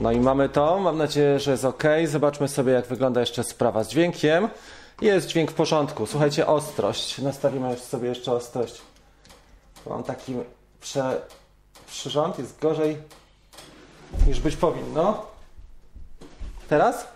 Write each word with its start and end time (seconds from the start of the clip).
No 0.00 0.12
i 0.12 0.20
mamy 0.20 0.48
to. 0.48 0.78
Mam 0.78 0.98
nadzieję, 0.98 1.38
że 1.38 1.50
jest 1.50 1.64
ok. 1.64 1.84
Zobaczmy 2.06 2.48
sobie, 2.48 2.72
jak 2.72 2.86
wygląda 2.86 3.20
jeszcze 3.20 3.44
sprawa 3.44 3.84
z 3.84 3.88
dźwiękiem. 3.88 4.48
Jest 5.00 5.26
dźwięk 5.28 5.50
w 5.50 5.54
porządku. 5.54 6.06
Słuchajcie, 6.06 6.46
ostrość. 6.46 7.18
Nastawimy 7.18 7.76
sobie 7.76 8.08
jeszcze 8.08 8.32
ostrość. 8.32 8.80
Mam 9.86 10.02
taki 10.02 10.36
prze... 10.80 11.20
przyrząd. 11.86 12.38
Jest 12.38 12.60
gorzej 12.60 12.96
niż 14.26 14.40
być 14.40 14.56
powinno. 14.56 15.26
Teraz? 16.68 17.08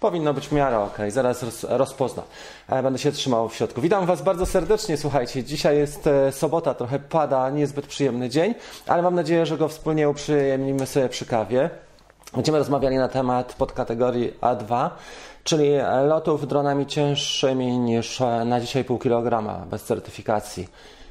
Powinno 0.00 0.34
być 0.34 0.48
w 0.48 0.52
miarę 0.52 0.78
ok, 0.78 0.98
zaraz 1.08 1.42
roz, 1.42 1.64
rozpozna. 1.68 2.22
Będę 2.68 2.98
się 2.98 3.12
trzymał 3.12 3.48
w 3.48 3.54
środku. 3.54 3.80
Witam 3.80 4.06
Was 4.06 4.22
bardzo 4.22 4.46
serdecznie. 4.46 4.96
Słuchajcie, 4.96 5.44
dzisiaj 5.44 5.78
jest 5.78 6.06
e, 6.06 6.32
sobota, 6.32 6.74
trochę 6.74 6.98
pada, 6.98 7.50
niezbyt 7.50 7.86
przyjemny 7.86 8.28
dzień, 8.28 8.54
ale 8.86 9.02
mam 9.02 9.14
nadzieję, 9.14 9.46
że 9.46 9.58
go 9.58 9.68
wspólnie 9.68 10.08
uprzyjemnimy 10.08 10.86
sobie 10.86 11.08
przy 11.08 11.26
kawie. 11.26 11.70
Będziemy 12.34 12.58
rozmawiali 12.58 12.96
na 12.96 13.08
temat 13.08 13.54
podkategorii 13.54 14.32
A2, 14.40 14.90
czyli 15.44 15.70
lotów 16.08 16.48
dronami 16.48 16.86
cięższymi 16.86 17.78
niż 17.78 18.20
na 18.44 18.60
dzisiaj 18.60 18.84
pół 18.84 18.98
kilograma 18.98 19.66
bez 19.70 19.84
certyfikacji. 19.84 20.68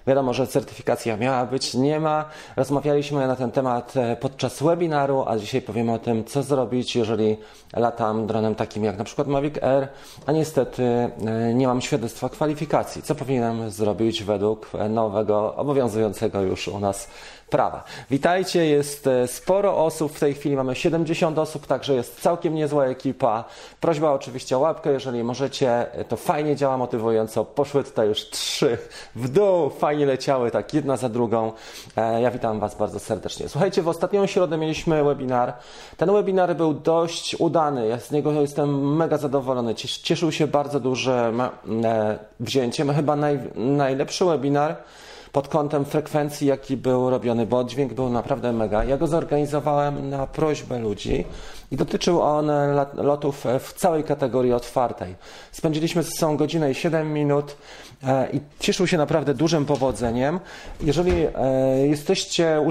Wiadomo, 0.07 0.33
że 0.33 0.47
certyfikacja 0.47 1.17
miała 1.17 1.45
być, 1.45 1.73
nie 1.73 1.99
ma. 1.99 2.25
Rozmawialiśmy 2.55 3.27
na 3.27 3.35
ten 3.35 3.51
temat 3.51 3.97
e, 3.97 4.15
podczas 4.15 4.63
webinaru, 4.63 5.23
a 5.27 5.37
dzisiaj 5.37 5.61
powiemy 5.61 5.93
o 5.93 5.99
tym, 5.99 6.25
co 6.25 6.43
zrobić, 6.43 6.95
jeżeli 6.95 7.37
latam 7.73 8.27
dronem 8.27 8.55
takim 8.55 8.83
jak 8.83 8.97
na 8.97 9.03
przykład 9.03 9.27
Mavic 9.27 9.63
Air, 9.63 9.87
a 10.25 10.31
niestety 10.31 10.83
e, 10.83 11.53
nie 11.53 11.67
mam 11.67 11.81
świadectwa 11.81 12.29
kwalifikacji. 12.29 13.01
Co 13.01 13.15
powinienem 13.15 13.69
zrobić 13.69 14.23
według 14.23 14.69
nowego, 14.89 15.55
obowiązującego 15.55 16.41
już 16.41 16.67
u 16.67 16.79
nas 16.79 17.09
prawa. 17.49 17.83
Witajcie, 18.09 18.65
jest 18.65 19.07
e, 19.07 19.27
sporo 19.27 19.85
osób, 19.85 20.13
w 20.13 20.19
tej 20.19 20.33
chwili 20.33 20.55
mamy 20.55 20.75
70 20.75 21.37
osób, 21.37 21.67
także 21.67 21.93
jest 21.93 22.21
całkiem 22.21 22.55
niezła 22.55 22.85
ekipa. 22.85 23.43
Prośba 23.79 24.11
oczywiście 24.11 24.57
o 24.57 24.59
łapkę, 24.59 24.91
jeżeli 24.91 25.23
możecie, 25.23 25.85
to 26.07 26.17
fajnie 26.17 26.55
działa 26.55 26.77
motywująco. 26.77 27.45
Poszły 27.45 27.83
tutaj 27.83 28.07
już 28.07 28.29
trzy 28.29 28.77
w 29.15 29.29
dół, 29.29 29.69
fajnie 29.69 30.05
leciały, 30.05 30.51
tak 30.51 30.73
jedna 30.73 30.97
za 30.97 31.09
drugą. 31.09 31.51
E, 31.97 32.21
ja 32.21 32.31
witam 32.31 32.59
Was 32.59 32.75
bardzo 32.75 32.99
serdecznie. 32.99 33.49
Słuchajcie, 33.49 33.81
w 33.81 33.87
ostatnią 33.87 34.25
środę 34.25 34.57
mieliśmy 34.57 35.03
webinar. 35.03 35.53
Ten 35.97 36.13
webinar 36.13 36.55
był 36.55 36.73
dość 36.73 37.35
udany, 37.39 37.87
ja 37.87 37.99
z 37.99 38.11
niego 38.11 38.31
jestem 38.31 38.95
mega 38.95 39.17
zadowolony. 39.17 39.75
Cieszył 39.75 40.31
się 40.31 40.47
bardzo 40.47 40.79
duże 40.79 41.33
e, 41.83 42.19
wzięcie, 42.39 42.85
ma 42.85 42.93
chyba 42.93 43.15
naj, 43.15 43.39
najlepszy 43.55 44.25
webinar 44.25 44.75
pod 45.31 45.47
kątem 45.47 45.85
frekwencji, 45.85 46.47
jaki 46.47 46.77
był 46.77 47.09
robiony, 47.09 47.45
bo 47.45 47.63
dźwięk 47.63 47.93
był 47.93 48.09
naprawdę 48.09 48.53
mega. 48.53 48.83
Ja 48.83 48.97
go 48.97 49.07
zorganizowałem 49.07 50.09
na 50.09 50.27
prośbę 50.27 50.79
ludzi 50.79 51.25
i 51.71 51.75
dotyczył 51.75 52.21
on 52.21 52.51
lotów 52.95 53.45
w 53.59 53.73
całej 53.73 54.03
kategorii 54.03 54.53
otwartej. 54.53 55.15
Spędziliśmy 55.51 56.03
ze 56.03 56.11
sobą 56.11 56.37
godzinę 56.37 56.71
i 56.71 56.75
7 56.75 57.13
minut 57.13 57.57
e, 58.03 58.29
i 58.31 58.39
cieszył 58.59 58.87
się 58.87 58.97
naprawdę 58.97 59.33
dużym 59.33 59.65
powodzeniem. 59.65 60.39
Jeżeli 60.81 61.11
e, 61.11 61.87
jesteście 61.87 62.61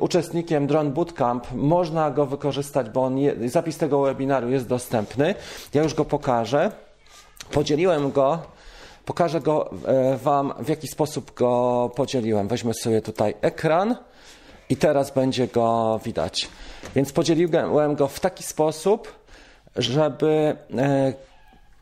uczestnikiem 0.00 0.66
Drone 0.66 0.90
Bootcamp, 0.90 1.46
można 1.52 2.10
go 2.10 2.26
wykorzystać, 2.26 2.90
bo 2.90 3.04
on 3.04 3.18
je, 3.18 3.48
zapis 3.48 3.78
tego 3.78 4.02
webinaru 4.02 4.50
jest 4.50 4.68
dostępny. 4.68 5.34
Ja 5.74 5.82
już 5.82 5.94
go 5.94 6.04
pokażę. 6.04 6.72
Podzieliłem 7.50 8.10
go 8.12 8.38
Pokażę 9.04 9.40
go 9.40 9.70
e, 9.86 10.16
Wam, 10.16 10.52
w 10.58 10.68
jaki 10.68 10.88
sposób 10.88 11.34
go 11.34 11.90
podzieliłem. 11.96 12.48
Weźmy 12.48 12.74
sobie 12.74 13.02
tutaj 13.02 13.34
ekran 13.40 13.96
i 14.68 14.76
teraz 14.76 15.10
będzie 15.10 15.46
go 15.46 16.00
widać. 16.04 16.48
Więc 16.94 17.12
podzieliłem 17.12 17.94
go 17.94 18.08
w 18.08 18.20
taki 18.20 18.42
sposób, 18.42 19.12
żeby 19.76 20.56
e, 20.78 21.12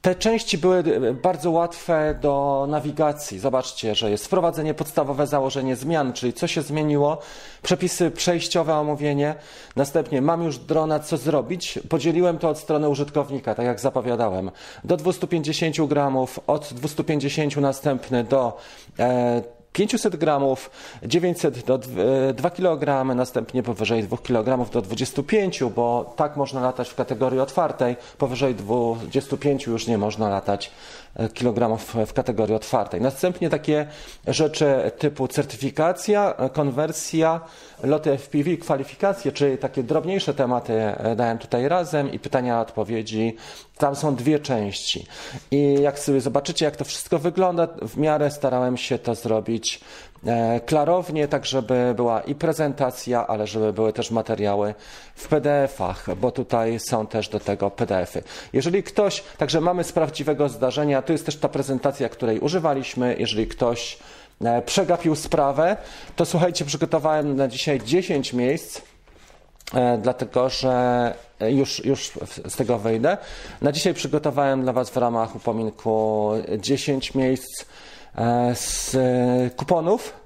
te 0.03 0.15
części 0.15 0.59
były 0.59 0.85
bardzo 1.23 1.51
łatwe 1.51 2.19
do 2.21 2.67
nawigacji. 2.69 3.39
Zobaczcie, 3.39 3.95
że 3.95 4.11
jest 4.11 4.27
wprowadzenie 4.27 4.75
podstawowe 4.75 5.27
założenie 5.27 5.77
zmian, 5.77 6.13
czyli 6.13 6.33
co 6.33 6.47
się 6.47 6.63
zmieniło, 6.63 7.19
przepisy 7.63 8.11
przejściowe, 8.11 8.75
omówienie. 8.75 9.35
Następnie 9.77 10.23
mam 10.23 10.43
już 10.43 10.59
drona, 10.59 11.01
co 11.01 11.17
zrobić. 11.17 11.79
Podzieliłem 11.89 12.39
to 12.39 12.49
od 12.49 12.59
strony 12.59 12.89
użytkownika, 12.89 13.55
tak 13.55 13.67
jak 13.67 13.81
zapowiadałem. 13.81 14.51
Do 14.85 14.97
250 14.97 15.89
gramów, 15.89 16.41
od 16.47 16.75
250 16.75 17.57
następny 17.57 18.25
do 18.25 18.57
e, 18.99 19.43
500 19.73 20.17
gramów, 20.17 20.71
900 21.03 21.65
do 21.65 21.79
2 21.79 22.49
e, 22.49 22.51
kg, 22.51 23.05
następnie 23.15 23.63
powyżej 23.63 24.03
2 24.03 24.17
kg 24.17 24.71
do 24.71 24.83
25, 24.83 25.63
bo 25.77 26.15
tak 26.17 26.37
można 26.37 26.61
latać 26.61 26.89
w 26.89 26.95
kategorii 26.95 27.41
otwartej, 27.41 27.97
powyżej 28.19 28.55
25 28.55 29.67
już 29.67 29.87
nie 29.87 29.99
można 29.99 30.29
latać 30.29 30.71
e, 31.15 31.29
kilogramów 31.29 31.95
w 32.07 32.13
kategorii 32.13 32.55
otwartej. 32.55 33.01
Następnie 33.01 33.51
takie 33.51 33.87
rzeczy 34.27 34.91
typu 34.99 35.29
certyfikacja, 35.29 36.35
e, 36.37 36.51
konwersja, 36.51 37.41
loty 37.83 38.19
FPV, 38.19 38.57
kwalifikacje, 38.57 39.33
czyli 39.33 39.59
takie 39.59 39.83
drobniejsze 39.83 40.35
tematy 40.35 40.73
dałem 41.17 41.39
tutaj 41.39 41.69
razem 41.69 42.13
i 42.13 42.19
pytania, 42.19 42.61
odpowiedzi. 42.61 43.37
Tam 43.79 43.97
są 43.97 44.15
dwie 44.15 44.39
części. 44.39 45.07
I 45.51 45.75
jak 45.83 45.99
sobie 45.99 46.21
zobaczycie, 46.21 46.65
jak 46.65 46.77
to 46.77 46.85
wszystko 46.85 47.19
wygląda, 47.19 47.69
w 47.83 47.97
miarę 47.97 48.31
starałem 48.31 48.77
się 48.77 48.99
to 48.99 49.15
zrobić 49.15 49.81
e, 49.81 50.10
klarownie, 50.67 51.29
tak 51.29 51.47
żeby 51.47 51.93
była 51.97 52.21
i 52.21 52.35
prezentacja, 52.35 53.27
ale 53.27 53.47
żeby 53.47 53.73
były 53.73 53.93
też 53.93 54.11
materiały 54.11 54.75
w 55.15 55.29
PDF-ach, 55.29 56.15
bo 56.17 56.31
tutaj 56.33 56.79
są 56.79 57.07
też 57.07 57.29
do 57.29 57.41
tego 57.41 57.71
PDF-y. 57.71 58.23
Jeżeli 58.53 58.83
ktoś, 58.83 59.23
także 59.39 59.61
mamy 59.61 59.85
z 59.85 59.93
prawdziwego 59.93 60.49
zdarzenia, 60.49 61.03
to 61.03 61.13
jest 61.13 61.27
też 61.27 61.37
ta 61.37 61.49
prezentacja, 61.49 62.09
której 62.09 62.41
używaliśmy, 62.41 63.17
jeżeli 63.19 63.47
ktoś 63.47 63.99
e, 64.45 64.63
przegapił 64.63 65.17
sprawę, 65.17 65.77
to 66.17 66.27
słuchajcie, 66.27 66.65
przygotowałem 66.65 67.37
na 67.37 67.49
dzisiaj 67.49 67.81
10 67.81 68.33
miejsc, 68.33 68.81
e, 69.75 69.99
dlatego 69.99 70.49
że 70.49 71.15
już, 71.41 71.85
już 71.85 72.11
z 72.49 72.57
tego 72.57 72.79
wyjdę. 72.79 73.17
Na 73.63 73.73
dzisiaj 73.73 73.95
przygotowałem 73.95 74.63
dla 74.63 74.73
Was 74.73 74.91
w 74.91 74.97
ramach 74.97 75.37
upominku 75.37 76.31
10 76.59 77.15
miejsc 77.15 77.63
e, 77.63 77.90
z 78.55 78.97
kuponów 79.57 80.20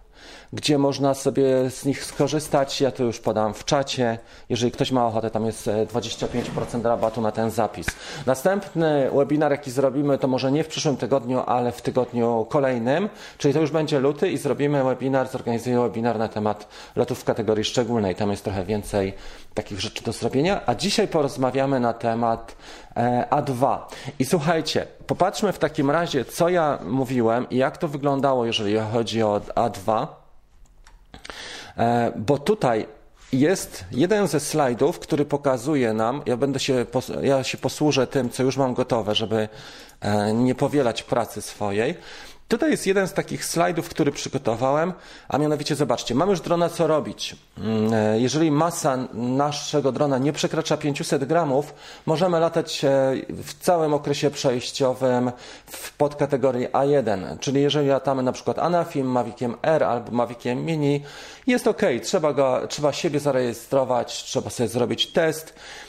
gdzie 0.55 0.79
można 0.79 1.15
sobie 1.15 1.71
z 1.71 1.85
nich 1.85 2.05
skorzystać. 2.05 2.81
Ja 2.81 2.91
to 2.91 3.05
już 3.05 3.19
podam 3.21 3.55
w 3.55 3.65
czacie. 3.65 4.19
Jeżeli 4.49 4.73
ktoś 4.73 4.93
ma 4.93 5.07
ochotę, 5.07 5.31
tam 5.31 5.47
jest 5.47 5.67
25% 5.67 6.81
e, 6.81 6.83
rabatu 6.83 7.21
na 7.21 7.33
ten 7.33 7.51
zapis. 7.51 7.87
Następny 8.27 9.11
webinar, 9.15 9.51
jaki 9.51 9.71
zrobimy, 9.71 10.19
to 10.19 10.29
może 10.29 10.53
nie 10.53 10.65
w 10.65 10.69
przyszłym 10.69 10.97
tygodniu, 10.97 11.43
ale 11.47 11.73
w 11.73 11.83
tygodniu 11.83 12.47
kolejnym, 12.51 13.09
czyli 13.39 13.55
to 13.55 13.61
już 13.61 13.71
będzie 13.71 14.01
luty 14.01 14.31
i 14.31 14.39
zrobimy 14.39 14.85
webinar, 14.85 15.29
zorganizuję 15.29 15.81
webinar 15.81 16.19
na 16.19 16.29
temat 16.29 16.69
lotów 16.97 17.21
w 17.21 17.25
kategorii 17.25 17.65
szczególnej. 17.65 18.15
Tam 18.15 18.31
jest 18.31 18.45
trochę 18.45 18.65
więcej 18.65 19.15
takich 19.55 19.81
rzeczy 19.81 20.05
do 20.05 20.13
zrobienia. 20.13 20.61
A 20.67 20.75
dzisiaj 20.75 21.09
porozmawiamy 21.09 21.81
na 21.81 21.93
temat 21.93 22.57
e, 22.97 23.27
A2. 23.31 23.79
I 24.19 24.25
słuchajcie, 24.25 24.87
popatrzmy 25.07 25.53
w 25.53 25.59
takim 25.59 25.91
razie, 25.91 26.25
co 26.25 26.49
ja 26.49 26.79
mówiłem 26.85 27.47
i 27.51 27.57
jak 27.57 27.79
to 27.79 27.89
wyglądało, 27.89 28.47
jeżeli 28.47 28.77
chodzi 28.93 29.23
o 29.23 29.41
A2. 29.55 30.07
E, 31.77 32.13
bo 32.17 32.39
tutaj 32.39 32.87
jest 33.33 33.85
jeden 33.93 34.29
ze 34.29 34.41
slajdów, 34.41 34.99
który 34.99 35.25
pokazuje 35.25 35.93
nam, 35.93 36.23
ja 36.27 36.37
będę 36.37 36.61
się, 36.61 36.87
ja 37.23 37.45
się 37.45 37.59
posłużę 37.59 38.07
tym, 38.07 38.31
co 38.31 38.43
już 38.43 38.57
mam 38.57 38.75
gotowe, 38.75 39.15
żeby 39.15 39.49
e, 40.01 40.33
nie 40.33 40.55
powielać 40.55 41.03
pracy 41.03 41.43
swojej. 41.43 41.95
Tutaj 42.55 42.71
jest 42.71 42.87
jeden 42.87 43.09
z 43.09 43.13
takich 43.13 43.45
slajdów, 43.45 43.89
który 43.89 44.13
przygotowałem, 44.13 44.93
a 45.29 45.39
mianowicie 45.39 45.75
zobaczcie, 45.75 46.15
mamy 46.15 46.31
już 46.31 46.41
drona 46.41 46.69
co 46.69 46.87
robić. 46.87 47.37
Mm, 47.59 47.93
e, 47.95 48.21
jeżeli 48.21 48.51
masa 48.51 48.99
naszego 49.15 49.93
drona 49.93 50.19
nie 50.19 50.33
przekracza 50.33 50.77
500 50.77 51.25
gramów, 51.25 51.75
możemy 52.07 52.41
latać 52.41 52.85
w 53.29 53.55
całym 53.61 53.95
okresie 53.95 54.31
przejściowym 54.31 55.33
w 55.67 55.97
podkategorii 55.97 56.69
A1, 56.69 57.39
czyli 57.39 57.63
jeżeli 57.63 57.89
latamy 57.89 58.23
na 58.23 58.33
przykład 58.33 58.59
Anafim, 58.59 59.07
Maviciem 59.07 59.57
R 59.63 59.85
albo 59.85 60.11
Maviciem 60.11 60.65
Mini, 60.65 61.03
jest 61.47 61.67
ok, 61.67 61.83
trzeba, 62.03 62.33
go, 62.33 62.61
trzeba 62.69 62.93
siebie 62.93 63.21
zarejestrować, 63.21 64.23
trzeba 64.25 64.51
sobie 64.51 64.69
zrobić 64.69 65.07
test 65.07 65.55
E, 65.55 65.84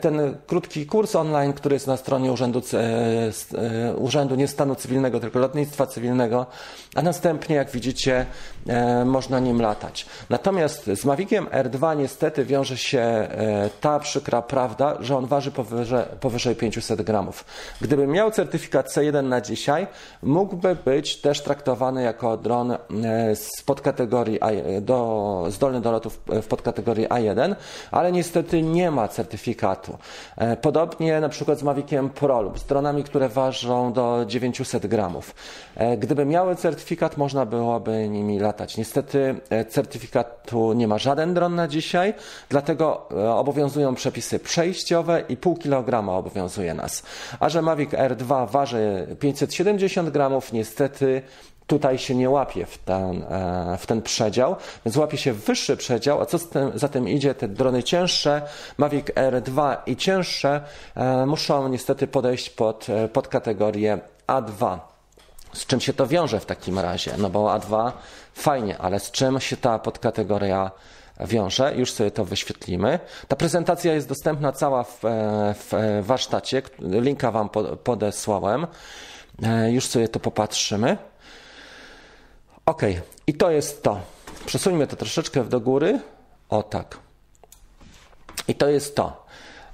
ten 0.00 0.36
krótki 0.46 0.86
kurs 0.86 1.16
online, 1.16 1.52
który 1.52 1.76
jest 1.76 1.86
na 1.86 1.96
stronie 1.96 2.32
Urzędu, 2.32 2.62
e, 2.74 3.96
Urzędu 3.96 4.34
nie 4.34 4.48
Stanu 4.48 4.74
Cywilnego, 4.74 5.20
tylko 5.20 5.38
Lotnictwa 5.38 5.86
Cywilnego, 5.86 6.46
a 6.94 7.02
następnie, 7.02 7.56
jak 7.56 7.70
widzicie, 7.70 8.26
można 9.04 9.40
nim 9.40 9.62
latać. 9.62 10.06
Natomiast 10.30 10.84
z 10.84 11.04
Maviciem 11.04 11.46
R2 11.46 11.96
niestety 11.96 12.44
wiąże 12.44 12.76
się 12.76 13.28
ta 13.80 13.98
przykra 13.98 14.42
prawda, 14.42 14.96
że 15.00 15.16
on 15.16 15.26
waży 15.26 15.50
powyżej, 15.50 16.04
powyżej 16.20 16.56
500 16.56 17.02
gramów. 17.02 17.44
Gdybym 17.80 18.10
miał 18.10 18.30
certyfikat 18.30 18.88
C1 18.88 19.24
na 19.24 19.40
dzisiaj, 19.40 19.86
mógłby 20.22 20.76
być 20.84 21.20
też 21.20 21.42
traktowany 21.42 22.02
jako 22.02 22.36
dron 22.36 22.76
z 23.34 23.62
podkategorii 23.62 24.42
A, 24.42 24.50
do, 24.80 25.44
zdolny 25.48 25.80
do 25.80 25.92
lotów 25.92 26.20
w 26.26 26.46
podkategorii 26.46 27.08
A1, 27.08 27.54
ale 27.90 28.12
niestety 28.12 28.62
nie 28.62 28.90
ma 28.90 29.08
certyfikatu. 29.12 29.98
E, 30.36 30.56
podobnie 30.56 31.20
na 31.20 31.28
przykład 31.28 31.58
z 31.58 31.62
Maviciem 31.62 32.10
Pro 32.10 32.42
lub 32.42 32.58
z 32.58 32.64
dronami, 32.64 33.04
które 33.04 33.28
ważą 33.28 33.92
do 33.92 34.24
900 34.26 34.86
gramów. 34.86 35.34
E, 35.76 35.96
gdyby 35.96 36.24
miały 36.24 36.56
certyfikat, 36.56 37.16
można 37.16 37.46
byłoby 37.46 38.08
nimi 38.08 38.38
latać. 38.38 38.76
Niestety 38.76 39.34
e, 39.50 39.64
certyfikatu 39.64 40.72
nie 40.72 40.88
ma 40.88 40.98
żaden 40.98 41.34
dron 41.34 41.54
na 41.54 41.68
dzisiaj, 41.68 42.14
dlatego 42.48 43.08
obowiązują 43.36 43.94
przepisy 43.94 44.38
przejściowe 44.38 45.22
i 45.28 45.36
pół 45.36 45.56
kilograma 45.56 46.16
obowiązuje 46.16 46.74
nas. 46.74 47.02
A 47.40 47.48
że 47.48 47.62
Mavic 47.62 47.90
R2 47.90 48.48
waży 48.50 49.16
570 49.20 50.10
gramów, 50.10 50.52
niestety 50.52 51.22
tutaj 51.72 51.98
się 51.98 52.14
nie 52.14 52.30
łapie 52.30 52.66
w 52.66 52.78
ten, 52.78 53.22
e, 53.22 53.76
w 53.78 53.86
ten 53.86 54.02
przedział, 54.02 54.56
więc 54.84 54.96
łapie 54.96 55.16
się 55.16 55.32
wyższy 55.32 55.76
przedział, 55.76 56.20
a 56.20 56.26
co 56.26 56.38
za 56.74 56.88
tym 56.88 57.08
idzie, 57.08 57.34
te 57.34 57.48
drony 57.48 57.82
cięższe, 57.82 58.42
Mavic 58.78 59.06
R2 59.06 59.76
i 59.86 59.96
cięższe 59.96 60.60
e, 60.94 61.26
muszą 61.26 61.68
niestety 61.68 62.06
podejść 62.06 62.50
pod, 62.50 62.86
e, 62.88 63.08
pod 63.08 63.28
kategorię 63.28 63.98
A2. 64.26 64.78
Z 65.52 65.66
czym 65.66 65.80
się 65.80 65.92
to 65.92 66.06
wiąże 66.06 66.40
w 66.40 66.46
takim 66.46 66.78
razie? 66.78 67.12
No 67.18 67.30
bo 67.30 67.58
A2 67.58 67.92
fajnie, 68.34 68.78
ale 68.78 69.00
z 69.00 69.10
czym 69.10 69.40
się 69.40 69.56
ta 69.56 69.78
podkategoria 69.78 70.70
wiąże? 71.20 71.74
Już 71.76 71.92
sobie 71.92 72.10
to 72.10 72.24
wyświetlimy. 72.24 72.98
Ta 73.28 73.36
prezentacja 73.36 73.94
jest 73.94 74.08
dostępna 74.08 74.52
cała 74.52 74.84
w, 74.84 75.00
w 75.54 76.00
warsztacie. 76.02 76.62
Linka 76.78 77.30
Wam 77.30 77.48
podesłałem. 77.84 78.66
Już 79.70 79.86
sobie 79.86 80.08
to 80.08 80.20
popatrzymy. 80.20 81.11
Ok, 82.66 82.82
i 83.26 83.34
to 83.34 83.50
jest 83.50 83.82
to. 83.82 84.00
Przesuńmy 84.46 84.86
to 84.86 84.96
troszeczkę 84.96 85.44
do 85.44 85.60
góry. 85.60 86.00
O 86.48 86.62
tak. 86.62 86.98
I 88.48 88.54
to 88.54 88.68
jest 88.68 88.96
to. 88.96 89.22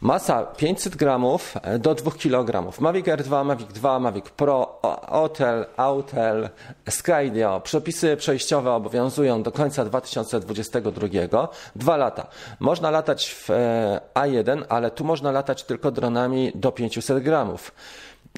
Masa 0.00 0.42
500 0.42 0.96
gramów 0.96 1.54
do 1.78 1.94
2 1.94 2.10
kg. 2.10 2.80
Mavic 2.80 3.06
R2, 3.06 3.44
Mavic 3.44 3.68
2, 3.68 4.00
Mavic 4.00 4.30
Pro, 4.30 4.80
Hotel, 5.08 5.66
Autel, 5.76 6.50
Skydio. 6.90 7.60
Przepisy 7.60 8.16
przejściowe 8.16 8.72
obowiązują 8.72 9.42
do 9.42 9.52
końca 9.52 9.84
2022. 9.84 11.48
Dwa 11.76 11.96
lata. 11.96 12.26
Można 12.60 12.90
latać 12.90 13.30
w 13.30 13.50
e, 13.50 14.00
A1, 14.14 14.64
ale 14.68 14.90
tu 14.90 15.04
można 15.04 15.30
latać 15.32 15.64
tylko 15.64 15.90
dronami 15.90 16.52
do 16.54 16.72
500 16.72 17.22
gramów. 17.22 17.72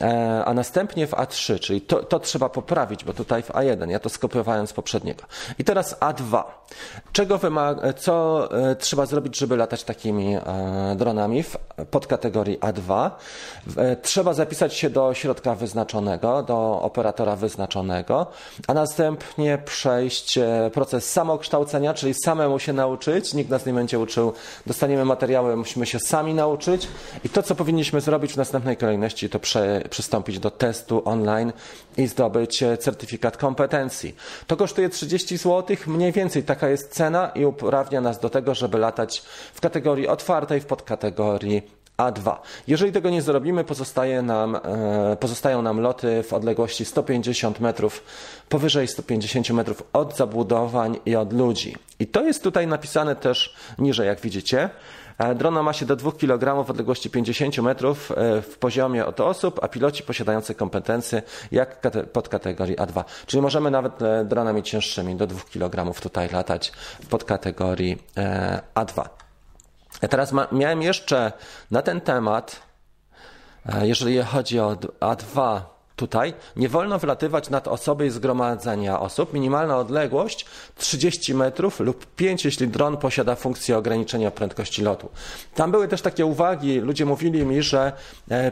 E, 0.00 0.44
a 0.44 0.54
następnie 0.54 1.06
w 1.06 1.10
A3, 1.10 1.60
czyli 1.60 1.80
to, 1.80 2.02
to, 2.02 2.20
trzeba 2.20 2.48
poprawić, 2.48 3.04
bo 3.04 3.12
tutaj 3.12 3.42
w 3.42 3.48
A1, 3.48 3.90
ja 3.90 3.98
to 3.98 4.08
skopiowałem 4.08 4.66
z 4.66 4.72
poprzedniego. 4.72 5.24
I 5.58 5.64
teraz 5.64 6.00
A2. 6.00 6.44
Czego 7.12 7.38
wymaga, 7.38 7.92
co 7.92 8.48
e, 8.70 8.76
trzeba 8.76 9.06
zrobić, 9.06 9.38
żeby 9.38 9.56
latać 9.56 9.84
takimi 9.84 10.36
e, 10.36 10.40
dronami 10.96 11.42
w 11.42 11.56
podkategorii 11.90 12.58
A2? 12.58 13.10
Trzeba 14.02 14.34
zapisać 14.34 14.74
się 14.74 14.90
do 14.90 15.14
środka 15.14 15.54
wyznaczonego, 15.54 16.42
do 16.42 16.82
operatora 16.82 17.36
wyznaczonego, 17.36 18.26
a 18.66 18.74
następnie 18.74 19.58
przejść 19.64 20.38
proces 20.72 21.12
samokształcenia, 21.12 21.94
czyli 21.94 22.14
samemu 22.24 22.58
się 22.58 22.72
nauczyć, 22.72 23.34
nikt 23.34 23.50
nas 23.50 23.66
nie 23.66 23.72
będzie 23.72 23.98
uczył, 23.98 24.32
dostaniemy 24.66 25.04
materiały, 25.04 25.56
musimy 25.56 25.86
się 25.86 25.98
sami 25.98 26.34
nauczyć 26.34 26.88
i 27.24 27.28
to, 27.28 27.42
co 27.42 27.54
powinniśmy 27.54 28.00
zrobić 28.00 28.32
w 28.32 28.36
następnej 28.36 28.76
kolejności, 28.76 29.28
to 29.28 29.40
prze, 29.40 29.82
przystąpić 29.90 30.38
do 30.38 30.50
testu 30.50 31.02
online 31.04 31.52
i 31.96 32.06
zdobyć 32.06 32.64
certyfikat 32.78 33.36
kompetencji. 33.36 34.16
To 34.46 34.56
kosztuje 34.56 34.88
30 34.88 35.36
zł, 35.36 35.76
mniej 35.86 36.12
więcej 36.12 36.42
taka 36.60 36.70
jest 36.70 36.92
cena 36.92 37.28
i 37.34 37.44
uprawnia 37.44 38.00
nas 38.00 38.20
do 38.20 38.30
tego, 38.30 38.54
żeby 38.54 38.78
latać 38.78 39.22
w 39.54 39.60
kategorii 39.60 40.08
otwartej, 40.08 40.60
w 40.60 40.66
podkategorii 40.66 41.62
a2. 41.96 42.36
Jeżeli 42.66 42.92
tego 42.92 43.10
nie 43.10 43.22
zrobimy, 43.22 43.64
pozostaje 43.64 44.22
nam, 44.22 44.56
e, 44.56 45.16
pozostają 45.20 45.62
nam 45.62 45.80
loty 45.80 46.22
w 46.22 46.32
odległości 46.32 46.84
150 46.84 47.60
metrów, 47.60 48.04
powyżej 48.48 48.88
150 48.88 49.50
metrów 49.50 49.82
od 49.92 50.16
zabudowań 50.16 50.98
i 51.06 51.16
od 51.16 51.32
ludzi. 51.32 51.76
I 51.98 52.06
to 52.06 52.24
jest 52.24 52.42
tutaj 52.42 52.66
napisane 52.66 53.16
też 53.16 53.54
niżej, 53.78 54.06
jak 54.06 54.20
widzicie. 54.20 54.70
Drona 55.34 55.62
ma 55.62 55.72
się 55.72 55.86
do 55.86 55.96
2 55.96 56.12
kg 56.12 56.64
w 56.64 56.70
odległości 56.70 57.10
50 57.10 57.58
metrów 57.58 58.12
e, 58.12 58.42
w 58.42 58.58
poziomie 58.58 59.06
od 59.06 59.20
osób, 59.20 59.60
a 59.62 59.68
piloci 59.68 60.02
posiadający 60.02 60.54
kompetencje 60.54 61.22
jak 61.52 61.80
pod 62.12 62.28
kategorii 62.28 62.76
A2. 62.76 63.04
Czyli 63.26 63.42
możemy 63.42 63.70
nawet 63.70 64.02
e, 64.02 64.24
dronami 64.24 64.62
cięższymi 64.62 65.16
do 65.16 65.26
2 65.26 65.40
kg 65.52 66.00
tutaj 66.00 66.28
latać 66.28 66.72
w 67.02 67.06
podkategorii 67.06 67.98
e, 68.16 68.60
A2. 68.74 69.08
Teraz 70.10 70.32
ma, 70.32 70.46
miałem 70.52 70.82
jeszcze 70.82 71.32
na 71.70 71.82
ten 71.82 72.00
temat, 72.00 72.62
jeżeli 73.82 74.22
chodzi 74.22 74.60
o 74.60 74.74
A2, 75.00 75.60
Tutaj 76.00 76.34
nie 76.56 76.68
wolno 76.68 76.98
wlatywać 76.98 77.50
nad 77.50 77.68
osoby 77.68 78.06
i 78.06 78.10
zgromadzenia 78.10 79.00
osób. 79.00 79.32
Minimalna 79.32 79.78
odległość 79.78 80.46
30 80.76 81.34
metrów 81.34 81.80
lub 81.80 82.06
5, 82.06 82.44
jeśli 82.44 82.68
dron 82.68 82.96
posiada 82.96 83.34
funkcję 83.34 83.78
ograniczenia 83.78 84.30
prędkości 84.30 84.82
lotu. 84.82 85.08
Tam 85.54 85.70
były 85.70 85.88
też 85.88 86.02
takie 86.02 86.26
uwagi. 86.26 86.80
Ludzie 86.80 87.06
mówili 87.06 87.46
mi, 87.46 87.62
że 87.62 87.92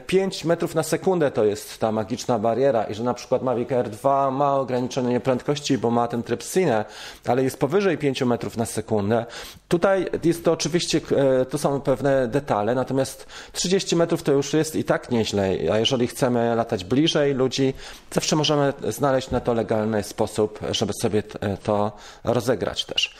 5 0.06 0.44
e, 0.44 0.48
metrów 0.48 0.74
na 0.74 0.82
sekundę 0.82 1.30
to 1.30 1.44
jest 1.44 1.78
ta 1.78 1.92
magiczna 1.92 2.38
bariera 2.38 2.84
i 2.84 2.94
że 2.94 3.04
na 3.04 3.14
przykład 3.14 3.42
Mavic 3.42 3.72
Air 3.72 3.90
2 3.90 4.30
ma 4.30 4.56
ograniczenie 4.56 5.20
prędkości, 5.20 5.78
bo 5.78 5.90
ma 5.90 6.08
ten 6.08 6.22
tryb 6.22 6.42
Cine, 6.42 6.84
ale 7.26 7.42
jest 7.42 7.58
powyżej 7.58 7.98
5 7.98 8.22
metrów 8.22 8.56
na 8.56 8.66
sekundę. 8.66 9.26
Tutaj 9.68 10.06
jest 10.24 10.44
to 10.44 10.52
oczywiście, 10.52 11.00
e, 11.16 11.44
to 11.44 11.58
są 11.58 11.80
pewne 11.80 12.28
detale, 12.28 12.74
natomiast 12.74 13.26
30 13.52 13.96
metrów 13.96 14.22
to 14.22 14.32
już 14.32 14.52
jest 14.52 14.76
i 14.76 14.84
tak 14.84 15.10
nieźle, 15.10 15.50
a 15.72 15.78
jeżeli 15.78 16.06
chcemy 16.06 16.54
latać 16.54 16.84
bliżej, 16.84 17.37
ludzi, 17.38 17.74
zawsze 18.12 18.36
możemy 18.36 18.72
znaleźć 18.88 19.30
na 19.30 19.40
to 19.40 19.54
legalny 19.54 20.02
sposób, 20.02 20.58
żeby 20.70 20.92
sobie 21.02 21.22
to 21.62 21.92
rozegrać 22.24 22.84
też. 22.84 23.14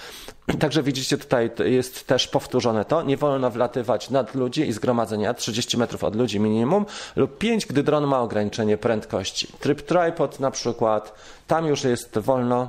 Także 0.60 0.82
widzicie, 0.82 1.18
tutaj 1.18 1.50
jest 1.64 2.06
też 2.06 2.28
powtórzone 2.28 2.84
to. 2.84 3.02
Nie 3.02 3.16
wolno 3.16 3.50
wlatywać 3.50 4.10
nad 4.10 4.34
ludzi 4.34 4.68
i 4.68 4.72
zgromadzenia 4.72 5.34
30 5.34 5.78
metrów 5.78 6.04
od 6.04 6.16
ludzi 6.16 6.40
minimum 6.40 6.86
lub 7.16 7.38
5, 7.38 7.66
gdy 7.66 7.82
dron 7.82 8.06
ma 8.06 8.20
ograniczenie 8.20 8.78
prędkości. 8.78 9.48
Tryb 9.60 9.82
tripod 9.82 10.40
na 10.40 10.50
przykład, 10.50 11.14
tam 11.46 11.66
już 11.66 11.84
jest 11.84 12.18
wolno 12.18 12.62
e, 12.62 12.68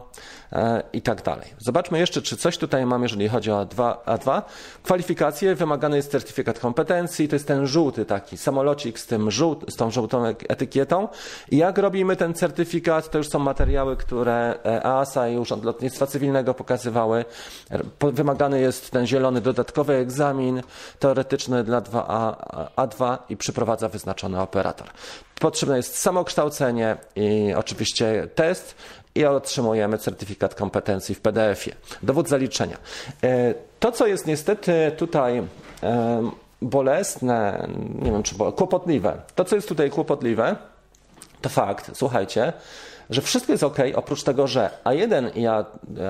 i 0.94 1.02
tak 1.02 1.22
dalej. 1.22 1.48
Zobaczmy 1.58 2.00
jeszcze, 2.00 2.22
czy 2.22 2.38
coś 2.38 2.58
tutaj 2.58 2.86
mam, 2.86 3.04
jeżeli 3.04 3.30
chodzi 3.30 3.52
o 3.52 3.66
A2. 3.66 3.96
A2. 4.06 4.42
Kwalifikacje, 4.84 5.56
wymagany 5.56 5.98
jest 5.98 6.12
certyfikat 6.12 6.60
kompetencji, 6.60 7.28
to 7.28 7.36
jest 7.36 7.48
ten 7.48 7.68
żółty 7.68 8.06
taki 8.06 8.38
samolocik 8.38 9.00
z, 9.00 9.06
tym 9.06 9.32
żółt, 9.32 9.66
z 9.74 9.76
tą 9.76 9.92
żółtą 9.92 10.26
etykietą. 10.26 11.08
I 11.52 11.58
jak 11.58 11.78
robimy 11.78 12.16
ten 12.16 12.34
certyfikat, 12.34 13.10
to 13.10 13.18
już 13.18 13.30
są 13.30 13.40
materiały, 13.40 13.98
które 13.98 14.60
EASA 14.66 15.28
i 15.28 15.38
Urząd 15.38 15.64
Lotnictwa 15.64 16.08
Cywilnego 16.08 16.54
pokazywały. 16.54 17.26
Wymagany 18.00 18.60
jest 18.60 18.92
ten 18.92 19.08
zielony 19.08 19.42
dodatkowy 19.42 19.96
egzamin 19.96 20.62
teoretyczny 21.00 21.64
dla 21.64 21.82
2A, 21.82 22.36
A2 22.76 23.18
i 23.30 23.38
przyprowadza 23.38 23.90
wyznaczony 23.90 24.42
operator. 24.42 24.88
Potrzebne 25.40 25.78
jest 25.78 25.98
samokształcenie 25.98 26.98
i 27.16 27.54
oczywiście 27.58 28.28
test 28.36 28.76
i 29.16 29.26
otrzymujemy 29.26 29.98
certyfikat 29.98 30.56
kompetencji 30.56 31.16
w 31.16 31.22
PDF-ie. 31.22 31.76
Dowód 32.04 32.30
zaliczenia. 32.30 32.78
E, 33.24 33.54
to, 33.80 33.92
co 33.92 34.08
jest 34.08 34.28
niestety 34.28 34.92
tutaj 34.98 35.44
bolesne, 36.62 37.68
nie 38.02 38.12
wiem 38.12 38.24
czy 38.24 38.36
kłopotliwe, 38.36 39.22
to, 39.36 39.46
co 39.46 39.56
jest 39.56 39.68
tutaj 39.68 39.90
kłopotliwe, 39.90 40.56
to 41.42 41.50
fakt, 41.50 41.92
słuchajcie, 41.94 42.54
że 43.10 43.22
wszystko 43.22 43.52
jest 43.52 43.64
ok, 43.64 43.78
oprócz 43.96 44.24
tego, 44.24 44.48
że 44.48 44.70
A1 44.84 45.38
i 45.38 45.42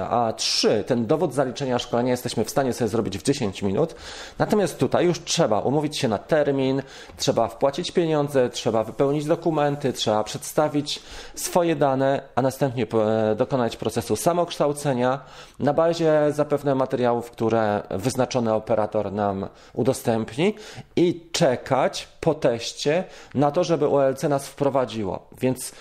A3, 0.09 0.83
ten 0.83 1.05
dowód 1.05 1.33
zaliczenia 1.33 1.79
szkolenia 1.79 2.11
jesteśmy 2.11 2.45
w 2.45 2.49
stanie 2.49 2.73
sobie 2.73 2.87
zrobić 2.87 3.17
w 3.17 3.23
10 3.23 3.61
minut, 3.61 3.95
natomiast 4.39 4.77
tutaj 4.77 5.05
już 5.05 5.23
trzeba 5.23 5.59
umówić 5.59 5.97
się 5.97 6.07
na 6.07 6.17
termin, 6.17 6.81
trzeba 7.17 7.47
wpłacić 7.47 7.91
pieniądze, 7.91 8.49
trzeba 8.49 8.83
wypełnić 8.83 9.25
dokumenty, 9.25 9.93
trzeba 9.93 10.23
przedstawić 10.23 11.01
swoje 11.35 11.75
dane, 11.75 12.21
a 12.35 12.41
następnie 12.41 12.87
e, 12.93 13.35
dokonać 13.35 13.77
procesu 13.77 14.15
samokształcenia 14.15 15.19
na 15.59 15.73
bazie 15.73 16.21
zapewne 16.29 16.75
materiałów, 16.75 17.31
które 17.31 17.83
wyznaczony 17.89 18.53
operator 18.53 19.11
nam 19.11 19.47
udostępni 19.73 20.55
i 20.95 21.29
czekać 21.31 22.07
po 22.19 22.33
teście 22.33 23.03
na 23.35 23.51
to, 23.51 23.63
żeby 23.63 23.87
OLC 23.87 24.23
nas 24.23 24.47
wprowadziło. 24.47 25.27
Więc 25.41 25.71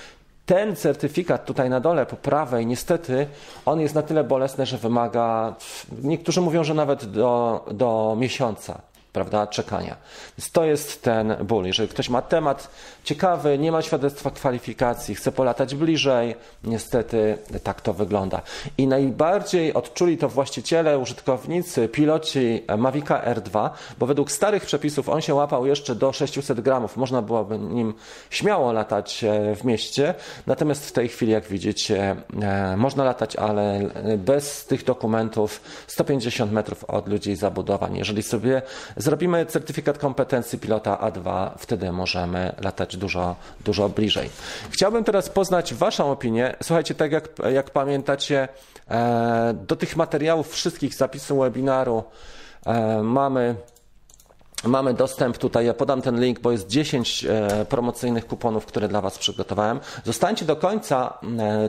ten 0.49 0.77
certyfikat 0.77 1.45
tutaj 1.45 1.71
na 1.71 1.81
dole, 1.81 2.07
po 2.07 2.17
prawej, 2.17 2.67
niestety, 2.67 3.27
on 3.67 3.81
jest 3.81 3.95
na 3.95 4.03
tyle 4.03 4.25
bolesny, 4.25 4.67
że 4.67 4.79
wymaga, 4.79 5.55
niektórzy 6.03 6.41
mówią, 6.41 6.65
że 6.65 6.75
nawet 6.75 7.05
do, 7.05 7.65
do 7.71 8.17
miesiąca 8.19 8.81
prawda, 9.13 9.47
czekania. 9.47 9.97
Więc 10.39 10.51
to 10.51 10.65
jest 10.65 11.03
ten 11.03 11.37
ból. 11.45 11.65
Jeżeli 11.65 11.89
ktoś 11.89 12.09
ma 12.09 12.23
temat 12.23 12.71
ciekawy, 13.05 13.59
nie 13.59 13.73
ma 13.73 13.83
świadectwa 13.83 14.31
kwalifikacji, 14.31 15.15
chce 15.15 15.33
polatać 15.33 15.75
bliżej, 15.75 16.35
niestety 16.65 17.39
tak 17.63 17.81
to 17.81 17.93
wygląda. 17.93 18.43
I 18.79 18.87
najbardziej 18.87 19.75
odczuli 19.75 20.19
to 20.19 20.29
właściciele, 20.29 20.99
użytkownicy, 20.99 21.89
piloci 21.89 22.65
Mavica 22.79 23.23
R2, 23.35 23.71
bo 23.99 24.07
według 24.07 24.33
starych 24.33 24.67
przepisów 24.67 25.09
on 25.09 25.21
się 25.21 25.35
łapał 25.35 25.67
jeszcze 25.67 25.95
do 25.95 26.13
600 26.13 26.61
gramów. 26.61 26.97
Można 26.97 27.23
byłoby 27.23 27.59
nim 27.59 27.95
śmiało 28.31 28.73
latać 28.73 29.25
e, 29.25 29.57
w 29.57 29.65
mieście, 29.65 30.15
natomiast 30.47 30.89
w 30.89 30.93
tej 30.93 31.09
chwili, 31.09 31.33
jak 31.33 31.45
widzicie, 31.45 32.17
e, 32.43 32.77
można 32.77 33.05
latać, 33.05 33.37
ale 33.37 33.81
bez 34.19 34.67
tych 34.67 34.85
dokumentów 34.85 35.61
150 35.87 36.53
metrów 36.53 36.85
od 36.85 37.09
ludzi 37.09 37.37
zabudowań. 37.37 37.97
Jeżeli 37.97 38.23
sobie 38.23 38.63
Zrobimy 38.99 39.47
certyfikat 39.47 39.99
kompetencji 39.99 40.59
pilota 40.59 40.97
A2, 40.97 41.51
wtedy 41.59 41.93
możemy 41.93 42.55
latać 42.61 42.97
dużo, 42.97 43.37
dużo 43.65 43.89
bliżej. 43.89 44.31
Chciałbym 44.71 45.05
teraz 45.05 45.29
poznać 45.29 45.75
Waszą 45.75 46.11
opinię. 46.11 46.57
Słuchajcie, 46.63 46.95
tak 46.95 47.13
jak, 47.13 47.29
jak 47.51 47.71
pamiętacie, 47.71 48.49
e, 48.91 49.55
do 49.67 49.77
tych 49.77 49.97
materiałów 49.97 50.51
wszystkich 50.51 50.95
zapisów 50.95 51.39
webinaru 51.39 52.05
e, 52.67 53.03
mamy 53.03 53.55
Mamy 54.65 54.95
dostęp 54.95 55.39
tutaj, 55.39 55.67
ja 55.67 55.75
podam 55.75 56.03
ten 56.03 56.21
link, 56.21 56.41
bo 56.41 56.53
jest 56.53 56.67
10 56.67 57.25
e, 57.25 57.65
promocyjnych 57.65 58.27
kuponów, 58.27 58.67
które 58.67 58.89
dla 58.89 59.01
Was 59.01 59.19
przygotowałem. 59.19 59.81
Zostańcie 60.05 60.45
do 60.45 60.57
końca 60.57 61.19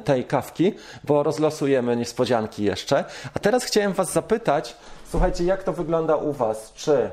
tej 0.05 0.25
kawki, 0.25 0.73
bo 1.03 1.23
rozlosujemy 1.23 1.95
niespodzianki 1.95 2.63
jeszcze. 2.63 3.05
A 3.33 3.39
teraz 3.39 3.63
chciałem 3.63 3.93
Was 3.93 4.13
zapytać, 4.13 4.75
słuchajcie, 5.11 5.43
jak 5.43 5.63
to 5.63 5.73
wygląda 5.73 6.15
u 6.15 6.33
Was? 6.33 6.73
Czy 6.75 7.09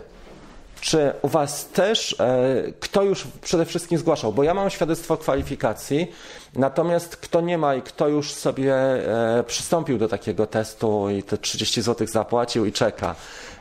czy 0.81 1.13
u 1.23 1.29
Was 1.29 1.69
też 1.69 2.17
e, 2.21 2.47
kto 2.81 3.03
już 3.03 3.27
przede 3.43 3.65
wszystkim 3.65 3.99
zgłaszał? 3.99 4.33
Bo 4.33 4.43
ja 4.43 4.55
mam 4.55 4.71
świadectwo 4.71 5.17
kwalifikacji, 5.17 6.13
natomiast 6.55 7.17
kto 7.17 7.41
nie 7.41 7.59
ma 7.59 7.75
i 7.75 7.83
kto 7.83 8.09
już 8.09 8.33
sobie 8.33 8.75
e, 8.75 9.45
przystąpił 9.47 9.99
do 9.99 10.09
takiego 10.09 10.47
testu 10.47 11.11
i 11.11 11.23
te 11.23 11.39
30 11.39 11.83
zł 11.83 12.07
zapłacił 12.07 12.67
i 12.67 12.73
czeka, 12.73 13.15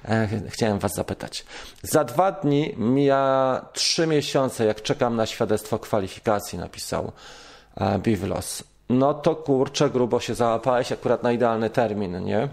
e, 0.05 0.27
chciałem 0.49 0.79
Was 0.79 0.93
zapytać. 0.93 1.45
Za 1.83 2.03
dwa 2.03 2.31
dni 2.31 2.75
mija 2.77 3.65
trzy 3.73 4.07
miesiące, 4.07 4.65
jak 4.65 4.81
czekam 4.81 5.15
na 5.15 5.25
świadectwo 5.25 5.79
kwalifikacji, 5.79 6.59
napisał 6.59 7.11
Bivlos. 7.99 8.63
No 8.89 9.13
to 9.13 9.35
kurczę, 9.35 9.89
grubo 9.89 10.19
się 10.19 10.35
załapałeś 10.35 10.91
akurat 10.91 11.23
na 11.23 11.31
idealny 11.31 11.69
termin, 11.69 12.23
nie? 12.23 12.49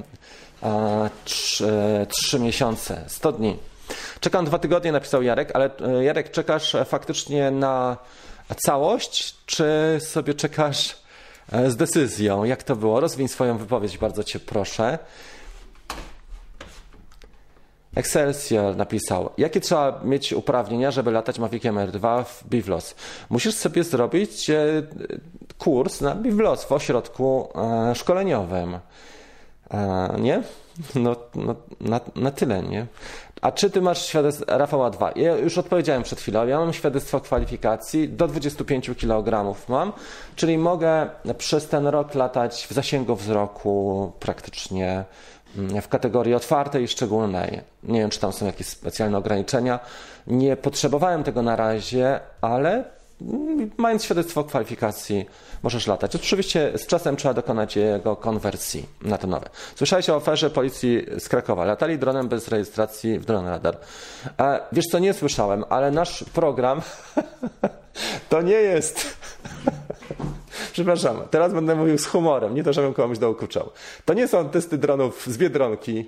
Trzy, 1.25 2.07
trzy 2.09 2.41
miesiące, 2.41 3.05
100 3.07 3.33
dni. 3.33 3.59
Czekam 4.21 4.45
dwa 4.45 4.59
tygodnie, 4.59 4.93
napisał 4.93 5.23
Jarek, 5.23 5.51
ale 5.55 5.71
e, 5.81 6.05
Jarek, 6.05 6.31
czekasz 6.31 6.75
e, 6.75 6.85
faktycznie 6.85 7.51
na 7.51 7.97
całość, 8.57 9.37
czy 9.47 9.99
sobie 10.01 10.35
czekasz 10.35 10.97
e, 11.53 11.71
z 11.71 11.77
decyzją? 11.77 12.45
Jak 12.45 12.63
to 12.63 12.77
było? 12.77 13.01
Rozwiń 13.01 13.29
swoją 13.29 13.59
wypowiedź, 13.59 13.99
bardzo 13.99 14.25
Cię 14.25 14.41
proszę. 14.41 14.99
Excelsior 17.97 18.77
napisał, 18.77 19.31
jakie 19.39 19.61
trzeba 19.61 20.01
mieć 20.05 20.33
uprawnienia, 20.33 20.91
żeby 20.91 21.11
latać 21.11 21.39
Maviciem 21.39 21.77
R2 21.77 22.25
w 22.25 22.45
Bivlos? 22.49 22.95
Musisz 23.31 23.55
sobie 23.55 23.85
zrobić 23.85 24.51
kurs 25.59 26.01
na 26.01 26.15
Bivlos 26.15 26.65
w 26.65 26.73
ośrodku 26.73 27.49
szkoleniowym. 27.95 28.79
Nie? 30.19 30.43
No, 30.95 31.17
no 31.35 31.55
na, 31.81 32.01
na 32.17 32.31
tyle, 32.31 32.63
nie? 32.63 32.87
A 33.43 33.53
czy 33.53 33.71
ty 33.71 33.81
masz 33.81 34.07
świadectwo, 34.07 34.45
Rafała 34.59 34.91
2? 34.91 35.13
Ja 35.17 35.37
już 35.37 35.59
odpowiedziałem 35.59 36.03
przed 36.03 36.21
chwilą, 36.21 36.47
ja 36.47 36.59
mam 36.59 36.73
świadectwo 36.73 37.21
kwalifikacji, 37.21 38.09
do 38.09 38.29
25 38.29 38.91
kg 39.01 39.57
mam, 39.69 39.93
czyli 40.37 40.59
mogę 40.59 41.11
przez 41.39 41.69
ten 41.69 41.87
rok 41.87 42.15
latać 42.15 42.67
w 42.71 42.73
zasięgu 42.73 43.17
wzroku 43.17 44.13
praktycznie 44.21 45.05
mm, 45.59 45.83
w 45.83 45.89
kategorii 45.89 46.35
otwartej 46.35 46.85
i 46.85 46.89
szczególnej. 46.89 47.61
Nie 47.83 48.01
wiem, 48.01 48.11
czy 48.11 48.21
tam 48.21 48.33
są 48.33 48.47
jakieś 48.47 48.67
specjalne 48.67 49.19
ograniczenia. 49.19 49.81
Nie 50.27 50.57
potrzebowałem 50.57 51.25
tego 51.25 51.43
na 51.43 51.57
razie, 51.57 52.21
ale 52.41 52.85
mając 53.77 54.05
świadectwo 54.05 54.45
kwalifikacji, 54.45 55.27
możesz 55.63 55.87
latać. 55.87 56.17
Oczywiście 56.17 56.73
z 56.77 56.87
czasem 56.87 57.17
trzeba 57.17 57.35
dokonać 57.35 57.77
jego 57.77 58.17
konwersji 58.17 58.87
na 59.03 59.19
to 59.19 59.27
nowe. 59.27 59.49
Słyszałeś 59.77 60.11
o 60.11 60.17
aferze 60.17 60.51
policji 60.51 61.07
z 61.19 61.29
Krakowa. 61.29 61.65
Latali 61.65 61.99
dronem 61.99 62.29
bez 62.29 62.49
rejestracji 62.49 63.19
w 63.19 63.25
dron 63.25 63.47
radar. 63.47 63.77
E, 64.41 64.61
wiesz 64.73 64.87
co, 64.87 64.99
nie 64.99 65.15
słyszałem, 65.15 65.65
ale 65.69 65.91
nasz 65.91 66.25
program 66.25 66.81
to 68.29 68.43
nie 68.43 68.53
jest... 68.53 69.17
Przepraszam, 70.73 71.23
teraz 71.31 71.53
będę 71.53 71.75
mówił 71.75 71.99
z 71.99 72.07
humorem, 72.07 72.55
nie 72.55 72.65
to, 72.65 72.73
żebym 72.73 72.95
komuś 72.95 73.19
dokuczał. 73.19 73.71
To 74.05 74.15
nie 74.15 74.29
są 74.29 74.49
testy 74.49 74.79
dronów 74.79 75.27
z 75.27 75.39
Biedronki, 75.39 76.07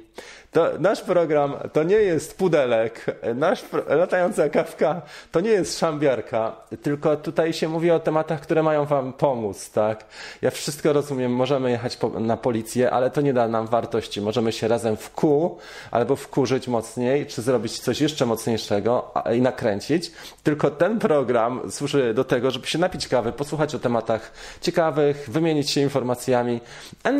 to 0.55 0.71
nasz 0.79 1.03
program 1.03 1.55
to 1.73 1.83
nie 1.83 1.97
jest 1.97 2.39
pudelek, 2.39 3.07
nasz 3.35 3.63
latająca 3.89 4.49
kawka 4.49 5.03
to 5.33 5.41
nie 5.41 5.51
jest 5.51 5.79
szambiarka, 5.79 6.57
tylko 6.83 7.17
tutaj 7.17 7.53
się 7.53 7.69
mówi 7.69 7.91
o 7.91 8.01
tematach, 8.01 8.41
które 8.41 8.63
mają 8.63 8.85
wam 8.85 9.13
pomóc, 9.13 9.71
tak? 9.71 10.05
Ja 10.43 10.51
wszystko 10.51 10.93
rozumiem, 10.93 11.33
możemy 11.33 11.71
jechać 11.71 11.97
po, 11.97 12.09
na 12.09 12.37
policję, 12.37 12.91
ale 12.91 13.11
to 13.11 13.21
nie 13.21 13.33
da 13.33 13.49
nam 13.49 13.67
wartości. 13.67 14.21
Możemy 14.21 14.53
się 14.53 14.69
razem 14.69 14.97
wkół 14.97 15.59
albo 15.91 16.17
wkurzyć 16.17 16.69
mocniej, 16.69 17.27
czy 17.27 17.43
zrobić 17.43 17.79
coś 17.79 18.01
jeszcze 18.01 18.27
mocniejszego 18.27 19.13
i 19.37 19.41
nakręcić. 19.41 20.13
Tylko 20.43 20.71
ten 20.71 20.99
program 20.99 21.61
służy 21.75 22.15
do 22.15 22.25
tego, 22.25 22.51
żeby 22.51 22.67
się 22.67 22.79
napić 22.79 23.09
kawy, 23.09 23.33
posłuchać 23.33 23.75
o 23.75 23.79
tematach 23.79 24.33
ciekawych, 24.61 25.29
wymienić 25.31 25.71
się 25.71 25.81
informacjami. 25.81 26.61
A 27.05 27.11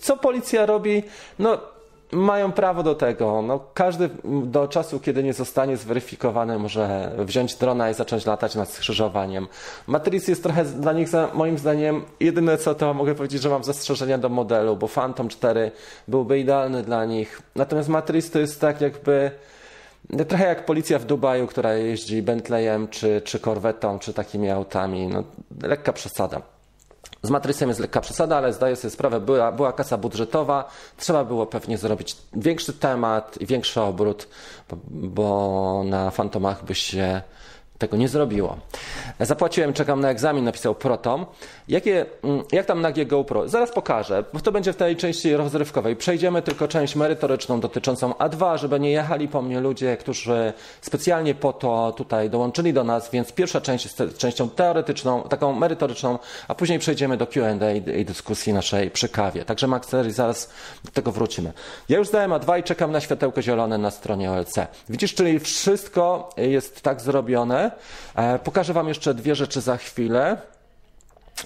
co 0.00 0.16
policja 0.16 0.66
robi? 0.66 1.02
No 1.38 1.58
mają 2.12 2.52
prawo 2.52 2.82
do 2.82 2.94
tego. 2.94 3.42
No, 3.42 3.60
każdy 3.74 4.10
do 4.44 4.68
czasu, 4.68 5.00
kiedy 5.00 5.22
nie 5.22 5.32
zostanie 5.32 5.76
zweryfikowany, 5.76 6.58
może 6.58 7.12
wziąć 7.18 7.54
drona 7.54 7.90
i 7.90 7.94
zacząć 7.94 8.26
latać 8.26 8.54
nad 8.54 8.70
skrzyżowaniem. 8.70 9.48
Matrix 9.86 10.28
jest 10.28 10.42
trochę 10.42 10.64
dla 10.64 10.92
nich, 10.92 11.08
moim 11.34 11.58
zdaniem, 11.58 12.04
jedyne 12.20 12.58
co 12.58 12.74
to 12.74 12.94
mogę 12.94 13.14
powiedzieć, 13.14 13.42
że 13.42 13.48
mam 13.48 13.64
zastrzeżenia 13.64 14.18
do 14.18 14.28
modelu, 14.28 14.76
bo 14.76 14.88
Phantom 14.88 15.28
4 15.28 15.70
byłby 16.08 16.38
idealny 16.38 16.82
dla 16.82 17.04
nich. 17.04 17.42
Natomiast 17.54 17.88
Matrix 17.88 18.30
to 18.30 18.38
jest 18.38 18.60
tak 18.60 18.80
jakby 18.80 19.30
trochę 20.28 20.46
jak 20.46 20.66
policja 20.66 20.98
w 20.98 21.04
Dubaju, 21.04 21.46
która 21.46 21.74
jeździ 21.74 22.22
Bentleyem, 22.22 22.88
czy, 22.88 23.22
czy 23.24 23.40
Corvetą, 23.40 23.98
czy 23.98 24.12
takimi 24.12 24.50
autami. 24.50 25.06
No, 25.06 25.24
lekka 25.62 25.92
przesada. 25.92 26.42
Z 27.22 27.30
matrysem 27.30 27.68
jest 27.68 27.80
lekka 27.80 28.00
przesada, 28.00 28.36
ale 28.36 28.52
zdaję 28.52 28.76
sobie 28.76 28.90
sprawę, 28.90 29.20
była, 29.20 29.52
była 29.52 29.72
kasa 29.72 29.96
budżetowa, 29.96 30.70
trzeba 30.96 31.24
było 31.24 31.46
pewnie 31.46 31.78
zrobić 31.78 32.16
większy 32.32 32.72
temat 32.72 33.38
i 33.40 33.46
większy 33.46 33.80
obrót, 33.80 34.28
bo, 34.70 34.76
bo 34.90 35.82
na 35.84 36.10
fantomach 36.10 36.64
by 36.64 36.74
się 36.74 37.22
tego 37.78 37.96
nie 37.96 38.08
zrobiło. 38.08 38.56
Zapłaciłem, 39.20 39.72
czekam 39.72 40.00
na 40.00 40.10
egzamin, 40.10 40.44
napisał 40.44 40.74
Protom. 40.74 41.26
Jakie, 41.68 42.06
mm, 42.22 42.42
jak 42.52 42.66
tam 42.66 42.80
nagie 42.80 43.06
GoPro? 43.06 43.48
Zaraz 43.48 43.72
pokażę, 43.72 44.24
bo 44.32 44.40
to 44.40 44.52
będzie 44.52 44.72
w 44.72 44.76
tej 44.76 44.96
części 44.96 45.36
rozrywkowej. 45.36 45.96
Przejdziemy 45.96 46.42
tylko 46.42 46.68
część 46.68 46.96
merytoryczną 46.96 47.60
dotyczącą 47.60 48.10
A2, 48.10 48.58
żeby 48.58 48.80
nie 48.80 48.90
jechali 48.90 49.28
po 49.28 49.42
mnie 49.42 49.60
ludzie, 49.60 49.96
którzy 49.96 50.52
specjalnie 50.80 51.34
po 51.34 51.52
to 51.52 51.92
tutaj 51.96 52.30
dołączyli 52.30 52.72
do 52.72 52.84
nas, 52.84 53.10
więc 53.10 53.32
pierwsza 53.32 53.60
część 53.60 53.84
jest 53.84 54.18
częścią 54.18 54.50
teoretyczną, 54.50 55.22
taką 55.22 55.52
merytoryczną, 55.52 56.18
a 56.48 56.54
później 56.54 56.78
przejdziemy 56.78 57.16
do 57.16 57.26
Q&A 57.26 57.72
i 57.72 58.04
dyskusji 58.04 58.52
naszej 58.52 58.90
przy 58.90 59.08
kawie. 59.08 59.44
Także 59.44 59.66
Maxery, 59.66 60.12
zaraz 60.12 60.50
do 60.84 60.90
tego 60.90 61.12
wrócimy. 61.12 61.52
Ja 61.88 61.98
już 61.98 62.08
zdałem 62.08 62.30
A2 62.30 62.60
i 62.60 62.62
czekam 62.62 62.92
na 62.92 63.00
światełko 63.00 63.42
zielone 63.42 63.78
na 63.78 63.90
stronie 63.90 64.30
OLC. 64.30 64.54
Widzisz, 64.88 65.14
czyli 65.14 65.38
wszystko 65.38 66.30
jest 66.36 66.82
tak 66.82 67.00
zrobione, 67.00 67.67
E, 68.14 68.38
pokażę 68.38 68.72
Wam 68.72 68.88
jeszcze 68.88 69.14
dwie 69.14 69.34
rzeczy 69.34 69.60
za 69.60 69.76
chwilę. 69.76 70.36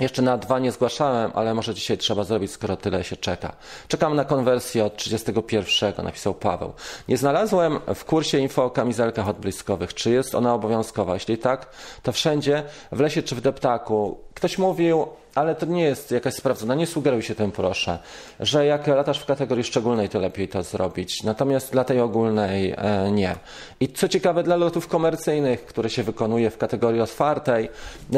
Jeszcze 0.01 0.23
na 0.23 0.39
dwa 0.39 0.59
nie 0.59 0.73
zgłaszałem, 0.73 1.31
ale 1.35 1.55
może 1.55 1.75
dzisiaj 1.75 1.99
trzeba 1.99 2.25
zrobić, 2.25 2.51
skoro 2.51 2.77
tyle 2.77 3.05
się 3.05 3.17
czeka. 3.17 3.53
Czekam 3.89 4.17
na 4.17 4.25
konwersję 4.25 4.85
od 4.85 4.97
31, 4.97 6.05
napisał 6.05 6.35
Paweł. 6.35 6.73
Nie 7.09 7.17
znalazłem 7.17 7.79
w 7.95 8.05
kursie 8.05 8.39
info 8.39 8.65
o 8.65 8.71
kamizelkach 8.71 9.29
odbliskowych. 9.29 9.95
Czy 9.95 10.11
jest 10.11 10.35
ona 10.35 10.55
obowiązkowa? 10.55 11.15
Jeśli 11.15 11.39
tak, 11.39 11.67
to 12.03 12.13
wszędzie, 12.13 12.63
w 12.93 13.01
lesie 13.01 13.23
czy 13.23 13.35
w 13.35 13.41
deptaku. 13.41 14.19
Ktoś 14.43 14.59
mówił, 14.59 15.07
ale 15.35 15.55
to 15.55 15.67
nie 15.67 15.85
jest 15.85 16.11
jakaś 16.11 16.35
sprawdzona. 16.35 16.75
Nie 16.75 16.87
sugeruj 16.87 17.23
się 17.23 17.35
tym, 17.35 17.53
proszę, 17.53 17.99
że 18.41 18.67
jak 18.67 18.87
latasz 18.87 19.19
w 19.19 19.27
kategorii 19.27 19.65
szczególnej, 19.65 20.09
to 20.09 20.19
lepiej 20.19 20.49
to 20.49 20.63
zrobić. 20.63 21.23
Natomiast 21.23 21.73
dla 21.73 21.85
tej 21.85 22.01
ogólnej 22.01 22.75
e, 22.77 23.11
nie. 23.11 23.35
I 23.81 23.89
co 23.89 24.09
ciekawe, 24.09 24.43
dla 24.43 24.57
lotów 24.57 24.89
komercyjnych, 24.89 25.67
które 25.67 25.91
się 25.91 26.03
wykonuje 26.03 26.51
w 26.51 26.59
kategorii 26.59 27.01
otwartej, 27.01 27.69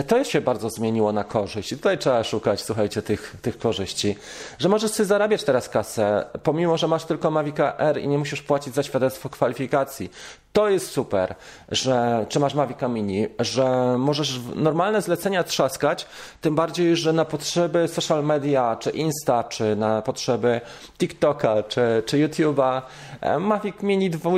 to 0.07 0.25
się 0.25 0.40
bardzo 0.40 0.71
zmieniło 0.71 1.12
na 1.12 1.25
korzyść. 1.25 1.73
I 1.73 1.76
tutaj 1.76 1.99
trzeba 1.99 2.25
szukać, 2.25 2.61
słuchajcie, 2.61 3.02
tych, 3.02 3.37
tych 3.43 3.59
korzyści. 3.59 4.16
Że 4.59 4.69
możesz 4.69 4.90
sobie 4.90 5.07
zarabiać 5.07 5.45
teraz 5.45 5.69
kasę, 5.69 6.25
pomimo, 6.43 6.76
że 6.76 6.88
masz 6.88 7.04
tylko 7.04 7.31
Mavica 7.31 7.76
R 7.78 8.00
i 8.00 8.09
nie 8.09 8.19
musisz 8.19 8.43
płacić 8.43 8.75
za 8.75 8.83
świadectwo 8.83 9.28
kwalifikacji. 9.28 10.11
To 10.52 10.69
jest 10.69 10.90
super, 10.90 11.35
że 11.69 12.26
czy 12.28 12.40
masz 12.40 12.54
Mavica 12.54 12.88
Mini, 12.88 13.26
że 13.38 13.99
możesz 13.99 14.40
normalne 14.54 15.02
zlecenia 15.02 15.45
trzaskać, 15.45 16.07
tym 16.40 16.54
bardziej, 16.54 16.97
że 16.97 17.12
na 17.12 17.25
potrzeby 17.25 17.88
social 17.88 18.25
media, 18.25 18.76
czy 18.76 18.90
Insta, 18.90 19.44
czy 19.44 19.76
na 19.76 20.02
potrzeby 20.02 20.61
TikToka, 20.99 21.62
czy, 21.62 22.02
czy 22.06 22.28
YouTube'a, 22.28 22.83
e, 23.21 23.38
Mavic 23.38 23.83
Mini 23.83 24.11
2 24.11 24.30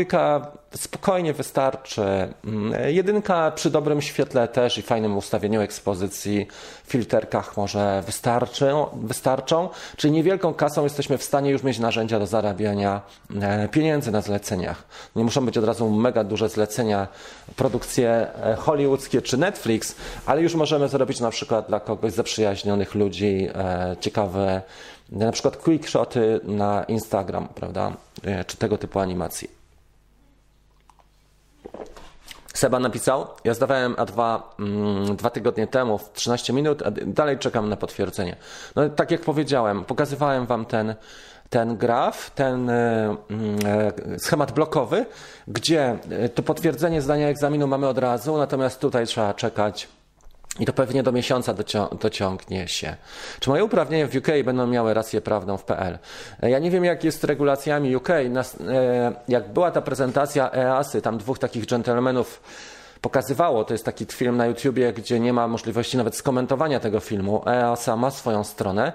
spokojnie 0.77 1.33
wystarczy. 1.33 2.03
Mm, 2.45 2.95
jedynka 2.95 3.51
przy 3.51 3.71
dobrym 3.71 4.03
świetle 4.03 4.49
też 4.49 4.79
i 4.79 4.83
fajnym 4.83 5.17
ustawieniu 5.17 5.61
ekspozycji, 5.61 6.47
filterkach 6.87 7.57
może 7.57 8.03
wystarczą, 8.07 8.87
wystarczą. 9.03 9.69
Czyli 9.97 10.13
niewielką 10.13 10.55
kasą 10.55 10.85
jesteśmy 10.85 11.19
w 11.19 11.23
stanie 11.23 11.51
już 11.51 11.63
mieć 11.63 11.79
narzędzia 11.79 12.19
do 12.19 12.27
zarabiania 12.27 13.01
e, 13.41 13.69
pieniędzy 13.69 14.11
na 14.11 14.21
zleceniach. 14.21 14.85
Nie 15.17 15.25
muszą 15.25 15.47
być 15.47 15.59
od 15.59 15.65
razu 15.65 15.91
mega 15.91 16.25
duże 16.25 16.49
zlecenia, 16.49 17.09
produkcje 17.57 18.11
e, 18.11 18.57
hollywoodzkie 18.57 19.23
czy 19.23 19.37
Netflix, 19.37 19.97
ale 20.27 20.43
już 20.43 20.55
możemy 20.55 20.89
zrobić 20.89 21.21
na 21.21 21.31
przykład 21.31 21.69
dla 21.69 21.81
kogoś 21.81 22.13
zaprzyjaźnionych 22.13 22.95
ludzi 22.95 23.49
e, 23.55 23.97
ciekawe 24.01 24.63
na 25.11 25.33
przykład 25.33 25.57
quickshoty 25.57 26.41
na 26.45 26.85
Instagram, 26.85 27.49
prawda, 27.55 27.93
czy 28.47 28.57
tego 28.57 28.79
typu 28.79 29.01
animacji. 29.01 29.66
Seba 32.57 32.79
napisał, 32.79 33.27
ja 33.45 33.55
zdawałem 33.55 33.95
A2 33.95 34.41
mm, 34.59 35.17
dwa 35.17 35.31
tygodnie 35.31 35.67
temu 35.67 35.99
w 35.99 36.13
13 36.13 36.53
minut, 36.53 36.83
a 36.83 36.91
dalej 36.91 37.39
czekam 37.39 37.69
na 37.69 37.77
potwierdzenie. 37.77 38.37
No 38.77 38.89
tak 38.89 39.11
jak 39.11 39.21
powiedziałem, 39.21 39.85
pokazywałem 39.85 40.47
wam 40.47 40.65
ten, 40.65 40.95
ten 41.51 41.77
graf, 41.77 42.31
ten 42.31 42.71
y, 42.71 43.17
y, 44.15 44.19
schemat 44.19 44.53
blokowy, 44.53 45.07
gdzie 45.49 45.99
to 46.35 46.43
potwierdzenie 46.43 47.03
zdania 47.03 47.29
egzaminu 47.29 47.67
mamy 47.67 47.89
od 47.89 47.99
razu, 47.99 48.39
natomiast 48.39 48.81
tutaj 48.81 49.07
trzeba 49.07 49.35
czekać 49.35 49.89
i 50.61 50.67
to 50.67 50.73
pewnie 50.73 51.03
do 51.03 51.13
miesiąca 51.13 51.55
dociągnie 52.01 52.69
się. 52.69 52.97
Czy 53.41 53.51
moje 53.51 53.65
uprawnienia 53.65 54.07
w 54.07 54.17
UK 54.17 54.29
będą 54.45 54.67
miały 54.67 54.95
rację 54.95 55.21
prawną 55.21 55.57
w 55.57 55.65
PL? 55.65 55.99
E, 56.43 56.51
ja 56.51 56.59
nie 56.59 56.71
wiem, 56.71 56.85
jak 56.85 57.05
jest 57.05 57.21
z 57.21 57.25
regulacjami 57.25 57.97
UK. 57.97 58.11
E, 58.11 58.27
jak 59.29 59.53
była 59.53 59.71
ta 59.71 59.83
prezentacja 59.83 60.53
EASY, 60.53 61.03
tam 61.03 61.19
dwóch 61.19 61.39
takich 61.39 61.67
dżentelmenów 61.67 62.43
pokazywało. 63.07 63.65
To 63.65 63.75
jest 63.75 63.85
taki 63.85 64.07
film 64.07 64.37
na 64.37 64.47
YouTubie, 64.47 64.93
gdzie 64.93 65.21
nie 65.21 65.33
ma 65.33 65.49
możliwości 65.49 65.97
nawet 65.97 66.17
skomentowania 66.17 66.81
tego 66.81 67.01
filmu. 67.01 67.43
EASA 67.47 67.97
ma 67.97 68.11
swoją 68.11 68.45
stronę 68.45 68.93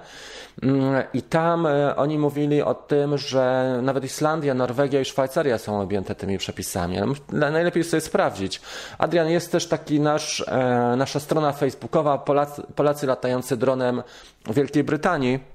mm, 0.64 1.04
i 1.14 1.22
tam 1.22 1.66
e, 1.66 1.96
oni 1.96 2.20
mówili 2.20 2.62
o 2.62 2.74
tym, 2.74 3.18
że 3.18 3.80
nawet 3.82 4.04
Islandia, 4.04 4.54
Norwegia 4.54 5.02
i 5.02 5.06
Szwajcaria 5.06 5.58
są 5.58 5.82
objęte 5.82 6.16
tymi 6.16 6.38
przepisami. 6.38 6.98
Najlepiej 7.32 7.84
sobie 7.84 8.02
sprawdzić. 8.02 8.62
Adrian, 8.98 9.30
jest 9.30 9.52
też 9.52 9.68
taki 9.68 10.00
nasz, 10.00 10.44
e, 10.48 10.96
nasza 10.98 11.20
strona 11.20 11.52
facebookowa 11.52 12.18
Polacy, 12.18 12.64
Polacy 12.76 13.08
latający 13.08 13.58
dronem 13.58 14.04
w 14.46 14.54
Wielkiej 14.54 14.84
Brytanii 14.84 15.51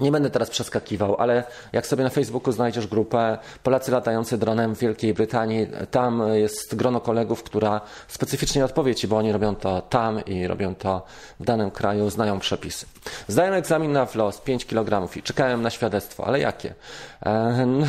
nie 0.00 0.12
będę 0.12 0.30
teraz 0.30 0.50
przeskakiwał, 0.50 1.16
ale 1.18 1.44
jak 1.72 1.86
sobie 1.86 2.04
na 2.04 2.10
Facebooku 2.10 2.52
znajdziesz 2.52 2.86
grupę 2.86 3.38
Polacy 3.62 3.90
latający 3.90 4.38
dronem 4.38 4.74
w 4.74 4.78
Wielkiej 4.78 5.14
Brytanii, 5.14 5.66
tam 5.90 6.22
jest 6.34 6.74
grono 6.74 7.00
kolegów, 7.00 7.42
która 7.42 7.80
specyficznie 8.08 8.64
odpowie 8.64 8.94
Ci, 8.94 9.08
bo 9.08 9.16
oni 9.16 9.32
robią 9.32 9.54
to 9.56 9.80
tam 9.80 10.24
i 10.24 10.46
robią 10.46 10.74
to 10.74 11.02
w 11.40 11.44
danym 11.44 11.70
kraju, 11.70 12.10
znają 12.10 12.38
przepisy. 12.38 12.86
Zdałem 13.28 13.54
egzamin 13.54 13.92
na 13.92 14.04
WLOS 14.06 14.40
5 14.40 14.66
kg 14.66 15.16
i 15.16 15.22
czekałem 15.22 15.62
na 15.62 15.70
świadectwo, 15.70 16.26
ale 16.26 16.40
jakie? 16.40 16.74
E, 17.26 17.66
no. 17.66 17.86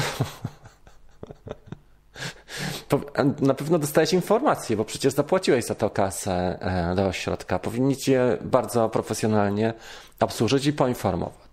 Na 3.42 3.54
pewno 3.54 3.80
dostałeś 3.80 4.14
informację, 4.14 4.78
bo 4.78 4.86
przecież 4.86 5.14
zapłaciłeś 5.14 5.66
za 5.66 5.76
to 5.76 5.90
kasę 5.90 6.58
e, 6.62 6.96
do 6.96 7.08
ośrodka. 7.08 7.60
Powinni 7.60 7.98
cię 7.98 8.38
bardzo 8.42 8.90
profesjonalnie 8.90 9.74
obsłużyć 10.20 10.66
i 10.66 10.74
poinformować. 10.74 11.47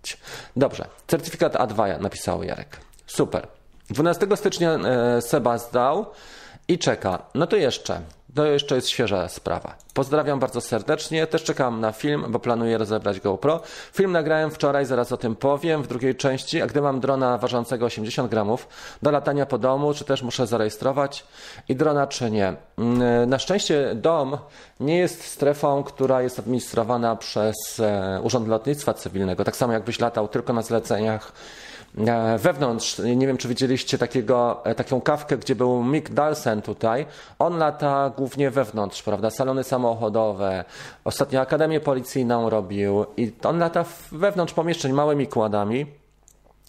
Dobrze, 0.55 0.87
certyfikat 1.07 1.53
A2 1.53 2.01
napisał 2.01 2.43
Jarek. 2.43 2.77
Super. 3.07 3.47
12 3.89 4.27
stycznia 4.35 4.71
e, 4.71 5.21
Seba 5.21 5.57
zdał 5.57 6.05
i 6.67 6.79
czeka. 6.79 7.23
No 7.35 7.47
to 7.47 7.55
jeszcze 7.55 8.01
to 8.35 8.45
jeszcze 8.45 8.75
jest 8.75 8.89
świeża 8.89 9.29
sprawa. 9.29 9.75
Pozdrawiam 9.93 10.39
bardzo 10.39 10.61
serdecznie. 10.61 11.27
Też 11.27 11.43
czekam 11.43 11.81
na 11.81 11.91
film, 11.91 12.25
bo 12.29 12.39
planuję 12.39 12.77
rozebrać 12.77 13.19
GoPro. 13.19 13.61
Film 13.93 14.11
nagrałem 14.11 14.51
wczoraj, 14.51 14.85
zaraz 14.85 15.11
o 15.11 15.17
tym 15.17 15.35
powiem 15.35 15.83
w 15.83 15.87
drugiej 15.87 16.15
części. 16.15 16.61
A 16.61 16.67
gdy 16.67 16.81
mam 16.81 16.99
drona 16.99 17.37
ważącego 17.37 17.85
80 17.85 18.31
gramów 18.31 18.67
do 19.01 19.11
latania 19.11 19.45
po 19.45 19.57
domu, 19.57 19.93
czy 19.93 20.05
też 20.05 20.23
muszę 20.23 20.47
zarejestrować 20.47 21.25
i 21.69 21.75
drona, 21.75 22.07
czy 22.07 22.31
nie. 22.31 22.53
Mm, 22.77 23.29
na 23.29 23.39
szczęście 23.39 23.95
dom 23.95 24.37
nie 24.79 24.97
jest 24.97 25.23
strefą, 25.23 25.83
która 25.83 26.21
jest 26.21 26.39
administrowana 26.39 27.15
przez 27.15 27.79
e, 27.79 28.19
Urząd 28.23 28.47
Lotnictwa 28.47 28.93
Cywilnego. 28.93 29.43
Tak 29.43 29.55
samo 29.55 29.73
jakbyś 29.73 29.99
latał 29.99 30.27
tylko 30.27 30.53
na 30.53 30.61
zleceniach 30.61 31.31
wewnątrz, 32.37 32.99
nie 33.15 33.27
wiem 33.27 33.37
czy 33.37 33.47
widzieliście 33.47 33.97
takiego, 33.97 34.65
e, 34.65 34.75
taką 34.75 35.01
kawkę, 35.01 35.37
gdzie 35.37 35.55
był 35.55 35.83
Mick 35.83 36.09
Dalsen 36.09 36.61
tutaj. 36.61 37.05
On 37.39 37.57
lata 37.57 38.11
głównie 38.17 38.51
wewnątrz, 38.51 39.03
prawda? 39.03 39.29
Salony 39.29 39.63
samochodowe. 39.63 40.65
Ostatnio 41.03 41.41
Akademię 41.41 41.79
Policyjną 41.79 42.49
robił 42.49 43.05
i 43.17 43.31
on 43.43 43.59
lata 43.59 43.85
wewnątrz 44.11 44.53
pomieszczeń 44.53 44.91
małymi 44.91 45.27
kładami. 45.27 45.85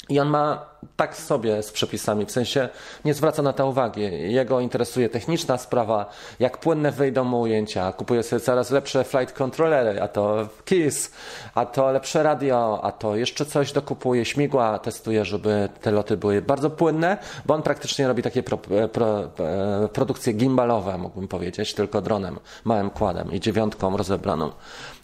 I 0.08 0.20
on 0.20 0.28
ma 0.28 0.76
tak 0.96 1.16
sobie 1.16 1.62
z 1.62 1.72
przepisami, 1.72 2.26
w 2.26 2.30
sensie 2.30 2.68
nie 3.04 3.14
zwraca 3.14 3.42
na 3.42 3.52
to 3.52 3.68
uwagi. 3.68 4.00
Jego 4.32 4.60
interesuje 4.60 5.08
techniczna 5.08 5.58
sprawa, 5.58 6.10
jak 6.40 6.58
płynne 6.58 6.92
wyjdą 6.92 7.24
mu 7.24 7.40
ujęcia. 7.40 7.92
Kupuje 7.92 8.22
sobie 8.22 8.40
coraz 8.40 8.70
lepsze 8.70 9.04
flight 9.04 9.36
controllery, 9.36 10.02
a 10.02 10.08
to 10.08 10.48
KISS, 10.64 11.10
a 11.54 11.66
to 11.66 11.92
lepsze 11.92 12.22
radio, 12.22 12.80
a 12.82 12.92
to 12.92 13.16
jeszcze 13.16 13.46
coś 13.46 13.72
dokupuje, 13.72 14.24
śmigła 14.24 14.78
testuje, 14.78 15.24
żeby 15.24 15.68
te 15.80 15.90
loty 15.90 16.16
były 16.16 16.42
bardzo 16.42 16.70
płynne, 16.70 17.18
bo 17.46 17.54
on 17.54 17.62
praktycznie 17.62 18.08
robi 18.08 18.22
takie 18.22 18.42
pro, 18.42 18.58
pro, 18.92 19.20
e, 19.24 19.88
produkcje 19.92 20.32
gimbalowe, 20.32 20.98
mógłbym 20.98 21.28
powiedzieć, 21.28 21.74
tylko 21.74 22.00
dronem, 22.00 22.38
małym 22.64 22.90
kładem 22.90 23.32
i 23.32 23.40
dziewiątką 23.40 23.96
rozebraną. 23.96 24.52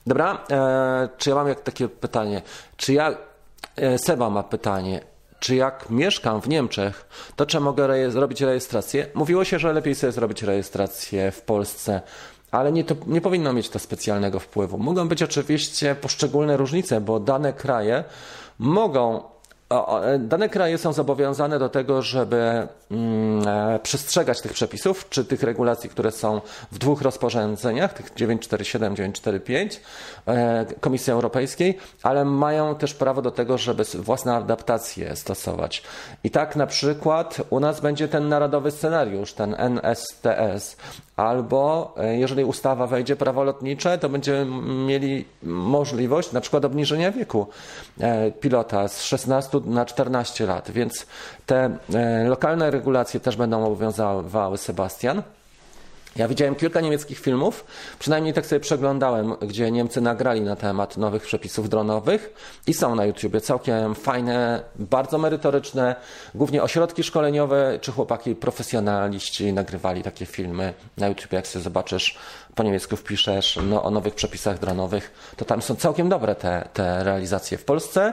Dobra, 0.07 0.39
e, 0.51 1.09
czy 1.19 1.31
ja 1.31 1.37
mam 1.37 1.49
jak 1.49 1.61
takie 1.61 1.89
pytanie, 1.89 2.43
czy 2.77 2.93
ja 2.93 3.13
E, 3.13 3.32
Seba 3.97 4.31
ma 4.31 4.43
pytanie. 4.43 5.01
Czy 5.41 5.57
jak 5.57 5.91
mieszkam 5.91 6.41
w 6.41 6.49
Niemczech, 6.49 7.09
to 7.37 7.47
czy 7.47 7.61
mogę 7.61 8.11
zrobić 8.11 8.41
rejestrację? 8.41 9.07
Mówiło 9.15 9.45
się, 9.45 9.59
że 9.59 9.73
lepiej 9.73 9.95
sobie 9.95 10.13
zrobić 10.13 10.43
rejestrację 10.43 11.31
w 11.31 11.43
Polsce, 11.43 12.01
ale 12.51 12.73
nie, 12.73 12.85
to, 12.85 12.95
nie 13.07 13.21
powinno 13.21 13.53
mieć 13.53 13.69
to 13.69 13.79
specjalnego 13.79 14.41
wpływu. 14.41 14.79
Mogą 14.79 15.09
być 15.09 15.23
oczywiście 15.23 15.95
poszczególne 15.95 16.57
różnice, 16.57 17.01
bo 17.01 17.21
dane 17.21 17.53
kraje 17.53 18.05
mogą 18.59 19.23
Dane 20.19 20.49
kraje 20.49 20.79
są 20.79 20.93
zobowiązane 20.93 21.59
do 21.59 21.69
tego, 21.69 22.03
żeby 22.03 22.69
mm, 22.91 23.49
e, 23.49 23.79
przestrzegać 23.79 24.41
tych 24.41 24.53
przepisów, 24.53 25.09
czy 25.09 25.25
tych 25.25 25.43
regulacji, 25.43 25.91
które 25.91 26.11
są 26.11 26.41
w 26.73 26.79
dwóch 26.79 27.03
rozporządzeniach, 27.03 27.93
tych 27.93 28.15
947, 28.15 28.97
945 28.97 29.81
e, 30.27 30.67
Komisji 30.81 31.13
Europejskiej, 31.13 31.79
ale 32.03 32.25
mają 32.25 32.75
też 32.75 32.95
prawo 32.95 33.23
do 33.23 33.31
tego, 33.31 33.59
żeby 33.59 33.85
własne 33.95 34.35
adaptacje 34.35 35.17
stosować. 35.17 35.83
I 36.25 36.31
tak 36.31 36.57
na 36.57 36.67
przykład 36.67 37.37
u 37.51 37.61
nas 37.61 37.81
będzie 37.81 38.09
ten 38.09 38.29
narodowy 38.29 38.71
scenariusz, 38.71 39.33
ten 39.33 39.55
NSTS, 39.59 40.77
albo 41.17 41.95
e, 41.99 42.17
jeżeli 42.17 42.45
ustawa 42.45 42.87
wejdzie 42.87 43.17
prawo 43.17 43.45
lotnicze, 43.45 43.99
to 43.99 44.09
będziemy 44.09 44.63
mieli 44.87 45.25
możliwość 45.43 46.33
na 46.33 46.41
przykład 46.41 46.65
obniżenia 46.65 47.13
wieku 47.13 47.47
pilota 48.41 48.89
z 48.89 49.03
16 49.03 49.62
na 49.67 49.85
14 49.85 50.47
lat, 50.47 50.71
więc 50.71 51.07
te 51.47 51.79
e, 51.95 52.29
lokalne 52.29 52.71
regulacje 52.71 53.21
też 53.21 53.37
będą 53.37 53.65
obowiązywały 53.65 54.59
Sebastian. 54.59 55.23
Ja 56.17 56.29
widziałem 56.29 56.55
kilka 56.55 56.81
niemieckich 56.81 57.19
filmów, 57.19 57.65
przynajmniej 57.99 58.35
tak 58.35 58.47
sobie 58.47 58.61
przeglądałem, 58.61 59.35
gdzie 59.37 59.71
Niemcy 59.71 60.01
nagrali 60.01 60.41
na 60.41 60.57
temat 60.57 60.97
nowych 60.97 61.23
przepisów 61.23 61.69
dronowych 61.69 62.35
i 62.67 62.75
są 62.75 62.95
na 62.95 63.05
YouTubie 63.05 63.41
całkiem 63.41 63.95
fajne, 63.95 64.63
bardzo 64.77 65.19
merytoryczne, 65.19 65.97
głównie 66.35 66.63
ośrodki 66.63 67.03
szkoleniowe 67.03 67.79
czy 67.81 67.93
chłopaki 67.93 68.35
profesjonaliści 68.35 69.53
nagrywali 69.53 70.03
takie 70.03 70.27
filmy 70.27 70.75
na 70.97 71.09
YouTubie. 71.09 71.37
Jak 71.37 71.47
sobie 71.47 71.63
zobaczysz, 71.63 72.19
po 72.55 72.63
niemiecku 72.63 72.97
wpiszesz 72.97 73.59
no, 73.63 73.83
o 73.83 73.91
nowych 73.91 74.15
przepisach 74.15 74.59
dronowych, 74.59 75.33
to 75.37 75.45
tam 75.45 75.63
są 75.63 75.77
całkiem 75.77 76.09
dobre 76.09 76.35
te, 76.35 76.69
te 76.73 77.05
realizacje 77.05 77.59
w 77.59 77.65
Polsce. 77.65 78.13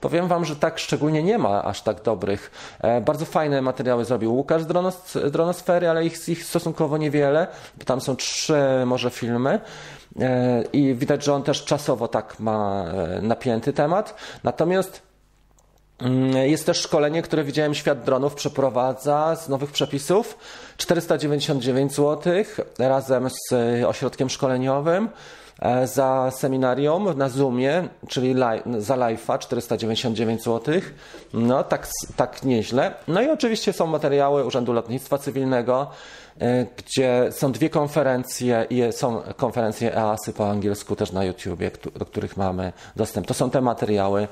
Powiem 0.00 0.28
Wam, 0.28 0.44
że 0.44 0.56
tak 0.56 0.78
szczególnie 0.78 1.22
nie 1.22 1.38
ma 1.38 1.64
aż 1.64 1.82
tak 1.82 2.02
dobrych. 2.02 2.50
E, 2.80 3.00
bardzo 3.00 3.24
fajne 3.24 3.62
materiały 3.62 4.04
zrobił 4.04 4.34
Łukasz 4.34 4.62
z 4.62 4.66
Dronos, 4.66 5.18
Dronosfery, 5.30 5.90
ale 5.90 6.06
ich, 6.06 6.28
ich 6.28 6.44
stosunkowo 6.44 6.98
niewiele. 6.98 7.46
Tam 7.84 8.00
są 8.00 8.16
trzy 8.16 8.62
może 8.86 9.10
filmy. 9.10 9.60
E, 10.20 10.62
I 10.72 10.94
widać, 10.94 11.24
że 11.24 11.34
on 11.34 11.42
też 11.42 11.64
czasowo 11.64 12.08
tak 12.08 12.40
ma 12.40 12.84
e, 12.84 13.22
napięty 13.22 13.72
temat. 13.72 14.14
Natomiast 14.44 15.02
mm, 15.98 16.36
jest 16.36 16.66
też 16.66 16.80
szkolenie, 16.80 17.22
które 17.22 17.44
widziałem 17.44 17.74
Świat 17.74 18.04
Dronów 18.04 18.34
przeprowadza 18.34 19.36
z 19.36 19.48
nowych 19.48 19.72
przepisów. 19.72 20.38
499 20.76 21.94
zł 21.94 22.32
razem 22.78 23.28
z 23.30 23.52
ośrodkiem 23.84 24.30
szkoleniowym. 24.30 25.08
E, 25.58 25.86
za 25.86 26.30
seminarium 26.30 27.18
na 27.18 27.28
Zoomie, 27.28 27.88
czyli 28.08 28.34
za 28.78 28.96
live'a 28.96 29.38
499 29.38 30.44
zł. 30.44 30.74
No 31.34 31.64
tak, 31.64 31.88
tak 32.16 32.42
nieźle. 32.42 32.94
No 33.08 33.22
i 33.22 33.30
oczywiście 33.30 33.72
są 33.72 33.86
materiały 33.86 34.44
Urzędu 34.44 34.72
Lotnictwa 34.72 35.18
Cywilnego, 35.18 35.90
E, 36.40 36.66
gdzie 36.76 37.28
są 37.30 37.52
dwie 37.52 37.70
konferencje 37.70 38.66
i 38.70 38.82
są 38.92 39.22
konferencje 39.36 39.96
EASY 39.96 40.32
po 40.32 40.50
angielsku 40.50 40.96
też 40.96 41.12
na 41.12 41.24
YouTubie, 41.24 41.70
do 41.98 42.04
których 42.04 42.36
mamy 42.36 42.72
dostęp. 42.96 43.26
To 43.26 43.34
są 43.34 43.50
te 43.50 43.60
materiały, 43.60 44.28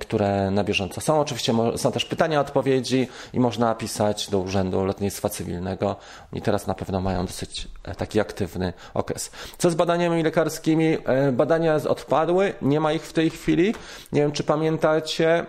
które 0.00 0.50
na 0.50 0.64
bieżąco 0.64 1.00
są. 1.00 1.20
Oczywiście 1.20 1.54
są 1.76 1.92
też 1.92 2.04
pytania, 2.04 2.40
odpowiedzi 2.40 3.08
i 3.32 3.40
można 3.40 3.74
pisać 3.74 4.30
do 4.30 4.38
Urzędu 4.38 4.84
Lotnictwa 4.84 5.28
Cywilnego. 5.28 5.96
Oni 6.32 6.42
teraz 6.42 6.66
na 6.66 6.74
pewno 6.74 7.00
mają 7.00 7.26
dosyć 7.26 7.68
e, 7.84 7.94
taki 7.94 8.20
aktywny 8.20 8.72
okres. 8.94 9.30
Co 9.58 9.70
z 9.70 9.74
badaniami 9.74 10.22
lekarskimi? 10.22 10.98
Badania 11.32 11.74
odpadły, 11.88 12.52
nie 12.62 12.80
ma 12.80 12.92
ich 12.92 13.02
w 13.06 13.12
tej 13.12 13.30
chwili. 13.30 13.74
Nie 14.12 14.20
wiem, 14.20 14.32
czy 14.32 14.44
pamiętacie, 14.44 15.46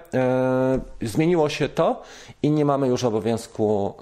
zmieniło 1.01 1.49
się 1.49 1.69
to 1.69 2.01
i 2.43 2.51
nie 2.51 2.65
mamy 2.65 2.87
już 2.87 3.03
obowiązku 3.03 3.93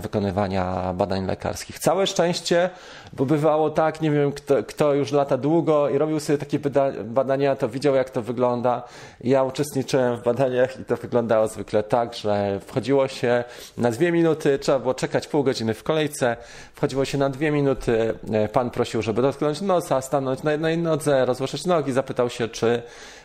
wykonywania 0.00 0.92
badań 0.94 1.26
lekarskich. 1.26 1.78
Całe 1.78 2.06
szczęście, 2.06 2.70
bo 3.12 3.26
bywało 3.26 3.70
tak, 3.70 4.00
nie 4.00 4.10
wiem, 4.10 4.32
kto, 4.32 4.62
kto 4.62 4.94
już 4.94 5.12
lata 5.12 5.36
długo 5.36 5.88
i 5.88 5.98
robił 5.98 6.20
sobie 6.20 6.38
takie 6.38 6.58
badania, 7.04 7.56
to 7.56 7.68
widział, 7.68 7.94
jak 7.94 8.10
to 8.10 8.22
wygląda. 8.22 8.82
Ja 9.20 9.42
uczestniczyłem 9.42 10.16
w 10.16 10.22
badaniach 10.22 10.80
i 10.80 10.84
to 10.84 10.96
wyglądało 10.96 11.48
zwykle 11.48 11.82
tak, 11.82 12.14
że 12.14 12.60
wchodziło 12.66 13.08
się 13.08 13.44
na 13.78 13.90
dwie 13.90 14.12
minuty, 14.12 14.58
trzeba 14.58 14.78
było 14.78 14.94
czekać 14.94 15.28
pół 15.28 15.44
godziny 15.44 15.74
w 15.74 15.82
kolejce, 15.82 16.36
wchodziło 16.74 17.04
się 17.04 17.18
na 17.18 17.28
dwie 17.28 17.50
minuty, 17.50 18.14
e, 18.32 18.48
pan 18.48 18.70
prosił, 18.70 19.02
żeby 19.02 19.22
dotknąć 19.22 19.60
nosa, 19.60 20.00
stanąć 20.00 20.42
na 20.42 20.52
jednej 20.52 20.78
nodze, 20.78 21.24
rozłożyć 21.24 21.66
nogi, 21.66 21.92
zapytał 21.92 22.30
się, 22.30 22.48
czy 22.48 22.82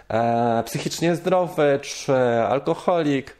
e, 0.09 0.63
psychicznie 0.65 1.15
zdrowy, 1.15 1.79
czy 1.81 2.13
alkoholik, 2.49 3.37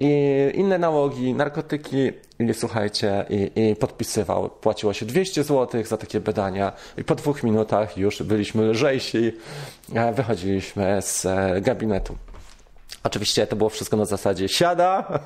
i 0.00 0.50
inne 0.54 0.78
nałogi, 0.78 1.34
narkotyki 1.34 2.12
i 2.38 2.54
słuchajcie, 2.54 3.24
i, 3.30 3.50
i 3.54 3.76
podpisywał. 3.76 4.50
Płaciło 4.50 4.92
się 4.92 5.06
200 5.06 5.44
zł 5.44 5.84
za 5.84 5.96
takie 5.96 6.20
badania 6.20 6.72
i 6.98 7.04
po 7.04 7.14
dwóch 7.14 7.42
minutach 7.42 7.96
już 7.96 8.22
byliśmy 8.22 8.62
lżejsi, 8.62 9.32
wychodziliśmy 10.14 11.02
z 11.02 11.26
e, 11.26 11.60
gabinetu. 11.60 12.16
Oczywiście 13.02 13.46
to 13.46 13.56
było 13.56 13.70
wszystko 13.70 13.96
na 13.96 14.04
zasadzie 14.04 14.48
siada, 14.48 15.20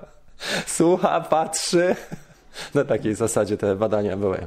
słucha, 0.76 1.20
patrzy. 1.20 1.96
Na 2.74 2.84
takiej 2.84 3.14
zasadzie 3.14 3.56
te 3.56 3.76
badania 3.76 4.16
były 4.16 4.46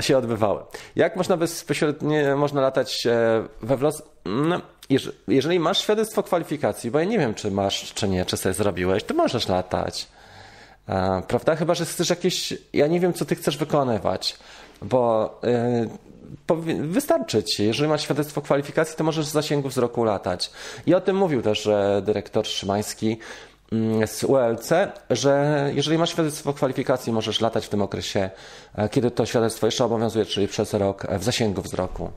się 0.00 0.18
odbywały. 0.18 0.62
Jak 0.96 1.16
można 1.16 1.36
bezpośrednio 1.36 2.36
można 2.36 2.60
latać 2.60 3.06
e, 3.06 3.44
we 3.62 3.76
wlos? 3.76 4.02
No, 4.24 4.60
jeżeli 5.28 5.60
masz 5.60 5.80
świadectwo 5.80 6.22
kwalifikacji, 6.22 6.90
bo 6.90 6.98
ja 6.98 7.04
nie 7.04 7.18
wiem, 7.18 7.34
czy 7.34 7.50
masz, 7.50 7.94
czy 7.94 8.08
nie, 8.08 8.24
czy 8.24 8.36
sobie 8.36 8.52
zrobiłeś, 8.52 9.04
to 9.04 9.14
możesz 9.14 9.48
latać. 9.48 10.08
E, 10.88 11.22
prawda? 11.28 11.56
Chyba, 11.56 11.74
że 11.74 11.84
chcesz 11.84 12.10
jakieś. 12.10 12.54
Ja 12.72 12.86
nie 12.86 13.00
wiem, 13.00 13.12
co 13.12 13.24
ty 13.24 13.34
chcesz 13.34 13.56
wykonywać, 13.56 14.36
bo 14.82 15.40
yy, 15.42 15.88
wystarczy 16.82 17.44
ci. 17.44 17.64
Jeżeli 17.64 17.88
masz 17.88 18.02
świadectwo 18.02 18.42
kwalifikacji, 18.42 18.96
to 18.96 19.04
możesz 19.04 19.26
z 19.26 19.32
zasięgu 19.32 19.68
wzroku 19.68 20.04
latać. 20.04 20.50
I 20.86 20.94
o 20.94 21.00
tym 21.00 21.16
mówił 21.16 21.42
też 21.42 21.68
dyrektor 22.02 22.46
Szymański 22.46 23.18
mm, 23.72 24.06
z 24.06 24.24
ULC, 24.24 24.70
że 25.10 25.70
jeżeli 25.74 25.98
masz 25.98 26.10
świadectwo 26.10 26.52
kwalifikacji, 26.52 27.12
możesz 27.12 27.40
latać 27.40 27.66
w 27.66 27.68
tym 27.68 27.82
okresie, 27.82 28.30
e, 28.74 28.88
kiedy 28.88 29.10
to 29.10 29.26
świadectwo 29.26 29.66
jeszcze 29.66 29.84
obowiązuje, 29.84 30.26
czyli 30.26 30.48
przez 30.48 30.74
rok 30.74 31.06
w 31.18 31.24
zasięgu 31.24 31.62
wzroku. 31.62 32.10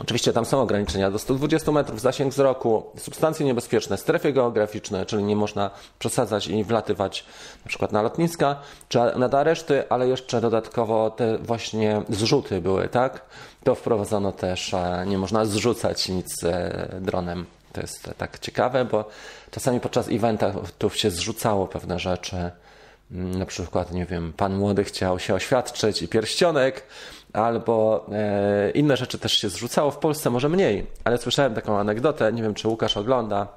Oczywiście 0.00 0.32
tam 0.32 0.44
są 0.44 0.60
ograniczenia 0.60 1.10
do 1.10 1.18
120 1.18 1.72
metrów, 1.72 2.00
zasięg 2.00 2.32
wzroku, 2.32 2.84
substancje 2.96 3.46
niebezpieczne, 3.46 3.96
strefy 3.96 4.32
geograficzne, 4.32 5.06
czyli 5.06 5.22
nie 5.22 5.36
można 5.36 5.70
przesadzać 5.98 6.46
i 6.46 6.64
wlatywać 6.64 7.24
na 7.64 7.68
przykład 7.68 7.92
na 7.92 8.02
lotniska, 8.02 8.56
czy 8.88 8.98
nad 9.16 9.34
areszty, 9.34 9.88
ale 9.88 10.08
jeszcze 10.08 10.40
dodatkowo 10.40 11.10
te 11.10 11.38
właśnie 11.38 12.02
zrzuty 12.08 12.60
były, 12.60 12.88
tak? 12.88 13.24
To 13.64 13.74
wprowadzono 13.74 14.32
też, 14.32 14.74
nie 15.06 15.18
można 15.18 15.44
zrzucać 15.44 16.08
nic 16.08 16.44
e, 16.44 16.88
dronem. 17.00 17.46
To 17.72 17.80
jest 17.80 18.10
tak 18.18 18.38
ciekawe, 18.38 18.84
bo 18.84 19.04
czasami 19.50 19.80
podczas 19.80 20.08
eventów 20.08 20.96
się 20.96 21.10
zrzucało 21.10 21.66
pewne 21.66 21.98
rzeczy. 21.98 22.50
Mm, 23.12 23.38
na 23.38 23.46
przykład, 23.46 23.92
nie 23.92 24.06
wiem, 24.06 24.32
pan 24.36 24.56
młody 24.56 24.84
chciał 24.84 25.18
się 25.18 25.34
oświadczyć 25.34 26.02
i 26.02 26.08
pierścionek, 26.08 26.82
albo 27.32 28.06
e, 28.12 28.70
inne 28.70 28.96
rzeczy 28.96 29.18
też 29.18 29.32
się 29.32 29.48
zrzucało 29.48 29.90
w 29.90 29.98
Polsce, 29.98 30.30
może 30.30 30.48
mniej, 30.48 30.86
ale 31.04 31.18
słyszałem 31.18 31.54
taką 31.54 31.78
anegdotę, 31.78 32.32
nie 32.32 32.42
wiem 32.42 32.54
czy 32.54 32.68
Łukasz 32.68 32.96
ogląda, 32.96 33.48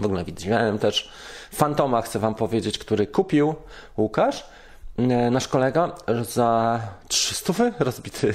w 0.00 0.04
ogóle 0.04 0.24
widziałem 0.24 0.78
też 0.78 1.10
Fantoma, 1.52 2.02
chcę 2.02 2.18
wam 2.18 2.34
powiedzieć, 2.34 2.78
który 2.78 3.06
kupił 3.06 3.54
Łukasz, 3.96 4.46
e, 4.98 5.30
nasz 5.30 5.48
kolega, 5.48 5.92
za 6.22 6.80
300 7.08 7.52
rozbity 7.78 8.34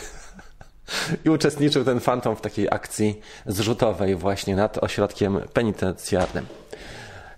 i 1.26 1.30
uczestniczył 1.30 1.86
ten 1.86 2.00
Fantom 2.00 2.36
w 2.36 2.41
takiej 2.41 2.67
akcji 2.71 3.21
zrzutowej 3.45 4.15
właśnie 4.15 4.56
nad 4.56 4.78
ośrodkiem 4.78 5.41
penitencjarnym. 5.54 6.45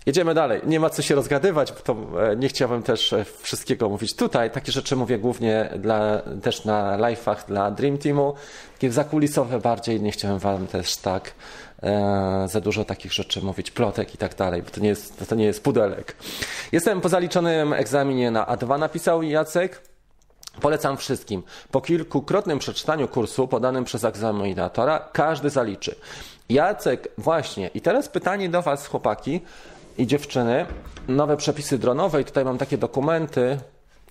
Jedziemy 0.06 0.34
dalej. 0.34 0.60
Nie 0.66 0.80
ma 0.80 0.90
co 0.90 1.02
się 1.02 1.14
rozgadywać, 1.14 1.72
bo 1.72 1.78
to 1.78 1.96
e, 2.30 2.36
nie 2.36 2.48
chciałbym 2.48 2.82
też 2.82 3.12
e, 3.12 3.24
wszystkiego 3.24 3.88
mówić 3.88 4.16
tutaj. 4.16 4.50
Takie 4.50 4.72
rzeczy 4.72 4.96
mówię 4.96 5.18
głównie 5.18 5.70
dla, 5.78 6.22
też 6.42 6.64
na 6.64 6.98
live'ach 6.98 7.46
dla 7.46 7.70
Dream 7.70 7.98
Teamu. 7.98 8.34
Takie 8.72 8.92
zakulisowe 8.92 9.60
bardziej. 9.60 10.00
Nie 10.00 10.10
chciałem 10.12 10.38
wam 10.38 10.66
też 10.66 10.96
tak 10.96 11.34
e, 11.82 12.46
za 12.48 12.60
dużo 12.60 12.84
takich 12.84 13.12
rzeczy 13.12 13.42
mówić, 13.42 13.70
plotek 13.70 14.14
i 14.14 14.18
tak 14.18 14.34
dalej, 14.34 14.62
bo 14.62 14.70
to 14.70 14.80
nie 14.80 14.88
jest, 14.88 15.28
to 15.28 15.34
nie 15.34 15.44
jest 15.44 15.62
pudelek. 15.62 16.16
Jestem 16.72 17.00
po 17.00 17.08
zaliczonym 17.08 17.72
egzaminie 17.72 18.30
na 18.30 18.44
A2 18.44 18.78
napisał 18.78 19.22
Jacek. 19.22 19.80
Polecam 20.60 20.96
wszystkim. 20.96 21.42
Po 21.70 21.80
kilkukrotnym 21.80 22.58
przeczytaniu 22.58 23.08
kursu 23.08 23.48
podanym 23.48 23.84
przez 23.84 24.04
egzaminatora 24.04 25.08
każdy 25.12 25.50
zaliczy. 25.50 25.94
Jacek, 26.48 27.08
właśnie. 27.18 27.70
I 27.74 27.80
teraz 27.80 28.08
pytanie 28.08 28.48
do 28.48 28.62
Was, 28.62 28.86
chłopaki 28.86 29.40
i 29.98 30.06
dziewczyny, 30.06 30.66
nowe 31.08 31.36
przepisy 31.36 31.78
dronowe 31.78 32.20
i 32.20 32.24
tutaj 32.24 32.44
mam 32.44 32.58
takie 32.58 32.78
dokumenty, 32.78 33.58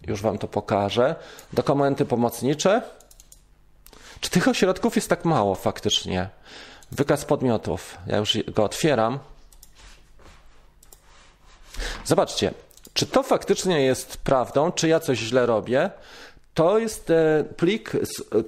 już 0.07 0.21
Wam 0.21 0.37
to 0.37 0.47
pokażę, 0.47 1.15
dokumenty 1.53 2.05
pomocnicze. 2.05 2.81
Czy 4.19 4.29
tych 4.29 4.47
ośrodków 4.47 4.95
jest 4.95 5.09
tak 5.09 5.25
mało 5.25 5.55
faktycznie? 5.55 6.29
Wykaz 6.91 7.25
podmiotów, 7.25 7.97
ja 8.07 8.17
już 8.17 8.37
go 8.47 8.63
otwieram. 8.63 9.19
Zobaczcie, 12.05 12.53
czy 12.93 13.05
to 13.05 13.23
faktycznie 13.23 13.81
jest 13.81 14.17
prawdą, 14.17 14.71
czy 14.71 14.87
ja 14.87 14.99
coś 14.99 15.17
źle 15.17 15.45
robię? 15.45 15.89
To 16.53 16.79
jest 16.79 17.09
e, 17.09 17.43
plik, 17.57 17.91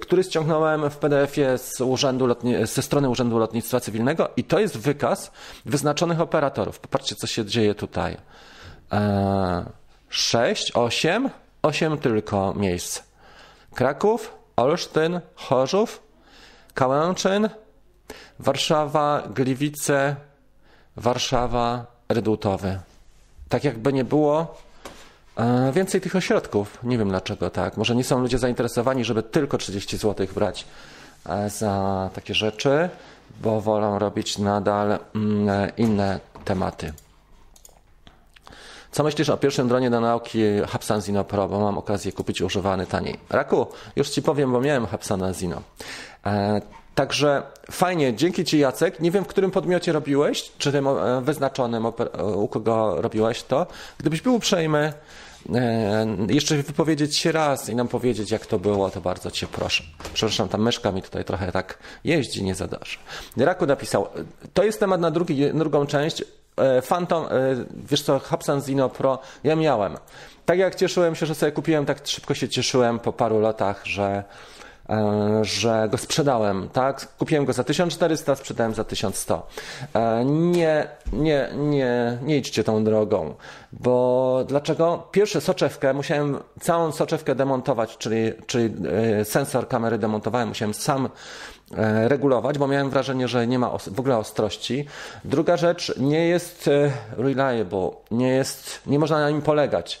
który 0.00 0.24
ściągnąłem 0.24 0.90
w 0.90 0.96
PDF-ie 0.96 1.58
z 1.58 1.80
urzędu 1.80 2.36
ze 2.62 2.82
strony 2.82 3.08
Urzędu 3.08 3.38
Lotnictwa 3.38 3.80
Cywilnego 3.80 4.30
i 4.36 4.44
to 4.44 4.58
jest 4.60 4.78
wykaz 4.78 5.30
wyznaczonych 5.64 6.20
operatorów. 6.20 6.78
Popatrzcie, 6.78 7.14
co 7.14 7.26
się 7.26 7.44
dzieje 7.44 7.74
tutaj. 7.74 8.16
E, 8.92 9.66
sześć, 10.08 10.72
osiem, 10.72 11.30
osiem 11.62 11.98
tylko 11.98 12.54
miejsc. 12.54 13.02
Kraków, 13.74 14.34
Olsztyn, 14.56 15.20
Chorzów, 15.34 16.02
Kałęczyn, 16.74 17.48
Warszawa, 18.38 19.22
Gliwice, 19.34 20.16
Warszawa, 20.96 21.86
Redutowy. 22.08 22.80
Tak 23.48 23.64
jakby 23.64 23.92
nie 23.92 24.04
było, 24.04 24.65
więcej 25.72 26.00
tych 26.00 26.16
ośrodków. 26.16 26.78
Nie 26.82 26.98
wiem 26.98 27.08
dlaczego 27.08 27.50
tak. 27.50 27.76
Może 27.76 27.96
nie 27.96 28.04
są 28.04 28.20
ludzie 28.20 28.38
zainteresowani, 28.38 29.04
żeby 29.04 29.22
tylko 29.22 29.58
30 29.58 29.96
zł 29.96 30.26
brać 30.34 30.64
e, 31.26 31.50
za 31.50 32.10
takie 32.14 32.34
rzeczy, 32.34 32.88
bo 33.42 33.60
wolą 33.60 33.98
robić 33.98 34.38
nadal 34.38 34.98
mm, 35.14 35.70
inne 35.76 36.20
tematy. 36.44 36.92
Co 38.92 39.02
myślisz 39.02 39.28
o 39.28 39.36
pierwszym 39.36 39.68
dronie 39.68 39.90
do 39.90 40.00
nauki 40.00 40.40
Hapsan 40.68 41.02
Zino 41.02 41.24
Pro, 41.24 41.48
bo 41.48 41.60
mam 41.60 41.78
okazję 41.78 42.12
kupić 42.12 42.42
używany 42.42 42.86
taniej? 42.86 43.18
Raku, 43.30 43.66
już 43.96 44.10
Ci 44.10 44.22
powiem, 44.22 44.52
bo 44.52 44.60
miałem 44.60 44.86
Hapsana 44.86 45.34
Zino. 45.34 45.62
E, 46.26 46.60
także 46.94 47.42
fajnie, 47.70 48.14
dzięki 48.14 48.44
Ci 48.44 48.58
Jacek. 48.58 49.00
Nie 49.00 49.10
wiem, 49.10 49.24
w 49.24 49.26
którym 49.26 49.50
podmiocie 49.50 49.92
robiłeś, 49.92 50.52
czy 50.58 50.72
tym 50.72 50.88
e, 50.88 51.20
wyznaczonym, 51.20 51.86
e, 51.86 52.24
u 52.24 52.48
kogo 52.48 53.02
robiłeś 53.02 53.42
to. 53.42 53.66
Gdybyś 53.98 54.20
był 54.20 54.34
uprzejmy, 54.34 54.78
e, 54.78 55.25
jeszcze 56.28 56.56
wypowiedzieć 56.56 57.16
się 57.16 57.32
raz 57.32 57.68
i 57.68 57.74
nam 57.74 57.88
powiedzieć, 57.88 58.30
jak 58.30 58.46
to 58.46 58.58
było, 58.58 58.90
to 58.90 59.00
bardzo 59.00 59.30
Cię 59.30 59.46
proszę. 59.46 59.84
Przepraszam, 60.14 60.48
ta 60.48 60.58
myszka 60.58 60.92
mi 60.92 61.02
tutaj 61.02 61.24
trochę 61.24 61.52
tak 61.52 61.78
jeździ, 62.04 62.44
nie 62.44 62.54
zadarzy. 62.54 62.98
Raku 63.36 63.66
napisał, 63.66 64.08
to 64.54 64.64
jest 64.64 64.80
temat 64.80 65.00
na 65.00 65.10
drugi, 65.10 65.52
drugą 65.54 65.86
część. 65.86 66.24
E, 66.56 66.82
Phantom, 66.82 67.24
e, 67.24 67.28
wiesz 67.90 68.02
co, 68.02 68.18
Hubsan 68.18 68.62
Zino 68.62 68.88
Pro, 68.88 69.18
ja 69.44 69.56
miałem. 69.56 69.96
Tak 70.46 70.58
jak 70.58 70.74
cieszyłem 70.74 71.14
się, 71.14 71.26
że 71.26 71.34
sobie 71.34 71.52
kupiłem, 71.52 71.86
tak 71.86 72.06
szybko 72.06 72.34
się 72.34 72.48
cieszyłem 72.48 72.98
po 72.98 73.12
paru 73.12 73.40
latach, 73.40 73.86
że, 73.86 74.04
e, 74.04 74.24
że 75.42 75.88
go 75.90 75.98
sprzedałem, 75.98 76.68
tak? 76.68 77.16
Kupiłem 77.18 77.44
go 77.44 77.52
za 77.52 77.64
1400, 77.64 78.34
sprzedałem 78.34 78.74
za 78.74 78.84
1100. 78.84 79.46
Nie, 80.24 80.88
nie, 81.12 81.48
nie, 81.56 82.18
nie 82.22 82.36
idźcie 82.36 82.64
tą 82.64 82.84
drogą, 82.84 83.34
bo 83.72 84.44
dlaczego? 84.48 85.08
Pierwsze 85.10 85.40
soczewkę, 85.40 85.94
musiałem 85.94 86.38
całą 86.60 86.92
soczewkę 86.92 87.34
demontować, 87.34 87.96
czyli, 87.98 88.32
czyli 88.46 88.74
sensor 89.24 89.68
kamery 89.68 89.98
demontowałem, 89.98 90.48
musiałem 90.48 90.74
sam 90.74 91.08
E, 91.74 92.08
regulować, 92.08 92.58
bo 92.58 92.66
miałem 92.66 92.90
wrażenie, 92.90 93.28
że 93.28 93.46
nie 93.46 93.58
ma 93.58 93.78
w 93.78 94.00
ogóle 94.00 94.16
ostrości. 94.16 94.86
Druga 95.24 95.56
rzecz, 95.56 95.94
nie 95.98 96.26
jest 96.28 96.68
e, 96.68 96.92
reliable, 97.16 97.90
nie, 98.10 98.28
jest, 98.28 98.80
nie 98.86 98.98
można 98.98 99.20
na 99.20 99.30
nim 99.30 99.42
polegać. 99.42 100.00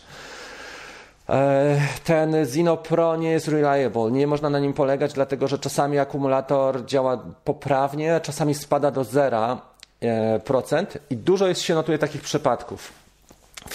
E, 1.28 1.80
ten 2.04 2.46
Zino 2.46 2.76
Pro 2.76 3.16
nie 3.16 3.30
jest 3.30 3.48
reliable, 3.48 4.10
nie 4.10 4.26
można 4.26 4.50
na 4.50 4.58
nim 4.58 4.72
polegać, 4.72 5.12
dlatego 5.12 5.48
że 5.48 5.58
czasami 5.58 5.98
akumulator 5.98 6.84
działa 6.84 7.18
poprawnie, 7.44 8.20
czasami 8.22 8.54
spada 8.54 8.90
do 8.90 9.02
0% 9.02 10.86
i 11.10 11.16
dużo 11.16 11.46
jest 11.46 11.62
się 11.62 11.74
notuje 11.74 11.98
takich 11.98 12.22
przypadków. 12.22 12.92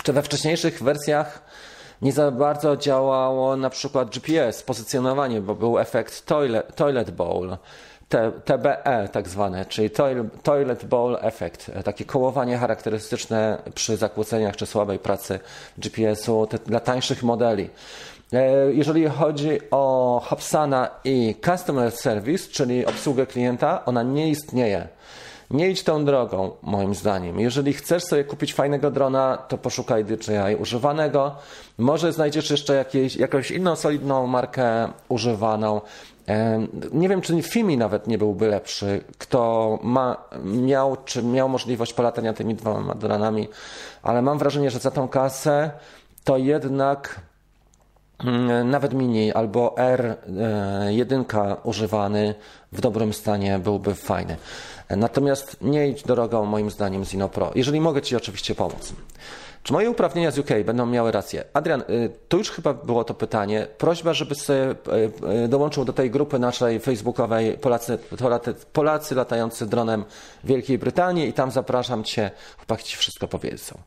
We 0.05 0.21
wcześniejszych 0.21 0.83
wersjach 0.83 1.41
nie 2.01 2.11
za 2.11 2.31
bardzo 2.31 2.77
działało 2.77 3.55
na 3.57 3.69
przykład 3.69 4.09
GPS, 4.09 4.63
pozycjonowanie, 4.63 5.41
bo 5.41 5.55
był 5.55 5.79
efekt 5.79 6.25
toilet, 6.25 6.75
toilet 6.75 7.11
bowl. 7.11 7.57
TBE 8.45 9.09
tak 9.11 9.29
zwane, 9.29 9.65
czyli 9.65 9.89
Toilet 10.43 10.85
Bowl 10.85 11.17
Effect, 11.21 11.71
takie 11.83 12.05
kołowanie 12.05 12.57
charakterystyczne 12.57 13.61
przy 13.75 13.97
zakłóceniach 13.97 14.55
czy 14.55 14.65
słabej 14.65 14.99
pracy 14.99 15.39
GPS-u 15.77 16.47
dla 16.65 16.79
tańszych 16.79 17.23
modeli. 17.23 17.69
E, 18.33 18.73
jeżeli 18.73 19.07
chodzi 19.07 19.59
o 19.71 20.21
Hubsana 20.29 20.89
i 21.03 21.35
Customer 21.45 21.91
Service, 21.91 22.49
czyli 22.51 22.85
obsługę 22.85 23.25
klienta, 23.25 23.85
ona 23.85 24.03
nie 24.03 24.29
istnieje. 24.29 24.87
Nie 25.51 25.69
idź 25.69 25.83
tą 25.83 26.05
drogą, 26.05 26.51
moim 26.61 26.95
zdaniem. 26.95 27.39
Jeżeli 27.39 27.73
chcesz 27.73 28.03
sobie 28.03 28.23
kupić 28.23 28.53
fajnego 28.53 28.91
drona, 28.91 29.37
to 29.47 29.57
poszukaj 29.57 30.05
DJI 30.05 30.55
używanego. 30.59 31.35
Może 31.77 32.13
znajdziesz 32.13 32.51
jeszcze 32.51 32.75
jakieś, 32.75 33.15
jakąś 33.15 33.51
inną 33.51 33.75
solidną 33.75 34.27
markę 34.27 34.87
używaną. 35.09 35.81
Nie 36.91 37.09
wiem, 37.09 37.21
czy 37.21 37.41
Fimi 37.41 37.77
nawet 37.77 38.07
nie 38.07 38.17
byłby 38.17 38.47
lepszy, 38.47 39.03
kto 39.17 39.79
ma, 39.83 40.17
miał, 40.43 40.97
czy 41.05 41.23
miał 41.23 41.49
możliwość 41.49 41.93
polatania 41.93 42.33
tymi 42.33 42.55
dwoma 42.55 42.95
dronami, 42.95 43.47
ale 44.03 44.21
mam 44.21 44.37
wrażenie, 44.37 44.71
że 44.71 44.79
za 44.79 44.91
tą 44.91 45.07
kasę 45.07 45.71
to 46.23 46.37
jednak 46.37 47.21
mm, 48.23 48.69
nawet 48.69 48.93
mini 48.93 49.33
albo 49.33 49.75
R1 49.77 51.55
używany 51.63 52.35
w 52.71 52.81
dobrym 52.81 53.13
stanie 53.13 53.59
byłby 53.59 53.95
fajny. 53.95 54.37
Natomiast 54.89 55.57
nie 55.61 55.87
idź 55.87 56.03
drogą, 56.03 56.45
moim 56.45 56.71
zdaniem, 56.71 57.05
z 57.05 57.15
Pro. 57.31 57.51
Jeżeli 57.55 57.81
mogę 57.81 58.01
Ci 58.01 58.15
oczywiście 58.15 58.55
pomóc. 58.55 58.93
Czy 59.63 59.73
moje 59.73 59.89
uprawnienia 59.89 60.31
z 60.31 60.39
UK 60.39 60.49
będą 60.65 60.85
miały 60.85 61.11
rację? 61.11 61.43
Adrian, 61.53 61.81
y, 61.81 62.09
to 62.27 62.37
już 62.37 62.51
chyba 62.51 62.73
było 62.73 63.03
to 63.03 63.13
pytanie. 63.13 63.67
Prośba, 63.77 64.13
żebyś 64.13 64.37
sobie 64.37 64.71
y, 64.71 64.75
y, 65.43 65.47
dołączył 65.47 65.85
do 65.85 65.93
tej 65.93 66.11
grupy 66.11 66.39
naszej 66.39 66.79
facebookowej 66.79 67.57
Polacy, 67.57 67.99
Polacy 68.73 69.15
latający 69.15 69.65
dronem 69.65 70.05
Wielkiej 70.43 70.77
Brytanii 70.77 71.27
i 71.27 71.33
tam 71.33 71.51
zapraszam 71.51 72.03
Cię, 72.03 72.31
chłopaki 72.57 72.83
Ci 72.83 72.97
wszystko 72.97 73.27
powiedzą. 73.27 73.77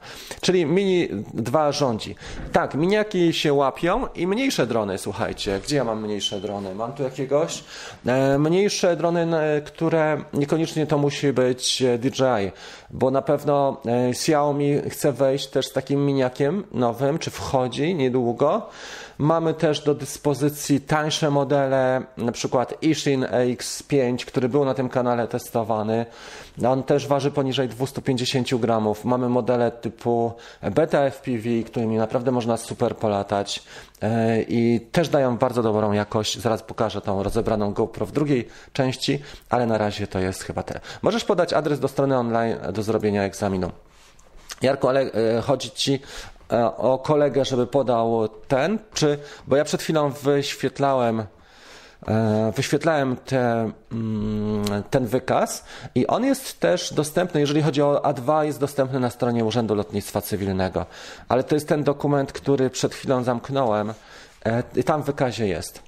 Czyli 0.41 0.67
Mini 0.67 1.09
2 1.35 1.73
rządzi. 1.73 2.17
Tak, 2.53 2.75
miniaki 2.75 3.33
się 3.33 3.53
łapią 3.53 4.07
i 4.15 4.27
mniejsze 4.27 4.67
drony, 4.67 4.99
słuchajcie. 4.99 5.61
Gdzie 5.65 5.77
ja 5.77 5.85
mam 5.85 6.03
mniejsze 6.03 6.41
drony? 6.41 6.75
Mam 6.75 6.93
tu 6.93 7.03
jakiegoś? 7.03 7.65
E, 8.07 8.39
mniejsze 8.39 8.97
drony, 8.97 9.27
które 9.65 10.25
niekoniecznie 10.33 10.87
to 10.87 10.99
musi 10.99 11.33
być 11.33 11.83
e, 11.83 11.99
DJI, 11.99 12.53
bo 12.95 13.11
na 13.11 13.23
pewno 13.23 13.77
e, 13.87 14.09
Xiaomi 14.09 14.81
chce 14.89 15.13
wejść 15.13 15.47
też 15.47 15.67
z 15.67 15.73
takim 15.73 16.07
miniakiem 16.07 16.65
nowym, 16.73 17.19
czy 17.19 17.31
wchodzi 17.31 17.95
niedługo. 17.95 18.69
Mamy 19.19 19.55
też 19.55 19.81
do 19.81 19.95
dyspozycji 19.95 20.81
tańsze 20.81 21.31
modele, 21.31 22.03
na 22.17 22.33
przykład 22.33 22.83
Ishin 22.83 23.25
X5, 23.25 24.25
który 24.25 24.49
był 24.49 24.65
na 24.65 24.75
tym 24.75 24.89
kanale 24.89 25.29
testowany. 25.29 26.07
On 26.67 26.83
też 26.83 27.07
waży 27.07 27.31
poniżej 27.31 27.69
250 27.69 28.55
gramów. 28.55 29.05
Mamy 29.05 29.29
modele 29.29 29.71
typu 29.71 30.33
Beta 30.63 31.11
FPV, 31.11 31.49
którymi 31.67 31.97
naprawdę 31.97 32.31
można 32.31 32.57
super 32.57 32.97
polatać 32.97 33.63
e, 34.03 34.43
i 34.43 34.81
też 34.93 35.09
dają 35.09 35.37
bardzo 35.37 35.63
dobrą 35.63 35.93
jakość. 35.93 36.39
Zaraz 36.39 36.63
pokażę 36.63 37.01
tą 37.01 37.23
rozebraną 37.23 37.73
GoPro 37.73 38.07
w 38.07 38.13
drugiej 38.13 38.49
części, 38.73 39.23
ale 39.51 39.67
na 39.67 39.79
razie 39.79 40.07
to 40.07 40.19
jest 40.19 40.43
chyba 40.43 40.63
tyle. 40.63 40.81
Możesz 41.03 41.25
podać 41.25 41.53
adres 41.53 41.81
do 41.81 41.89
strony 41.89 42.19
online 42.19 42.57
do 42.73 42.83
zrobienia 42.83 43.23
egzaminu. 43.23 43.71
Jarko, 44.63 44.89
ale 44.89 45.01
e, 45.01 45.43
chodzi 45.43 45.71
ci 45.71 46.01
o 46.77 46.99
kolegę, 46.99 47.45
żeby 47.45 47.67
podał 47.67 48.29
ten, 48.49 48.79
czy, 48.95 49.19
bo 49.47 49.57
ja 49.57 49.65
przed 49.65 49.83
chwilą 49.83 50.11
wyświetlałem 50.11 51.25
e, 52.09 52.53
wyświetlałem 52.57 53.17
te, 53.17 53.71
mm, 53.93 54.65
ten 54.91 55.07
wykaz 55.07 55.65
i 55.95 56.07
on 56.07 56.25
jest 56.25 56.61
też 56.61 56.95
dostępny, 56.95 57.41
jeżeli 57.41 57.63
chodzi 57.63 57.83
o 57.83 58.01
A2, 58.05 58.43
jest 58.43 58.61
dostępny 58.61 59.01
na 59.01 59.11
stronie 59.11 59.45
Urzędu 59.45 59.75
Lotnictwa 59.75 60.21
Cywilnego, 60.21 60.87
ale 61.29 61.45
to 61.45 61.55
jest 61.55 61.69
ten 61.69 61.85
dokument, 61.85 62.33
który 62.33 62.71
przed 62.71 62.95
chwilą 62.95 63.23
zamknąłem 63.23 63.95
i 64.77 64.85
tam 64.85 65.03
w 65.03 65.07
wykazie 65.07 65.47
jest. 65.47 65.83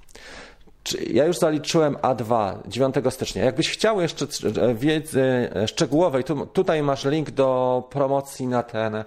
Ja 1.10 1.24
już 1.24 1.38
zaliczyłem 1.38 1.96
A2 1.96 2.54
9 2.68 2.94
stycznia. 3.10 3.44
Jakbyś 3.44 3.70
chciał 3.70 4.00
jeszcze 4.00 4.26
wiedzy 4.74 5.50
szczegółowej, 5.66 6.24
tu, 6.24 6.46
tutaj 6.46 6.82
masz 6.82 7.04
link 7.04 7.30
do 7.30 7.82
promocji 7.90 8.46
na 8.46 8.62
ten 8.62 8.94
e, 8.94 9.04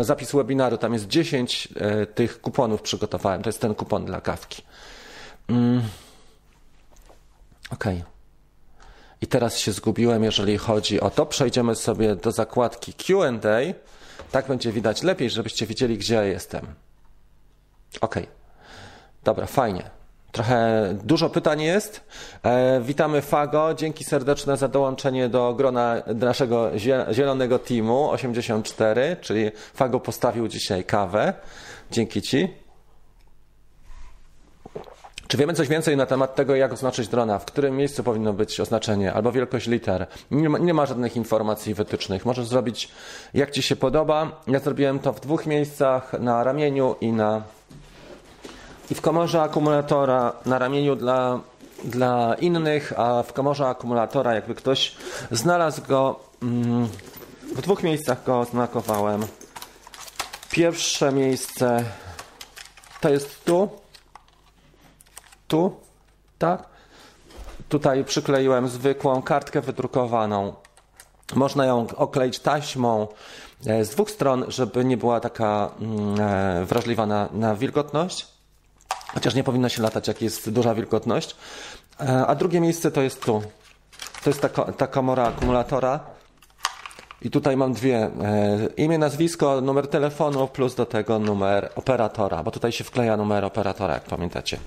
zapis 0.00 0.32
webinaru. 0.32 0.78
Tam 0.78 0.92
jest 0.92 1.06
10 1.06 1.68
e, 1.76 2.06
tych 2.06 2.40
kuponów 2.40 2.82
przygotowałem. 2.82 3.42
To 3.42 3.48
jest 3.48 3.60
ten 3.60 3.74
kupon 3.74 4.04
dla 4.04 4.20
kawki. 4.20 4.62
Mm. 5.48 5.82
Ok. 7.70 7.84
I 9.20 9.26
teraz 9.26 9.58
się 9.58 9.72
zgubiłem, 9.72 10.24
jeżeli 10.24 10.58
chodzi 10.58 11.00
o 11.00 11.10
to. 11.10 11.26
Przejdziemy 11.26 11.76
sobie 11.76 12.16
do 12.16 12.32
zakładki 12.32 12.94
QA. 12.94 13.30
Tak 14.30 14.48
będzie 14.48 14.72
widać 14.72 15.02
lepiej, 15.02 15.30
żebyście 15.30 15.66
widzieli, 15.66 15.98
gdzie 15.98 16.14
ja 16.14 16.24
jestem. 16.24 16.66
Ok. 18.00 18.14
Dobra, 19.24 19.46
fajnie. 19.46 19.99
Trochę 20.32 20.88
dużo 21.04 21.30
pytań 21.30 21.62
jest. 21.62 22.00
E, 22.42 22.80
witamy 22.80 23.22
Fago. 23.22 23.74
Dzięki 23.74 24.04
serdeczne 24.04 24.56
za 24.56 24.68
dołączenie 24.68 25.28
do 25.28 25.54
grona 25.54 25.96
naszego 26.06 26.70
zielonego 27.12 27.58
teamu 27.58 28.10
84, 28.10 29.16
czyli 29.20 29.50
Fago 29.74 30.00
postawił 30.00 30.48
dzisiaj 30.48 30.84
kawę. 30.84 31.34
Dzięki 31.90 32.22
Ci. 32.22 32.48
Czy 35.30 35.36
wiemy 35.36 35.54
coś 35.54 35.68
więcej 35.68 35.96
na 35.96 36.06
temat 36.06 36.34
tego, 36.34 36.56
jak 36.56 36.72
oznaczyć 36.72 37.08
drona? 37.08 37.38
W 37.38 37.44
którym 37.44 37.76
miejscu 37.76 38.04
powinno 38.04 38.32
być 38.32 38.60
oznaczenie 38.60 39.12
albo 39.12 39.32
wielkość 39.32 39.66
liter? 39.66 40.06
Nie 40.30 40.48
ma, 40.48 40.58
nie 40.58 40.74
ma 40.74 40.86
żadnych 40.86 41.16
informacji 41.16 41.74
wytycznych. 41.74 42.26
Możesz 42.26 42.46
zrobić 42.46 42.88
jak 43.34 43.50
Ci 43.50 43.62
się 43.62 43.76
podoba. 43.76 44.42
Ja 44.46 44.58
zrobiłem 44.58 44.98
to 44.98 45.12
w 45.12 45.20
dwóch 45.20 45.46
miejscach, 45.46 46.12
na 46.20 46.44
ramieniu 46.44 46.96
i 47.00 47.12
na 47.12 47.42
i 48.90 48.94
w 48.94 49.00
komorze 49.00 49.42
akumulatora 49.42 50.32
na 50.46 50.58
ramieniu 50.58 50.96
dla, 50.96 51.40
dla 51.84 52.34
innych, 52.34 52.92
a 52.96 53.22
w 53.22 53.32
komorze 53.32 53.66
akumulatora 53.66 54.34
jakby 54.34 54.54
ktoś 54.54 54.96
znalazł 55.30 55.82
go, 55.88 56.20
mm, 56.42 56.88
w 57.54 57.62
dwóch 57.62 57.82
miejscach 57.82 58.24
go 58.24 58.40
oznakowałem. 58.40 59.26
Pierwsze 60.50 61.12
miejsce 61.12 61.84
to 63.00 63.08
jest 63.08 63.44
tu. 63.44 63.68
Tu, 65.48 65.76
tak? 66.38 66.64
Tutaj 67.68 68.04
przykleiłem 68.04 68.68
zwykłą 68.68 69.22
kartkę 69.22 69.60
wydrukowaną. 69.60 70.54
Można 71.34 71.66
ją 71.66 71.86
okleić 71.96 72.38
taśmą 72.38 73.08
e, 73.66 73.84
z 73.84 73.90
dwóch 73.90 74.10
stron, 74.10 74.44
żeby 74.48 74.84
nie 74.84 74.96
była 74.96 75.20
taka 75.20 75.70
mm, 75.80 76.20
e, 76.20 76.64
wrażliwa 76.64 77.06
na, 77.06 77.28
na 77.32 77.54
wilgotność. 77.54 78.39
Chociaż 79.14 79.34
nie 79.34 79.44
powinno 79.44 79.68
się 79.68 79.82
latać, 79.82 80.08
jak 80.08 80.22
jest 80.22 80.50
duża 80.50 80.74
wilgotność. 80.74 81.36
E, 82.00 82.26
a 82.26 82.34
drugie 82.34 82.60
miejsce 82.60 82.90
to 82.90 83.02
jest 83.02 83.24
tu. 83.24 83.42
To 84.24 84.30
jest 84.30 84.40
ta, 84.40 84.48
ta 84.48 84.86
komora 84.86 85.24
akumulatora. 85.24 86.00
I 87.22 87.30
tutaj 87.30 87.56
mam 87.56 87.72
dwie. 87.72 87.96
E, 87.96 88.10
imię, 88.76 88.98
nazwisko, 88.98 89.60
numer 89.60 89.88
telefonu 89.88 90.48
plus 90.48 90.74
do 90.74 90.86
tego 90.86 91.18
numer 91.18 91.70
operatora, 91.76 92.42
bo 92.42 92.50
tutaj 92.50 92.72
się 92.72 92.84
wkleja 92.84 93.16
numer 93.16 93.44
operatora, 93.44 93.94
jak 93.94 94.04
pamiętacie. 94.04 94.58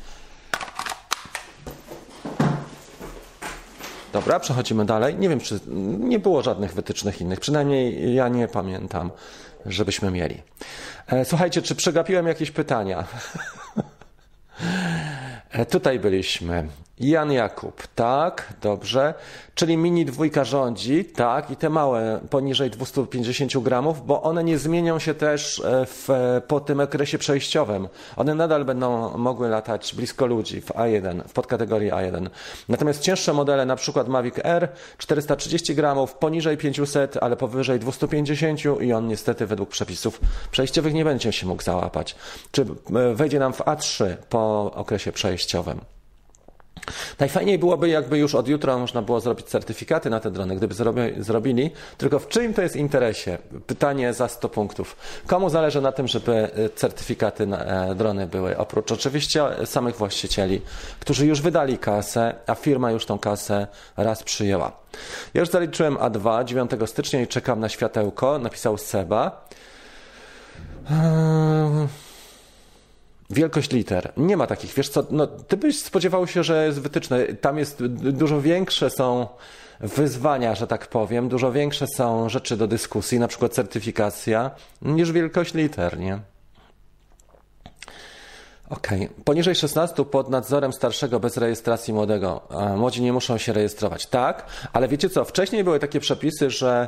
Dobra, 4.13 4.39
przechodzimy 4.39 4.85
dalej. 4.85 5.15
Nie 5.15 5.29
wiem, 5.29 5.39
czy 5.39 5.59
nie 5.99 6.19
było 6.19 6.41
żadnych 6.41 6.73
wytycznych 6.73 7.21
innych. 7.21 7.39
Przynajmniej 7.39 8.15
ja 8.15 8.27
nie 8.27 8.47
pamiętam, 8.47 9.11
żebyśmy 9.65 10.11
mieli. 10.11 10.41
E, 11.07 11.25
słuchajcie, 11.25 11.61
czy 11.61 11.75
przegapiłem 11.75 12.27
jakieś 12.27 12.51
pytania? 12.51 13.03
E, 15.51 15.65
tutaj 15.65 15.99
byliśmy. 15.99 16.67
Jan 16.99 17.31
Jakub, 17.31 17.87
tak, 17.95 18.53
dobrze. 18.61 19.13
Czyli 19.55 19.77
mini 19.77 20.05
dwójka 20.05 20.43
rządzi, 20.43 21.05
tak, 21.05 21.51
i 21.51 21.55
te 21.55 21.69
małe 21.69 22.19
poniżej 22.29 22.69
250 22.69 23.57
gramów, 23.57 24.05
bo 24.05 24.21
one 24.21 24.43
nie 24.43 24.57
zmienią 24.57 24.99
się 24.99 25.13
też 25.13 25.59
e, 25.59 25.85
w, 25.85 26.09
po 26.47 26.59
tym 26.59 26.79
okresie 26.79 27.17
przejściowym. 27.17 27.87
One 28.15 28.35
nadal 28.35 28.65
będą 28.65 29.17
mogły 29.17 29.49
latać 29.49 29.95
blisko 29.95 30.25
ludzi 30.25 30.61
w 30.61 30.67
A1, 30.67 31.21
w 31.27 31.33
podkategorii 31.33 31.91
A1. 31.91 32.29
Natomiast 32.69 33.01
cięższe 33.01 33.33
modele, 33.33 33.65
na 33.65 33.75
przykład 33.75 34.07
Mavic 34.07 34.39
Air, 34.45 34.69
430 34.97 35.75
gramów, 35.75 36.13
poniżej 36.13 36.57
500, 36.57 37.17
ale 37.21 37.35
powyżej 37.35 37.79
250 37.79 38.59
i 38.81 38.93
on 38.93 39.07
niestety 39.07 39.45
według 39.45 39.69
przepisów 39.69 40.21
przejściowych 40.51 40.93
nie 40.93 41.05
będzie 41.05 41.31
się 41.31 41.47
mógł 41.47 41.63
załapać. 41.63 42.15
Czy 42.51 42.61
e, 42.61 43.15
wejdzie 43.15 43.39
nam 43.39 43.53
w 43.53 43.59
A3 43.59 44.15
po 44.29 44.71
okresie 44.75 45.11
przejściowym. 45.11 45.79
Najfajniej 47.19 47.59
byłoby, 47.59 47.89
jakby 47.89 48.17
już 48.17 48.35
od 48.35 48.47
jutra 48.47 48.77
można 48.77 49.01
było 49.01 49.19
zrobić 49.19 49.45
certyfikaty 49.45 50.09
na 50.09 50.19
te 50.19 50.31
drony, 50.31 50.55
gdyby 50.55 50.75
zrobili, 51.17 51.71
tylko 51.97 52.19
w 52.19 52.27
czyim 52.27 52.53
to 52.53 52.61
jest 52.61 52.75
interesie? 52.75 53.37
Pytanie 53.67 54.13
za 54.13 54.27
100 54.27 54.49
punktów. 54.49 54.95
Komu 55.27 55.49
zależy 55.49 55.81
na 55.81 55.91
tym, 55.91 56.07
żeby 56.07 56.33
e, 56.33 56.69
certyfikaty 56.69 57.47
na 57.47 57.65
e, 57.65 57.95
drony 57.95 58.27
były? 58.27 58.57
Oprócz 58.57 58.91
oczywiście 58.91 59.43
samych 59.65 59.95
właścicieli, 59.95 60.61
którzy 60.99 61.25
już 61.25 61.41
wydali 61.41 61.77
kasę, 61.77 62.35
a 62.47 62.55
firma 62.55 62.91
już 62.91 63.05
tą 63.05 63.19
kasę 63.19 63.67
raz 63.97 64.23
przyjęła. 64.23 64.71
Ja 65.33 65.39
już 65.39 65.49
zaliczyłem 65.49 65.95
A2 65.95 66.43
9 66.43 66.71
stycznia 66.85 67.21
i 67.21 67.27
czekam 67.27 67.59
na 67.59 67.69
światełko, 67.69 68.39
napisał 68.39 68.77
Seba. 68.77 69.47
Eee... 70.91 72.02
Wielkość 73.33 73.71
liter. 73.71 74.11
Nie 74.17 74.37
ma 74.37 74.47
takich, 74.47 74.73
wiesz 74.73 74.89
co, 74.89 75.05
no, 75.11 75.27
ty 75.27 75.57
byś 75.57 75.79
spodziewał 75.79 76.27
się, 76.27 76.43
że 76.43 76.65
jest 76.65 76.79
wytyczne. 76.79 77.25
Tam 77.25 77.57
jest 77.57 77.85
dużo 77.87 78.41
większe 78.41 78.89
są 78.89 79.27
wyzwania, 79.79 80.55
że 80.55 80.67
tak 80.67 80.87
powiem, 80.87 81.29
dużo 81.29 81.51
większe 81.51 81.87
są 81.87 82.29
rzeczy 82.29 82.57
do 82.57 82.67
dyskusji, 82.67 83.19
na 83.19 83.27
przykład 83.27 83.53
certyfikacja, 83.53 84.51
niż 84.81 85.11
wielkość 85.11 85.53
liter, 85.53 85.99
nie? 85.99 86.19
Okej. 88.69 89.05
Okay. 89.05 89.23
Poniżej 89.23 89.55
16 89.55 90.05
pod 90.05 90.29
nadzorem 90.29 90.73
starszego 90.73 91.19
bez 91.19 91.37
rejestracji 91.37 91.93
młodego. 91.93 92.41
Młodzi 92.77 93.01
nie 93.01 93.13
muszą 93.13 93.37
się 93.37 93.53
rejestrować. 93.53 94.05
Tak, 94.05 94.45
ale 94.73 94.87
wiecie 94.87 95.09
co? 95.09 95.25
Wcześniej 95.25 95.63
były 95.63 95.79
takie 95.79 95.99
przepisy, 95.99 96.49
że 96.49 96.87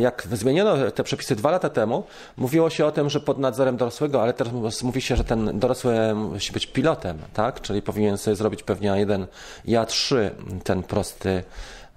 jak 0.00 0.26
zmieniono 0.32 0.90
te 0.90 1.04
przepisy 1.04 1.36
dwa 1.36 1.50
lata 1.50 1.68
temu, 1.68 2.04
mówiło 2.36 2.70
się 2.70 2.86
o 2.86 2.92
tym, 2.92 3.10
że 3.10 3.20
pod 3.20 3.38
nadzorem 3.38 3.76
dorosłego, 3.76 4.22
ale 4.22 4.32
teraz 4.32 4.82
mówi 4.82 5.02
się, 5.02 5.16
że 5.16 5.24
ten 5.24 5.58
dorosły 5.58 6.14
musi 6.14 6.52
być 6.52 6.66
pilotem, 6.66 7.18
tak? 7.34 7.60
Czyli 7.60 7.82
powinien 7.82 8.18
sobie 8.18 8.36
zrobić 8.36 8.62
pewnie 8.62 8.92
A1 8.92 9.26
i 9.64 9.72
A3 9.72 10.30
ten 10.64 10.82
prosty 10.82 11.44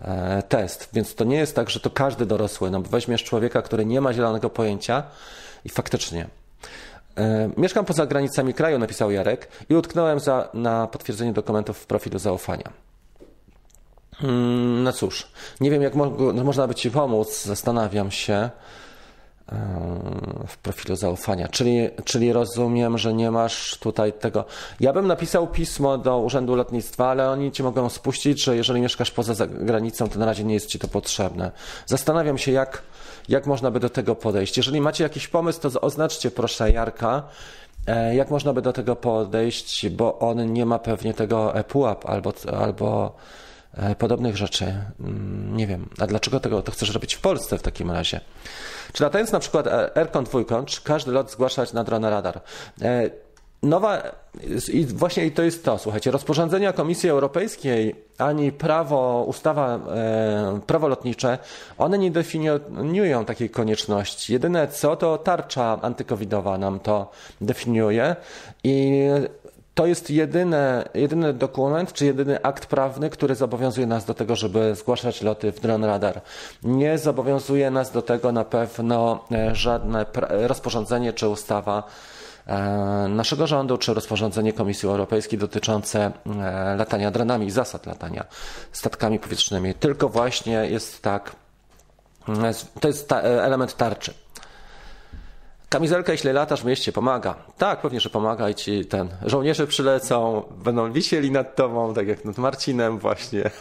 e, 0.02 0.44
test. 0.44 0.90
Więc 0.94 1.16
to 1.16 1.24
nie 1.24 1.38
jest 1.38 1.56
tak, 1.56 1.70
że 1.70 1.80
to 1.80 1.90
każdy 1.90 2.26
dorosły. 2.26 2.72
No, 2.72 2.82
weźmiesz 2.82 3.24
człowieka, 3.24 3.62
który 3.62 3.86
nie 3.86 4.02
ma 4.02 4.14
zielonego 4.14 4.50
pojęcia 4.50 5.04
i 5.66 5.70
faktycznie 5.70 6.28
E, 7.18 7.50
mieszkam 7.58 7.86
poza 7.86 8.06
granicami 8.06 8.54
kraju, 8.54 8.80
napisał 8.80 9.12
Jarek 9.12 9.48
i 9.70 9.76
utknąłem 9.76 10.20
za, 10.20 10.50
na 10.54 10.88
potwierdzenie 10.88 11.34
dokumentów 11.34 11.78
w 11.78 11.86
profilu 11.86 12.20
zaufania. 12.20 12.70
Hmm, 14.22 14.84
no 14.84 14.94
cóż, 14.94 15.28
nie 15.60 15.72
wiem 15.72 15.82
jak 15.82 15.96
mo 15.96 16.12
można 16.44 16.68
by 16.68 16.76
Ci 16.76 16.92
pomóc, 16.92 17.44
zastanawiam 17.44 18.12
się 18.12 18.34
e, 18.34 18.50
w 20.48 20.58
profilu 20.58 20.96
zaufania. 20.96 21.48
Czyli, 21.48 21.90
czyli 22.04 22.34
rozumiem, 22.34 22.98
że 22.98 23.14
nie 23.14 23.32
masz 23.32 23.78
tutaj 23.80 24.14
tego. 24.14 24.46
Ja 24.80 24.94
bym 24.94 25.08
napisał 25.08 25.48
pismo 25.48 25.98
do 25.98 26.20
Urzędu 26.20 26.56
Lotnictwa, 26.56 27.10
ale 27.10 27.30
oni 27.30 27.52
ci 27.52 27.64
mogą 27.64 27.90
spuścić, 27.90 28.44
że 28.44 28.56
jeżeli 28.56 28.82
mieszkasz 28.82 29.12
poza 29.12 29.48
granicą, 29.48 30.10
to 30.10 30.20
na 30.20 30.26
razie 30.26 30.44
nie 30.44 30.54
jest 30.54 30.68
ci 30.68 30.80
to 30.80 30.88
potrzebne. 30.88 31.52
Zastanawiam 31.86 32.38
się, 32.38 32.52
jak 32.52 32.84
jak 33.30 33.48
można 33.48 33.72
by 33.72 33.80
do 33.80 33.90
tego 33.90 34.16
podejść. 34.16 34.58
Jeżeli 34.58 34.82
macie 34.82 35.04
jakiś 35.04 35.28
pomysł, 35.28 35.60
to 35.62 35.82
oznaczcie 35.82 36.32
proszę 36.32 36.72
Jarka, 36.72 37.24
e, 37.88 38.16
jak 38.16 38.30
można 38.30 38.54
by 38.54 38.62
do 38.62 38.74
tego 38.74 38.96
podejść, 38.96 39.90
bo 39.90 40.20
on 40.20 40.54
nie 40.54 40.66
ma 40.66 40.80
pewnie 40.80 41.14
tego 41.14 41.56
ePUAP 41.56 42.06
albo, 42.06 42.34
albo 42.60 43.06
e, 43.06 43.47
podobnych 43.98 44.38
rzeczy. 44.38 44.66
Mm, 45.00 45.58
nie 45.58 45.68
wiem. 45.68 45.90
A 46.00 46.08
dlaczego 46.08 46.40
tego 46.40 46.62
to 46.62 46.72
chcesz 46.72 46.94
robić 46.94 47.16
w 47.16 47.22
Polsce 47.22 47.58
w 47.58 47.62
takim 47.62 47.92
razie? 47.92 48.20
Czy 48.94 49.04
latając 49.04 49.32
na 49.32 49.40
przykład 49.40 49.68
Aircon 49.98 50.24
2, 50.24 50.64
czy 50.66 50.82
każdy 50.82 51.12
lot 51.12 51.32
zgłaszać 51.32 51.74
na 51.74 51.84
dronę 51.84 52.10
radar? 52.10 52.42
E, 52.82 53.10
Nowa, 53.64 54.04
i 54.74 54.86
właśnie 54.86 55.32
to 55.32 55.44
jest 55.44 55.66
to, 55.66 55.78
słuchajcie, 55.78 56.12
rozporządzenia 56.12 56.74
Komisji 56.74 57.10
Europejskiej 57.10 57.96
ani 58.18 58.52
prawo, 58.52 59.26
ustawa, 59.28 59.80
e, 59.96 60.60
prawo 60.68 60.88
lotnicze, 60.88 61.38
one 61.78 61.98
nie 61.98 62.12
definiują 62.12 63.26
takiej 63.26 63.50
konieczności. 63.50 64.34
Jedyne 64.34 64.68
co, 64.68 64.96
to 64.96 65.18
tarcza 65.18 65.80
antykowidowa 65.82 66.58
nam 66.58 66.80
to 66.80 67.12
definiuje 67.42 68.16
i 68.64 69.02
to 69.78 69.86
jest 69.86 70.10
jedyny, 70.10 70.84
jedyny 70.94 71.34
dokument, 71.34 71.94
czy 71.94 72.06
jedyny 72.06 72.42
akt 72.44 72.66
prawny, 72.66 73.10
który 73.10 73.36
zobowiązuje 73.36 73.88
nas 73.88 74.06
do 74.06 74.14
tego, 74.14 74.36
żeby 74.36 74.76
zgłaszać 74.76 75.22
loty 75.22 75.52
w 75.52 75.60
dron 75.60 75.84
radar. 75.84 76.22
Nie 76.64 76.98
zobowiązuje 76.98 77.72
nas 77.72 77.92
do 77.92 78.02
tego 78.02 78.32
na 78.32 78.44
pewno 78.44 79.26
e, 79.32 79.56
żadne 79.56 80.06
rozporządzenie 80.30 81.14
czy 81.14 81.28
ustawa 81.28 81.84
E, 82.48 83.08
naszego 83.08 83.48
rządu, 83.48 83.78
czy 83.78 83.94
rozporządzenie 83.94 84.54
Komisji 84.54 84.90
Europejskiej 84.90 85.40
dotyczące 85.40 86.12
e, 86.26 86.76
latania 86.76 87.12
dronami, 87.12 87.52
zasad 87.52 87.86
latania 87.86 88.26
statkami 88.72 89.20
powietrznymi. 89.20 89.74
Tylko 89.74 90.10
właśnie 90.10 90.54
jest 90.54 91.02
tak, 91.02 91.36
to 92.80 92.88
jest 92.88 93.10
ta, 93.10 93.22
element 93.22 93.78
tarczy. 93.78 94.14
Kamizelka, 95.70 96.12
jeśli 96.12 96.32
latasz 96.32 96.62
w 96.62 96.66
mieście, 96.66 96.92
pomaga. 96.92 97.36
Tak, 97.58 97.82
pewnie, 97.82 98.00
że 98.00 98.10
pomaga 98.10 98.50
i 98.50 98.56
ci 98.56 98.86
ten. 98.86 99.10
Żołnierze 99.26 99.68
przylecą, 99.68 100.44
będą 100.64 100.92
wisieli 100.92 101.32
nad 101.32 101.56
tobą, 101.56 101.94
tak 101.94 102.08
jak 102.08 102.26
nad 102.26 102.38
Marcinem, 102.38 103.00
właśnie 103.00 103.52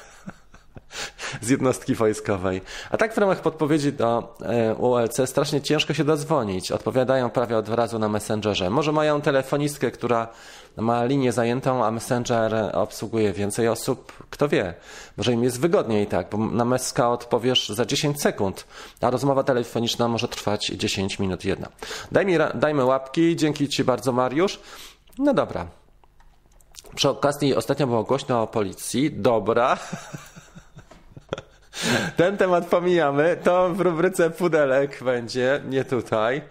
z 1.40 1.48
jednostki 1.48 1.94
wojskowej. 1.94 2.60
A 2.90 2.96
tak 2.96 3.14
w 3.14 3.18
ramach 3.18 3.40
podpowiedzi 3.40 3.92
do 3.92 4.36
e, 4.42 4.74
ULC 4.74 5.20
strasznie 5.26 5.60
ciężko 5.60 5.94
się 5.94 6.04
dodzwonić. 6.04 6.72
Odpowiadają 6.72 7.30
prawie 7.30 7.58
od 7.58 7.68
razu 7.68 7.98
na 7.98 8.08
Messengerze. 8.08 8.70
Może 8.70 8.92
mają 8.92 9.20
telefonistkę, 9.20 9.90
która 9.90 10.28
ma 10.76 11.04
linię 11.04 11.32
zajętą, 11.32 11.84
a 11.84 11.90
Messenger 11.90 12.54
obsługuje 12.72 13.32
więcej 13.32 13.68
osób. 13.68 14.12
Kto 14.30 14.48
wie? 14.48 14.74
Może 15.16 15.32
im 15.32 15.44
jest 15.44 15.60
wygodniej 15.60 16.06
tak, 16.06 16.30
bo 16.30 16.38
na 16.38 16.64
meska 16.64 17.10
odpowiesz 17.10 17.68
za 17.68 17.86
10 17.86 18.22
sekund, 18.22 18.66
a 19.00 19.10
rozmowa 19.10 19.42
telefoniczna 19.42 20.08
może 20.08 20.28
trwać 20.28 20.66
10 20.66 21.18
minut 21.18 21.44
jedna. 21.44 21.68
Daj 22.12 22.26
mi, 22.26 22.34
dajmy 22.54 22.84
łapki. 22.84 23.36
Dzięki 23.36 23.68
Ci 23.68 23.84
bardzo, 23.84 24.12
Mariusz. 24.12 24.60
No 25.18 25.34
dobra. 25.34 25.66
Przy 26.94 27.08
okazji 27.08 27.54
ostatnio 27.54 27.86
było 27.86 28.04
głośno 28.04 28.42
o 28.42 28.46
policji. 28.46 29.10
Dobra. 29.10 29.76
Ten 32.16 32.36
temat 32.36 32.66
pomijamy. 32.66 33.36
To 33.44 33.74
w 33.74 33.80
rubryce 33.80 34.30
pudelek 34.30 35.02
będzie, 35.04 35.60
nie 35.68 35.84
tutaj. 35.84 36.42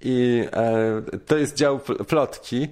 I 0.00 0.48
e, 0.52 1.02
to 1.26 1.36
jest 1.36 1.56
dział 1.56 1.80
plotki. 2.08 2.68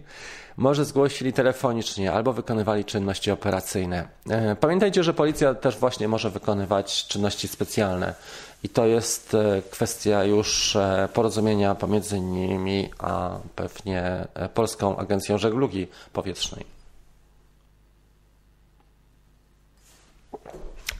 może 0.57 0.85
zgłosili 0.85 1.33
telefonicznie 1.33 2.12
albo 2.12 2.33
wykonywali 2.33 2.85
czynności 2.85 3.31
operacyjne. 3.31 4.09
E, 4.31 4.57
pamiętajcie, 4.57 5.05
że 5.05 5.14
policja 5.14 5.55
też 5.55 5.77
właśnie 5.77 6.09
może 6.09 6.31
wykonywać 6.31 7.07
czynności 7.07 7.49
specjalne 7.49 8.14
i 8.62 8.68
to 8.68 8.87
jest 8.87 9.34
e, 9.34 9.62
kwestia 9.70 10.24
już 10.24 10.76
e, 10.76 11.09
porozumienia 11.14 11.74
pomiędzy 11.74 12.20
nimi 12.20 12.91
a 12.99 13.39
pewnie 13.57 14.26
Polską 14.55 14.97
Agencją 14.97 15.39
Żeglugi 15.39 15.89
Powietrznej. 16.12 16.80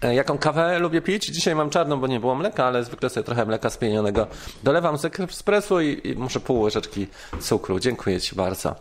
Jaką 0.03 0.39
kawę 0.39 0.79
lubię 0.79 1.03
pić? 1.03 1.27
Dzisiaj 1.27 1.55
mam 1.55 1.71
czarną, 1.71 2.01
bo 2.01 2.07
nie 2.07 2.21
było 2.21 2.35
mleka, 2.35 2.65
ale 2.65 2.85
zwykle 2.85 3.11
sobie 3.11 3.25
trochę 3.25 3.47
mleka 3.47 3.71
spienionego 3.71 4.27
dolewam 4.63 4.99
z 4.99 5.05
ekspresu 5.05 5.81
i, 5.81 6.01
i 6.09 6.15
muszę 6.15 6.41
pół 6.41 6.61
łyżeczki 6.61 7.07
cukru. 7.41 7.81
Dziękuję 7.81 8.21
Ci 8.21 8.37
bardzo. 8.37 8.75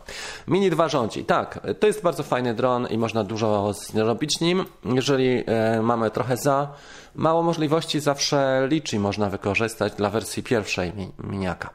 Mini 0.47 0.69
2 0.69 0.89
rządzi. 0.89 1.25
Tak, 1.25 1.59
to 1.79 1.87
jest 1.87 2.01
bardzo 2.01 2.23
fajny 2.23 2.53
dron 2.53 2.87
i 2.87 2.97
można 2.97 3.23
dużo 3.23 3.73
zrobić 3.73 4.39
nim. 4.39 4.65
Jeżeli 4.85 5.43
e, 5.47 5.81
mamy 5.81 6.11
trochę 6.11 6.37
za 6.37 6.73
mało 7.15 7.43
możliwości, 7.43 7.99
zawsze 7.99 8.67
liczy 8.69 8.99
można 8.99 9.29
wykorzystać 9.29 9.93
dla 9.93 10.09
wersji 10.09 10.43
pierwszej 10.43 10.93
mi, 10.93 11.11
miniaka. 11.19 11.69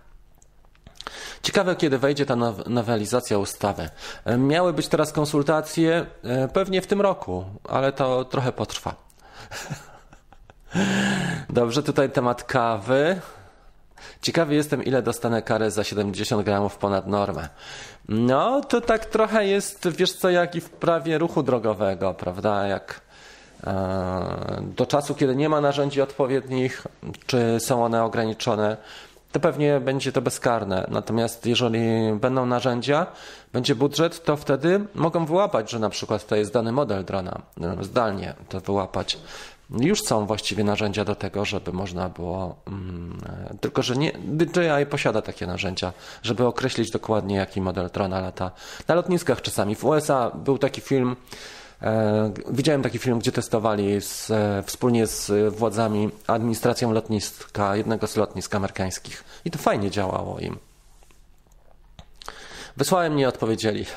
Ciekawe, 1.42 1.76
kiedy 1.76 1.99
wejdzie 1.99 2.26
ta 2.26 2.36
nowelizacja 2.66 3.38
ustawy. 3.38 3.88
E, 4.24 4.38
miały 4.38 4.72
być 4.72 4.88
teraz 4.88 5.12
konsultacje 5.12 6.07
e, 6.24 6.49
pewnie 6.49 6.82
w 6.82 6.86
tym 6.86 7.01
roku, 7.01 7.45
ale 7.68 7.92
to 7.92 8.24
trochę 8.24 8.53
potrwa. 8.53 9.05
Dobrze, 11.51 11.82
tutaj 11.82 12.11
temat 12.11 12.45
kawy. 12.45 13.20
Ciekawy 14.22 14.55
jestem, 14.55 14.84
ile 14.84 15.03
dostanę 15.03 15.42
karę 15.42 15.70
za 15.70 15.84
70 15.84 16.45
gramów 16.45 16.76
ponad 16.76 17.07
normę. 17.07 17.49
No, 18.09 18.61
to 18.61 18.80
tak 18.80 19.05
trochę 19.05 19.47
jest, 19.47 19.88
wiesz 19.88 20.12
co, 20.12 20.30
jak 20.30 20.55
i 20.55 20.61
w 20.61 20.70
prawie 20.70 21.18
ruchu 21.18 21.42
drogowego, 21.42 22.14
prawda? 22.14 22.66
Jak 22.66 23.01
e, 23.66 24.62
do 24.76 24.86
czasu, 24.86 25.14
kiedy 25.14 25.36
nie 25.36 25.49
ma 25.49 25.61
narzędzi 25.61 26.01
odpowiednich, 26.01 26.86
czy 27.26 27.61
są 27.61 27.84
one 27.84 28.05
ograniczone, 28.05 28.76
to 29.35 29.41
pewnie 29.41 29.80
będzie 29.80 30.12
to 30.12 30.22
bezkarne. 30.22 30.87
Natomiast 30.91 31.47
jeżeli 31.47 32.12
będą 32.20 32.47
narzędzia, 32.47 33.07
będzie 33.53 33.74
budżet, 33.74 34.24
to 34.24 34.37
wtedy 34.37 34.80
mogą 34.95 35.26
wyłapać, 35.26 35.70
że 35.70 35.78
na 35.78 35.91
przykład 35.91 36.26
to 36.26 36.37
jest 36.37 36.53
dany 36.53 36.72
model 36.72 37.05
drona, 37.05 37.41
no, 37.57 37.85
zdalnie 37.85 38.35
to 38.49 38.61
wyłapać. 38.61 39.18
Już 39.70 40.03
są 40.03 40.26
właściwie 40.26 40.64
narzędzia 40.64 41.05
do 41.05 41.14
tego, 41.14 41.45
żeby 41.45 41.72
można 41.72 42.09
było, 42.09 42.57
mm, 42.66 43.18
tylko 43.61 43.82
że 43.82 43.97
nie, 43.97 44.12
DJI 44.12 44.87
posiada 44.91 45.22
takie 45.22 45.47
narzędzia, 45.47 45.93
żeby 46.22 46.47
określić 46.47 46.91
dokładnie 46.91 47.37
jaki 47.37 47.61
model 47.61 47.91
drona 47.91 48.20
lata. 48.20 48.51
Na 48.89 48.95
lotniskach 48.95 49.43
czasami. 49.43 49.74
W 49.74 49.85
USA 49.85 50.30
był 50.30 50.59
taki 50.59 50.80
film, 50.80 51.16
E, 51.16 51.64
widziałem 52.51 52.83
taki 52.83 52.99
film, 52.99 53.18
gdzie 53.18 53.33
testowali 53.33 54.01
z, 54.01 54.31
e, 54.31 54.62
wspólnie 54.66 55.07
z 55.07 55.55
władzami 55.55 56.11
administracją 56.27 56.93
lotniska, 56.93 57.77
jednego 57.77 58.07
z 58.07 58.16
lotnisk 58.16 58.55
amerykańskich. 58.55 59.25
I 59.45 59.51
to 59.51 59.59
fajnie 59.59 59.91
działało 59.91 60.39
im. 60.39 60.59
Wysłałem, 62.77 63.16
nie 63.16 63.29
odpowiedzieli. 63.29 63.87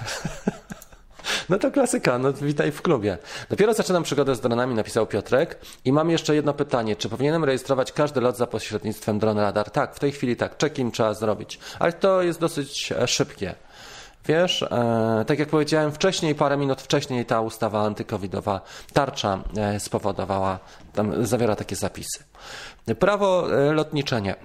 No 1.50 1.58
to 1.60 1.72
klasyka, 1.72 2.18
no 2.18 2.34
witaj 2.34 2.72
w 2.72 2.82
klubie. 2.82 3.18
Dopiero 3.50 3.74
zaczynam 3.74 4.04
przygodę 4.04 4.36
z 4.36 4.40
dronami, 4.40 4.76
napisał 4.76 5.08
Piotrek. 5.08 5.60
I 5.86 5.94
mam 5.94 6.10
jeszcze 6.10 6.36
jedno 6.36 6.54
pytanie. 6.54 6.96
Czy 6.96 7.10
powinienem 7.10 7.44
rejestrować 7.44 7.92
każdy 7.92 8.22
lot 8.22 8.38
za 8.38 8.48
pośrednictwem 8.48 9.20
Drone 9.20 9.42
Radar? 9.42 9.72
Tak, 9.72 9.96
w 9.96 10.00
tej 10.00 10.12
chwili 10.12 10.36
tak. 10.36 10.58
Check-in 10.58 10.92
trzeba 10.92 11.14
zrobić. 11.14 11.60
Ale 11.80 11.94
to 11.94 12.22
jest 12.22 12.40
dosyć 12.40 12.92
e, 12.92 13.08
szybkie. 13.08 13.56
Wiesz, 14.28 14.64
e, 14.64 15.26
tak 15.28 15.40
jak 15.40 15.50
powiedziałem 15.50 15.92
wcześniej, 15.92 16.36
parę 16.36 16.58
minut 16.58 16.82
wcześniej 16.82 17.26
ta 17.26 17.42
ustawa 17.42 17.82
antykowidowa, 17.84 18.62
tarcza 18.94 19.40
e, 19.58 19.80
spowodowała, 19.80 20.60
tam 20.94 21.26
zawiera 21.26 21.56
takie 21.56 21.76
zapisy. 21.76 22.24
Prawo 23.00 23.54
e, 23.54 23.74
lotniczenie. 23.74 24.36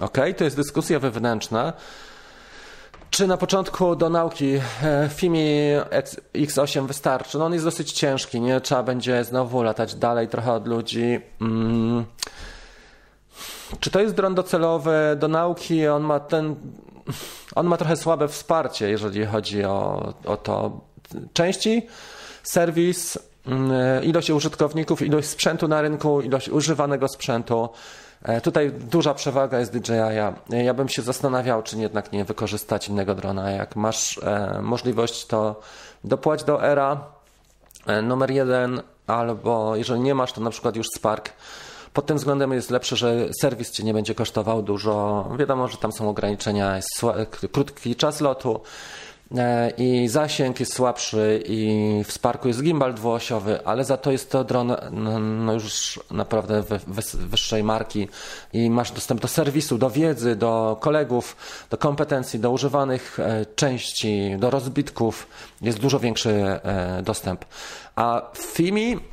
Ok, 0.00 0.18
to 0.36 0.44
jest 0.44 0.56
dyskusja 0.56 0.98
wewnętrzna. 0.98 1.72
Czy 3.10 3.26
na 3.26 3.36
początku 3.36 3.96
do 3.96 4.08
nauki 4.08 4.60
e, 4.82 5.08
FIMI 5.14 5.72
X8 6.34 6.86
wystarczy? 6.86 7.38
No 7.38 7.44
on 7.44 7.52
jest 7.52 7.64
dosyć 7.64 7.92
ciężki, 7.92 8.40
nie? 8.40 8.60
Trzeba 8.60 8.82
będzie 8.82 9.24
znowu 9.24 9.62
latać 9.62 9.94
dalej 9.94 10.28
trochę 10.28 10.52
od 10.52 10.68
ludzi. 10.68 11.20
Mm. 11.40 12.04
Czy 13.80 13.90
to 13.90 14.00
jest 14.00 14.14
dron 14.14 14.34
docelowy 14.34 15.16
do 15.18 15.28
nauki? 15.28 15.88
On 15.88 16.02
ma 16.02 16.20
ten 16.20 16.56
on 17.54 17.66
ma 17.66 17.76
trochę 17.76 17.96
słabe 17.96 18.28
wsparcie, 18.28 18.90
jeżeli 18.90 19.26
chodzi 19.26 19.64
o, 19.64 20.12
o 20.24 20.36
to. 20.36 20.80
Części, 21.32 21.86
serwis, 22.42 23.18
mm, 23.46 24.04
ilość 24.04 24.30
użytkowników, 24.30 25.02
ilość 25.02 25.28
sprzętu 25.28 25.68
na 25.68 25.82
rynku, 25.82 26.20
ilość 26.20 26.48
używanego 26.48 27.08
sprzętu. 27.08 27.68
E, 28.22 28.40
tutaj 28.40 28.72
duża 28.72 29.14
przewaga 29.14 29.58
jest 29.58 29.78
DJI. 29.78 30.64
Ja 30.64 30.74
bym 30.74 30.88
się 30.88 31.02
zastanawiał, 31.02 31.62
czy 31.62 31.76
jednak 31.76 32.12
nie 32.12 32.24
wykorzystać 32.24 32.88
innego 32.88 33.14
drona. 33.14 33.50
Jak 33.50 33.76
masz 33.76 34.18
e, 34.18 34.60
możliwość, 34.62 35.26
to 35.26 35.60
dopłać 36.04 36.44
do 36.44 36.64
ERA 36.64 37.04
e, 37.86 38.02
numer 38.02 38.30
jeden, 38.30 38.82
albo 39.06 39.76
jeżeli 39.76 40.00
nie 40.00 40.14
masz, 40.14 40.32
to 40.32 40.40
na 40.40 40.50
przykład 40.50 40.76
już 40.76 40.86
Spark 40.96 41.30
pod 41.92 42.06
tym 42.06 42.16
względem 42.16 42.52
jest 42.52 42.70
lepsze, 42.70 42.96
że 42.96 43.28
serwis 43.40 43.70
cię 43.70 43.84
nie 43.84 43.94
będzie 43.94 44.14
kosztował 44.14 44.62
dużo. 44.62 45.28
Wiadomo, 45.38 45.68
że 45.68 45.76
tam 45.76 45.92
są 45.92 46.08
ograniczenia, 46.08 46.76
jest 46.76 47.00
krótki 47.52 47.96
czas 47.96 48.20
lotu 48.20 48.60
e, 49.36 49.70
i 49.70 50.08
zasięg 50.08 50.60
jest 50.60 50.74
słabszy 50.74 51.42
i 51.46 52.02
w 52.04 52.12
Sparku 52.12 52.48
jest 52.48 52.62
gimbal 52.62 52.94
dwuosiowy, 52.94 53.66
ale 53.66 53.84
za 53.84 53.96
to 53.96 54.12
jest 54.12 54.30
to 54.30 54.44
dron 54.44 54.76
no, 55.44 55.52
już 55.52 56.00
naprawdę 56.10 56.62
wyższej 57.14 57.64
marki 57.64 58.08
i 58.52 58.70
masz 58.70 58.92
dostęp 58.92 59.20
do 59.20 59.28
serwisu, 59.28 59.78
do 59.78 59.90
wiedzy, 59.90 60.36
do 60.36 60.76
kolegów, 60.80 61.36
do 61.70 61.78
kompetencji, 61.78 62.40
do 62.40 62.50
używanych 62.50 63.20
e, 63.20 63.46
części, 63.46 64.36
do 64.38 64.50
rozbitków. 64.50 65.26
Jest 65.60 65.78
dużo 65.78 65.98
większy 65.98 66.30
e, 66.30 67.02
dostęp. 67.02 67.44
A 67.96 68.30
w 68.34 68.38
FIMI 68.38 69.11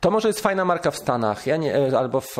to 0.00 0.10
może 0.10 0.28
jest 0.28 0.40
fajna 0.40 0.64
marka 0.64 0.90
w 0.90 0.96
Stanach 0.96 1.46
ja 1.46 1.56
nie, 1.56 1.76
e, 1.76 1.98
albo 1.98 2.20
w, 2.20 2.36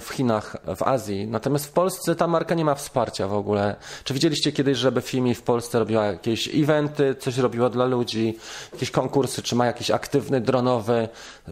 w, 0.00 0.08
Chinach, 0.08 0.56
w 0.76 0.82
Azji. 0.82 1.26
Natomiast 1.26 1.66
w 1.66 1.72
Polsce 1.72 2.16
ta 2.16 2.26
marka 2.26 2.54
nie 2.54 2.64
ma 2.64 2.74
wsparcia 2.74 3.28
w 3.28 3.34
ogóle. 3.34 3.76
Czy 4.04 4.14
widzieliście 4.14 4.52
kiedyś, 4.52 4.78
żeby 4.78 5.00
FIMI 5.00 5.34
w 5.34 5.42
Polsce 5.42 5.78
robiła 5.78 6.04
jakieś 6.04 6.48
eventy, 6.54 7.14
coś 7.14 7.38
robiła 7.38 7.70
dla 7.70 7.84
ludzi, 7.84 8.38
jakieś 8.72 8.90
konkursy, 8.90 9.42
czy 9.42 9.56
ma 9.56 9.66
jakiś 9.66 9.90
aktywny 9.90 10.40
dronowy 10.40 11.08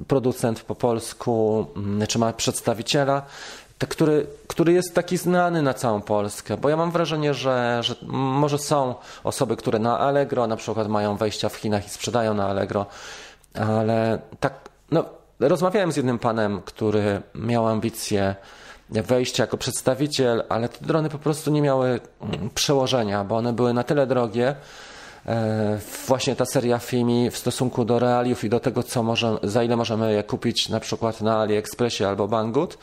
producent 0.09 0.61
po 0.61 0.75
polsku, 0.75 1.67
mm, 1.77 2.07
czy 2.07 2.19
ma 2.19 2.33
przedstawiciela? 2.33 3.23
który, 3.79 4.27
który 4.47 4.73
jest 4.73 4.95
taki 4.95 5.17
znany 5.17 5.63
na 5.63 5.75
całą 5.75 6.01
Polskę, 6.01 6.57
bo 6.57 6.69
ja 6.69 6.77
mam 6.77 6.91
wrażenie, 6.91 7.35
że, 7.35 7.79
że 7.83 7.95
może 8.07 8.59
są 8.59 8.95
osoby, 9.25 9.57
które 9.57 9.79
na 9.79 9.99
Allegro 9.99 10.47
na 10.47 10.57
przykład 10.57 10.89
mają 10.89 11.17
wejścia 11.17 11.49
w 11.49 11.57
Chinach 11.57 11.87
i 11.87 11.91
sprzedają 11.91 12.35
na 12.35 12.47
Allegro, 12.49 12.87
ale 13.55 14.19
tak 14.41 14.76
no, 14.91 15.05
rozmawiałem 15.41 15.93
z 15.93 15.97
jednym 15.97 16.19
panem, 16.19 16.63
który 16.65 17.23
miał 17.35 17.67
ambicje 17.69 18.35
wejścia 18.91 19.43
jako 19.43 19.57
przedstawiciel, 19.57 20.45
ale 20.49 20.69
te 20.69 20.87
drony 20.87 21.09
po 21.09 21.19
prostu 21.19 21.51
nie 21.51 21.63
miały 21.63 22.01
mm, 22.21 22.51
przełożenia, 22.51 23.25
bo 23.25 23.37
one 23.37 23.53
były 23.53 23.75
na 23.75 23.83
tyle 23.83 24.07
drogie, 24.07 24.57
e, 25.27 25.79
właśnie 26.07 26.37
ta 26.37 26.45
seria 26.45 26.79
FIMI 26.79 27.31
w 27.31 27.39
stosunku 27.39 27.85
do 27.85 27.99
realiów 27.99 28.45
i 28.45 28.49
do 28.49 28.61
tego, 28.61 28.83
co 28.83 29.03
może, 29.03 29.39
za 29.43 29.63
ile 29.63 29.77
możemy 29.77 30.13
je 30.13 30.23
kupić 30.23 30.69
na 30.69 30.81
przykład 30.81 31.21
na 31.21 31.41
AliExpressie 31.41 32.05
albo 32.05 32.29
Banggood, 32.29 32.79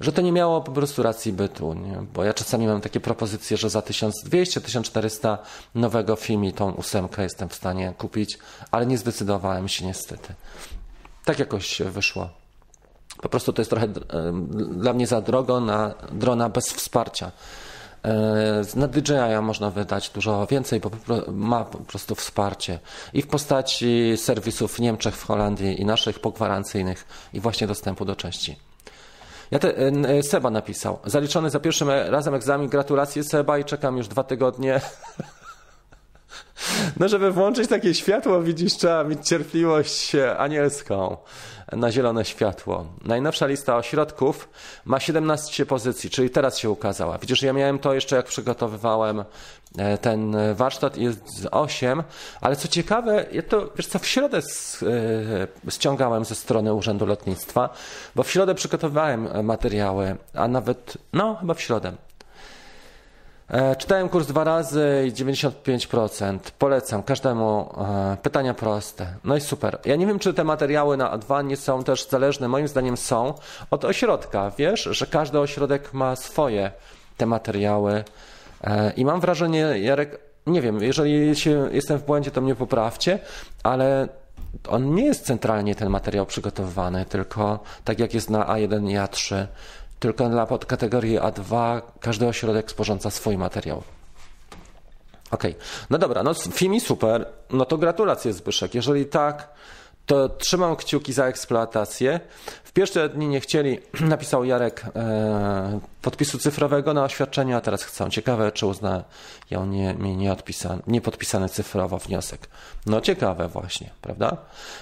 że 0.00 0.12
to 0.12 0.22
nie 0.22 0.32
miało 0.32 0.60
po 0.60 0.72
prostu 0.72 1.02
racji 1.02 1.32
bytu. 1.32 1.74
Nie? 1.74 2.02
Bo 2.14 2.24
ja 2.24 2.34
czasami 2.34 2.66
mam 2.66 2.80
takie 2.80 3.00
propozycje, 3.00 3.56
że 3.56 3.70
za 3.70 3.80
1200-1400 3.80 5.38
nowego 5.74 6.16
FIMI 6.16 6.52
tą 6.52 6.72
ósemkę 6.72 7.22
jestem 7.22 7.48
w 7.48 7.54
stanie 7.54 7.94
kupić, 7.98 8.38
ale 8.70 8.86
nie 8.86 8.98
zdecydowałem 8.98 9.68
się 9.68 9.86
niestety 9.86 10.34
tak 11.26 11.38
jakoś 11.38 11.82
wyszło. 11.82 12.28
Po 13.22 13.28
prostu 13.28 13.52
to 13.52 13.62
jest 13.62 13.70
trochę 13.70 13.86
e, 13.86 13.90
dla 14.70 14.92
mnie 14.92 15.06
za 15.06 15.20
drogo 15.20 15.60
na 15.60 15.94
drona 16.12 16.48
bez 16.48 16.72
wsparcia. 16.72 17.32
E, 18.04 18.62
na 18.76 18.88
DJI 18.88 19.42
można 19.42 19.70
wydać 19.70 20.10
dużo 20.10 20.46
więcej, 20.46 20.80
bo 20.80 20.90
ma 21.32 21.64
po 21.64 21.78
prostu 21.78 22.14
wsparcie 22.14 22.78
i 23.12 23.22
w 23.22 23.26
postaci 23.26 24.16
serwisów 24.16 24.74
w 24.74 24.78
Niemczech, 24.80 25.16
w 25.16 25.24
Holandii 25.24 25.80
i 25.80 25.84
naszych 25.84 26.18
pogwarancyjnych 26.20 27.06
i 27.32 27.40
właśnie 27.40 27.66
dostępu 27.66 28.04
do 28.04 28.16
części. 28.16 28.56
Ja 29.50 29.58
te, 29.58 29.76
e, 29.78 30.22
Seba 30.22 30.50
napisał. 30.50 30.98
Zaliczony 31.04 31.50
za 31.50 31.60
pierwszym 31.60 31.90
razem 31.90 32.34
egzamin. 32.34 32.68
Gratulacje 32.68 33.24
Seba 33.24 33.58
i 33.58 33.64
czekam 33.64 33.96
już 33.96 34.08
dwa 34.08 34.24
tygodnie. 34.24 34.80
No, 37.00 37.08
żeby 37.08 37.30
włączyć 37.30 37.68
takie 37.68 37.94
światło, 37.94 38.42
widzisz, 38.42 38.76
trzeba 38.76 39.04
mieć 39.04 39.28
cierpliwość 39.28 40.12
anielską 40.38 41.16
na 41.72 41.92
zielone 41.92 42.24
światło. 42.24 42.86
Najnowsza 43.04 43.46
lista 43.46 43.76
ośrodków 43.76 44.48
ma 44.84 45.00
17 45.00 45.66
pozycji, 45.66 46.10
czyli 46.10 46.30
teraz 46.30 46.58
się 46.58 46.70
ukazała. 46.70 47.18
Widzisz, 47.18 47.42
ja 47.42 47.52
miałem 47.52 47.78
to 47.78 47.94
jeszcze 47.94 48.16
jak 48.16 48.26
przygotowywałem 48.26 49.24
e, 49.78 49.98
ten 49.98 50.36
warsztat, 50.54 50.96
jest 50.96 51.48
8, 51.50 52.02
ale 52.40 52.56
co 52.56 52.68
ciekawe, 52.68 53.26
ja 53.32 53.42
to, 53.42 53.70
wiesz 53.76 53.86
co, 53.86 53.98
w 53.98 54.06
środę 54.06 54.38
e, 54.38 55.70
ściągałem 55.70 56.24
ze 56.24 56.34
strony 56.34 56.74
Urzędu 56.74 57.06
Lotnictwa, 57.06 57.68
bo 58.14 58.22
w 58.22 58.30
środę 58.30 58.54
przygotowywałem 58.54 59.46
materiały, 59.46 60.16
a 60.34 60.48
nawet, 60.48 60.98
no 61.12 61.36
chyba 61.36 61.54
w 61.54 61.60
środę. 61.60 61.92
E, 63.48 63.76
czytałem 63.76 64.08
kurs 64.08 64.26
dwa 64.26 64.44
razy 64.44 65.04
i 65.08 65.12
95%. 65.12 66.38
Polecam 66.58 67.02
każdemu. 67.02 67.74
E, 67.78 68.16
pytania 68.22 68.54
proste. 68.54 69.06
No 69.24 69.36
i 69.36 69.40
super. 69.40 69.78
Ja 69.84 69.96
nie 69.96 70.06
wiem, 70.06 70.18
czy 70.18 70.34
te 70.34 70.44
materiały 70.44 70.96
na 70.96 71.18
A2 71.18 71.44
nie 71.44 71.56
są 71.56 71.84
też 71.84 72.08
zależne, 72.08 72.48
moim 72.48 72.68
zdaniem 72.68 72.96
są, 72.96 73.34
od 73.70 73.84
ośrodka. 73.84 74.52
Wiesz, 74.58 74.82
że 74.82 75.06
każdy 75.06 75.40
ośrodek 75.40 75.92
ma 75.92 76.16
swoje 76.16 76.70
te 77.16 77.26
materiały. 77.26 78.04
E, 78.64 78.92
I 78.96 79.04
mam 79.04 79.20
wrażenie, 79.20 79.78
Jarek, 79.78 80.18
nie 80.46 80.60
wiem, 80.60 80.82
jeżeli 80.82 81.36
się, 81.36 81.68
jestem 81.72 81.98
w 81.98 82.04
błędzie, 82.04 82.30
to 82.30 82.40
mnie 82.40 82.54
poprawcie, 82.54 83.18
ale 83.62 84.08
on 84.68 84.94
nie 84.94 85.04
jest 85.04 85.26
centralnie 85.26 85.74
ten 85.74 85.90
materiał 85.90 86.26
przygotowywany, 86.26 87.04
tylko 87.04 87.58
tak 87.84 87.98
jak 87.98 88.14
jest 88.14 88.30
na 88.30 88.44
A1 88.44 88.90
i 88.90 88.94
A3 88.94 89.46
tylko 89.98 90.28
dla 90.28 90.46
podkategorii 90.46 91.18
A2 91.18 91.82
każdy 92.00 92.26
ośrodek 92.26 92.70
sporządza 92.70 93.10
swój 93.10 93.38
materiał. 93.38 93.82
Okej, 95.30 95.50
okay. 95.50 95.64
no 95.90 95.98
dobra, 95.98 96.22
no 96.22 96.34
FIMI 96.34 96.80
super, 96.80 97.26
no 97.50 97.64
to 97.64 97.78
gratulacje 97.78 98.32
Zbyszek. 98.32 98.74
Jeżeli 98.74 99.06
tak, 99.06 99.48
to 100.06 100.28
trzymam 100.28 100.76
kciuki 100.76 101.12
za 101.12 101.26
eksploatację. 101.26 102.20
W 102.64 102.72
pierwsze 102.72 103.08
dni 103.08 103.28
nie 103.28 103.40
chcieli, 103.40 103.78
napisał 104.00 104.44
Jarek, 104.44 104.84
e, 104.96 105.80
podpisu 106.02 106.38
cyfrowego 106.38 106.94
na 106.94 107.04
oświadczeniu, 107.04 107.56
a 107.56 107.60
teraz 107.60 107.82
chcą. 107.82 108.10
Ciekawe, 108.10 108.52
czy 108.52 108.66
uznają 108.66 109.02
nie, 109.66 109.94
nie, 109.94 110.16
nie, 110.16 110.32
odpisany, 110.32 110.82
nie 110.86 111.00
podpisany 111.00 111.48
cyfrowo 111.48 111.98
wniosek. 111.98 112.48
No 112.86 113.00
ciekawe 113.00 113.48
właśnie, 113.48 113.90
prawda? 114.02 114.36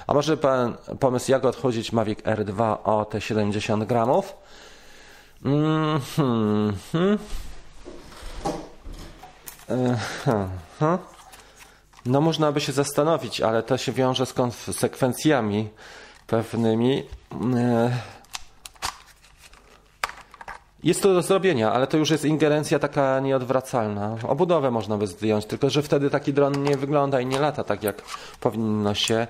A 0.06 0.14
może 0.14 0.36
pan 0.36 0.76
pomysł, 1.00 1.30
jak 1.30 1.44
odchodzić 1.44 1.92
Mavic 1.92 2.18
R2 2.18 2.76
o 2.84 3.04
te 3.04 3.20
70 3.20 3.84
gramów? 3.84 4.34
-hmm. 5.44 7.18
No 12.06 12.20
można 12.20 12.52
by 12.52 12.60
się 12.60 12.72
zastanowić, 12.72 13.40
ale 13.40 13.62
to 13.62 13.78
się 13.78 13.92
wiąże 13.92 14.26
z 14.26 14.32
konsekwencjami 14.32 15.68
pewnymi. 16.26 17.02
E, 17.56 17.90
jest 20.84 21.02
to 21.02 21.14
do 21.14 21.22
zrobienia, 21.22 21.72
ale 21.72 21.86
to 21.86 21.96
już 21.96 22.10
jest 22.10 22.24
ingerencja 22.24 22.78
taka 22.78 23.20
nieodwracalna. 23.20 24.16
Obudowę 24.28 24.70
można 24.70 24.96
by 24.96 25.06
zdjąć, 25.06 25.46
tylko 25.46 25.70
że 25.70 25.82
wtedy 25.82 26.10
taki 26.10 26.32
dron 26.32 26.62
nie 26.62 26.76
wygląda 26.76 27.20
i 27.20 27.26
nie 27.26 27.40
lata 27.40 27.64
tak 27.64 27.82
jak 27.82 28.02
powinno 28.40 28.94
się. 28.94 29.26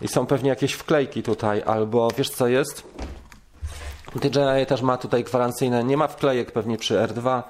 I 0.00 0.08
są 0.08 0.26
pewnie 0.26 0.50
jakieś 0.50 0.72
wklejki 0.72 1.22
tutaj, 1.22 1.62
albo 1.66 2.08
wiesz 2.16 2.30
co 2.30 2.48
jest? 2.48 2.86
DJI 4.16 4.66
też 4.68 4.82
ma 4.82 4.96
tutaj 4.96 5.24
gwarancyjne, 5.24 5.84
nie 5.84 5.96
ma 5.96 6.08
wklejek 6.08 6.52
pewnie 6.52 6.78
przy 6.78 6.94
R2, 6.94 7.42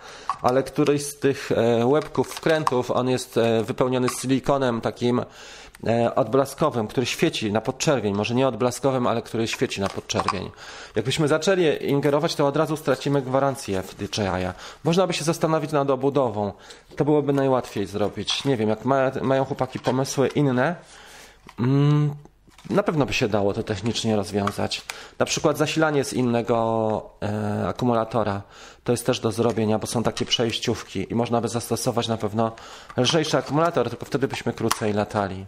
ale 0.43 0.63
któryś 0.63 1.03
z 1.03 1.19
tych 1.19 1.53
e, 1.53 1.87
łebków, 1.87 2.29
wkrętów, 2.29 2.91
on 2.91 3.09
jest 3.09 3.37
e, 3.37 3.65
wypełniony 3.65 4.09
silikonem 4.21 4.81
takim 4.81 5.25
e, 5.87 6.15
odblaskowym, 6.15 6.87
który 6.87 7.07
świeci 7.07 7.53
na 7.53 7.61
podczerwień, 7.61 8.15
może 8.15 8.35
nie 8.35 8.49
odblaskowym, 8.49 9.07
ale 9.07 9.23
który 9.23 9.49
świeci 9.49 9.81
na 9.81 9.89
podczerwień. 9.89 10.51
Jakbyśmy 10.97 11.29
zaczęli 11.29 11.91
ingerować, 11.91 12.35
to 12.35 12.47
od 12.47 12.57
razu 12.57 12.77
stracimy 12.77 13.23
gwarancję 13.23 13.83
w 13.83 13.95
DJI. 13.95 14.47
Można 14.85 15.07
by 15.07 15.13
się 15.13 15.25
zastanowić 15.25 15.73
nad 15.73 15.91
obudową. 15.91 16.53
To 16.97 17.05
byłoby 17.05 17.33
najłatwiej 17.33 17.87
zrobić. 17.87 18.45
Nie 18.45 18.57
wiem, 18.57 18.69
jak 18.69 18.85
ma, 18.85 19.11
mają 19.23 19.45
chłopaki 19.45 19.79
pomysły 19.79 20.29
inne, 20.29 20.77
mm, 21.59 22.15
na 22.71 22.83
pewno 22.83 23.07
by 23.07 23.13
się 23.13 23.29
dało 23.29 23.55
to 23.55 23.63
technicznie 23.63 24.17
rozwiązać. 24.17 24.83
Na 25.19 25.27
przykład 25.27 25.59
zasilanie 25.59 26.05
z 26.05 26.13
innego 26.13 27.11
e, 27.23 27.69
akumulatora 27.69 28.43
to 28.85 28.93
jest 28.93 29.07
też 29.07 29.21
do 29.21 29.33
zrobienia, 29.33 29.79
bo 29.79 29.87
są 29.87 30.03
takie 30.03 30.25
przejściówki 30.25 31.13
i 31.13 31.15
można 31.15 31.41
by 31.41 31.49
zastosować 31.49 32.09
na 32.09 32.17
pewno 32.17 32.53
lżejszy 32.97 33.39
akumulator, 33.39 33.91
tylko 33.91 34.05
wtedy 34.05 34.29
byśmy 34.29 34.53
krócej 34.53 34.93
latali. 34.93 35.47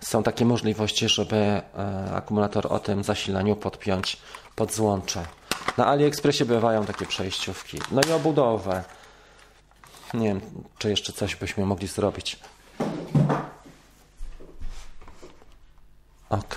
Są 0.00 0.22
takie 0.22 0.44
możliwości, 0.44 1.08
żeby 1.08 1.36
e, 1.36 1.62
akumulator 2.14 2.72
o 2.72 2.78
tym 2.78 3.04
zasilaniu 3.04 3.56
podpiąć 3.56 4.16
pod 4.56 4.72
złącze. 4.72 5.24
Na 5.76 5.86
AliExpressie 5.86 6.44
bywają 6.44 6.86
takie 6.86 7.06
przejściówki. 7.06 7.78
No 7.90 8.00
i 8.08 8.12
obudowę. 8.12 8.84
Nie 10.14 10.28
wiem, 10.28 10.40
czy 10.78 10.90
jeszcze 10.90 11.12
coś 11.12 11.36
byśmy 11.36 11.66
mogli 11.66 11.88
zrobić. 11.88 12.38
OK. 16.34 16.54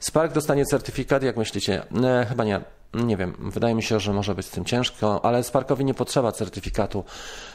Spark 0.00 0.32
dostanie 0.32 0.64
certyfikat, 0.64 1.22
jak 1.22 1.36
myślicie? 1.36 1.82
E, 2.04 2.26
chyba 2.28 2.44
nie. 2.44 2.60
Nie 2.94 3.16
wiem, 3.16 3.34
wydaje 3.38 3.74
mi 3.74 3.82
się, 3.82 4.00
że 4.00 4.12
może 4.12 4.34
być 4.34 4.46
z 4.46 4.50
tym 4.50 4.64
ciężko, 4.64 5.24
ale 5.24 5.44
Sparkowi 5.44 5.84
nie 5.84 5.94
potrzeba 5.94 6.32
certyfikatu, 6.32 7.04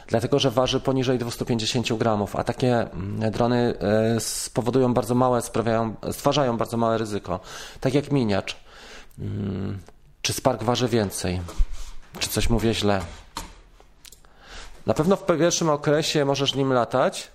dlatego 0.06 0.38
że 0.38 0.50
waży 0.50 0.80
poniżej 0.80 1.18
250 1.18 1.92
gramów, 1.92 2.36
a 2.36 2.44
takie 2.44 2.90
mm, 2.90 3.30
drony 3.30 3.74
e, 3.80 4.20
spowodują 4.20 4.94
bardzo 4.94 5.14
małe, 5.14 5.42
sprawiają, 5.42 5.94
stwarzają 6.12 6.56
bardzo 6.56 6.76
małe 6.76 6.98
ryzyko. 6.98 7.40
Tak 7.80 7.94
jak 7.94 8.12
miniacz. 8.12 8.56
Mm, 9.18 9.78
czy 10.22 10.32
Spark 10.32 10.62
waży 10.62 10.88
więcej? 10.88 11.40
Czy 12.18 12.28
coś 12.28 12.50
mówię 12.50 12.74
źle? 12.74 13.00
Na 14.86 14.94
pewno 14.94 15.16
w 15.16 15.26
pierwszym 15.26 15.70
okresie 15.70 16.24
możesz 16.24 16.54
nim 16.54 16.72
latać, 16.72 17.30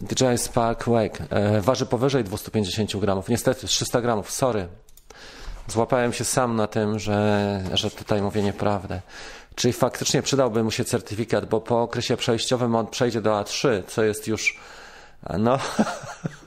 DJI 0.00 0.38
Spark 0.38 0.84
Wake 0.84 1.24
e, 1.30 1.60
waży 1.60 1.86
powyżej 1.86 2.24
250 2.24 2.96
gramów. 2.96 3.28
Niestety 3.28 3.66
300 3.66 4.00
gramów, 4.00 4.30
sorry. 4.30 4.68
Złapałem 5.68 6.12
się 6.12 6.24
sam 6.24 6.56
na 6.56 6.66
tym, 6.66 6.98
że, 6.98 7.62
że 7.74 7.90
tutaj 7.90 8.22
mówię 8.22 8.42
nieprawdę. 8.42 9.00
Czyli 9.54 9.72
faktycznie 9.72 10.22
przydałby 10.22 10.64
mu 10.64 10.70
się 10.70 10.84
certyfikat, 10.84 11.48
bo 11.48 11.60
po 11.60 11.82
okresie 11.82 12.16
przejściowym 12.16 12.74
on 12.74 12.86
przejdzie 12.86 13.20
do 13.20 13.30
A3, 13.30 13.82
co 13.86 14.04
jest 14.04 14.28
już 14.28 14.58
no 15.38 15.58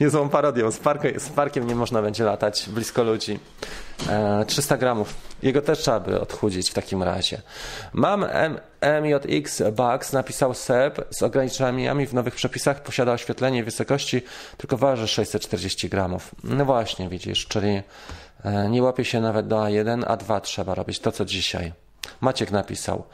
niezłą 0.00 0.28
parodią. 0.28 0.70
Z, 0.70 0.78
parkiem, 0.78 1.20
z 1.20 1.28
parkiem 1.28 1.66
nie 1.66 1.74
można 1.74 2.02
będzie 2.02 2.24
latać 2.24 2.68
blisko 2.68 3.02
ludzi. 3.02 3.38
E, 4.08 4.44
300 4.46 4.76
gramów. 4.76 5.14
Jego 5.42 5.62
też 5.62 5.78
trzeba 5.78 6.00
by 6.00 6.20
odchudzić 6.20 6.70
w 6.70 6.74
takim 6.74 7.02
razie. 7.02 7.42
Mam 7.92 8.24
M, 8.24 8.58
MJX 9.02 9.62
Bugs, 9.72 10.12
napisał 10.12 10.54
Seb, 10.54 11.04
z 11.10 11.22
ograniczeniami 11.22 12.06
w 12.06 12.14
nowych 12.14 12.34
przepisach 12.34 12.82
posiada 12.82 13.12
oświetlenie 13.12 13.64
wysokości, 13.64 14.22
tylko 14.56 14.76
waży 14.76 15.08
640 15.08 15.88
gramów. 15.88 16.34
No 16.44 16.64
właśnie, 16.64 17.08
widzisz, 17.08 17.46
czyli 17.46 17.82
e, 18.44 18.70
nie 18.70 18.82
łapie 18.82 19.04
się 19.04 19.20
nawet 19.20 19.46
do 19.46 19.56
A1, 19.56 20.04
A2 20.04 20.40
trzeba 20.40 20.74
robić, 20.74 20.98
to 20.98 21.12
co 21.12 21.24
dzisiaj. 21.24 21.72
Maciek 22.20 22.50
napisał. 22.50 23.04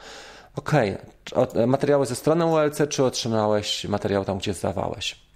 Okej, 0.55 0.97
okay. 1.35 1.67
materiały 1.67 2.05
ze 2.05 2.15
strony 2.15 2.45
ULC, 2.45 2.81
czy 2.89 3.03
otrzymałeś 3.03 3.85
materiał 3.85 4.25
tam, 4.25 4.37
gdzie 4.37 4.53
zdawałeś? 4.53 5.28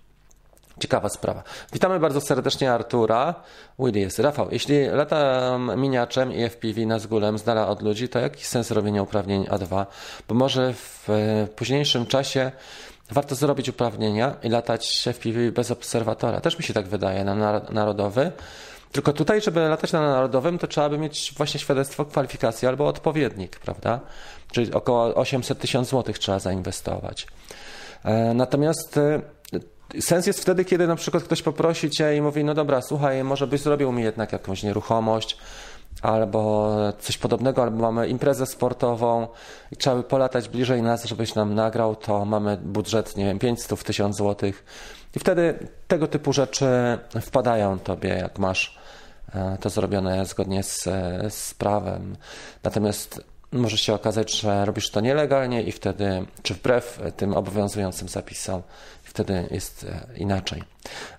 Ciekawa 0.79 1.09
sprawa. 1.09 1.43
Witamy 1.73 1.99
bardzo 1.99 2.21
serdecznie 2.21 2.73
Artura. 2.73 3.35
Willy 3.79 3.99
jest. 3.99 4.19
Rafał, 4.19 4.47
jeśli 4.51 4.85
latam 4.85 5.71
miniaczem 5.81 6.33
i 6.33 6.49
FPV 6.49 6.85
na 6.85 6.99
zgulem 6.99 7.37
z 7.37 7.43
dala 7.43 7.67
od 7.67 7.81
ludzi, 7.81 8.09
to 8.09 8.19
jaki 8.19 8.45
sens 8.45 8.71
robienia 8.71 9.03
uprawnień 9.03 9.43
A2? 9.43 9.85
Bo 10.27 10.35
może 10.35 10.73
w 10.73 11.09
e, 11.09 11.47
późniejszym 11.55 12.05
czasie 12.05 12.51
warto 13.11 13.35
zrobić 13.35 13.69
uprawnienia 13.69 14.35
i 14.43 14.49
latać 14.49 15.07
FPV 15.13 15.51
bez 15.51 15.71
obserwatora. 15.71 16.41
Też 16.41 16.57
mi 16.57 16.63
się 16.63 16.73
tak 16.73 16.87
wydaje 16.87 17.23
na 17.23 17.61
narodowy. 17.69 18.31
Tylko 18.91 19.13
tutaj, 19.13 19.41
żeby 19.41 19.59
latać 19.59 19.91
na 19.91 20.01
narodowym, 20.01 20.59
to 20.59 20.67
trzeba 20.67 20.89
by 20.89 20.97
mieć 20.97 21.33
właśnie 21.37 21.59
świadectwo 21.59 22.05
kwalifikacji 22.05 22.67
albo 22.67 22.87
odpowiednik, 22.87 23.59
prawda? 23.59 23.99
Czyli 24.51 24.73
około 24.73 25.15
800 25.15 25.59
tysięcy 25.59 25.89
złotych 25.89 26.19
trzeba 26.19 26.39
zainwestować. 26.39 27.27
E, 28.03 28.33
natomiast 28.33 28.97
e, 28.97 29.21
Sens 30.01 30.27
jest 30.27 30.41
wtedy, 30.41 30.65
kiedy 30.65 30.87
na 30.87 30.95
przykład 30.95 31.23
ktoś 31.23 31.41
poprosi 31.41 31.89
cię 31.89 32.15
i 32.15 32.21
mówi, 32.21 32.43
no 32.43 32.53
dobra, 32.53 32.81
słuchaj, 32.81 33.23
może 33.23 33.47
byś 33.47 33.61
zrobił 33.61 33.91
mi 33.91 34.03
jednak 34.03 34.31
jakąś 34.33 34.63
nieruchomość, 34.63 35.37
albo 36.01 36.71
coś 36.99 37.17
podobnego, 37.17 37.63
albo 37.63 37.77
mamy 37.77 38.07
imprezę 38.07 38.45
sportową 38.45 39.27
i 39.71 39.77
trzeba 39.77 39.95
by 39.95 40.03
polatać 40.03 40.49
bliżej 40.49 40.81
nas, 40.81 41.05
żebyś 41.05 41.35
nam 41.35 41.55
nagrał, 41.55 41.95
to 41.95 42.25
mamy 42.25 42.57
budżet, 42.57 43.17
nie 43.17 43.25
wiem, 43.25 43.39
500 43.39 43.83
tysiąc 43.83 44.15
złotych. 44.15 44.65
I 45.15 45.19
wtedy 45.19 45.67
tego 45.87 46.07
typu 46.07 46.33
rzeczy 46.33 46.65
wpadają 47.21 47.79
tobie, 47.79 48.09
jak 48.09 48.39
masz 48.39 48.77
e, 49.35 49.57
to 49.61 49.69
zrobione 49.69 50.25
zgodnie 50.25 50.63
z, 50.63 50.83
z 51.33 51.53
prawem. 51.53 52.15
Natomiast 52.63 53.23
może 53.51 53.77
się 53.77 53.93
okazać, 53.93 54.39
że 54.41 54.65
robisz 54.65 54.89
to 54.89 55.01
nielegalnie 55.01 55.63
i 55.63 55.71
wtedy, 55.71 56.25
czy 56.43 56.53
wbrew 56.53 56.99
tym 57.17 57.33
obowiązującym 57.33 58.09
zapisom, 58.09 58.61
wtedy 59.13 59.47
jest 59.51 59.85
inaczej. 60.15 60.63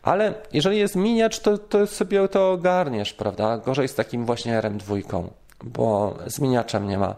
Ale 0.03 0.35
jeżeli 0.53 0.79
jest 0.79 0.97
miniacz, 0.97 1.39
to, 1.39 1.59
to 1.59 1.87
sobie 1.87 2.29
to 2.29 2.53
ogarniesz, 2.53 3.13
prawda? 3.13 3.59
Gorzej 3.59 3.89
z 3.89 3.95
takim 3.95 4.27
właśnie 4.27 4.61
RM2, 4.61 5.29
bo 5.65 6.19
z 6.27 6.41
miniaczem 6.41 6.89
nie 6.89 6.99
ma 6.99 7.15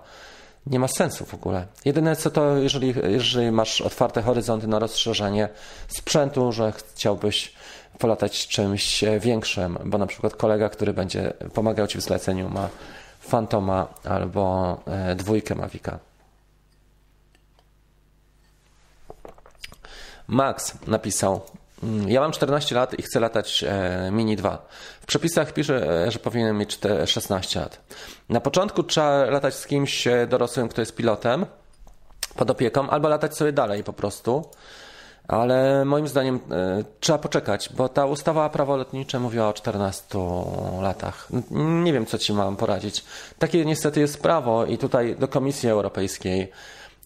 nie 0.66 0.79
ma 0.79 0.89
sensu 0.89 1.24
w 1.24 1.35
ogóle. 1.35 1.66
Jedyne 1.85 2.16
co 2.16 2.31
to, 2.31 2.57
jeżeli, 2.57 2.95
jeżeli 3.09 3.51
masz 3.51 3.81
otwarte 3.81 4.22
horyzonty 4.22 4.66
na 4.66 4.79
rozszerzenie 4.79 5.49
sprzętu, 5.89 6.53
że 6.53 6.72
chciałbyś 6.72 7.53
polatać 7.99 8.49
czymś 8.49 9.05
większym, 9.20 9.79
bo 9.85 9.99
na 9.99 10.07
przykład 10.07 10.37
kolega, 10.37 10.68
który 10.68 10.93
będzie 10.93 11.33
pomagał 11.55 11.87
Ci 11.87 11.99
w 11.99 12.03
zleceniu 12.03 12.49
ma 12.49 12.68
Fantoma 13.20 13.87
albo 14.05 14.77
e, 14.87 15.14
dwójkę 15.14 15.55
Mavica. 15.55 15.99
Max 20.29 20.74
napisał 20.87 21.41
Mm, 21.83 22.09
ja 22.09 22.20
mam 22.20 22.33
14 22.33 22.74
lat 22.74 22.99
i 22.99 23.03
chcę 23.03 23.20
latać 23.20 23.64
e, 23.68 24.11
Mini 24.12 24.37
2. 24.37 24.66
W 25.01 25.07
przepisach 25.07 25.53
pisze, 25.53 26.05
e, 26.07 26.11
że 26.11 26.18
powinienem 26.18 26.59
mieć 26.59 26.79
16 27.07 27.61
lat. 27.61 27.81
Na 28.29 28.41
początku 28.41 28.83
trzeba 28.83 29.24
latać 29.24 29.55
z 29.55 29.66
kimś 29.66 30.07
e, 30.07 30.27
dorosłym, 30.27 30.68
kto 30.68 30.83
jest 30.83 30.95
pilotem, 30.95 31.47
pod 32.37 32.51
opieką, 32.51 32.91
albo 32.91 33.09
latać 33.09 33.37
sobie 33.37 33.53
dalej 33.53 33.85
po 33.85 33.93
prostu. 33.93 34.45
Ale 35.29 35.85
moim 35.85 36.09
zdaniem 36.09 36.41
trzeba 37.01 37.18
poczekać, 37.18 37.70
bo 37.77 37.89
ta 37.89 38.07
ustawa 38.07 38.51
prawo 38.51 38.77
lotnicze 38.77 39.20
mówiła 39.20 39.49
o 39.49 39.53
14 39.53 40.18
latach. 40.83 41.29
Nie 41.85 41.93
wiem, 41.93 42.07
co 42.07 42.18
ci 42.18 42.33
mam 42.33 42.57
poradzić. 42.57 43.05
Takie 43.39 43.64
niestety 43.64 44.01
jest 44.01 44.22
prawo 44.22 44.66
i 44.66 44.79
tutaj 44.79 45.16
do 45.16 45.29
Komisji 45.29 45.68
Europejskiej 45.68 46.53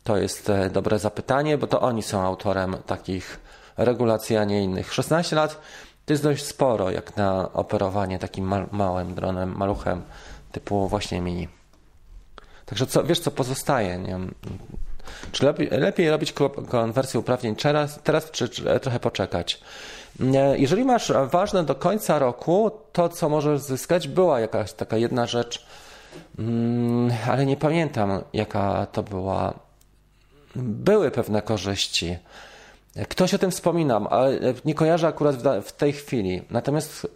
to 0.05 0.17
jest 0.17 0.53
dobre 0.73 0.99
zapytanie, 0.99 1.59
bo 1.59 1.67
to 1.67 1.81
oni 1.81 2.03
są 2.03 2.23
autorem 2.23 2.77
takich 2.87 3.41
regulacji, 3.77 4.37
a 4.37 4.45
nie 4.45 4.63
innych. 4.63 4.93
16 4.93 5.37
lat 5.37 5.61
to 6.07 6.13
jest 6.13 6.23
dość 6.23 6.45
sporo, 6.45 6.91
jak 6.91 7.17
na 7.17 7.53
operowanie 7.53 8.19
takim 8.19 8.45
ma 8.45 8.67
małym 8.73 9.15
dronem, 9.15 9.57
maluchem 9.57 10.03
typu 10.53 10.89
właśnie 10.89 11.21
mini. 11.21 11.49
Także 12.67 12.87
co, 12.87 13.05
wiesz, 13.05 13.21
co 13.21 13.31
pozostaje? 13.31 13.99
Nie. 13.99 14.19
Czy 15.33 15.45
lepiej, 15.45 15.69
lepiej 15.71 16.11
robić 16.11 16.35
konwersję 16.69 17.21
uprawnień 17.21 17.57
teraz, 17.57 18.01
teraz 18.03 18.31
czy, 18.31 18.49
czy 18.49 18.81
trochę 18.81 19.01
poczekać? 19.01 19.61
Jeżeli 20.57 20.85
masz 20.85 21.13
ważne 21.31 21.65
do 21.65 21.75
końca 21.75 22.19
roku, 22.19 22.71
to 22.93 23.09
co 23.09 23.29
możesz 23.29 23.61
zyskać, 23.61 24.09
była 24.09 24.41
jakaś 24.41 24.73
taka 24.73 24.97
jedna 24.97 25.27
rzecz, 25.27 25.67
mm, 26.39 27.11
ale 27.31 27.47
nie 27.47 27.57
pamiętam 27.57 28.21
jaka 28.33 28.87
to 28.87 29.03
była. 29.03 29.55
Były 30.57 31.11
pewne 31.11 31.43
korzyści. 31.43 32.19
Ktoś 33.09 33.35
o 33.35 33.39
tym 33.39 33.51
wspominam, 33.51 34.07
ale 34.07 34.39
nie 34.65 34.75
kojarzę 34.75 35.09
akurat 35.09 35.37
w 35.65 35.73
tej 35.73 35.93
chwili. 35.93 36.43
Natomiast 36.51 37.07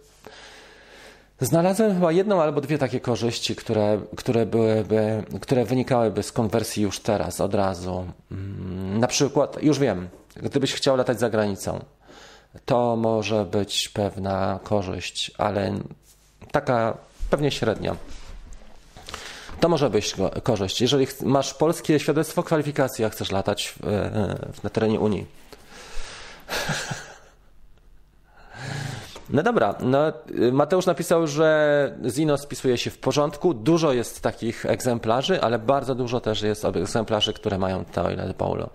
znalazłem 1.39 1.93
chyba 1.93 2.11
jedną 2.11 2.41
albo 2.41 2.61
dwie 2.61 2.77
takie 2.77 2.99
korzyści, 2.99 3.55
które, 3.55 3.99
które, 4.15 4.45
byłyby, 4.45 5.23
które 5.41 5.65
wynikałyby 5.65 6.23
z 6.23 6.31
konwersji 6.31 6.83
już 6.83 6.99
teraz, 6.99 7.41
od 7.41 7.53
razu. 7.53 8.05
Mm, 8.31 8.99
na 8.99 9.07
przykład, 9.07 9.63
już 9.63 9.79
wiem, 9.79 10.07
gdybyś 10.35 10.73
chciał 10.73 10.95
latać 10.95 11.19
za 11.19 11.29
granicą, 11.29 11.85
to 12.65 12.95
może 12.95 13.45
być 13.45 13.89
pewna 13.89 14.59
korzyść, 14.63 15.31
ale 15.37 15.73
taka 16.51 16.97
pewnie 17.29 17.51
średnia. 17.51 17.95
To 19.59 19.69
może 19.69 19.89
być 19.89 20.15
korzyść. 20.43 20.81
Jeżeli 20.81 21.07
masz 21.23 21.53
polskie 21.53 21.99
świadectwo 21.99 22.43
kwalifikacji, 22.43 23.05
a 23.05 23.09
chcesz 23.09 23.31
latać 23.31 23.67
w, 23.67 23.77
w, 24.53 24.63
na 24.63 24.69
terenie 24.69 24.99
Unii, 24.99 25.25
no 29.29 29.43
dobra, 29.43 29.75
no, 29.79 29.99
Mateusz 30.51 30.85
napisał, 30.85 31.27
że 31.27 31.97
Zino 32.09 32.37
spisuje 32.37 32.77
się 32.77 32.91
w 32.91 32.97
porządku. 32.97 33.53
Dużo 33.53 33.93
jest 33.93 34.21
takich 34.21 34.65
egzemplarzy, 34.65 35.41
ale 35.41 35.59
bardzo 35.59 35.95
dużo 35.95 36.19
też 36.19 36.41
jest 36.41 36.65
egzemplarzy, 36.65 37.33
które 37.33 37.57
mają 37.57 37.85
Toilet 37.85 38.37
Bowl. 38.37 38.67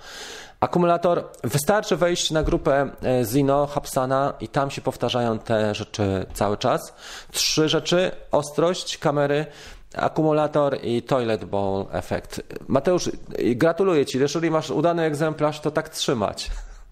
Akumulator, 0.60 1.24
wystarczy 1.44 1.96
wejść 1.96 2.30
na 2.30 2.42
grupę 2.42 2.90
e, 3.02 3.24
Zino, 3.24 3.66
Hapsana 3.66 4.32
i 4.40 4.48
tam 4.48 4.70
się 4.70 4.80
powtarzają 4.80 5.38
te 5.38 5.74
rzeczy 5.74 6.26
cały 6.34 6.56
czas. 6.56 6.94
Trzy 7.32 7.68
rzeczy, 7.68 8.10
ostrość 8.30 8.98
kamery, 8.98 9.46
akumulator 9.94 10.78
i 10.82 11.02
toilet 11.02 11.44
bowl 11.44 11.86
efekt. 11.92 12.42
Mateusz, 12.68 13.10
gratuluję 13.54 14.06
Ci, 14.06 14.18
jeżeli 14.18 14.50
masz 14.50 14.70
udany 14.70 15.02
egzemplarz, 15.02 15.60
to 15.60 15.70
tak 15.70 15.88
trzymać. 15.88 16.50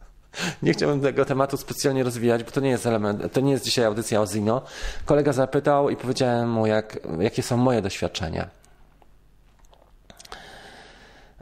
Nie 0.63 0.73
chciałbym 0.73 1.01
tego 1.01 1.25
tematu 1.25 1.57
specjalnie 1.57 2.03
rozwijać, 2.05 2.45
bo 2.45 2.51
to 2.51 2.61
nie 2.61 2.71
jest 2.71 2.87
element, 2.87 3.33
to 3.33 3.41
nie 3.41 3.53
jest 3.53 3.65
dzisiaj 3.65 3.85
audycja 3.85 4.21
o 4.21 4.27
Zino. 4.27 4.63
Kolega 5.05 5.33
zapytał 5.33 5.91
i 5.91 5.97
powiedziałem 5.97 6.51
mu, 6.51 6.67
jak, 6.67 6.99
jakie 7.21 7.43
są 7.43 7.57
moje 7.57 7.83
doświadczenia. 7.83 8.58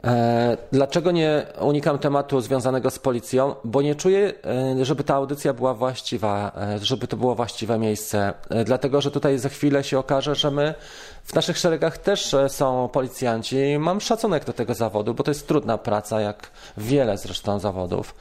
E, 0.07 0.57
dlaczego 0.71 1.11
nie 1.11 1.45
unikam 1.61 1.99
tematu 1.99 2.41
związanego 2.41 2.89
z 2.91 2.99
policją? 2.99 3.55
Bo 3.63 3.81
nie 3.81 3.95
czuję, 3.95 4.33
e, 4.79 4.85
żeby 4.85 5.03
ta 5.03 5.15
audycja 5.15 5.53
była 5.53 5.73
właściwa, 5.73 6.51
e, 6.57 6.79
żeby 6.85 7.07
to 7.07 7.17
było 7.17 7.35
właściwe 7.35 7.79
miejsce. 7.79 8.33
Dlatego, 8.65 9.01
że 9.01 9.11
tutaj 9.11 9.37
za 9.37 9.49
chwilę 9.49 9.83
się 9.83 9.99
okaże, 9.99 10.35
że 10.35 10.51
my 10.51 10.73
w 11.23 11.33
naszych 11.35 11.57
szeregach 11.57 11.97
też 11.97 12.35
są 12.47 12.89
policjanci. 12.89 13.57
Mam 13.79 14.01
szacunek 14.01 14.45
do 14.45 14.53
tego 14.53 14.73
zawodu, 14.73 15.13
bo 15.13 15.23
to 15.23 15.31
jest 15.31 15.47
trudna 15.47 15.77
praca, 15.77 16.21
jak 16.21 16.51
wiele 16.77 17.17
zresztą 17.17 17.59
zawodów. 17.59 18.15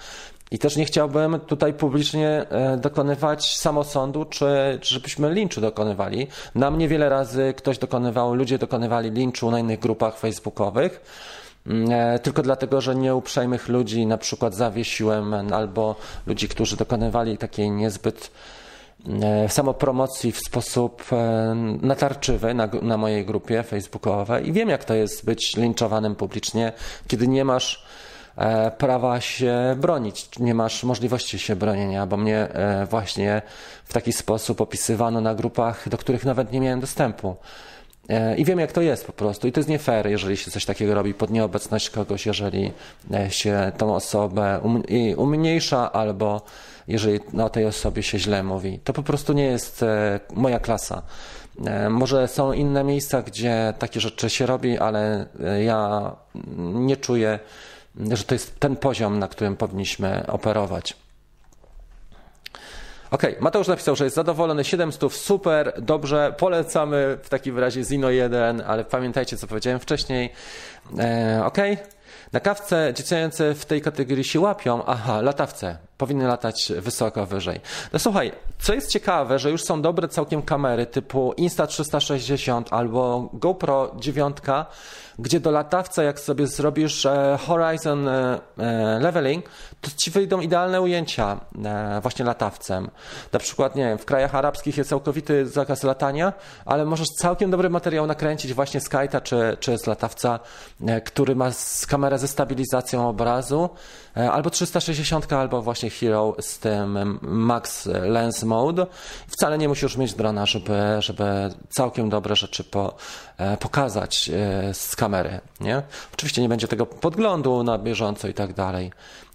I 0.51 0.59
też 0.59 0.77
nie 0.77 0.85
chciałbym 0.85 1.41
tutaj 1.41 1.75
publicznie 1.75 2.47
dokonywać 2.79 3.57
samosądu, 3.57 4.25
czy, 4.25 4.79
czy 4.81 4.95
żebyśmy 4.95 5.35
linczu 5.35 5.61
dokonywali. 5.61 6.27
Na 6.55 6.71
mnie 6.71 6.89
wiele 6.89 7.09
razy 7.09 7.55
ktoś 7.57 7.79
dokonywał, 7.79 8.35
ludzie 8.35 8.59
dokonywali 8.59 9.11
linczu 9.11 9.51
na 9.51 9.59
innych 9.59 9.79
grupach 9.81 10.19
facebookowych. 10.19 11.01
Mm, 11.67 11.91
e, 11.91 12.19
tylko 12.19 12.43
dlatego, 12.43 12.81
że 12.81 12.95
nieuprzejmych 12.95 13.69
ludzi 13.69 14.07
na 14.07 14.19
przykład 14.19 14.55
zawiesiłem, 14.55 15.35
albo 15.35 15.97
ludzi, 16.27 16.49
którzy 16.49 16.77
dokonywali 16.77 17.39
takiej 17.39 17.71
niezbyt 17.71 18.31
e, 19.23 19.49
samopromocji 19.49 20.33
w 20.33 20.39
sposób 20.39 21.05
natarczywy 21.83 22.55
na, 22.55 22.69
na 22.83 22.97
mojej 22.97 23.25
grupie 23.25 23.63
facebookowej 23.63 24.49
i 24.49 24.53
wiem, 24.53 24.69
jak 24.69 24.85
to 24.85 24.95
jest 24.95 25.25
być 25.25 25.57
linczowanym 25.57 26.15
publicznie, 26.15 26.73
kiedy 27.09 27.29
nie 27.29 27.45
masz 27.45 27.87
E, 28.37 28.71
prawa 28.71 29.21
się 29.21 29.77
bronić. 29.79 30.39
Nie 30.39 30.55
masz 30.55 30.85
możliwości 30.85 31.39
się 31.39 31.57
bronienia, 31.57 32.07
bo 32.07 32.17
mnie 32.17 32.39
e, 32.39 32.87
właśnie 32.87 33.43
w 33.85 33.93
taki 33.93 34.13
sposób 34.13 34.61
opisywano 34.61 35.21
na 35.21 35.35
grupach, 35.35 35.89
do 35.89 35.99
których 35.99 36.25
nawet 36.25 36.53
nie 36.53 36.61
miałem 36.61 36.81
dostępu. 36.81 37.37
E, 38.09 38.37
I 38.37 38.45
wiem, 38.45 38.59
jak 38.59 38.73
to 38.73 38.83
jest 38.83 39.07
po 39.07 39.13
prostu. 39.13 39.49
I 39.49 39.53
to 39.53 39.61
jest 39.61 39.69
nie 39.69 39.79
fair, 39.79 40.07
jeżeli 40.07 40.37
się 40.37 40.51
coś 40.51 40.65
takiego 40.65 40.95
robi 40.95 41.15
pod 41.15 41.31
nieobecność 41.31 41.91
kogoś, 41.91 42.27
jeżeli 42.27 42.73
się 43.29 43.73
tą 43.79 43.95
osobę 43.95 44.61
um 44.63 44.83
umniejsza 45.17 45.93
albo 45.93 46.43
jeżeli 46.89 47.21
o 47.45 47.51
tej 47.51 47.65
osobie 47.65 48.03
się 48.03 48.19
źle 48.19 48.43
mówi. 48.43 48.81
To 48.85 48.93
po 48.93 49.03
prostu 49.03 49.33
nie 49.33 49.45
jest 49.45 49.85
moja 50.35 50.61
klasa. 50.61 51.03
Może 51.91 52.29
są 52.29 52.53
inne 52.53 52.85
miejsca, 52.85 53.23
gdzie 53.23 53.75
takie 53.79 54.01
rzeczy 54.01 54.31
się 54.31 54.47
robi, 54.47 54.79
ale 54.79 55.27
ja 55.65 56.13
nie 56.59 56.97
czuję 56.97 57.39
że 58.13 58.25
to 58.25 58.35
jest 58.35 58.61
ten 58.61 58.77
poziom, 58.77 59.19
na 59.19 59.29
którym 59.29 59.57
powinniśmy 59.57 60.27
operować. 60.27 60.97
Ok, 63.11 63.23
Mateusz 63.41 63.69
napisał, 63.69 63.97
że 63.97 64.05
jest 64.05 64.17
zadowolony, 64.17 64.65
700, 64.65 65.13
super, 65.13 65.73
dobrze, 65.79 66.35
polecamy 66.39 67.19
w 67.23 67.29
takim 67.29 67.59
razie 67.59 67.85
Zino 67.85 68.11
1, 68.11 68.63
ale 68.67 68.85
pamiętajcie, 68.85 69.37
co 69.37 69.47
powiedziałem 69.47 69.81
wcześniej. 69.81 70.33
E, 70.99 71.43
ok, 71.45 71.59
na 72.33 72.41
kawce 72.41 72.93
dziecięce 72.95 73.55
w 73.55 73.67
tej 73.67 73.81
kategorii 73.81 74.25
się 74.25 74.41
łapią, 74.41 74.85
aha, 74.85 75.23
latawce, 75.23 75.77
powinny 75.99 76.27
latać 76.27 76.73
wysoko, 76.79 77.27
wyżej. 77.27 77.61
No 77.93 77.99
słuchaj, 77.99 78.33
co 78.59 78.75
jest 78.75 78.91
ciekawe, 78.91 79.39
że 79.39 79.51
już 79.51 79.63
są 79.63 79.83
dobre 79.83 80.09
całkiem 80.09 80.43
kamery 80.43 80.87
typu 80.87 81.35
Insta360 81.39 82.63
albo 82.71 83.31
GoPro 83.33 83.97
9, 83.99 84.37
gdzie 85.19 85.41
do 85.41 85.51
latawca, 85.51 86.03
jak 86.03 86.21
sobie 86.21 86.47
zrobisz 86.47 87.07
e, 87.07 87.39
horizon 87.47 88.09
e, 88.09 88.41
e, 88.59 88.99
leveling, 89.01 89.45
to 89.81 89.91
ci 89.97 90.11
wyjdą 90.11 90.41
idealne 90.41 90.81
ujęcia 90.81 91.41
właśnie 92.03 92.25
latawcem. 92.25 92.91
Na 93.33 93.39
przykład, 93.39 93.77
nie 93.77 93.85
wiem, 93.85 93.99
w 93.99 94.05
krajach 94.05 94.35
arabskich 94.35 94.77
jest 94.77 94.91
całkowity 94.91 95.47
zakaz 95.47 95.83
latania, 95.83 96.33
ale 96.65 96.85
możesz 96.85 97.09
całkiem 97.09 97.51
dobry 97.51 97.71
materiał 97.71 98.07
nakręcić 98.07 98.55
właśnie 98.55 98.81
z 98.81 98.89
kajta 98.89 99.21
czy, 99.21 99.57
czy 99.61 99.79
z 99.79 99.87
latawca, 99.87 100.41
który 101.05 101.37
ma 101.37 101.51
kamerę 101.89 102.19
ze 102.19 102.29
stabilizacją 102.29 103.09
obrazu, 103.09 103.71
albo 104.33 104.51
360, 104.51 105.33
albo 105.33 105.63
właśnie 105.63 105.86
Hero 105.91 106.37
z 106.41 106.59
tym 106.59 107.19
Max 107.23 107.87
Lens 107.87 108.43
Mode. 108.43 108.87
Wcale 109.29 109.59
nie 109.59 109.69
musisz 109.69 109.97
mieć 109.97 110.15
drona, 110.15 110.47
żeby, 110.47 110.79
żeby 110.99 111.25
całkiem 111.69 112.11
dobre 112.11 112.37
rzeczy 112.37 112.65
po, 112.65 112.95
e, 113.39 113.57
pokazać 113.57 114.31
z 114.73 114.97
kamery. 114.97 115.41
Nie? 115.61 115.83
Oczywiście 116.15 116.43
nie 116.43 116.49
będzie 116.49 116.69
tego 116.69 116.87
podglądu 116.87 117.63
na 117.63 117.79
bieżąco 117.79 118.29
i 118.29 118.35
tak 118.35 118.55
dalej, 118.55 118.93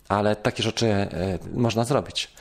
ale 0.09 0.35
takie 0.35 0.63
rzeczy 0.63 1.07
można 1.53 1.85
zrobić. 1.85 2.31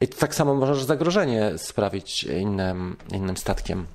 I 0.00 0.08
tak 0.08 0.34
samo 0.34 0.54
możesz 0.54 0.84
zagrożenie 0.84 1.52
sprawić 1.56 2.24
innym, 2.24 2.96
innym 3.12 3.36
statkiem. 3.36 3.86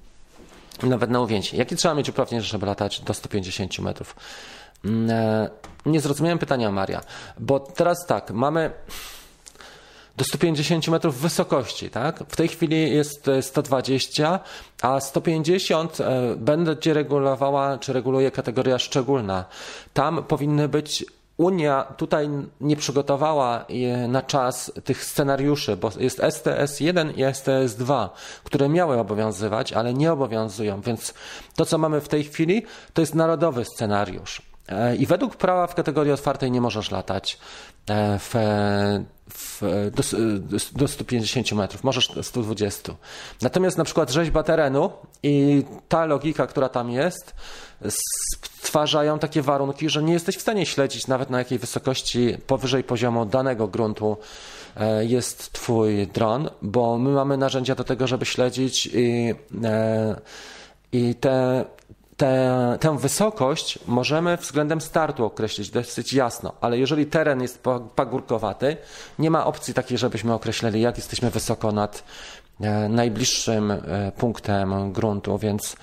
Nawet 0.83 1.09
na 1.09 1.21
uwięcie. 1.21 1.57
Jakie 1.57 1.75
trzeba 1.75 1.95
mieć 1.95 2.09
uprawnienie, 2.09 2.43
żeby 2.43 2.65
latać 2.65 2.99
do 2.99 3.13
150 3.13 3.79
metrów? 3.79 4.15
Mm, 4.85 5.09
e, 5.09 5.49
nie 5.85 6.01
zrozumiałem 6.01 6.39
pytania 6.39 6.71
Maria, 6.71 7.01
bo 7.39 7.59
teraz 7.59 8.05
tak, 8.05 8.31
mamy 8.31 8.71
do 10.17 10.23
150 10.23 10.87
metrów 10.87 11.17
wysokości, 11.21 11.89
tak? 11.89 12.23
W 12.29 12.35
tej 12.35 12.47
chwili 12.47 12.95
jest 12.95 13.29
120, 13.41 14.39
a 14.81 14.99
150 14.99 16.01
e, 16.01 16.35
będzie 16.35 16.93
regulowała, 16.93 17.77
czy 17.77 17.93
reguluje 17.93 18.31
kategoria 18.31 18.79
szczególna. 18.79 19.45
Tam 19.93 20.23
powinny 20.23 20.67
być 20.67 21.05
Unia 21.37 21.83
tutaj 21.97 22.29
nie 22.61 22.75
przygotowała 22.75 23.65
na 24.07 24.21
czas 24.21 24.71
tych 24.83 25.03
scenariuszy, 25.03 25.77
bo 25.77 25.91
jest 25.99 26.19
STS-1 26.19 27.17
i 27.17 27.23
STS-2, 27.23 28.09
które 28.43 28.69
miały 28.69 28.99
obowiązywać, 28.99 29.73
ale 29.73 29.93
nie 29.93 30.11
obowiązują. 30.11 30.81
Więc 30.81 31.13
to, 31.55 31.65
co 31.65 31.77
mamy 31.77 32.01
w 32.01 32.07
tej 32.07 32.23
chwili, 32.23 32.65
to 32.93 33.01
jest 33.01 33.15
narodowy 33.15 33.65
scenariusz. 33.65 34.41
E, 34.69 34.95
I 34.95 35.05
według 35.05 35.35
prawa 35.35 35.67
w 35.67 35.75
kategorii 35.75 36.11
otwartej 36.11 36.51
nie 36.51 36.61
możesz 36.61 36.91
latać 36.91 37.33
e, 37.33 37.37
w, 38.19 38.35
w, 39.29 39.61
do, 39.91 40.03
do 40.75 40.87
150 40.87 41.51
metrów, 41.51 41.83
możesz 41.83 42.11
120. 42.21 42.93
Natomiast 43.41 43.77
na 43.77 43.83
przykład 43.83 44.11
rzeźba 44.11 44.43
terenu 44.43 44.91
i 45.23 45.63
ta 45.87 46.05
logika, 46.05 46.47
która 46.47 46.69
tam 46.69 46.89
jest, 46.89 47.33
stwarzają 48.67 49.19
takie 49.19 49.41
warunki, 49.41 49.89
że 49.89 50.03
nie 50.03 50.13
jesteś 50.13 50.37
w 50.37 50.41
stanie 50.41 50.65
śledzić 50.65 51.07
nawet 51.07 51.29
na 51.29 51.39
jakiej 51.39 51.59
wysokości 51.59 52.37
powyżej 52.47 52.83
poziomu 52.83 53.25
danego 53.25 53.67
gruntu 53.67 54.17
e, 54.75 55.05
jest 55.05 55.51
twój 55.51 56.07
dron, 56.07 56.49
bo 56.61 56.97
my 56.97 57.09
mamy 57.09 57.37
narzędzia 57.37 57.75
do 57.75 57.83
tego, 57.83 58.07
żeby 58.07 58.25
śledzić 58.25 58.85
i, 58.93 59.35
i 60.91 61.15
te 61.15 61.65
te, 62.17 62.77
tę 62.79 62.97
wysokość 62.97 63.79
możemy 63.87 64.37
względem 64.37 64.81
startu 64.81 65.25
określić 65.25 65.69
dosyć 65.69 66.13
jasno, 66.13 66.53
ale 66.61 66.77
jeżeli 66.77 67.05
teren 67.05 67.41
jest 67.41 67.63
pagórkowaty, 67.95 68.77
nie 69.19 69.31
ma 69.31 69.45
opcji 69.45 69.73
takiej, 69.73 69.97
żebyśmy 69.97 70.33
określili, 70.33 70.81
jak 70.81 70.97
jesteśmy 70.97 71.31
wysoko 71.31 71.71
nad 71.71 72.03
e, 72.61 72.89
najbliższym 72.89 73.71
e, 73.71 73.79
punktem 74.17 74.91
gruntu, 74.91 75.37
więc 75.37 75.75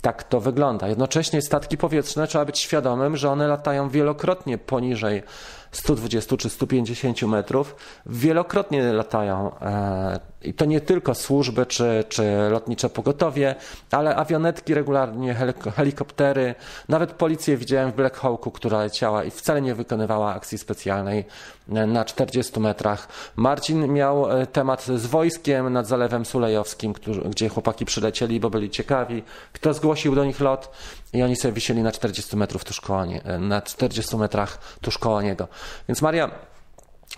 tak 0.00 0.22
to 0.22 0.40
wygląda. 0.40 0.88
Jednocześnie 0.88 1.42
statki 1.42 1.76
powietrzne 1.76 2.26
trzeba 2.26 2.44
być 2.44 2.58
świadomym, 2.58 3.16
że 3.16 3.30
one 3.30 3.48
latają 3.48 3.88
wielokrotnie 3.88 4.58
poniżej 4.58 5.22
120 5.76 6.36
czy 6.36 6.50
150 6.50 7.22
metrów, 7.22 7.76
wielokrotnie 8.06 8.92
latają. 8.92 9.58
E, 9.60 10.20
I 10.42 10.54
to 10.54 10.64
nie 10.64 10.80
tylko 10.80 11.14
służby 11.14 11.66
czy, 11.66 12.04
czy 12.08 12.22
lotnicze 12.50 12.88
pogotowie, 12.90 13.54
ale 13.90 14.16
awionetki 14.16 14.74
regularnie, 14.74 15.36
helikoptery, 15.76 16.54
nawet 16.88 17.12
policję 17.12 17.56
widziałem 17.56 17.92
w 17.92 17.94
Black 17.94 18.16
Hawku, 18.16 18.50
która 18.50 18.78
leciała 18.78 19.24
i 19.24 19.30
wcale 19.30 19.62
nie 19.62 19.74
wykonywała 19.74 20.34
akcji 20.34 20.58
specjalnej 20.58 21.24
na 21.68 22.04
40 22.04 22.60
metrach. 22.60 23.08
Marcin 23.36 23.92
miał 23.92 24.40
e, 24.40 24.46
temat 24.46 24.84
z 24.84 25.06
wojskiem 25.06 25.72
nad 25.72 25.86
Zalewem 25.86 26.24
Sulejowskim, 26.24 26.94
gdzie 27.30 27.48
chłopaki 27.48 27.84
przylecieli, 27.84 28.40
bo 28.40 28.50
byli 28.50 28.70
ciekawi, 28.70 29.22
kto 29.52 29.74
zgłosił 29.74 30.14
do 30.14 30.24
nich 30.24 30.40
lot 30.40 30.70
i 31.12 31.22
oni 31.22 31.36
sobie 31.36 31.52
wisieli 31.52 31.82
na 31.82 31.92
40 31.92 32.36
metrów 32.36 32.64
tuż 32.64 32.80
koło 32.80 33.04
nie, 33.04 33.22
na 33.38 33.62
40 33.62 34.16
metrach 34.16 34.58
tuż 34.80 34.98
koło 34.98 35.22
niego. 35.22 35.48
Więc 35.88 36.02
Maria, 36.02 36.30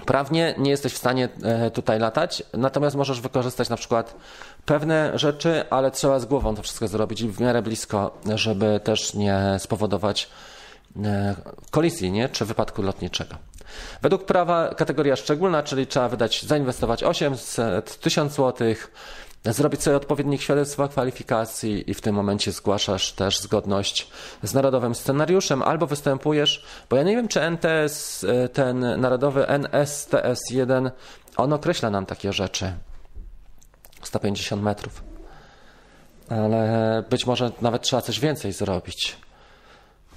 prawnie 0.06 0.54
nie 0.58 0.70
jesteś 0.70 0.92
w 0.92 0.98
stanie 0.98 1.28
e, 1.42 1.70
tutaj 1.70 1.98
latać, 1.98 2.42
natomiast 2.54 2.96
możesz 2.96 3.20
wykorzystać 3.20 3.68
na 3.68 3.76
przykład 3.76 4.14
pewne 4.64 5.18
rzeczy, 5.18 5.64
ale 5.70 5.90
trzeba 5.90 6.18
z 6.18 6.24
głową 6.24 6.56
to 6.56 6.62
wszystko 6.62 6.88
zrobić 6.88 7.20
i 7.20 7.28
w 7.28 7.40
miarę 7.40 7.62
blisko, 7.62 8.18
żeby 8.34 8.80
też 8.84 9.14
nie 9.14 9.56
spowodować 9.58 10.24
e, 10.24 10.55
kolizji, 11.70 12.10
nie? 12.10 12.28
czy 12.28 12.44
wypadku 12.44 12.82
lotniczego. 12.82 13.34
Według 14.02 14.24
prawa 14.24 14.74
kategoria 14.74 15.16
szczególna, 15.16 15.62
czyli 15.62 15.86
trzeba 15.86 16.08
wydać, 16.08 16.42
zainwestować 16.42 17.04
800 17.04 18.00
1000 18.00 18.32
złotych, 18.32 18.92
zrobić 19.44 19.82
sobie 19.82 19.96
odpowiednik 19.96 20.42
świadectwa 20.42 20.88
kwalifikacji 20.88 21.90
i 21.90 21.94
w 21.94 22.00
tym 22.00 22.14
momencie 22.14 22.52
zgłaszasz 22.52 23.12
też 23.12 23.38
zgodność 23.38 24.08
z 24.42 24.54
narodowym 24.54 24.94
scenariuszem 24.94 25.62
albo 25.62 25.86
występujesz, 25.86 26.64
bo 26.90 26.96
ja 26.96 27.02
nie 27.02 27.16
wiem, 27.16 27.28
czy 27.28 27.40
NTS, 27.40 28.24
e, 28.24 28.48
ten 28.48 29.00
narodowy 29.00 29.42
NSTS1, 29.42 30.90
on 31.36 31.52
określa 31.52 31.90
nam 31.90 32.06
takie 32.06 32.32
rzeczy. 32.32 32.72
150 34.02 34.62
metrów. 34.62 35.02
Ale 36.28 37.04
być 37.10 37.26
może 37.26 37.50
nawet 37.60 37.82
trzeba 37.82 38.02
coś 38.02 38.20
więcej 38.20 38.52
zrobić. 38.52 39.16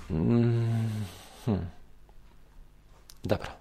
Mm, 0.09 1.05
hmm. 1.45 1.65
Dobra. 3.23 3.58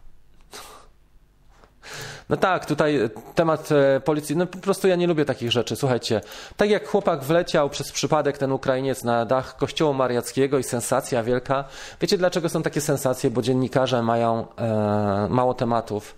No 2.29 2.37
tak, 2.37 2.67
tutaj 2.67 3.11
temat 3.35 3.69
e, 3.73 4.01
policji, 4.01 4.37
no 4.37 4.47
po 4.47 4.59
prostu 4.59 4.89
ja 4.89 4.97
nie 4.97 5.07
lubię 5.07 5.25
takich 5.25 5.53
rzeczy. 5.53 5.77
Słuchajcie, 5.77 6.21
tak 6.57 6.71
jak 6.71 6.89
chłopak 6.89 7.25
wleciał 7.25 7.71
przez 7.71 7.93
przypadek 7.93 8.39
ten 8.39 8.53
Ukrainiec 8.53 9.05
na 9.05 9.25
dach 9.25 9.57
kościoła 9.57 9.93
mariackiego 9.93 10.59
i 10.59 10.63
sensacja 10.63 11.23
wielka. 11.23 11.65
Wiecie 12.01 12.19
dlaczego 12.19 12.49
są 12.49 12.63
takie 12.63 12.81
sensacje? 12.81 13.31
Bo 13.31 13.43
dziennikarze 13.43 14.03
mają 14.03 14.47
e, 14.57 15.27
mało 15.31 15.55
tematów 15.55 16.17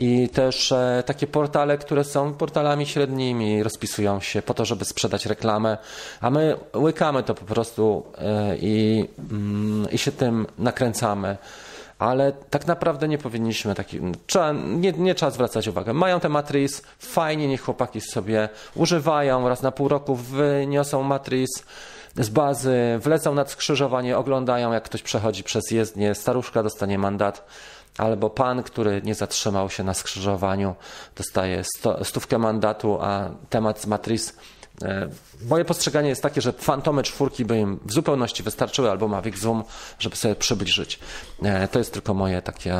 i 0.00 0.28
też 0.28 0.72
e, 0.72 1.02
takie 1.06 1.26
portale, 1.26 1.78
które 1.78 2.04
są 2.04 2.34
portalami 2.34 2.86
średnimi, 2.86 3.62
rozpisują 3.62 4.20
się 4.20 4.42
po 4.42 4.54
to, 4.54 4.64
żeby 4.64 4.84
sprzedać 4.84 5.26
reklamę, 5.26 5.78
a 6.20 6.30
my 6.30 6.56
łykamy 6.76 7.22
to 7.22 7.34
po 7.34 7.44
prostu 7.44 8.02
e, 8.18 8.56
i, 8.56 9.08
mm, 9.30 9.90
i 9.90 9.98
się 9.98 10.12
tym 10.12 10.46
nakręcamy 10.58 11.36
ale 12.00 12.32
tak 12.32 12.66
naprawdę 12.66 13.08
nie 13.08 13.18
powinniśmy 13.18 13.74
taki, 13.74 14.00
trzeba, 14.26 14.52
nie, 14.52 14.92
nie 14.92 15.14
trzeba 15.14 15.30
zwracać 15.30 15.68
uwagi. 15.68 15.92
Mają 15.92 16.20
te 16.20 16.28
matris, 16.28 16.82
fajnie 16.98 17.48
niech 17.48 17.62
chłopaki 17.62 18.00
sobie 18.00 18.48
używają, 18.74 19.48
raz 19.48 19.62
na 19.62 19.72
pół 19.72 19.88
roku 19.88 20.14
wyniosą 20.14 21.02
matris 21.02 21.50
z 22.16 22.28
bazy, 22.28 22.98
wlecą 22.98 23.34
nad 23.34 23.50
skrzyżowanie, 23.50 24.18
oglądają 24.18 24.72
jak 24.72 24.84
ktoś 24.84 25.02
przechodzi 25.02 25.44
przez 25.44 25.70
jezdnię, 25.70 26.14
staruszka 26.14 26.62
dostanie 26.62 26.98
mandat, 26.98 27.46
albo 27.98 28.30
pan, 28.30 28.62
który 28.62 29.02
nie 29.04 29.14
zatrzymał 29.14 29.70
się 29.70 29.84
na 29.84 29.94
skrzyżowaniu, 29.94 30.74
dostaje 31.16 31.64
sto, 31.64 32.04
stówkę 32.04 32.38
mandatu, 32.38 32.98
a 33.00 33.30
temat 33.50 33.80
z 33.80 33.86
matris 33.86 34.34
E, 34.34 34.59
moje 35.48 35.64
postrzeganie 35.64 36.08
jest 36.08 36.22
takie, 36.22 36.40
że 36.40 36.52
fantomy 36.52 37.02
czwórki 37.02 37.44
by 37.44 37.58
im 37.58 37.80
w 37.84 37.92
zupełności 37.92 38.42
wystarczyły, 38.42 38.90
albo 38.90 39.08
Mavic 39.08 39.38
Zoom, 39.38 39.64
żeby 39.98 40.16
sobie 40.16 40.34
przybliżyć. 40.34 40.98
E, 41.42 41.68
to 41.68 41.78
jest 41.78 41.92
tylko 41.92 42.14
moje 42.14 42.42
takie 42.42 42.76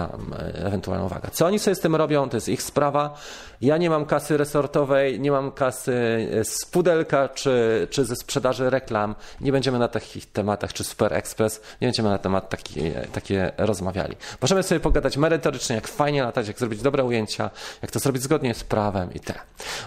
ewentualna 0.55 1.05
uwaga. 1.05 1.30
Co 1.30 1.46
oni 1.46 1.59
sobie 1.59 1.74
z 1.74 1.80
tym 1.80 1.96
robią, 1.96 2.28
to 2.28 2.36
jest 2.36 2.48
ich 2.48 2.62
sprawa. 2.62 3.14
Ja 3.61 3.76
nie 3.76 3.90
mam 3.90 4.07
kasy 4.07 4.36
resortowej, 4.36 5.20
nie 5.20 5.30
mam 5.30 5.53
kasy 5.53 5.92
e, 6.40 6.44
z 6.44 6.66
pudelka, 6.66 7.28
czy, 7.28 7.86
czy 7.90 8.05
ze 8.05 8.16
sprzedaży 8.16 8.70
reklam. 8.70 9.14
Nie 9.40 9.53
będziemy 9.53 9.78
na 9.78 9.88
takich 9.88 10.32
tematach, 10.32 10.72
czy 10.72 10.84
Super 10.84 11.14
Express, 11.14 11.61
nie 11.80 11.88
będziemy 11.88 12.09
na 12.09 12.18
temat 12.18 12.51
taki, 12.51 12.80
takie 13.12 13.53
rozmawiali. 13.59 14.16
Możemy 14.42 14.62
sobie 14.62 14.80
pogadać 14.80 15.16
merytorycznie, 15.16 15.76
jak 15.76 15.88
fajnie 15.88 16.22
latać, 16.22 16.48
jak 16.48 16.59
zrobić 16.59 16.82
dobre 16.82 17.05
ujęcia, 17.05 17.51
jak 17.82 17.90
to 17.90 17.98
zrobić 17.98 18.22
zgodnie 18.22 18.55
z 18.55 18.64
prawem 18.64 19.14
i 19.14 19.20
te. 19.20 19.34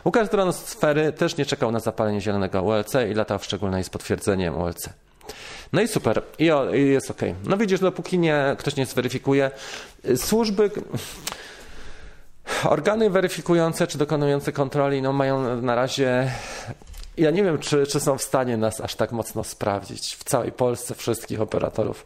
Łukasz 0.06 0.30
Drono 0.30 0.54
Sfery 0.54 1.14
też 1.14 1.38
nie 1.38 1.46
czekał 1.46 1.72
na 1.72 1.80
zapalenie 2.04 2.22
zielonego 2.22 2.64
ULC 2.64 2.94
i 3.12 3.14
latał 3.14 3.40
w 3.40 3.46
szczególnej 3.46 3.84
z 3.84 3.90
potwierdzeniem 3.90 4.62
ULC. 4.62 4.90
No 5.74 5.82
i 5.82 5.88
super, 5.88 6.24
i, 6.40 6.52
o, 6.52 6.74
i 6.74 6.88
jest 6.88 7.12
ok. 7.12 7.22
No 7.46 7.58
widzisz, 7.58 7.80
dopóki 7.80 8.20
nie, 8.20 8.56
ktoś 8.60 8.76
nie 8.76 8.86
zweryfikuje, 8.86 9.52
służby 10.16 10.72
Organy 12.64 13.10
weryfikujące 13.10 13.88
czy 13.88 13.98
dokonujące 13.98 14.52
kontroli 14.52 15.02
no, 15.02 15.14
mają 15.14 15.62
na 15.62 15.76
razie. 15.76 16.32
Ja 17.18 17.32
nie 17.32 17.44
wiem, 17.44 17.58
czy, 17.58 17.88
czy 17.88 18.00
są 18.00 18.18
w 18.18 18.22
stanie 18.22 18.58
nas 18.58 18.82
aż 18.82 18.96
tak 18.96 19.12
mocno 19.12 19.44
sprawdzić 19.44 20.16
w 20.16 20.24
całej 20.24 20.52
Polsce 20.52 20.96
wszystkich 20.96 21.42
operatorów, 21.42 22.06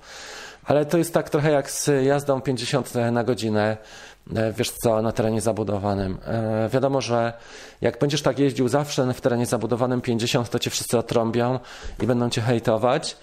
ale 0.65 0.85
to 0.85 0.97
jest 0.97 1.13
tak 1.13 1.29
trochę 1.29 1.51
jak 1.51 1.71
z 1.71 2.05
jazdą 2.05 2.41
50 2.41 2.93
na 3.11 3.23
godzinę. 3.23 3.77
E, 4.35 4.53
wiesz 4.53 4.71
co, 4.71 5.01
na 5.01 5.11
terenie 5.11 5.41
zabudowanym. 5.41 6.17
E, 6.25 6.69
wiadomo, 6.69 7.01
że 7.01 7.33
jak 7.81 7.99
będziesz 7.99 8.21
tak 8.21 8.39
jeździł 8.39 8.67
zawsze 8.67 9.13
w 9.13 9.21
terenie 9.21 9.45
zabudowanym 9.45 10.01
50, 10.01 10.49
to 10.49 10.59
cię 10.59 10.69
wszyscy 10.69 10.97
otrąbią 10.97 11.59
i 12.03 12.07
będą 12.07 12.29
cię 12.29 12.41
hejtować. 12.41 13.17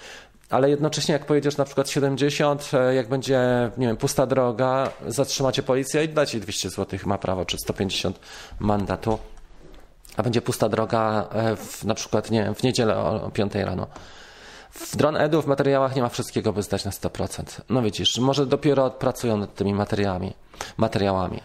ale 0.51 0.71
jednocześnie 0.71 1.13
jak 1.13 1.27
pojedziesz 1.27 1.57
na 1.57 1.65
przykład 1.65 1.91
70, 1.91 2.71
e, 2.73 2.95
jak 2.95 3.09
będzie, 3.09 3.71
nie 3.79 3.87
wiem, 3.87 3.97
pusta 3.97 4.27
droga, 4.27 4.91
zatrzymacie 5.07 5.63
policję 5.63 6.05
i 6.05 6.09
da 6.09 6.27
ci 6.27 6.41
200 6.41 6.71
zł, 6.71 6.99
ma 7.07 7.19
prawo, 7.19 7.45
czy 7.45 7.59
150 7.59 8.19
mandatu, 8.59 9.19
a 10.17 10.23
będzie 10.23 10.43
pusta 10.43 10.69
droga 10.69 11.29
w, 11.57 11.85
na 11.85 11.95
przykład, 11.95 12.31
nie 12.31 12.45
wiem, 12.45 12.55
w 12.55 12.63
niedzielę 12.63 12.97
o 12.97 13.31
5 13.31 13.55
rano. 13.55 13.87
W 14.75 14.97
Drone 14.97 15.21
Edu 15.21 15.43
w 15.43 15.47
materiałach 15.47 15.97
nie 15.97 16.03
ma 16.03 16.09
wszystkiego, 16.09 16.53
by 16.53 16.63
zdać 16.63 16.85
na 16.85 16.91
100%. 16.91 17.61
No 17.69 17.83
widzisz, 17.83 18.19
może 18.19 18.47
dopiero 18.47 18.91
pracują 18.91 19.37
nad 19.37 19.55
tymi 19.55 19.75
materiałami. 19.75 20.33
materiałami. 20.77 21.41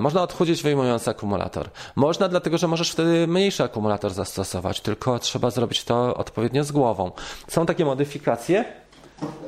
Można 0.00 0.22
odchudzić 0.22 0.62
wyjmując 0.62 1.08
akumulator. 1.08 1.70
Można 1.96 2.28
dlatego, 2.28 2.58
że 2.58 2.68
możesz 2.68 2.90
wtedy 2.90 3.26
mniejszy 3.26 3.64
akumulator 3.64 4.12
zastosować, 4.12 4.80
tylko 4.80 5.18
trzeba 5.18 5.50
zrobić 5.50 5.84
to 5.84 6.16
odpowiednio 6.16 6.64
z 6.64 6.72
głową. 6.72 7.10
Są 7.48 7.66
takie 7.66 7.84
modyfikacje, 7.84 8.64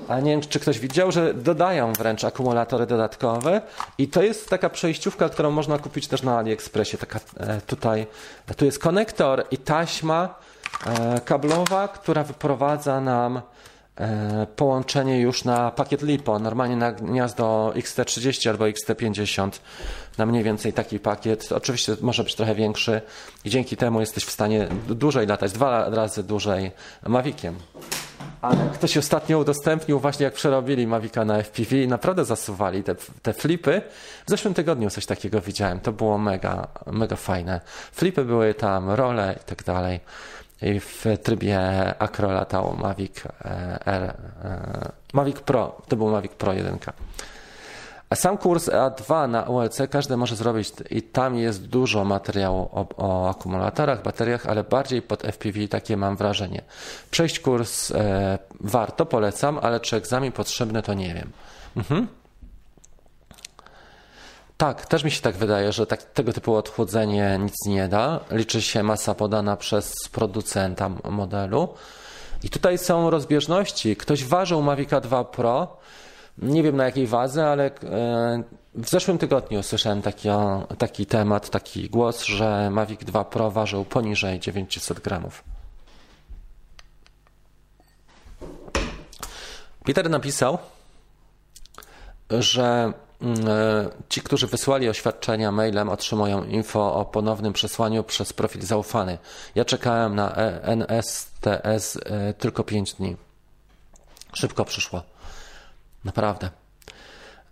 a 0.08 0.20
nie 0.20 0.30
wiem, 0.30 0.40
czy 0.40 0.60
ktoś 0.60 0.78
widział, 0.78 1.12
że 1.12 1.34
dodają 1.34 1.92
wręcz 1.92 2.24
akumulatory 2.24 2.86
dodatkowe 2.86 3.62
i 3.98 4.08
to 4.08 4.22
jest 4.22 4.48
taka 4.48 4.70
przejściówka, 4.70 5.28
którą 5.28 5.50
można 5.50 5.78
kupić 5.78 6.06
też 6.08 6.22
na 6.22 6.38
AliExpressie. 6.38 6.98
Taka 6.98 7.20
e, 7.36 7.60
tutaj, 7.60 8.06
tu 8.56 8.64
jest 8.64 8.78
konektor 8.78 9.44
i 9.50 9.58
taśma 9.58 10.34
kablowa, 11.24 11.88
która 11.88 12.24
wyprowadza 12.24 13.00
nam 13.00 13.40
E, 14.00 14.46
połączenie 14.56 15.20
już 15.20 15.44
na 15.44 15.70
pakiet 15.70 16.02
LiPo, 16.02 16.38
normalnie 16.38 16.76
na 16.76 16.92
gniazdo 16.92 17.72
XT30 17.76 18.48
albo 18.48 18.64
XT50, 18.64 19.50
na 20.18 20.26
mniej 20.26 20.44
więcej 20.44 20.72
taki 20.72 20.98
pakiet. 20.98 21.52
Oczywiście 21.52 21.96
może 22.00 22.24
być 22.24 22.34
trochę 22.34 22.54
większy 22.54 23.00
i 23.44 23.50
dzięki 23.50 23.76
temu 23.76 24.00
jesteś 24.00 24.24
w 24.24 24.30
stanie 24.30 24.68
dłużej 24.88 25.26
latać, 25.26 25.52
dwa 25.52 25.88
razy 25.88 26.22
dłużej 26.22 26.70
Maviciem. 27.06 27.56
Ale 28.42 28.56
ktoś 28.74 28.96
ostatnio 28.96 29.38
udostępnił 29.38 30.00
właśnie 30.00 30.24
jak 30.24 30.34
przerobili 30.34 30.86
Mavica 30.86 31.24
na 31.24 31.42
FPV 31.42 31.76
i 31.76 31.88
naprawdę 31.88 32.24
zasuwali 32.24 32.82
te, 32.82 32.94
te 33.22 33.32
flipy. 33.32 33.82
W 34.26 34.30
zeszłym 34.30 34.54
tygodniu 34.54 34.90
coś 34.90 35.06
takiego 35.06 35.40
widziałem. 35.40 35.80
To 35.80 35.92
było 35.92 36.18
mega, 36.18 36.68
mega 36.86 37.16
fajne. 37.16 37.60
Flipy 37.92 38.24
były 38.24 38.54
tam, 38.54 38.90
role 38.90 39.38
i 39.42 39.44
tak 39.44 39.64
dalej 39.64 40.00
w 40.62 41.04
trybie 41.22 41.58
Acro 41.98 42.32
latał 42.32 42.76
Mavic 42.76 43.26
e, 43.26 43.86
R, 43.86 44.02
e, 44.02 44.92
Mavic 45.12 45.40
Pro, 45.40 45.82
to 45.88 45.96
był 45.96 46.08
Mavic 46.08 46.32
Pro 46.32 46.52
1. 46.52 46.78
A 48.10 48.14
sam 48.16 48.38
kurs 48.38 48.68
A2 48.68 49.28
na 49.28 49.42
ULC 49.42 49.78
każdy 49.90 50.16
może 50.16 50.36
zrobić 50.36 50.72
i 50.90 51.02
tam 51.02 51.36
jest 51.36 51.66
dużo 51.66 52.04
materiału 52.04 52.68
o, 52.72 52.86
o 52.96 53.30
akumulatorach, 53.30 54.02
bateriach, 54.02 54.46
ale 54.46 54.64
bardziej 54.64 55.02
pod 55.02 55.22
FPV 55.22 55.68
takie 55.68 55.96
mam 55.96 56.16
wrażenie. 56.16 56.62
Przejść 57.10 57.40
kurs 57.40 57.90
e, 57.90 58.38
warto, 58.60 59.06
polecam, 59.06 59.58
ale 59.62 59.80
czy 59.80 59.96
egzamin 59.96 60.32
potrzebny 60.32 60.82
to 60.82 60.94
nie 60.94 61.14
wiem. 61.14 61.30
Mhm. 61.76 62.06
Tak, 64.60 64.86
też 64.86 65.04
mi 65.04 65.10
się 65.10 65.20
tak 65.20 65.36
wydaje, 65.36 65.72
że 65.72 65.86
tak, 65.86 66.02
tego 66.02 66.32
typu 66.32 66.54
odchłodzenie 66.54 67.38
nic 67.42 67.54
nie 67.66 67.88
da. 67.88 68.20
Liczy 68.30 68.62
się 68.62 68.82
masa 68.82 69.14
podana 69.14 69.56
przez 69.56 69.94
producenta 70.12 70.90
modelu. 71.10 71.68
I 72.42 72.50
tutaj 72.50 72.78
są 72.78 73.10
rozbieżności. 73.10 73.96
Ktoś 73.96 74.24
ważył 74.24 74.62
Mavica 74.62 75.00
2 75.00 75.24
Pro, 75.24 75.76
nie 76.38 76.62
wiem 76.62 76.76
na 76.76 76.84
jakiej 76.84 77.06
wadze, 77.06 77.46
ale 77.46 77.66
e, 77.66 77.70
w 78.74 78.88
zeszłym 78.88 79.18
tygodniu 79.18 79.62
słyszałem 79.62 80.02
taki, 80.02 80.28
taki 80.78 81.06
temat, 81.06 81.50
taki 81.50 81.90
głos, 81.90 82.24
że 82.24 82.70
Mavic 82.70 83.00
2 83.04 83.24
Pro 83.24 83.50
ważył 83.50 83.84
poniżej 83.84 84.40
900 84.40 85.00
gramów. 85.00 85.44
Peter 89.84 90.10
napisał, 90.10 90.58
że 92.30 92.92
ci, 94.08 94.20
którzy 94.20 94.46
wysłali 94.46 94.88
oświadczenia 94.88 95.52
mailem, 95.52 95.88
otrzymują 95.88 96.44
info 96.44 96.94
o 96.94 97.04
ponownym 97.04 97.52
przesłaniu 97.52 98.04
przez 98.04 98.32
profil 98.32 98.62
zaufany. 98.62 99.18
Ja 99.54 99.64
czekałem 99.64 100.14
na 100.14 100.36
e 100.36 100.62
NSTS 100.62 101.96
e, 101.96 102.34
tylko 102.34 102.64
5 102.64 102.94
dni. 102.94 103.16
Szybko 104.32 104.64
przyszło. 104.64 105.02
Naprawdę. 106.04 106.50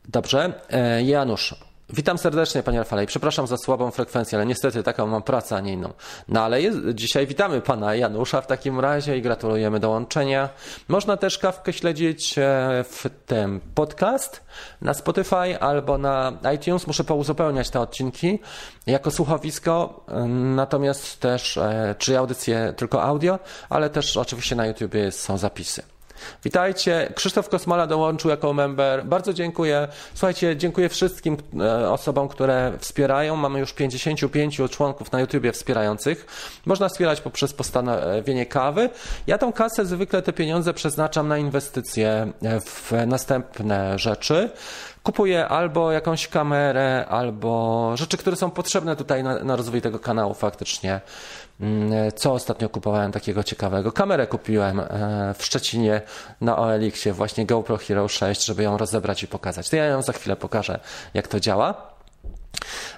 Dobrze. 0.08 0.60
Janusz, 1.04 1.54
Witam 1.92 2.18
serdecznie, 2.18 2.62
panie 2.62 2.78
Rafale. 2.78 3.06
Przepraszam 3.06 3.46
za 3.46 3.56
słabą 3.56 3.90
frekwencję, 3.90 4.38
ale 4.38 4.46
niestety 4.46 4.82
taką 4.82 5.06
mam 5.06 5.22
pracę, 5.22 5.56
a 5.56 5.60
nie 5.60 5.72
inną. 5.72 5.92
No 6.28 6.42
ale 6.42 6.62
jest, 6.62 6.78
dzisiaj 6.94 7.26
witamy 7.26 7.60
pana 7.60 7.94
Janusza 7.94 8.40
w 8.40 8.46
takim 8.46 8.80
razie 8.80 9.18
i 9.18 9.22
gratulujemy 9.22 9.80
dołączenia. 9.80 10.48
Można 10.88 11.16
też 11.16 11.38
kawkę 11.38 11.72
śledzić 11.72 12.38
e, 12.38 12.42
w 12.88 13.04
tym 13.26 13.60
podcast 13.74 14.44
na 14.80 14.94
Spotify 14.94 15.60
albo 15.60 15.98
na 15.98 16.32
iTunes. 16.54 16.86
Muszę 16.86 17.04
pouzupełniać 17.04 17.70
te 17.70 17.80
odcinki 17.80 18.38
jako 18.86 19.10
słuchowisko, 19.10 20.04
e, 20.08 20.24
natomiast 20.28 21.20
też, 21.20 21.56
e, 21.56 21.94
czy 21.98 22.18
audycje 22.18 22.74
tylko 22.76 23.02
audio, 23.02 23.38
ale 23.68 23.90
też 23.90 24.16
oczywiście 24.16 24.56
na 24.56 24.66
YouTube 24.66 24.94
są 25.10 25.38
zapisy. 25.38 25.97
Witajcie. 26.44 27.12
Krzysztof 27.14 27.48
Kosmala 27.48 27.86
dołączył 27.86 28.30
jako 28.30 28.52
member. 28.52 29.04
Bardzo 29.04 29.32
dziękuję. 29.32 29.88
Słuchajcie, 30.14 30.56
dziękuję 30.56 30.88
wszystkim 30.88 31.36
e, 31.60 31.90
osobom, 31.90 32.28
które 32.28 32.72
wspierają. 32.78 33.36
Mamy 33.36 33.58
już 33.58 33.72
55 33.72 34.60
członków 34.70 35.12
na 35.12 35.20
YouTubie 35.20 35.52
wspierających. 35.52 36.26
Można 36.66 36.88
wspierać 36.88 37.20
poprzez 37.20 37.52
postanowienie 37.52 38.46
kawy. 38.46 38.90
Ja 39.26 39.38
tą 39.38 39.52
kasę 39.52 39.86
zwykle 39.86 40.22
te 40.22 40.32
pieniądze 40.32 40.74
przeznaczam 40.74 41.28
na 41.28 41.38
inwestycje 41.38 42.32
w 42.60 42.92
następne 43.06 43.98
rzeczy 43.98 44.50
kupuję 45.08 45.48
albo 45.48 45.92
jakąś 45.92 46.28
kamerę, 46.28 47.06
albo 47.08 47.92
rzeczy, 47.96 48.16
które 48.16 48.36
są 48.36 48.50
potrzebne 48.50 48.96
tutaj 48.96 49.22
na, 49.22 49.44
na 49.44 49.56
rozwój 49.56 49.80
tego 49.80 49.98
kanału 49.98 50.34
faktycznie. 50.34 51.00
Mm, 51.60 52.12
co 52.12 52.32
ostatnio 52.32 52.68
kupowałem 52.68 53.12
takiego 53.12 53.44
ciekawego? 53.44 53.92
Kamerę 53.92 54.26
kupiłem 54.26 54.80
e, 54.80 55.34
w 55.38 55.44
Szczecinie 55.44 56.00
na 56.40 56.56
OLX-ie, 56.56 57.12
właśnie 57.12 57.46
GoPro 57.46 57.76
Hero 57.76 58.08
6, 58.08 58.44
żeby 58.44 58.62
ją 58.62 58.78
rozebrać 58.78 59.22
i 59.22 59.26
pokazać. 59.28 59.70
To 59.70 59.76
ja 59.76 59.84
ją 59.84 60.02
za 60.02 60.12
chwilę 60.12 60.36
pokażę, 60.36 60.80
jak 61.14 61.28
to 61.28 61.40
działa. 61.40 61.74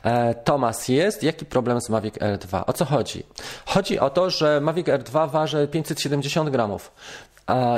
E, 0.02 0.34
Tomas 0.34 0.88
jest. 0.88 1.22
Jaki 1.22 1.46
problem 1.46 1.80
z 1.80 1.88
Mavic 1.88 2.14
R2? 2.14 2.62
O 2.66 2.72
co 2.72 2.84
chodzi? 2.84 3.22
Chodzi 3.66 3.98
o 3.98 4.10
to, 4.10 4.30
że 4.30 4.60
Mavic 4.60 4.86
R2 4.86 5.30
waży 5.30 5.68
570 5.68 6.50
gramów 6.50 6.92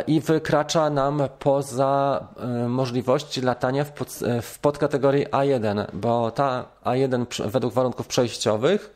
i 0.06 0.20
wykracza 0.20 0.90
nam 0.90 1.22
poza 1.38 2.26
e, 2.40 2.68
możliwości 2.68 3.40
latania 3.40 3.84
w, 3.84 3.92
pod, 3.92 4.08
w 4.42 4.58
podkategorii 4.58 5.26
A1, 5.26 5.86
bo 5.92 6.30
ta 6.30 6.64
A1 6.84 7.48
według 7.50 7.74
warunków 7.74 8.06
przejściowych 8.06 8.94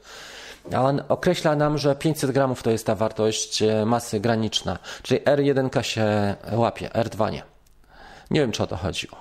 on 0.74 1.02
określa 1.08 1.56
nam, 1.56 1.78
że 1.78 1.96
500 1.96 2.30
gramów 2.30 2.62
to 2.62 2.70
jest 2.70 2.86
ta 2.86 2.94
wartość 2.94 3.62
e, 3.62 3.86
masy 3.86 4.20
graniczna, 4.20 4.78
czyli 5.02 5.20
R1 5.20 5.82
się 5.82 6.34
łapie, 6.52 6.88
R2 6.88 7.32
nie. 7.32 7.42
Nie 8.30 8.40
wiem, 8.40 8.52
czy 8.52 8.62
o 8.62 8.66
to 8.66 8.76
chodziło. 8.76 9.16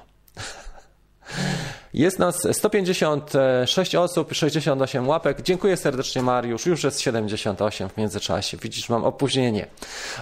Jest 1.96 2.20
nas 2.20 2.48
156 2.52 3.96
osób, 3.96 4.34
68 4.34 5.08
łapek. 5.08 5.42
Dziękuję 5.42 5.78
serdecznie 5.78 6.22
Mariusz. 6.22 6.66
Już 6.66 6.84
jest 6.84 7.02
78 7.02 7.90
w 7.90 7.98
międzyczasie. 7.98 8.58
Widzisz, 8.58 8.90
mam 8.90 9.04
opóźnienie. 9.04 9.68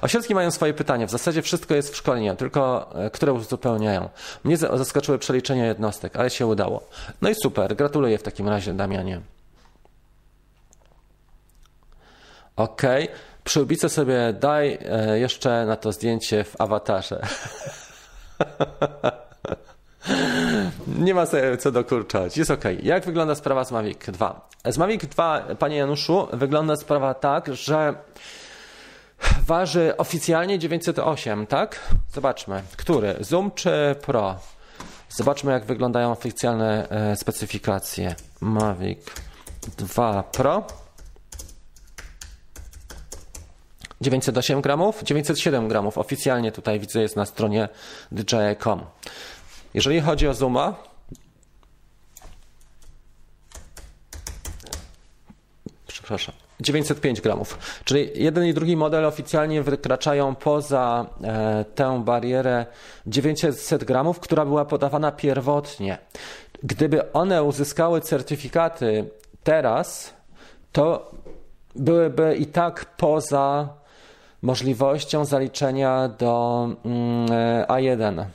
Osiedlki 0.02 0.36
mają 0.36 0.52
swoje 0.52 0.74
pytania. 0.74 1.08
W 1.08 1.12
zasadzie 1.12 1.42
wszystko 1.42 1.76
jest 1.76 1.94
w 1.94 1.96
szkoleniu, 1.96 2.36
tylko 2.36 2.90
e, 2.96 3.10
które 3.10 3.34
uzupełniają. 3.34 4.10
Mnie 4.44 4.58
zaskoczyły 4.58 5.20
przeliczenia 5.20 5.66
jednostek, 5.66 6.16
ale 6.16 6.30
się 6.30 6.48
udało. 6.48 6.84
No 7.22 7.30
i 7.30 7.36
super. 7.36 7.76
Gratuluję 7.76 8.18
w 8.18 8.24
takim 8.24 8.50
razie 8.50 8.74
Damianie. 8.74 9.22
Ok. 12.56 12.82
Przyłbicę 13.44 13.90
sobie 13.90 14.34
daj 14.40 14.78
e, 14.82 15.20
jeszcze 15.20 15.66
na 15.66 15.76
to 15.76 15.92
zdjęcie 15.92 16.44
w 16.44 16.62
awatarze. 16.62 17.22
Nie 20.88 21.14
ma 21.14 21.26
co 21.60 21.72
dokurczać. 21.72 22.38
Jest 22.38 22.52
ok. 22.52 22.64
Jak 22.84 23.06
wygląda 23.06 23.36
sprawa 23.36 23.66
z 23.66 23.72
Mavic 23.72 24.00
2? 24.08 24.50
Z 24.66 24.78
Mavic 24.78 25.06
2, 25.06 25.46
panie 25.60 25.78
Januszu, 25.78 26.28
wygląda 26.34 26.76
sprawa 26.76 27.14
tak, 27.14 27.56
że 27.56 27.96
waży 29.48 29.98
oficjalnie 29.98 30.60
908, 30.60 31.48
tak? 31.48 31.80
Zobaczmy. 32.14 32.62
Który? 32.78 33.16
Zoom 33.20 33.52
czy 33.52 33.96
Pro? 34.02 34.36
Zobaczmy, 35.10 35.52
jak 35.52 35.66
wyglądają 35.66 36.12
oficjalne 36.12 36.90
e, 36.90 37.16
specyfikacje. 37.16 38.16
Mavic 38.42 39.00
2 39.78 40.24
Pro. 40.24 40.64
908 44.02 44.62
gramów, 44.62 45.04
907 45.04 45.68
gramów. 45.68 45.98
Oficjalnie 45.98 46.52
tutaj 46.52 46.80
widzę 46.80 47.02
jest 47.02 47.16
na 47.16 47.26
stronie 47.26 47.70
DJI.com. 48.12 48.82
Jeżeli 49.74 50.02
chodzi 50.02 50.28
o 50.28 50.34
zooma, 50.34 50.74
przepraszam. 55.88 56.36
905 56.60 57.22
gramów. 57.22 57.58
Czyli 57.84 58.12
jeden 58.16 58.46
i 58.46 58.54
drugi 58.54 58.78
model 58.78 59.06
oficjalnie 59.06 59.64
wykraczają 59.64 60.36
poza 60.36 61.06
e, 61.24 61.66
tę 61.76 62.04
barierę 62.04 62.66
900 63.08 63.84
gramów, 63.84 64.20
która 64.20 64.46
była 64.46 64.66
podawana 64.66 65.12
pierwotnie. 65.12 65.98
Gdyby 66.64 67.12
one 67.14 67.44
uzyskały 67.44 68.02
certyfikaty 68.02 69.10
teraz, 69.44 70.14
to 70.72 71.12
byłyby 71.76 72.36
i 72.36 72.46
tak 72.46 72.86
poza 72.98 73.70
możliwością 74.42 75.26
zaliczenia 75.26 76.08
do 76.08 76.68
mm, 76.86 77.32
e, 77.32 77.66
A1, 77.68 78.26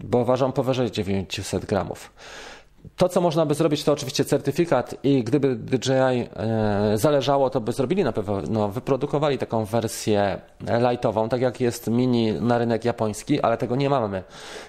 bo 0.00 0.24
ważą 0.24 0.52
powyżej 0.52 0.90
900 0.90 1.64
gramów. 1.64 2.12
To, 2.96 3.08
co 3.08 3.20
można 3.20 3.46
by 3.46 3.54
zrobić, 3.54 3.84
to 3.84 3.92
oczywiście 3.92 4.24
certyfikat 4.24 4.94
i 5.02 5.24
gdyby 5.24 5.56
DJI 5.56 5.90
e, 5.90 6.28
zależało, 6.94 7.50
to 7.50 7.60
by 7.60 7.72
zrobili 7.72 8.04
na 8.04 8.12
pewno, 8.12 8.42
no, 8.50 8.68
wyprodukowali 8.68 9.38
taką 9.38 9.64
wersję 9.64 10.40
lightową, 10.90 11.28
tak 11.28 11.40
jak 11.40 11.60
jest 11.60 11.86
mini 11.86 12.32
na 12.32 12.58
rynek 12.58 12.84
japoński, 12.84 13.40
ale 13.40 13.56
tego 13.56 13.76
nie 13.76 13.90
mamy. 13.90 14.22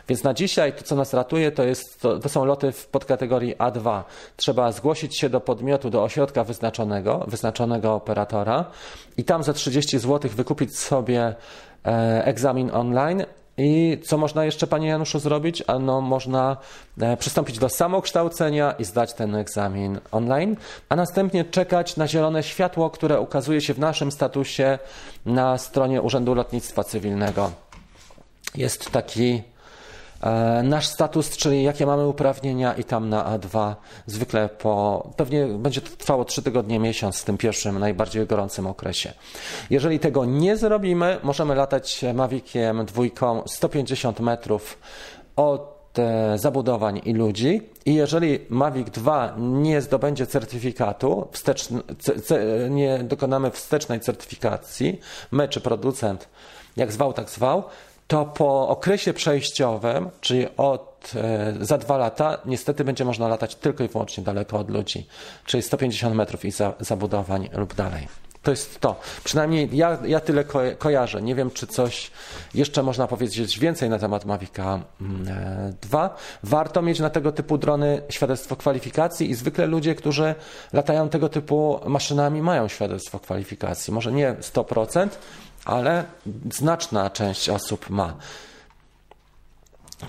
Więc 0.07 0.23
na 0.23 0.33
dzisiaj 0.33 0.73
to, 0.73 0.83
co 0.83 0.95
nas 0.95 1.13
ratuje, 1.13 1.51
to, 1.51 1.63
jest, 1.63 2.01
to, 2.01 2.19
to 2.19 2.29
są 2.29 2.45
loty 2.45 2.71
w 2.71 2.87
podkategorii 2.87 3.55
A2. 3.55 4.03
Trzeba 4.35 4.71
zgłosić 4.71 5.17
się 5.17 5.29
do 5.29 5.41
podmiotu, 5.41 5.89
do 5.89 6.03
ośrodka 6.03 6.43
wyznaczonego, 6.43 7.25
wyznaczonego 7.27 7.93
operatora 7.93 8.65
i 9.17 9.23
tam 9.23 9.43
za 9.43 9.53
30 9.53 9.99
zł 9.99 10.31
wykupić 10.35 10.79
sobie 10.79 11.35
e, 11.85 12.25
egzamin 12.25 12.71
online 12.73 13.25
i 13.57 13.97
co 14.05 14.17
można 14.17 14.45
jeszcze, 14.45 14.67
panie 14.67 14.87
Januszu, 14.87 15.19
zrobić? 15.19 15.63
Ano, 15.67 16.01
można 16.01 16.57
e, 17.01 17.17
przystąpić 17.17 17.59
do 17.59 17.69
samokształcenia 17.69 18.71
i 18.71 18.85
zdać 18.85 19.13
ten 19.13 19.35
egzamin 19.35 19.99
online, 20.11 20.55
a 20.89 20.95
następnie 20.95 21.45
czekać 21.45 21.97
na 21.97 22.07
zielone 22.07 22.43
światło, 22.43 22.89
które 22.89 23.19
ukazuje 23.21 23.61
się 23.61 23.73
w 23.73 23.79
naszym 23.79 24.11
statusie 24.11 24.79
na 25.25 25.57
stronie 25.57 26.01
Urzędu 26.01 26.35
Lotnictwa 26.35 26.83
Cywilnego. 26.83 27.51
Jest 28.55 28.91
taki 28.91 29.41
nasz 30.63 30.87
status, 30.87 31.37
czyli 31.37 31.63
jakie 31.63 31.85
mamy 31.85 32.07
uprawnienia 32.07 32.73
i 32.73 32.83
tam 32.83 33.09
na 33.09 33.37
A2 33.37 33.75
zwykle 34.05 34.49
po, 34.49 35.07
pewnie 35.17 35.45
będzie 35.45 35.81
to 35.81 35.97
trwało 35.97 36.25
3 36.25 36.41
tygodnie, 36.41 36.79
miesiąc 36.79 37.21
w 37.21 37.23
tym 37.23 37.37
pierwszym, 37.37 37.79
najbardziej 37.79 38.27
gorącym 38.27 38.67
okresie. 38.67 39.13
Jeżeli 39.69 39.99
tego 39.99 40.25
nie 40.25 40.57
zrobimy, 40.57 41.19
możemy 41.23 41.55
latać 41.55 42.05
Maviciem 42.13 42.85
dwójką 42.85 43.43
150 43.47 44.19
metrów 44.19 44.77
od 45.35 45.99
e, 45.99 46.37
zabudowań 46.37 47.01
i 47.05 47.13
ludzi 47.13 47.61
i 47.85 47.95
jeżeli 47.95 48.39
Mavic 48.49 48.89
2 48.89 49.35
nie 49.37 49.81
zdobędzie 49.81 50.27
certyfikatu, 50.27 51.27
wsteczny, 51.31 51.81
nie 52.69 52.99
dokonamy 53.03 53.51
wstecznej 53.51 53.99
certyfikacji, 53.99 54.99
my 55.31 55.47
czy 55.47 55.61
producent, 55.61 56.29
jak 56.77 56.91
zwał, 56.91 57.13
tak 57.13 57.29
zwał, 57.29 57.63
to 58.07 58.25
po 58.25 58.69
okresie 58.69 59.13
przejściowym, 59.13 60.09
czyli 60.21 60.47
od 60.57 61.11
e, 61.15 61.53
za 61.61 61.77
dwa 61.77 61.97
lata, 61.97 62.37
niestety 62.45 62.83
będzie 62.83 63.05
można 63.05 63.27
latać 63.27 63.55
tylko 63.55 63.83
i 63.83 63.87
wyłącznie 63.87 64.23
daleko 64.23 64.59
od 64.59 64.69
ludzi, 64.69 65.07
czyli 65.45 65.63
150 65.63 66.15
metrów 66.15 66.45
i 66.45 66.51
za, 66.51 66.73
zabudowań 66.79 67.49
lub 67.53 67.73
dalej. 67.73 68.07
To 68.47 68.51
jest 68.51 68.79
to. 68.79 68.99
Przynajmniej 69.23 69.69
ja, 69.71 69.97
ja 70.05 70.19
tyle 70.19 70.43
ko 70.43 70.59
kojarzę. 70.77 71.21
Nie 71.21 71.35
wiem, 71.35 71.51
czy 71.51 71.67
coś 71.67 72.11
jeszcze 72.53 72.83
można 72.83 73.07
powiedzieć 73.07 73.59
więcej 73.59 73.89
na 73.89 73.99
temat 73.99 74.25
Mavica 74.25 74.79
2. 75.81 75.99
Mm, 75.99 76.13
e, 76.13 76.17
Warto 76.43 76.81
mieć 76.81 76.99
na 76.99 77.09
tego 77.09 77.31
typu 77.31 77.57
drony 77.57 78.01
świadectwo 78.09 78.55
kwalifikacji 78.55 79.29
i 79.29 79.35
zwykle 79.35 79.65
ludzie, 79.65 79.95
którzy 79.95 80.35
latają 80.73 81.09
tego 81.09 81.29
typu 81.29 81.79
maszynami, 81.85 82.41
mają 82.41 82.67
świadectwo 82.67 83.19
kwalifikacji. 83.19 83.93
Może 83.93 84.11
nie 84.11 84.35
100%, 84.41 85.07
ale 85.67 86.05
znaczna 86.53 87.09
część 87.09 87.49
osób 87.49 87.89
ma. 87.89 88.13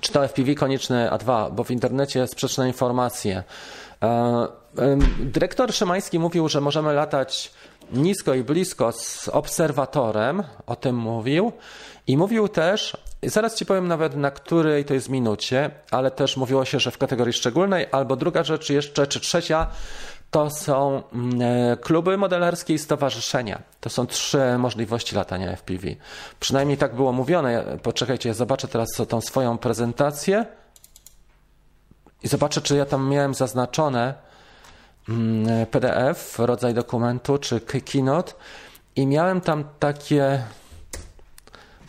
Czy 0.01 0.13
to 0.13 0.29
FPV 0.29 0.55
konieczne 0.55 1.11
A2, 1.13 1.53
bo 1.53 1.65
w 1.65 1.71
internecie 1.71 2.27
sprzeczne 2.27 2.69
informacje. 2.69 3.43
E, 4.03 4.49
dyrektor 5.21 5.75
Szymański 5.75 6.19
mówił, 6.19 6.49
że 6.49 6.61
możemy 6.61 6.93
latać 6.93 7.53
nisko 7.93 8.35
i 8.35 8.45
blisko 8.45 8.93
z 8.93 9.29
obserwatorem, 9.29 10.43
o 10.67 10.77
tym 10.77 10.97
mówił. 10.97 11.53
I 12.07 12.17
mówił 12.17 12.49
też, 12.49 12.97
zaraz 13.23 13.55
Ci 13.55 13.67
powiem 13.67 13.89
nawet 13.89 14.17
na 14.17 14.31
której 14.31 14.85
to 14.85 14.95
jest 14.95 15.09
minucie, 15.09 15.71
ale 15.91 16.11
też 16.11 16.37
mówiło 16.37 16.65
się, 16.65 16.81
że 16.81 16.91
w 16.91 16.99
kategorii 16.99 17.33
szczególnej, 17.33 17.87
albo 17.93 18.17
druga 18.17 18.45
rzecz 18.45 18.71
jeszcze, 18.71 19.07
czy 19.07 19.21
trzecia, 19.21 19.67
to 20.31 20.51
są 20.51 21.03
mm, 21.13 21.43
e, 21.43 21.77
kluby 21.77 22.17
modelarskie 22.17 22.75
i 22.75 22.79
stowarzyszenia. 22.79 23.63
To 23.81 23.91
są 23.91 24.07
trzy 24.07 24.59
możliwości 24.59 25.17
latania 25.17 25.57
FPV. 25.57 25.89
Przynajmniej 26.41 26.79
tak 26.79 26.95
było 26.95 27.13
mówione. 27.13 27.65
Poczekajcie, 27.83 28.29
ja 28.29 28.35
zobaczę 28.35 28.69
teraz 28.69 28.89
tą 29.09 29.21
swoją 29.21 29.59
prezentację 29.59 30.47
i 32.23 32.29
zobaczę, 32.29 32.61
czy 32.61 32.77
ja 32.77 32.85
tam 32.85 33.09
miałem 33.09 33.35
zaznaczone 33.35 34.15
mm, 35.09 35.67
PDF, 35.67 36.39
rodzaj 36.39 36.75
dokumentu, 36.75 37.39
czy 37.39 37.61
keynote 37.61 38.33
i 38.97 39.07
miałem 39.07 39.41
tam 39.41 39.65
takie 39.79 40.43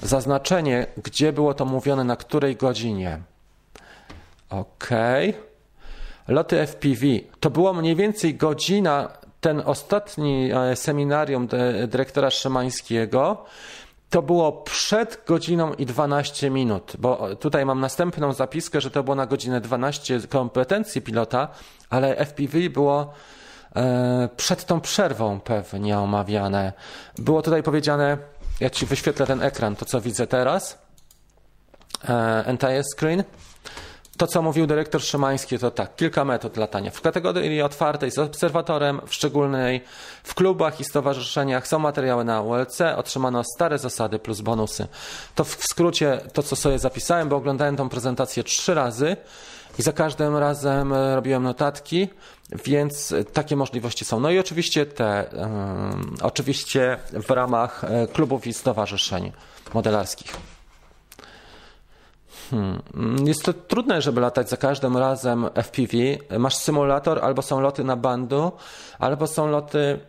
zaznaczenie, 0.02 0.88
gdzie 1.04 1.34
było 1.34 1.54
to 1.54 1.66
mówione, 1.66 2.04
na 2.04 2.16
której 2.16 2.56
godzinie. 2.56 3.20
Okej. 4.50 5.30
Okay 5.30 5.49
loty 6.30 6.68
FPV. 6.68 7.06
To 7.40 7.50
było 7.50 7.74
mniej 7.74 7.96
więcej 7.96 8.36
godzina, 8.36 9.10
ten 9.42 9.62
ostatni 9.66 10.52
e, 10.54 10.76
seminarium 10.76 11.48
dyrektora 11.88 12.30
Szymańskiego, 12.30 13.46
to 14.10 14.22
było 14.22 14.52
przed 14.52 15.24
godziną 15.28 15.74
i 15.74 15.86
12 15.86 16.50
minut, 16.50 16.94
bo 17.00 17.36
tutaj 17.36 17.66
mam 17.66 17.80
następną 17.80 18.34
zapiskę, 18.34 18.82
że 18.82 18.92
to 18.92 19.04
było 19.04 19.16
na 19.16 19.26
godzinę 19.26 19.62
12 19.62 20.20
kompetencji 20.30 21.02
pilota, 21.02 21.48
ale 21.90 22.26
FPV 22.26 22.70
było 22.70 23.14
e, 23.76 24.30
przed 24.38 24.66
tą 24.66 24.82
przerwą 24.82 25.40
pewnie 25.40 26.00
omawiane. 26.00 26.74
Było 27.18 27.42
tutaj 27.42 27.64
powiedziane, 27.64 28.18
ja 28.60 28.70
ci 28.70 28.86
wyświetlę 28.86 29.26
ten 29.26 29.44
ekran, 29.44 29.76
to 29.76 29.86
co 29.86 30.02
widzę 30.02 30.28
teraz. 30.28 30.78
E, 32.10 32.44
entire 32.46 32.84
screen. 32.96 33.24
To, 34.20 34.28
co 34.28 34.42
mówił 34.42 34.68
dyrektor 34.68 35.02
Szymański, 35.02 35.60
to 35.60 35.72
tak, 35.72 35.96
kilka 35.96 36.26
metod 36.26 36.58
latania. 36.58 36.92
W 36.92 37.02
kategorii 37.02 37.62
otwartej 37.62 38.12
z 38.12 38.20
obserwatorem, 38.20 39.02
w 39.08 39.14
szczególnej 39.14 39.82
w 40.24 40.36
klubach 40.36 40.80
i 40.80 40.84
stowarzyszeniach 40.84 41.68
są 41.68 41.80
materiały 41.80 42.24
na 42.24 42.42
ULC, 42.42 42.82
otrzymano 42.96 43.44
stare 43.44 43.78
zasady 43.78 44.20
plus 44.20 44.42
bonusy. 44.42 44.88
To 45.36 45.44
w 45.44 45.50
skrócie 45.50 46.22
to, 46.34 46.44
co 46.44 46.56
sobie 46.56 46.80
zapisałem, 46.80 47.30
bo 47.30 47.36
oglądałem 47.36 47.76
tą 47.76 47.90
prezentację 47.90 48.44
trzy 48.44 48.74
razy 48.74 49.18
i 49.80 49.82
za 49.82 49.94
każdym 49.94 50.38
razem 50.38 50.94
e, 50.94 51.16
robiłem 51.16 51.44
notatki, 51.44 52.08
więc 52.66 53.14
takie 53.34 53.56
możliwości 53.56 54.06
są. 54.06 54.20
No 54.20 54.32
i 54.32 54.40
oczywiście 54.40 54.86
te, 54.86 55.30
um, 55.34 56.16
oczywiście 56.22 56.98
w 57.14 57.30
ramach 57.30 57.84
e, 57.84 58.08
klubów 58.08 58.48
i 58.48 58.54
stowarzyszeń 58.54 59.32
modelarskich. 59.74 60.36
Hmm. 62.50 62.82
Jest 63.28 63.44
to 63.44 63.54
trudne, 63.54 64.02
żeby 64.02 64.22
latać 64.22 64.50
za 64.50 64.58
każdym 64.58 64.98
razem 64.98 65.50
FPV. 65.56 65.98
Masz 66.40 66.56
symulator, 66.56 67.20
albo 67.26 67.42
są 67.42 67.60
loty 67.60 67.84
na 67.84 67.96
bandu, 67.96 68.52
albo 69.00 69.28
są 69.28 69.48
loty 69.48 70.00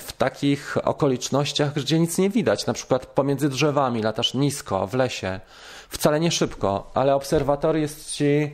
w 0.00 0.12
takich 0.12 0.76
okolicznościach, 0.82 1.74
gdzie 1.74 1.98
nic 1.98 2.18
nie 2.18 2.30
widać. 2.30 2.66
Na 2.66 2.72
przykład 2.72 3.06
pomiędzy 3.06 3.48
drzewami 3.48 4.02
latasz 4.02 4.34
nisko, 4.34 4.86
w 4.86 4.94
lesie. 4.94 5.40
Wcale 5.88 6.20
nie 6.20 6.30
szybko, 6.30 6.90
ale 6.94 7.14
obserwator 7.14 7.76
jest 7.76 8.12
ci 8.12 8.50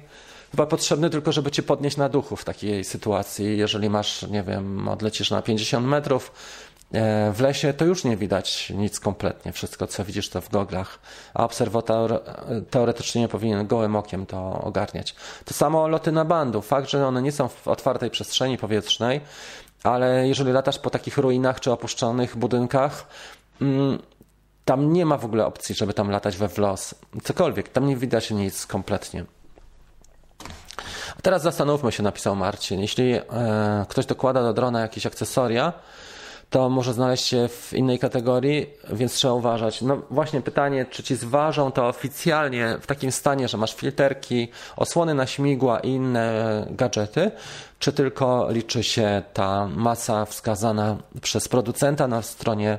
chyba 0.50 0.66
potrzebny 0.66 1.10
tylko, 1.10 1.32
żeby 1.32 1.50
cię 1.50 1.62
podnieść 1.62 1.96
na 1.96 2.08
duchu 2.08 2.36
w 2.36 2.44
takiej 2.44 2.84
sytuacji. 2.84 3.58
Jeżeli 3.58 3.90
masz, 3.90 4.22
nie 4.22 4.42
wiem, 4.42 4.88
odlecisz 4.88 5.30
na 5.30 5.42
50 5.42 5.86
metrów, 5.86 6.32
w 7.32 7.40
lesie 7.40 7.72
to 7.72 7.84
już 7.84 8.04
nie 8.04 8.16
widać 8.16 8.70
nic 8.70 9.00
kompletnie. 9.00 9.52
Wszystko, 9.52 9.86
co 9.86 10.04
widzisz, 10.04 10.28
to 10.28 10.40
w 10.40 10.50
goglach, 10.50 10.98
a 11.34 11.44
obserwator 11.44 12.12
e, 12.12 12.20
teoretycznie 12.70 13.20
nie 13.20 13.28
powinien 13.28 13.66
gołym 13.66 13.96
okiem 13.96 14.26
to 14.26 14.60
ogarniać. 14.60 15.14
To 15.44 15.54
samo 15.54 15.88
loty 15.88 16.12
na 16.12 16.24
bandu. 16.24 16.62
Fakt, 16.62 16.90
że 16.90 17.06
one 17.06 17.22
nie 17.22 17.32
są 17.32 17.48
w 17.48 17.68
otwartej 17.68 18.10
przestrzeni 18.10 18.58
powietrznej, 18.58 19.20
ale 19.82 20.28
jeżeli 20.28 20.52
latasz 20.52 20.78
po 20.78 20.90
takich 20.90 21.18
ruinach 21.18 21.60
czy 21.60 21.72
opuszczonych 21.72 22.36
budynkach, 22.36 23.06
mm, 23.60 23.98
tam 24.64 24.92
nie 24.92 25.06
ma 25.06 25.18
w 25.18 25.24
ogóle 25.24 25.46
opcji, 25.46 25.74
żeby 25.74 25.94
tam 25.94 26.10
latać 26.10 26.36
we 26.36 26.48
wlos. 26.48 26.94
Cokolwiek, 27.22 27.68
tam 27.68 27.86
nie 27.86 27.96
widać 27.96 28.30
nic 28.30 28.66
kompletnie. 28.66 29.24
A 31.18 31.22
teraz 31.22 31.42
zastanówmy 31.42 31.92
się, 31.92 32.02
napisał 32.02 32.36
Marcin. 32.36 32.80
Jeśli 32.80 33.12
e, 33.12 33.22
ktoś 33.88 34.06
dokłada 34.06 34.42
do 34.42 34.52
drona 34.52 34.80
jakieś 34.80 35.06
akcesoria, 35.06 35.72
to 36.50 36.68
może 36.70 36.92
znaleźć 36.92 37.26
się 37.26 37.48
w 37.48 37.72
innej 37.72 37.98
kategorii, 37.98 38.66
więc 38.92 39.12
trzeba 39.12 39.34
uważać. 39.34 39.82
No 39.82 40.02
właśnie 40.10 40.40
pytanie, 40.40 40.86
czy 40.90 41.02
ci 41.02 41.16
zważą 41.16 41.72
to 41.72 41.88
oficjalnie 41.88 42.78
w 42.80 42.86
takim 42.86 43.12
stanie, 43.12 43.48
że 43.48 43.56
masz 43.58 43.74
filterki, 43.74 44.48
osłony 44.76 45.14
na 45.14 45.26
śmigła 45.26 45.80
i 45.80 45.88
inne 45.88 46.66
gadżety, 46.70 47.30
czy 47.78 47.92
tylko 47.92 48.48
liczy 48.50 48.82
się 48.82 49.22
ta 49.32 49.68
masa 49.68 50.24
wskazana 50.24 50.96
przez 51.22 51.48
producenta 51.48 52.08
na 52.08 52.22
stronie 52.22 52.78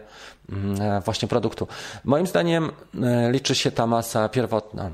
mm, 0.51 1.01
właśnie 1.01 1.27
produktu. 1.27 1.67
Moim 2.03 2.27
zdaniem 2.27 2.71
e, 3.03 3.31
liczy 3.31 3.55
się 3.55 3.71
ta 3.71 3.87
masa 3.87 4.29
pierwotna. 4.29 4.89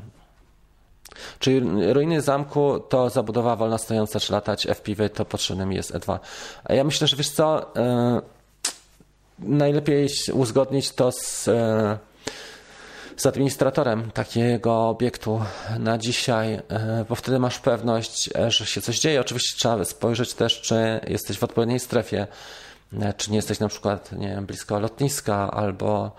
Czyli 1.40 1.94
ruiny 1.94 2.22
zamku 2.22 2.80
to 2.80 3.10
zabudowa 3.10 3.56
wolno 3.56 3.78
stojąca, 3.78 4.20
czy 4.20 4.34
latać 4.34 4.68
FPV, 4.68 5.10
to 5.10 5.26
potrzebnym 5.26 5.72
jest 5.72 5.94
E2. 5.94 6.20
A 6.64 6.74
ja 6.74 6.84
myślę, 6.84 7.08
że 7.08 7.18
wiesz 7.18 7.30
co, 7.30 7.76
e, 7.76 8.22
najlepiej 9.44 10.10
uzgodnić 10.34 10.92
to 10.92 11.12
z, 11.12 11.48
e, 11.48 11.98
z 13.18 13.26
administratorem 13.26 14.12
takiego 14.12 14.90
obiektu 14.90 15.42
na 15.80 15.98
dzisiaj, 15.98 16.54
e, 16.54 17.06
bo 17.10 17.16
wtedy 17.16 17.40
masz 17.40 17.60
pewność, 17.60 18.30
że 18.48 18.66
się 18.66 18.82
coś 18.82 19.00
dzieje. 19.00 19.22
Oczywiście 19.22 19.58
trzeba 19.60 19.86
spojrzeć 19.86 20.34
też, 20.34 20.62
czy 20.62 21.00
jesteś 21.08 21.40
w 21.40 21.44
odpowiedniej 21.44 21.80
strefie, 21.80 22.28
czy 23.18 23.32
nie 23.32 23.36
jesteś 23.36 23.60
na 23.60 23.68
przykład 23.68 24.12
nie 24.12 24.28
wiem, 24.28 24.46
blisko 24.46 24.80
lotniska 24.80 25.52
albo, 25.52 26.12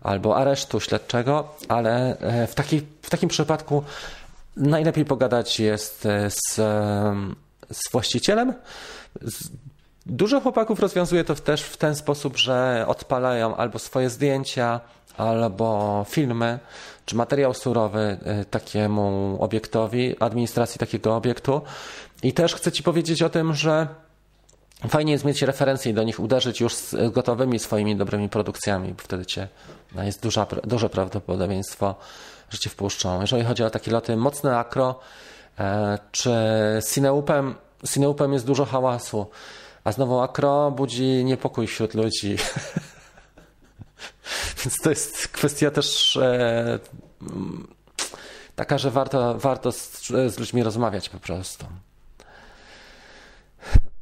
albo 0.00 0.36
aresztu 0.36 0.80
śledczego, 0.80 1.54
ale 1.68 2.16
w, 2.48 2.54
taki, 2.54 2.82
w 3.02 3.10
takim 3.10 3.28
przypadku 3.28 3.84
najlepiej 4.56 5.04
pogadać 5.04 5.60
jest 5.60 6.02
z, 6.28 6.54
z 7.72 7.92
właścicielem. 7.92 8.54
Dużo 10.06 10.40
chłopaków 10.40 10.80
rozwiązuje 10.80 11.24
to 11.24 11.34
też 11.34 11.62
w 11.62 11.76
ten 11.76 11.94
sposób, 11.96 12.36
że 12.36 12.84
odpalają 12.88 13.56
albo 13.56 13.78
swoje 13.78 14.10
zdjęcia, 14.10 14.80
albo 15.16 16.04
filmy, 16.08 16.58
czy 17.06 17.16
materiał 17.16 17.54
surowy 17.54 18.18
y, 18.40 18.44
takiemu 18.44 19.36
obiektowi, 19.40 20.16
administracji 20.20 20.78
takiego 20.78 21.16
obiektu. 21.16 21.62
I 22.22 22.32
też 22.32 22.54
chcę 22.54 22.72
Ci 22.72 22.82
powiedzieć 22.82 23.22
o 23.22 23.30
tym, 23.30 23.54
że 23.54 23.88
fajnie 24.88 25.12
jest 25.12 25.24
mieć 25.24 25.42
referencje 25.42 25.92
i 25.92 25.94
do 25.94 26.02
nich 26.02 26.20
uderzyć 26.20 26.60
już 26.60 26.74
z 26.74 27.12
gotowymi 27.12 27.58
swoimi 27.58 27.96
dobrymi 27.96 28.28
produkcjami, 28.28 28.92
bo 28.92 29.02
wtedy 29.02 29.26
cię, 29.26 29.48
no 29.94 30.04
jest 30.04 30.22
duża, 30.22 30.46
duże 30.64 30.90
prawdopodobieństwo, 30.90 31.94
że 32.50 32.58
cię 32.58 32.70
wpuszczą. 32.70 33.20
Jeżeli 33.20 33.44
chodzi 33.44 33.64
o 33.64 33.70
takie 33.70 33.90
loty 33.90 34.16
mocne 34.16 34.58
akro, 34.58 35.00
e, 35.58 35.98
czy 36.12 36.32
Cineupem, 36.94 37.54
Cineupem 37.92 38.32
jest 38.32 38.46
dużo 38.46 38.64
hałasu, 38.64 39.26
a 39.84 39.92
znowu 39.92 40.20
akro 40.20 40.70
budzi 40.70 41.24
niepokój 41.24 41.66
wśród 41.66 41.94
ludzi. 41.94 42.36
Więc 44.64 44.76
to 44.82 44.90
jest 44.90 45.28
kwestia 45.28 45.70
też 45.70 46.16
e, 46.16 46.78
taka, 48.56 48.78
że 48.78 48.90
warto, 48.90 49.38
warto 49.38 49.72
z, 49.72 50.06
z 50.06 50.38
ludźmi 50.38 50.62
rozmawiać 50.62 51.08
po 51.08 51.18
prostu. 51.18 51.66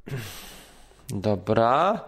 Dobra. 1.10 2.04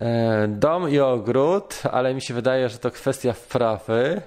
E, 0.00 0.48
dom 0.48 0.90
i 0.90 0.98
ogród, 0.98 1.82
ale 1.92 2.14
mi 2.14 2.22
się 2.22 2.34
wydaje, 2.34 2.68
że 2.68 2.78
to 2.78 2.90
kwestia 2.90 3.32
wprawy. 3.32 4.22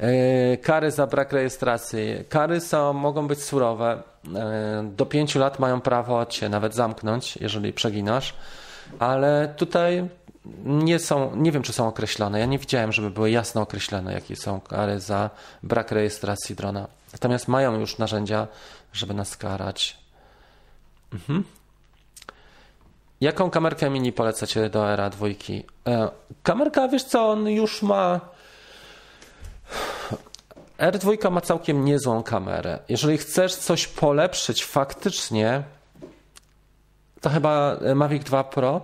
E, 0.00 0.56
kary 0.56 0.90
za 0.90 1.06
brak 1.06 1.32
rejestracji. 1.32 2.24
Kary 2.28 2.60
są, 2.60 2.92
mogą 2.92 3.28
być 3.28 3.42
surowe. 3.42 4.02
E, 4.34 4.90
do 4.96 5.06
pięciu 5.06 5.38
lat 5.38 5.58
mają 5.58 5.80
prawo 5.80 6.26
cię 6.26 6.48
nawet 6.48 6.74
zamknąć, 6.74 7.36
jeżeli 7.36 7.72
przeginasz, 7.72 8.34
ale 8.98 9.54
tutaj 9.56 10.08
nie 10.64 10.98
są, 10.98 11.36
nie 11.36 11.52
wiem 11.52 11.62
czy 11.62 11.72
są 11.72 11.88
określone. 11.88 12.40
Ja 12.40 12.46
nie 12.46 12.58
widziałem, 12.58 12.92
żeby 12.92 13.10
były 13.10 13.30
jasno 13.30 13.60
określone, 13.60 14.12
jakie 14.12 14.36
są 14.36 14.60
kary 14.60 15.00
za 15.00 15.30
brak 15.62 15.92
rejestracji 15.92 16.56
drona. 16.56 16.86
Natomiast 17.12 17.48
mają 17.48 17.80
już 17.80 17.98
narzędzia, 17.98 18.46
żeby 18.92 19.14
nas 19.14 19.36
karać. 19.36 19.98
Mhm. 21.12 21.44
Jaką 23.20 23.50
kamerkę 23.50 23.90
mini 23.90 24.12
polecacie 24.12 24.70
do 24.70 24.92
era 24.92 25.10
dwójki? 25.10 25.64
E, 25.86 26.08
kamerka, 26.42 26.88
wiesz 26.88 27.04
co, 27.04 27.30
on 27.30 27.48
już 27.48 27.82
ma 27.82 28.20
R2 30.78 31.30
ma 31.30 31.40
całkiem 31.40 31.84
niezłą 31.84 32.22
kamerę. 32.22 32.78
Jeżeli 32.88 33.18
chcesz 33.18 33.54
coś 33.54 33.86
polepszyć 33.86 34.64
faktycznie, 34.64 35.62
to 37.20 37.30
chyba 37.30 37.76
Mavic 37.94 38.24
2 38.24 38.44
Pro 38.44 38.80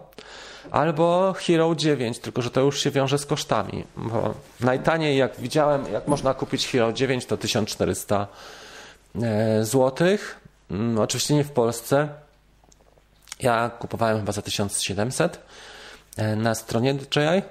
albo 0.70 1.34
Hero 1.39 1.74
9, 1.74 2.18
tylko 2.18 2.43
że 2.43 2.51
to 2.51 2.61
już 2.61 2.82
się 2.82 2.91
wiąże 2.91 3.18
z 3.18 3.26
kosztami. 3.26 3.84
Bo 3.97 4.34
najtaniej, 4.61 5.16
jak 5.16 5.41
widziałem, 5.41 5.93
jak 5.93 6.09
można 6.09 6.34
kupić 6.34 6.68
Hero 6.68 6.93
9, 6.93 7.26
to 7.26 7.37
1400 7.37 8.26
zł. 9.62 10.09
Mm, 10.70 10.99
oczywiście 10.99 11.34
nie 11.34 11.45
w 11.45 11.51
Polsce. 11.51 12.09
Ja 13.41 13.70
kupowałem 13.78 14.18
chyba 14.18 14.32
za 14.32 14.43
1700 14.43 15.41
e, 16.16 16.37
na 16.37 16.55
stronie 16.55 16.95
DJI 16.95 17.20
e, 17.20 17.43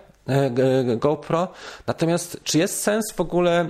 GoPro. 0.97 1.47
Natomiast 1.87 2.39
czy 2.43 2.57
jest 2.57 2.83
sens 2.83 3.13
w 3.15 3.21
ogóle 3.21 3.65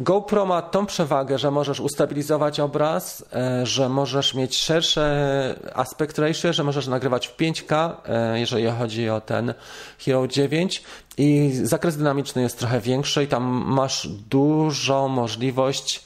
GoPro 0.00 0.46
ma 0.46 0.62
tą 0.62 0.86
przewagę, 0.86 1.38
że 1.38 1.50
możesz 1.50 1.80
ustabilizować 1.80 2.60
obraz, 2.60 3.24
e, 3.32 3.66
że 3.66 3.88
możesz 3.88 4.34
mieć 4.34 4.58
szersze 4.58 5.54
aspect 5.74 6.18
ratio, 6.18 6.52
że 6.52 6.64
możesz 6.64 6.86
nagrywać 6.86 7.28
w 7.28 7.36
5K, 7.36 7.96
e, 8.04 8.40
jeżeli 8.40 8.66
chodzi 8.66 9.10
o 9.10 9.20
ten 9.20 9.54
Hero 9.98 10.26
9 10.28 10.82
i 11.18 11.50
zakres 11.62 11.96
dynamiczny 11.96 12.42
jest 12.42 12.58
trochę 12.58 12.80
większy 12.80 13.24
i 13.24 13.26
tam 13.26 13.42
masz 13.66 14.08
dużą 14.08 15.08
możliwość 15.08 16.04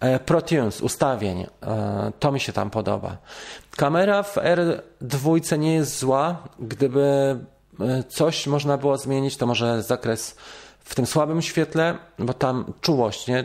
e, 0.00 0.18
ProTunes, 0.18 0.80
ustawień. 0.80 1.46
To 2.18 2.32
mi 2.32 2.40
się 2.40 2.52
tam 2.52 2.70
podoba. 2.70 3.16
Kamera 3.76 4.22
w 4.22 4.36
R2 4.36 5.58
nie 5.58 5.74
jest 5.74 5.98
zła. 5.98 6.36
Gdyby 6.58 7.36
coś 8.08 8.46
można 8.46 8.76
było 8.76 8.98
zmienić, 8.98 9.36
to 9.36 9.46
może 9.46 9.82
zakres 9.82 10.36
w 10.84 10.94
tym 10.94 11.06
słabym 11.06 11.42
świetle, 11.42 11.98
bo 12.18 12.34
tam 12.34 12.72
czułość, 12.80 13.26
nie? 13.26 13.44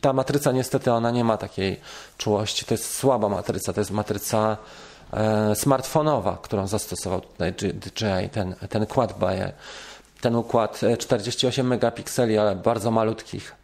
Ta 0.00 0.12
matryca 0.12 0.52
niestety 0.52 0.92
ona 0.92 1.10
nie 1.10 1.24
ma 1.24 1.36
takiej 1.36 1.80
czułości. 2.18 2.64
To 2.64 2.74
jest 2.74 2.94
słaba 2.94 3.28
matryca, 3.28 3.72
to 3.72 3.80
jest 3.80 3.90
matryca 3.90 4.56
e, 5.12 5.54
smartfonowa, 5.54 6.38
którą 6.42 6.66
zastosował 6.66 7.20
tutaj 7.20 7.52
DJI, 7.52 8.28
ten, 8.32 8.54
ten 8.68 8.86
quad 8.86 9.18
baje. 9.18 9.52
Ten 10.20 10.36
układ 10.36 10.80
48 10.98 11.66
e, 11.66 11.68
megapikseli, 11.68 12.38
ale 12.38 12.56
bardzo 12.56 12.90
malutkich. 12.90 13.54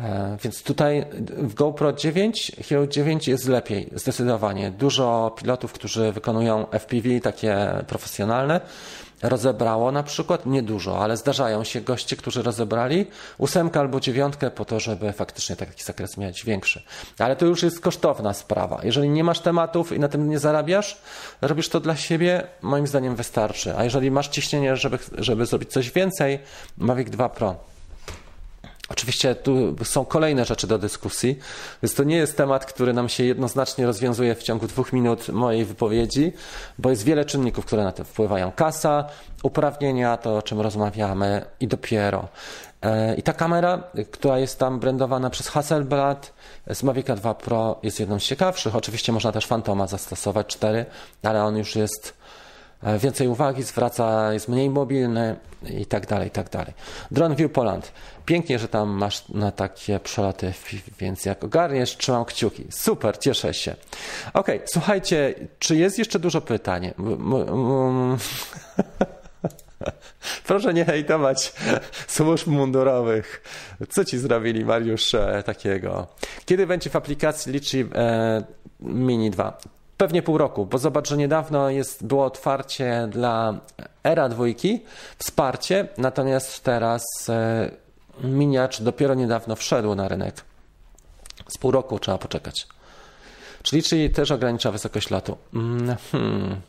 E, 0.00 0.36
więc 0.42 0.62
tutaj 0.62 1.06
w 1.28 1.54
GoPro 1.54 1.92
9, 1.92 2.52
Hero 2.68 2.86
9 2.86 3.28
jest 3.28 3.48
lepiej, 3.48 3.90
zdecydowanie. 3.94 4.70
Dużo 4.70 5.34
pilotów, 5.38 5.72
którzy 5.72 6.12
wykonują 6.12 6.66
FPV 6.70 7.20
takie 7.20 7.84
profesjonalne, 7.86 8.60
rozebrało 9.22 9.92
na 9.92 10.02
przykład, 10.02 10.46
niedużo, 10.46 10.98
ale 10.98 11.16
zdarzają 11.16 11.64
się 11.64 11.80
goście, 11.80 12.16
którzy 12.16 12.42
rozebrali 12.42 13.06
ósemkę 13.38 13.80
albo 13.80 14.00
dziewiątkę 14.00 14.50
po 14.50 14.64
to, 14.64 14.80
żeby 14.80 15.12
faktycznie 15.12 15.56
taki 15.56 15.82
zakres 15.82 16.16
mieć 16.16 16.44
większy. 16.44 16.82
Ale 17.18 17.36
to 17.36 17.46
już 17.46 17.62
jest 17.62 17.80
kosztowna 17.80 18.34
sprawa. 18.34 18.80
Jeżeli 18.82 19.08
nie 19.08 19.24
masz 19.24 19.40
tematów 19.40 19.92
i 19.92 19.98
na 19.98 20.08
tym 20.08 20.30
nie 20.30 20.38
zarabiasz, 20.38 21.00
robisz 21.40 21.68
to 21.68 21.80
dla 21.80 21.96
siebie, 21.96 22.46
moim 22.62 22.86
zdaniem 22.86 23.16
wystarczy. 23.16 23.76
A 23.76 23.84
jeżeli 23.84 24.10
masz 24.10 24.28
ciśnienie, 24.28 24.76
żeby, 24.76 24.98
żeby 25.18 25.46
zrobić 25.46 25.70
coś 25.72 25.90
więcej, 25.90 26.38
Mavic 26.76 27.10
2 27.10 27.28
Pro 27.28 27.77
Oczywiście 28.88 29.34
tu 29.34 29.76
są 29.84 30.04
kolejne 30.04 30.44
rzeczy 30.44 30.66
do 30.66 30.78
dyskusji, 30.78 31.38
więc 31.82 31.94
to 31.94 32.04
nie 32.04 32.16
jest 32.16 32.36
temat, 32.36 32.66
który 32.66 32.92
nam 32.92 33.08
się 33.08 33.24
jednoznacznie 33.24 33.86
rozwiązuje 33.86 34.34
w 34.34 34.42
ciągu 34.42 34.66
dwóch 34.66 34.92
minut 34.92 35.28
mojej 35.28 35.64
wypowiedzi, 35.64 36.32
bo 36.78 36.90
jest 36.90 37.04
wiele 37.04 37.24
czynników, 37.24 37.66
które 37.66 37.84
na 37.84 37.92
to 37.92 38.04
wpływają. 38.04 38.52
Kasa, 38.52 39.04
uprawnienia, 39.42 40.16
to 40.16 40.36
o 40.36 40.42
czym 40.42 40.60
rozmawiamy 40.60 41.44
i 41.60 41.68
dopiero. 41.68 42.28
E, 42.82 43.14
I 43.14 43.22
ta 43.22 43.32
kamera, 43.32 43.82
która 44.10 44.38
jest 44.38 44.58
tam 44.58 44.80
brandowana 44.80 45.30
przez 45.30 45.48
Hasselblad 45.48 46.32
z 46.66 46.82
Mavic 46.82 47.06
2 47.06 47.34
Pro 47.34 47.78
jest 47.82 48.00
jedną 48.00 48.18
z 48.18 48.22
ciekawszych. 48.22 48.76
Oczywiście 48.76 49.12
można 49.12 49.32
też 49.32 49.46
Fantoma 49.46 49.86
zastosować 49.86 50.46
4, 50.46 50.86
ale 51.22 51.44
on 51.44 51.56
już 51.56 51.76
jest 51.76 52.17
więcej 52.98 53.28
uwagi 53.28 53.62
zwraca, 53.62 54.32
jest 54.32 54.48
mniej 54.48 54.70
mobilny 54.70 55.36
i 55.70 55.86
tak 55.86 56.06
dalej, 56.06 56.28
i 56.28 56.30
tak 56.30 56.50
dalej. 56.50 56.72
Drone 57.10 57.36
View 57.36 57.52
Poland. 57.52 57.92
Pięknie, 58.26 58.58
że 58.58 58.68
tam 58.68 58.88
masz 58.88 59.28
na 59.28 59.52
takie 59.52 60.00
przeloty, 60.00 60.52
więc 60.98 61.24
jak 61.24 61.44
ogarniesz, 61.44 61.96
trzymam 61.96 62.24
kciuki. 62.24 62.64
Super, 62.70 63.18
cieszę 63.18 63.54
się. 63.54 63.76
Ok, 64.34 64.46
słuchajcie, 64.64 65.34
czy 65.58 65.76
jest 65.76 65.98
jeszcze 65.98 66.18
dużo 66.18 66.40
pytań? 66.40 66.90
Proszę 70.46 70.74
nie 70.74 70.84
hejtować 70.84 71.52
służb 72.08 72.46
mundurowych. 72.48 73.42
Co 73.88 74.04
ci 74.04 74.18
zrobili, 74.18 74.64
Mariusz, 74.64 75.14
e, 75.14 75.42
takiego? 75.46 76.06
Kiedy 76.44 76.66
będzie 76.66 76.90
w 76.90 76.96
aplikacji 76.96 77.52
Litchi 77.52 77.84
e, 77.94 78.42
Mini 78.80 79.30
2? 79.30 79.58
Pewnie 79.98 80.22
pół 80.22 80.38
roku, 80.38 80.66
bo 80.66 80.78
zobacz, 80.78 81.08
że 81.08 81.16
niedawno 81.16 81.70
jest, 81.70 82.06
było 82.06 82.24
otwarcie 82.24 83.08
dla 83.10 83.60
Era 84.04 84.28
dwójki, 84.28 84.80
wsparcie, 85.18 85.88
natomiast 85.98 86.64
teraz 86.64 87.02
e, 87.28 87.70
miniacz 88.20 88.82
dopiero 88.82 89.14
niedawno 89.14 89.56
wszedł 89.56 89.94
na 89.94 90.08
rynek. 90.08 90.44
Z 91.48 91.58
pół 91.58 91.70
roku 91.70 91.98
trzeba 91.98 92.18
poczekać. 92.18 92.66
Czyli, 93.62 93.82
czyli 93.82 94.10
też 94.10 94.30
ogranicza 94.30 94.70
wysokość 94.72 95.10
lotu. 95.10 95.36
Mm, 95.54 95.96
hmm. 96.12 96.60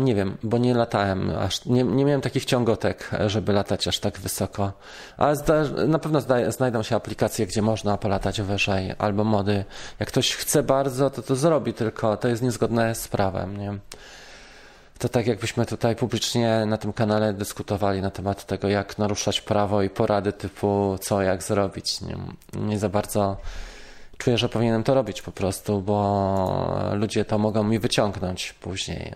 Nie 0.00 0.14
wiem, 0.14 0.36
bo 0.42 0.58
nie 0.58 0.74
latałem 0.74 1.30
aż, 1.30 1.64
nie, 1.64 1.84
nie 1.84 2.04
miałem 2.04 2.20
takich 2.20 2.44
ciągotek, 2.44 3.10
żeby 3.26 3.52
latać 3.52 3.88
aż 3.88 3.98
tak 3.98 4.18
wysoko. 4.18 4.72
Ale 5.16 5.36
zda, 5.36 5.62
na 5.86 5.98
pewno 5.98 6.20
zda, 6.20 6.50
znajdą 6.50 6.82
się 6.82 6.96
aplikacje, 6.96 7.46
gdzie 7.46 7.62
można 7.62 7.98
polatać 7.98 8.42
wyżej, 8.42 8.94
albo 8.98 9.24
mody. 9.24 9.64
Jak 10.00 10.08
ktoś 10.08 10.36
chce 10.36 10.62
bardzo, 10.62 11.10
to 11.10 11.22
to 11.22 11.36
zrobi, 11.36 11.74
tylko 11.74 12.16
to 12.16 12.28
jest 12.28 12.42
niezgodne 12.42 12.94
z 12.94 13.08
prawem, 13.08 13.56
nie? 13.56 13.78
To 14.98 15.08
tak 15.08 15.26
jakbyśmy 15.26 15.66
tutaj 15.66 15.96
publicznie 15.96 16.66
na 16.66 16.78
tym 16.78 16.92
kanale 16.92 17.32
dyskutowali 17.32 18.02
na 18.02 18.10
temat 18.10 18.46
tego, 18.46 18.68
jak 18.68 18.98
naruszać 18.98 19.40
prawo 19.40 19.82
i 19.82 19.90
porady 19.90 20.32
typu 20.32 20.96
co, 21.00 21.22
jak 21.22 21.42
zrobić. 21.42 22.00
Nie, 22.00 22.16
nie 22.52 22.78
za 22.78 22.88
bardzo 22.88 23.36
czuję, 24.22 24.38
że 24.38 24.48
powinienem 24.48 24.84
to 24.84 24.94
robić 24.94 25.22
po 25.22 25.32
prostu, 25.32 25.80
bo 25.80 26.90
ludzie 26.92 27.24
to 27.24 27.38
mogą 27.38 27.64
mi 27.64 27.78
wyciągnąć 27.78 28.52
później. 28.52 29.14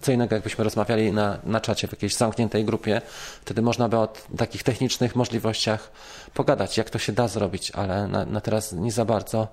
Co 0.00 0.12
innego, 0.12 0.34
jakbyśmy 0.34 0.64
rozmawiali 0.64 1.12
na, 1.12 1.38
na 1.44 1.60
czacie 1.60 1.88
w 1.88 1.92
jakiejś 1.92 2.14
zamkniętej 2.14 2.64
grupie, 2.64 3.02
wtedy 3.40 3.62
można 3.62 3.88
by 3.88 3.96
o 3.96 4.08
takich 4.36 4.62
technicznych 4.62 5.16
możliwościach 5.16 5.90
pogadać, 6.34 6.78
jak 6.78 6.90
to 6.90 6.98
się 6.98 7.12
da 7.12 7.28
zrobić, 7.28 7.70
ale 7.70 8.08
na, 8.08 8.24
na 8.24 8.40
teraz 8.40 8.72
nie 8.72 8.92
za 8.92 9.04
bardzo 9.04 9.48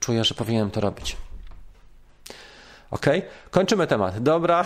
czuję, 0.00 0.24
że 0.24 0.34
powinienem 0.34 0.70
to 0.70 0.80
robić. 0.80 1.16
Ok, 2.90 3.06
kończymy 3.50 3.86
temat. 3.86 4.22
Dobra. 4.22 4.64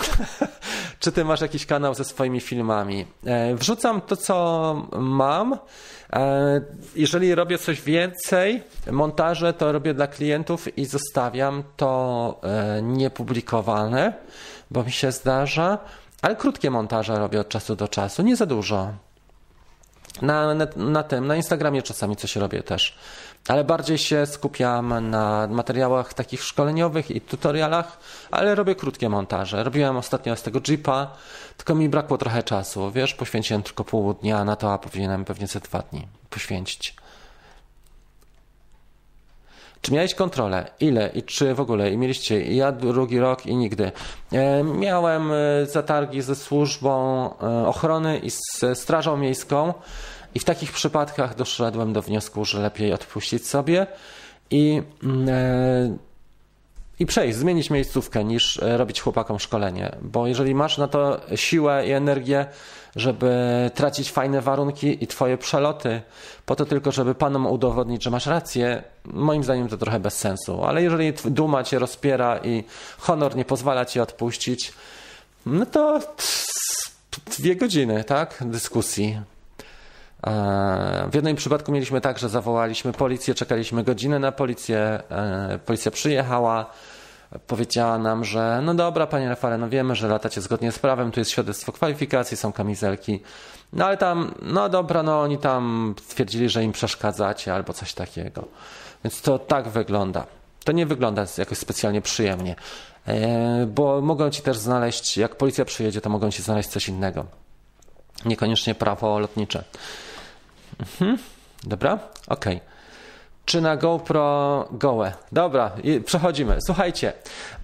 Czy 1.01 1.13
ty 1.13 1.25
masz 1.25 1.41
jakiś 1.41 1.67
kanał 1.67 1.95
ze 1.95 2.05
swoimi 2.05 2.41
filmami? 2.41 3.07
E, 3.27 3.55
wrzucam 3.55 4.01
to, 4.01 4.17
co 4.17 4.87
mam. 4.93 5.59
E, 6.13 6.61
jeżeli 6.97 7.35
robię 7.35 7.59
coś 7.59 7.83
więcej, 7.83 8.63
montaże, 8.91 9.53
to 9.53 9.73
robię 9.73 9.95
dla 9.95 10.07
klientów 10.07 10.79
i 10.79 10.85
zostawiam 10.85 11.63
to 11.77 12.41
e, 12.43 12.83
niepublikowane, 12.83 14.13
bo 14.71 14.85
mi 14.85 14.93
się 14.93 15.13
zdarza, 15.13 15.79
ale 16.23 16.37
krótkie 16.37 16.71
montaże 16.71 17.19
robię 17.19 17.41
od 17.41 17.49
czasu 17.49 17.77
do 17.77 17.89
czasu, 17.89 18.23
nie 18.23 18.37
za 18.37 18.47
dużo. 18.47 18.93
Na, 20.23 20.55
na, 20.55 20.67
na 20.77 21.03
tym, 21.03 21.27
na 21.27 21.37
Instagramie 21.37 21.83
czasami 21.83 22.17
coś 22.17 22.37
robię 22.37 22.63
też 22.63 22.99
ale 23.49 23.65
bardziej 23.65 23.99
się 23.99 24.27
skupiam 24.27 25.11
na 25.11 25.47
materiałach 25.51 26.15
takich 26.15 26.43
szkoleniowych 26.43 27.11
i 27.11 27.21
tutorialach, 27.21 27.99
ale 28.31 28.55
robię 28.55 28.75
krótkie 28.75 29.09
montaże. 29.09 29.65
Robiłem 29.65 29.97
ostatnio 29.97 30.37
z 30.37 30.43
tego 30.43 30.61
Jeepa, 30.69 31.17
tylko 31.57 31.75
mi 31.75 31.89
brakło 31.89 32.19
trochę 32.19 32.43
czasu, 32.43 32.91
wiesz, 32.91 33.15
poświęciłem 33.15 33.63
tylko 33.63 33.85
pół 33.85 34.15
dnia 34.15 34.45
na 34.45 34.57
to, 34.57 34.73
a 34.73 34.79
powinienem 34.79 35.25
pewnie 35.25 35.47
ze 35.47 35.61
dwa 35.61 35.79
dni 35.79 36.07
poświęcić. 36.31 36.97
Czy 39.83 39.93
miałeś 39.93 40.15
kontrolę? 40.15 40.71
Ile 40.81 41.11
i 41.15 41.23
czy 41.23 41.55
w 41.55 41.61
ogóle? 41.61 41.91
I 41.91 41.97
mieliście 41.97 42.43
ja 42.55 42.73
drugi 42.73 43.19
rok 43.19 43.47
i 43.47 43.57
nigdy. 43.57 43.93
E, 44.33 44.65
miałem 44.65 45.33
e, 45.33 45.67
zatargi 45.67 46.23
ze 46.23 46.35
służbą 46.35 47.25
e, 47.43 47.67
ochrony 47.67 48.19
i 48.19 48.31
z 48.31 48.65
Strażą 48.75 49.17
Miejską. 49.17 49.75
I 50.35 50.39
w 50.39 50.45
takich 50.45 50.73
przypadkach 50.73 51.35
doszedłem 51.35 51.93
do 51.93 52.03
wniosku, 52.03 52.45
że 52.45 52.61
lepiej 52.61 52.93
odpuścić 52.93 53.47
sobie 53.47 53.87
i, 54.51 54.83
mm, 55.03 55.29
e, 55.29 55.97
i 56.99 57.07
przejść, 57.07 57.39
zmienić 57.39 57.71
miejscówkę 57.71 58.25
niż 58.25 58.63
e, 58.63 58.77
robić 58.77 59.01
chłopakom 59.01 59.39
szkolenie. 59.39 59.97
Bo 60.03 60.27
jeżeli 60.27 60.55
masz 60.55 60.79
na 60.79 60.89
to 60.89 61.21
siłę 61.35 61.87
i 61.87 61.93
energię, 61.93 62.47
żeby 62.97 63.31
tracić 63.75 64.11
fajne 64.11 64.41
warunki 64.41 65.05
i 65.05 65.07
twoje 65.07 65.39
przeloty, 65.39 66.03
po 66.47 66.57
to 66.57 66.65
tylko, 66.67 66.93
żeby 66.93 67.15
panom 67.15 67.47
udowodnić, 67.47 68.03
że 68.03 68.11
masz 68.11 68.27
rację, 68.27 68.83
moim 69.05 69.45
zdaniem 69.45 69.69
to 69.69 69.77
trochę 69.77 70.01
bez 70.01 70.19
sensu. 70.19 70.65
Ale 70.65 70.83
jeżeli 70.83 71.13
duma 71.25 71.65
cię 71.65 71.79
rozpiera 71.79 72.39
i 72.39 72.65
honor 72.99 73.37
nie 73.37 73.45
pozwala 73.45 73.85
ci 73.85 74.01
odpuścić, 74.01 74.73
no 75.47 75.67
to 75.67 76.01
dwie 77.39 77.57
godziny, 77.57 78.05
tak, 78.05 78.39
dyskusji. 78.47 79.21
E, 80.27 81.09
w 81.11 81.15
jednym 81.15 81.37
przypadku 81.37 81.73
mieliśmy 81.73 82.01
tak, 82.01 82.19
że 82.19 82.29
zawołaliśmy 82.29 82.93
policję, 82.93 83.35
czekaliśmy 83.35 83.85
godzinę 83.85 84.19
na 84.19 84.33
policję, 84.33 84.79
e, 85.11 85.59
policja 85.67 85.91
przyjechała, 85.91 86.71
powiedziała 87.47 87.99
nam, 87.99 88.25
że 88.25 88.61
no 88.65 88.75
dobra, 88.75 89.07
panie 89.07 89.29
Rafale, 89.29 89.59
no 89.59 89.69
wiemy, 89.69 89.95
że 89.95 90.09
latacie 90.09 90.41
zgodnie 90.41 90.73
z 90.73 90.79
prawem, 90.79 91.11
tu 91.11 91.21
jest 91.21 91.31
świadectwo 91.31 91.73
kwalifikacji, 91.73 92.37
są 92.37 92.53
kamizelki, 92.53 93.21
no 93.73 93.87
ale 93.87 93.97
tam, 93.97 94.35
no 94.43 94.69
dobra, 94.69 95.03
no 95.03 95.21
oni 95.21 95.39
tam 95.39 95.95
twierdzili, 96.09 96.49
że 96.49 96.65
im 96.65 96.73
przeszkadzacie 96.73 97.55
albo 97.55 97.73
coś 97.73 97.95
takiego. 97.95 98.45
Więc 99.05 99.23
to 99.23 99.39
tak 99.39 99.69
wygląda. 99.69 100.27
To 100.65 100.73
nie 100.73 100.87
wygląda 100.87 101.27
jakoś 101.39 101.59
specjalnie 101.59 102.03
przyjemnie, 102.03 102.57
e, 103.07 103.67
bo 103.67 104.01
mogą 104.01 104.31
ci 104.31 104.43
też 104.43 104.59
znaleźć, 104.59 105.17
jak 105.17 105.37
policja 105.37 105.65
przyjedzie, 105.65 106.01
to 106.01 106.11
mogą 106.11 106.31
ci 106.31 106.43
znaleźć 106.43 106.69
coś 106.69 106.89
innego. 106.89 107.27
Niekoniecznie 108.25 108.75
prawo 108.75 109.19
lotnicze. 109.19 109.65
Mhm. 110.81 111.19
Dobra? 111.65 111.99
Okej. 112.29 112.57
Okay. 112.57 112.71
Czy 113.45 113.61
na 113.61 113.77
GoPro 113.77 114.69
gołe? 114.73 115.13
Dobra, 115.33 115.71
przechodzimy. 116.05 116.59
Słuchajcie, 116.67 117.13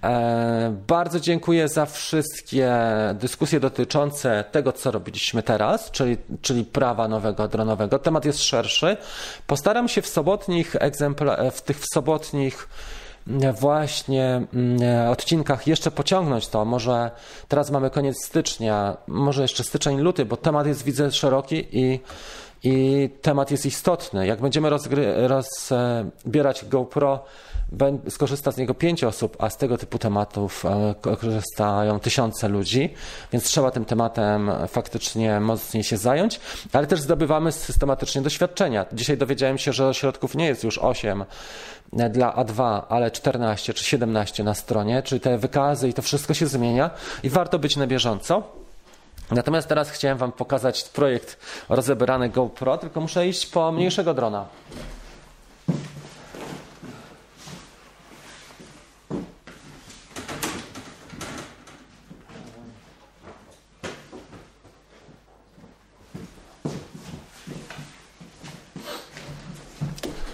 e, 0.03 0.75
bardzo 0.87 1.19
dziękuję 1.19 1.69
za 1.69 1.85
wszystkie 1.85 2.71
dyskusje 3.13 3.59
dotyczące 3.59 4.43
tego, 4.51 4.73
co 4.73 4.91
robiliśmy 4.91 5.43
teraz, 5.43 5.91
czyli, 5.91 6.17
czyli 6.41 6.65
prawa 6.65 7.07
nowego 7.07 7.47
dronowego. 7.47 7.99
Temat 7.99 8.25
jest 8.25 8.43
szerszy. 8.43 8.97
Postaram 9.47 9.87
się 9.87 10.01
w 10.01 10.07
sobotnich 10.07 10.75
egzemplarz, 10.79 11.53
w 11.53 11.61
tych 11.61 11.79
w 11.79 11.85
sobotnich 11.93 12.67
właśnie 13.59 14.41
mm, 14.53 15.09
odcinkach 15.09 15.67
jeszcze 15.67 15.91
pociągnąć 15.91 16.47
to. 16.47 16.65
Może 16.65 17.11
teraz 17.47 17.71
mamy 17.71 17.89
koniec 17.89 18.25
stycznia, 18.25 18.97
może 19.07 19.41
jeszcze 19.41 19.63
styczeń, 19.63 19.99
luty, 19.99 20.25
bo 20.25 20.37
temat 20.37 20.67
jest 20.67 20.83
widzę 20.83 21.11
szeroki 21.11 21.67
i 21.71 21.99
i 22.63 23.09
temat 23.21 23.51
jest 23.51 23.65
istotny. 23.65 24.27
Jak 24.27 24.41
będziemy 24.41 24.69
rozbierać 25.27 26.65
GoPro, 26.65 27.23
skorzysta 28.09 28.51
z 28.51 28.57
niego 28.57 28.73
pięć 28.73 29.03
osób, 29.03 29.37
a 29.39 29.49
z 29.49 29.57
tego 29.57 29.77
typu 29.77 29.99
tematów 29.99 30.65
e, 30.65 30.95
korzystają 31.01 31.99
tysiące 31.99 32.47
ludzi, 32.47 32.93
więc 33.31 33.43
trzeba 33.43 33.71
tym 33.71 33.85
tematem 33.85 34.51
faktycznie 34.67 35.39
mocniej 35.39 35.83
się 35.83 35.97
zająć, 35.97 36.39
ale 36.73 36.87
też 36.87 37.01
zdobywamy 37.01 37.51
systematycznie 37.51 38.21
doświadczenia. 38.21 38.85
Dzisiaj 38.93 39.17
dowiedziałem 39.17 39.57
się, 39.57 39.73
że 39.73 39.87
ośrodków 39.87 40.35
nie 40.35 40.45
jest 40.45 40.63
już 40.63 40.77
8 40.77 41.25
dla 42.09 42.35
A2, 42.35 42.81
ale 42.89 43.11
14 43.11 43.73
czy 43.73 43.83
17 43.83 44.43
na 44.43 44.53
stronie, 44.53 45.03
czyli 45.03 45.21
te 45.21 45.37
wykazy 45.37 45.89
i 45.89 45.93
to 45.93 46.01
wszystko 46.01 46.33
się 46.33 46.47
zmienia 46.47 46.89
i 47.23 47.29
warto 47.29 47.59
być 47.59 47.77
na 47.77 47.87
bieżąco. 47.87 48.66
Natomiast 49.31 49.67
teraz 49.67 49.91
chciałem 49.91 50.17
Wam 50.17 50.31
pokazać 50.31 50.83
projekt 50.83 51.37
rozebrany 51.69 52.29
GoPro, 52.29 52.77
tylko 52.77 53.01
muszę 53.01 53.27
iść 53.27 53.45
po 53.45 53.71
mniejszego 53.71 54.13
drona. 54.13 54.45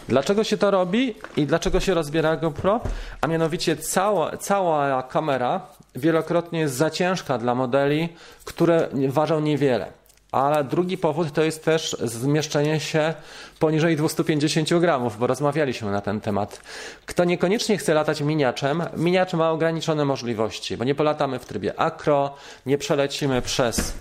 Dlaczego 0.08 0.44
się 0.44 0.58
to 0.58 0.72
robi 0.72 1.16
i 1.38 1.46
dlaczego 1.46 1.80
się 1.80 1.94
rozbiera 1.94 2.36
GoPro? 2.36 2.80
A 3.22 3.28
mianowicie 3.28 3.78
cała, 3.78 4.38
cała 4.38 5.04
kamera 5.04 5.62
wielokrotnie 5.96 6.60
jest 6.60 6.76
za 6.76 6.90
ciężka 6.90 7.38
dla 7.38 7.56
modeli, 7.56 8.10
które 8.46 8.88
ważą 9.08 9.40
niewiele. 9.40 9.92
Ale 10.32 10.64
drugi 10.64 10.98
powód 10.98 11.32
to 11.34 11.44
jest 11.44 11.66
też 11.66 11.98
zmieszczenie 12.04 12.80
się 12.80 13.14
poniżej 13.60 13.98
250 13.98 14.74
gramów, 14.74 15.18
bo 15.18 15.28
rozmawialiśmy 15.28 15.92
na 15.92 16.02
ten 16.02 16.22
temat. 16.22 16.62
Kto 17.06 17.24
niekoniecznie 17.24 17.78
chce 17.78 17.94
latać 17.94 18.22
miniaczem, 18.22 18.84
miniacz 18.98 19.34
ma 19.34 19.52
ograniczone 19.52 20.06
możliwości, 20.06 20.78
bo 20.78 20.84
nie 20.84 20.96
polatamy 20.96 21.40
w 21.40 21.46
trybie 21.46 21.80
akro, 21.80 22.36
nie 22.66 22.78
przelecimy 22.78 23.42
przez 23.42 23.94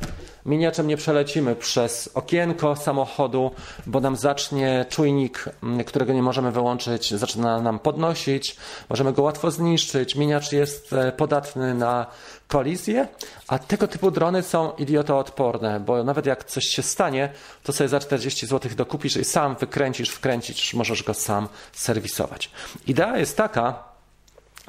Miniaczem 0.47 0.87
nie 0.87 0.97
przelecimy 0.97 1.57
przez 1.57 2.11
okienko 2.15 2.77
samochodu, 2.77 3.51
bo 3.87 4.01
nam 4.01 4.17
zacznie 4.17 4.87
czujnik, 4.89 5.45
mm, 5.63 5.85
którego 5.85 6.13
nie 6.13 6.23
możemy 6.23 6.53
wyłączyć, 6.53 7.15
zaczyna 7.15 7.61
nam 7.61 7.79
podnosić, 7.79 8.57
możemy 8.91 9.13
go 9.13 9.23
łatwo 9.23 9.51
zniszczyć. 9.51 10.17
Miniacz 10.17 10.53
jest 10.53 10.93
e, 10.93 11.13
podatny 11.13 11.75
na 11.75 12.07
kolizję, 12.49 13.09
a 13.49 13.59
tego 13.59 13.89
typu 13.89 14.11
drony 14.11 14.43
są 14.43 14.73
idiotoodporne, 14.73 15.81
bo 15.81 16.05
nawet 16.05 16.27
jak 16.27 16.45
coś 16.45 16.65
się 16.65 16.83
stanie, 16.83 17.33
to 17.63 17.73
sobie 17.73 17.89
za 17.89 18.01
40 18.01 18.47
zł 18.47 18.73
dokupisz 18.77 19.17
i 19.17 19.25
sam 19.25 19.57
wykręcisz, 19.57 20.09
wkręcisz, 20.09 20.75
możesz 20.75 21.03
go 21.03 21.15
sam 21.15 21.49
serwisować. 21.73 22.51
Idea 22.87 23.19
jest 23.19 23.37
taka, 23.37 23.93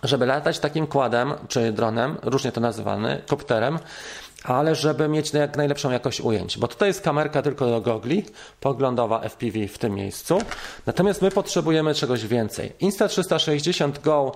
żeby 0.03 0.25
latać 0.25 0.59
takim 0.59 0.87
kładem, 0.87 1.33
czy 1.47 1.71
dronem, 1.71 2.17
różnie 2.21 2.51
to 2.51 2.61
nazywany, 2.61 3.21
kopterem, 3.27 3.79
ale 4.43 4.75
żeby 4.75 5.07
mieć 5.07 5.33
jak 5.33 5.57
najlepszą 5.57 5.91
jakość 5.91 6.21
ujęć, 6.21 6.57
bo 6.57 6.67
tutaj 6.67 6.87
jest 6.87 7.01
kamerka 7.01 7.41
tylko 7.41 7.65
do 7.65 7.81
gogli, 7.81 8.25
poglądowa 8.59 9.19
FPV 9.19 9.67
w 9.67 9.77
tym 9.77 9.95
miejscu, 9.95 10.37
natomiast 10.85 11.21
my 11.21 11.31
potrzebujemy 11.31 11.93
czegoś 11.93 12.27
więcej. 12.27 12.71
Insta360 12.81 14.01
Go 14.03 14.31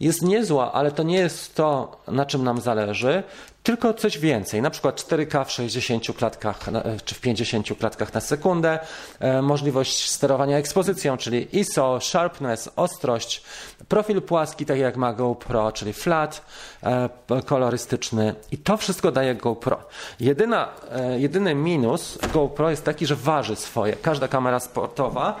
jest 0.00 0.22
niezła, 0.22 0.72
ale 0.72 0.92
to 0.92 1.02
nie 1.02 1.18
jest 1.18 1.54
to, 1.54 1.96
na 2.08 2.26
czym 2.26 2.44
nam 2.44 2.60
zależy, 2.60 3.22
tylko 3.62 3.94
coś 3.94 4.18
więcej, 4.18 4.62
na 4.62 4.70
przykład 4.70 5.00
4K 5.00 5.44
w 5.44 5.50
60 5.50 6.16
klatkach 6.16 6.66
czy 7.04 7.14
w 7.14 7.20
50 7.20 7.78
klatkach 7.78 8.14
na 8.14 8.20
sekundę, 8.20 8.78
e, 9.20 9.42
możliwość 9.42 10.10
sterowania 10.10 10.58
ekspozycją, 10.58 11.16
czyli 11.16 11.58
ISO, 11.58 11.98
sharpness, 12.00 12.70
ostrość, 12.76 13.42
profil 13.88 14.22
płaski, 14.22 14.66
tak 14.66 14.78
jak 14.78 14.96
ma 14.96 15.12
GoPro, 15.12 15.72
czyli 15.72 15.92
flat, 15.92 16.44
e, 16.82 17.08
kolorystyczny 17.46 18.34
i 18.52 18.58
to 18.58 18.76
wszystko 18.76 19.12
daje 19.12 19.34
GoPro. 19.34 19.78
Jedyna, 20.20 20.68
e, 20.90 21.20
jedyny 21.20 21.54
minus 21.54 22.18
GoPro 22.32 22.70
jest 22.70 22.84
taki, 22.84 23.06
że 23.06 23.16
waży 23.16 23.56
swoje. 23.56 23.96
Każda 23.96 24.28
kamera 24.28 24.60
sportowa 24.60 25.36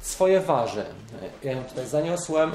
swoje 0.00 0.40
waży. 0.40 0.84
Ja 1.44 1.52
ją 1.52 1.64
tutaj 1.64 1.86
zaniosłem. 1.86 2.52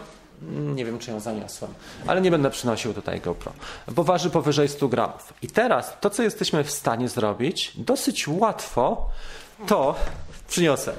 Nie 0.50 0.86
wiem, 0.86 1.00
czy 1.00 1.12
ją 1.12 1.20
zaniosłem, 1.20 1.74
ale 2.08 2.22
nie 2.22 2.32
będę 2.32 2.50
przynosił 2.50 2.94
tutaj 2.94 3.22
GoPro, 3.22 3.54
bo 3.88 4.04
waży 4.04 4.30
powyżej 4.30 4.68
100 4.68 4.88
gramów. 4.88 5.34
I 5.42 5.48
teraz 5.48 5.94
to, 6.02 6.10
co 6.10 6.24
jesteśmy 6.24 6.64
w 6.64 6.72
stanie 6.72 7.10
zrobić, 7.10 7.72
dosyć 7.76 8.28
łatwo, 8.28 9.10
to 9.68 9.96
przyniosę. 10.48 10.94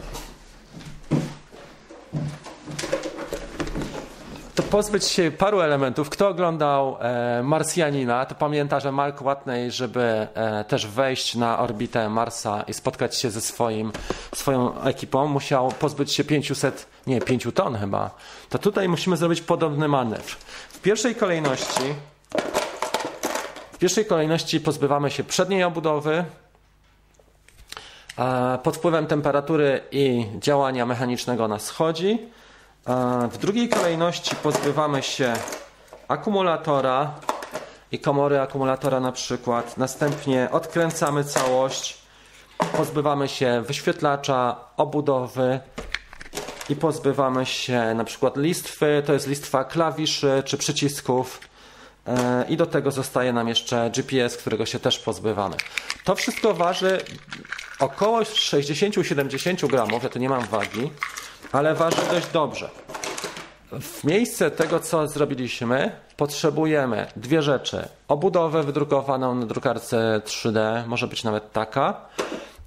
To 4.55 4.63
pozbyć 4.63 5.05
się 5.05 5.31
paru 5.31 5.61
elementów. 5.61 6.11
Kto 6.11 6.29
oglądał 6.29 6.97
e, 7.01 7.43
Marsjanina, 7.43 8.27
to 8.27 8.35
pamięta, 8.35 8.81
że 8.81 8.93
Mark 8.93 9.23
Watney, 9.23 9.71
żeby 9.71 10.27
e, 10.35 10.65
też 10.65 10.87
wejść 10.87 11.35
na 11.35 11.59
orbitę 11.59 12.09
Marsa 12.09 12.65
i 12.69 12.75
spotkać 12.75 13.17
się 13.17 13.31
ze 13.31 13.41
swoim, 13.41 13.93
swoją 14.35 14.83
ekipą, 14.83 15.27
musiał 15.27 15.73
pozbyć 15.73 16.13
się 16.13 16.25
500, 16.25 16.87
nie, 17.07 17.21
5 17.21 17.47
ton 17.55 17.77
chyba. 17.77 18.11
To 18.49 18.59
tutaj 18.59 18.89
musimy 18.89 19.17
zrobić 19.17 19.41
podobny 19.41 19.89
manewr. 19.89 20.37
W 20.69 20.81
pierwszej 20.81 21.15
kolejności 21.15 21.95
w 23.73 23.79
pierwszej 23.79 24.07
kolejności 24.07 24.61
pozbywamy 24.61 25.11
się 25.11 25.25
przedniej 25.25 25.65
obudowy, 25.65 26.25
pod 28.63 28.77
wpływem 28.77 29.07
temperatury 29.07 29.81
i 29.91 30.27
działania 30.39 30.87
mechanicznego 30.87 31.45
ona 31.45 31.59
schodzi. 31.59 32.19
W 33.31 33.39
drugiej 33.39 33.69
kolejności 33.69 34.37
pozbywamy 34.37 35.03
się 35.03 35.35
akumulatora 36.09 37.15
i 37.93 37.99
komory 37.99 38.41
akumulatora 38.41 39.01
na 39.01 39.13
przykład. 39.13 39.77
Następnie 39.77 40.49
odkręcamy 40.53 41.25
całość, 41.25 41.99
pozbywamy 42.77 43.29
się 43.29 43.63
wyświetlacza, 43.67 44.57
obudowy 44.77 45.61
i 46.69 46.77
pozbywamy 46.77 47.47
się 47.47 47.95
na 47.95 48.05
przykład 48.05 48.37
listwy, 48.37 49.03
to 49.07 49.13
jest 49.13 49.27
listwa 49.27 49.65
klawiszy 49.65 50.43
czy 50.45 50.59
przycisków. 50.59 51.41
E, 52.07 52.45
I 52.49 52.57
do 52.57 52.67
tego 52.67 52.91
zostaje 52.91 53.33
nam 53.33 53.49
jeszcze 53.49 53.91
GPS, 53.95 54.37
którego 54.37 54.67
się 54.67 54.79
też 54.79 54.99
pozbywamy. 54.99 55.57
To 56.05 56.15
wszystko 56.15 56.55
waży 56.55 57.01
około 57.79 58.21
60-70 58.21 59.67
gramów, 59.67 60.03
ja 60.03 60.09
tu 60.09 60.19
nie 60.19 60.29
mam 60.29 60.47
wagi 60.47 60.91
ale 61.53 61.75
waży 61.75 61.97
dość 62.11 62.27
dobrze. 62.33 62.71
W 63.81 64.05
miejsce 64.05 64.51
tego, 64.51 64.81
co 64.81 65.09
zrobiliśmy, 65.09 65.93
potrzebujemy 66.17 67.07
dwie 67.17 67.43
rzeczy. 67.43 67.89
Obudowę 68.09 68.63
wydrukowaną 68.63 69.35
na 69.35 69.47
drukarce 69.47 70.21
3D, 70.25 70.87
może 70.87 71.07
być 71.07 71.25
nawet 71.25 71.53
taka. 71.53 72.01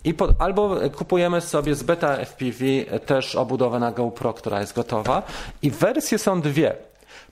I 0.04 0.14
po, 0.14 0.30
albo 0.40 0.76
kupujemy 0.96 1.42
sobie 1.42 1.76
z 1.76 1.84
Beta 1.84 2.18
FPV 2.18 2.66
też 3.06 3.36
obudowę 3.36 3.80
na 3.80 3.92
GoPro, 3.92 4.34
która 4.34 4.60
jest 4.60 4.76
gotowa. 4.76 5.24
I 5.62 5.72
wersje 5.72 6.18
są 6.18 6.42
dwie. 6.42 6.76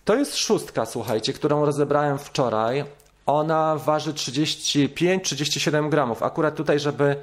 To 0.06 0.16
jest 0.16 0.36
szóstka, 0.36 0.86
słuchajcie, 0.86 1.34
którą 1.34 1.66
rozebrałem 1.66 2.18
wczoraj. 2.18 2.86
Ona 3.26 3.76
waży 3.76 4.14
35-37 4.14 5.90
gramów. 5.90 6.24
Akurat 6.24 6.56
tutaj, 6.56 6.80
żeby 6.80 7.16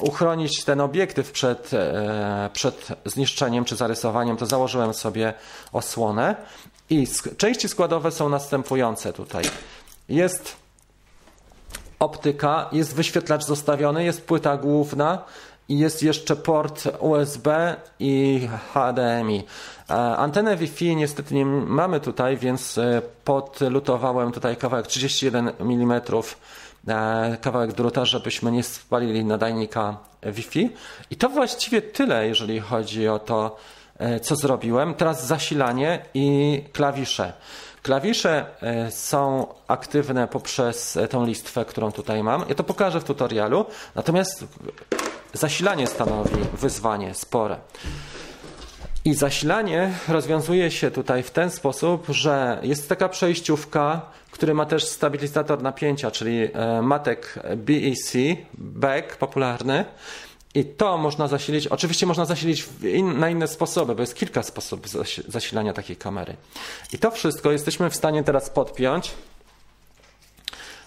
uchronić 0.00 0.64
ten 0.64 0.80
obiektyw 0.80 1.32
przed, 1.32 1.74
e, 1.74 2.50
przed 2.52 2.88
zniszczeniem 3.04 3.64
czy 3.64 3.76
zarysowaniem, 3.76 4.36
to 4.36 4.46
założyłem 4.46 4.94
sobie 4.94 5.34
osłonę. 5.72 6.36
I 6.90 7.06
części 7.36 7.68
składowe 7.68 8.10
są 8.10 8.28
następujące 8.28 9.12
tutaj. 9.12 9.44
Jest 10.08 10.56
optyka, 11.98 12.68
jest 12.72 12.94
wyświetlacz 12.94 13.44
zostawiony, 13.44 14.04
jest 14.04 14.26
płyta 14.26 14.56
główna 14.56 15.24
i 15.68 15.78
jest 15.78 16.02
jeszcze 16.02 16.36
port 16.36 16.84
USB 17.00 17.76
i 17.98 18.48
HDMI. 18.74 19.44
E, 19.90 19.94
antenę 19.94 20.56
Wi-Fi 20.56 20.96
niestety 20.96 21.34
nie 21.34 21.46
mamy 21.46 22.00
tutaj, 22.00 22.36
więc 22.36 22.78
e, 22.78 23.02
podlutowałem 23.24 24.32
tutaj 24.32 24.56
kawałek 24.56 24.86
31 24.86 25.50
mm 25.60 26.00
kawałek 27.40 27.72
druta, 27.72 28.04
żebyśmy 28.04 28.52
nie 28.52 28.62
spalili 28.62 29.24
nadajnika 29.24 29.96
Wi-Fi. 30.22 30.70
I 31.10 31.16
to 31.16 31.28
właściwie 31.28 31.82
tyle, 31.82 32.26
jeżeli 32.26 32.60
chodzi 32.60 33.08
o 33.08 33.18
to, 33.18 33.56
e, 33.98 34.20
co 34.20 34.36
zrobiłem. 34.36 34.94
Teraz 34.94 35.26
zasilanie 35.26 36.04
i 36.14 36.62
klawisze. 36.72 37.32
Klawisze 37.82 38.46
e, 38.62 38.90
są 38.90 39.46
aktywne 39.68 40.28
poprzez 40.28 40.98
tą 41.10 41.26
listwę, 41.26 41.64
którą 41.64 41.92
tutaj 41.92 42.22
mam. 42.22 42.44
Ja 42.48 42.54
to 42.54 42.64
pokażę 42.64 43.00
w 43.00 43.04
tutorialu. 43.04 43.66
Natomiast 43.94 44.44
zasilanie 45.32 45.86
stanowi 45.86 46.36
wyzwanie 46.52 47.14
spore. 47.14 47.56
I 49.04 49.14
zasilanie 49.14 49.92
rozwiązuje 50.08 50.70
się 50.70 50.90
tutaj 50.90 51.22
w 51.22 51.30
ten 51.30 51.50
sposób, 51.50 52.06
że 52.08 52.58
jest 52.62 52.88
taka 52.88 53.08
przejściówka, 53.08 54.00
który 54.30 54.54
ma 54.54 54.66
też 54.66 54.84
stabilizator 54.84 55.62
napięcia, 55.62 56.10
czyli 56.10 56.48
e, 56.52 56.82
matek 56.82 57.38
BEC, 57.56 58.12
back 58.54 59.16
popularny. 59.16 59.84
I 60.54 60.64
to 60.64 60.98
można 60.98 61.28
zasilić, 61.28 61.66
oczywiście 61.66 62.06
można 62.06 62.24
zasilić 62.24 62.68
in, 62.82 63.18
na 63.18 63.30
inne 63.30 63.48
sposoby, 63.48 63.94
bo 63.94 64.00
jest 64.00 64.14
kilka 64.14 64.42
sposobów 64.42 64.86
zasilania 65.28 65.72
takiej 65.72 65.96
kamery. 65.96 66.36
I 66.92 66.98
to 66.98 67.10
wszystko 67.10 67.52
jesteśmy 67.52 67.90
w 67.90 67.96
stanie 67.96 68.24
teraz 68.24 68.50
podpiąć. 68.50 69.10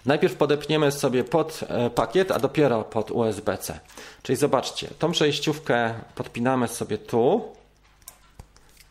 Najpierw 0.05 0.35
podepniemy 0.35 0.91
sobie 0.91 1.23
pod 1.23 1.59
e, 1.67 1.89
pakiet, 1.89 2.31
a 2.31 2.39
dopiero 2.39 2.83
pod 2.83 3.11
USB-C. 3.11 3.79
Czyli 4.23 4.35
zobaczcie, 4.35 4.87
tą 4.99 5.11
przejściówkę 5.11 5.93
podpinamy 6.15 6.67
sobie 6.67 6.97
tu. 6.97 7.53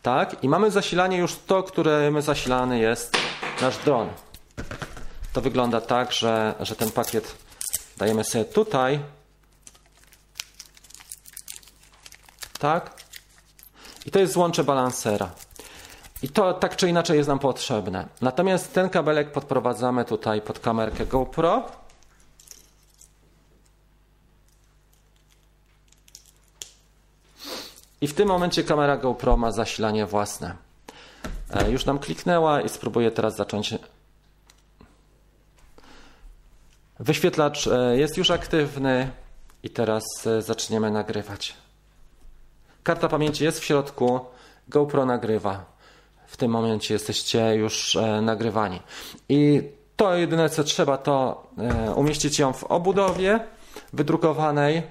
Tak, 0.01 0.43
i 0.43 0.49
mamy 0.49 0.71
zasilanie 0.71 1.17
już 1.17 1.35
to, 1.47 1.63
którym 1.63 2.21
zasilany 2.21 2.79
jest 2.79 3.17
nasz 3.61 3.77
dron. 3.77 4.09
To 5.33 5.41
wygląda 5.41 5.81
tak, 5.81 6.11
że, 6.11 6.55
że 6.59 6.75
ten 6.75 6.91
pakiet 6.91 7.35
dajemy 7.97 8.23
sobie 8.23 8.45
tutaj. 8.45 8.99
Tak. 12.59 12.93
I 14.05 14.11
to 14.11 14.19
jest 14.19 14.33
złącze 14.33 14.63
balansera. 14.63 15.31
I 16.23 16.29
to 16.29 16.53
tak 16.53 16.75
czy 16.75 16.89
inaczej 16.89 17.17
jest 17.17 17.29
nam 17.29 17.39
potrzebne. 17.39 18.07
Natomiast 18.21 18.73
ten 18.73 18.89
kabelek 18.89 19.31
podprowadzamy 19.31 20.05
tutaj 20.05 20.41
pod 20.41 20.59
kamerkę 20.59 21.05
GoPro. 21.05 21.63
I 28.01 28.07
w 28.07 28.13
tym 28.13 28.27
momencie 28.27 28.63
kamera 28.63 28.97
GoPro 28.97 29.37
ma 29.37 29.51
zasilanie 29.51 30.05
własne. 30.05 30.55
E, 31.49 31.71
już 31.71 31.85
nam 31.85 31.99
kliknęła 31.99 32.61
i 32.61 32.69
spróbuję 32.69 33.11
teraz 33.11 33.35
zacząć 33.35 33.73
Wyświetlacz 37.03 37.67
e, 37.67 37.97
jest 37.97 38.17
już 38.17 38.31
aktywny 38.31 39.09
i 39.63 39.69
teraz 39.69 40.03
e, 40.27 40.41
zaczniemy 40.41 40.91
nagrywać. 40.91 41.53
Karta 42.83 43.09
pamięci 43.09 43.43
jest 43.43 43.59
w 43.59 43.63
środku, 43.63 44.19
GoPro 44.67 45.05
nagrywa. 45.05 45.65
W 46.27 46.37
tym 46.37 46.51
momencie 46.51 46.93
jesteście 46.93 47.55
już 47.55 47.95
e, 47.95 48.21
nagrywani. 48.21 48.79
I 49.29 49.61
to 49.95 50.15
jedyne 50.15 50.49
co 50.49 50.63
trzeba 50.63 50.97
to 50.97 51.47
umieścić 51.95 52.39
ją 52.39 52.53
w 52.53 52.63
obudowie 52.63 53.39
wydrukowanej 53.93 54.83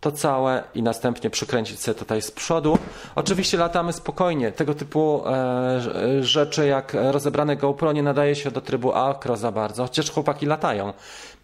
to 0.00 0.12
całe 0.12 0.62
i 0.74 0.82
następnie 0.82 1.30
przykręcić 1.30 1.80
sobie 1.80 1.98
tutaj 1.98 2.22
z 2.22 2.30
przodu. 2.30 2.78
Oczywiście 3.14 3.58
latamy 3.58 3.92
spokojnie. 3.92 4.52
Tego 4.52 4.74
typu 4.74 5.22
e, 5.26 5.80
rzeczy 6.20 6.66
jak 6.66 6.96
rozebrane 7.10 7.56
GoPro 7.56 7.92
nie 7.92 8.02
nadaje 8.02 8.34
się 8.34 8.50
do 8.50 8.60
trybu 8.60 8.92
akro 8.92 9.36
za 9.36 9.52
bardzo, 9.52 9.82
chociaż 9.82 10.10
chłopaki 10.10 10.46
latają. 10.46 10.92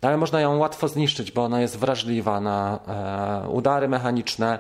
Ale 0.02 0.16
można 0.16 0.40
ją 0.40 0.58
łatwo 0.58 0.88
zniszczyć, 0.88 1.32
bo 1.32 1.44
ona 1.44 1.60
jest 1.60 1.78
wrażliwa 1.78 2.40
na 2.40 2.78
e, 3.44 3.48
udary 3.48 3.88
mechaniczne, 3.88 4.58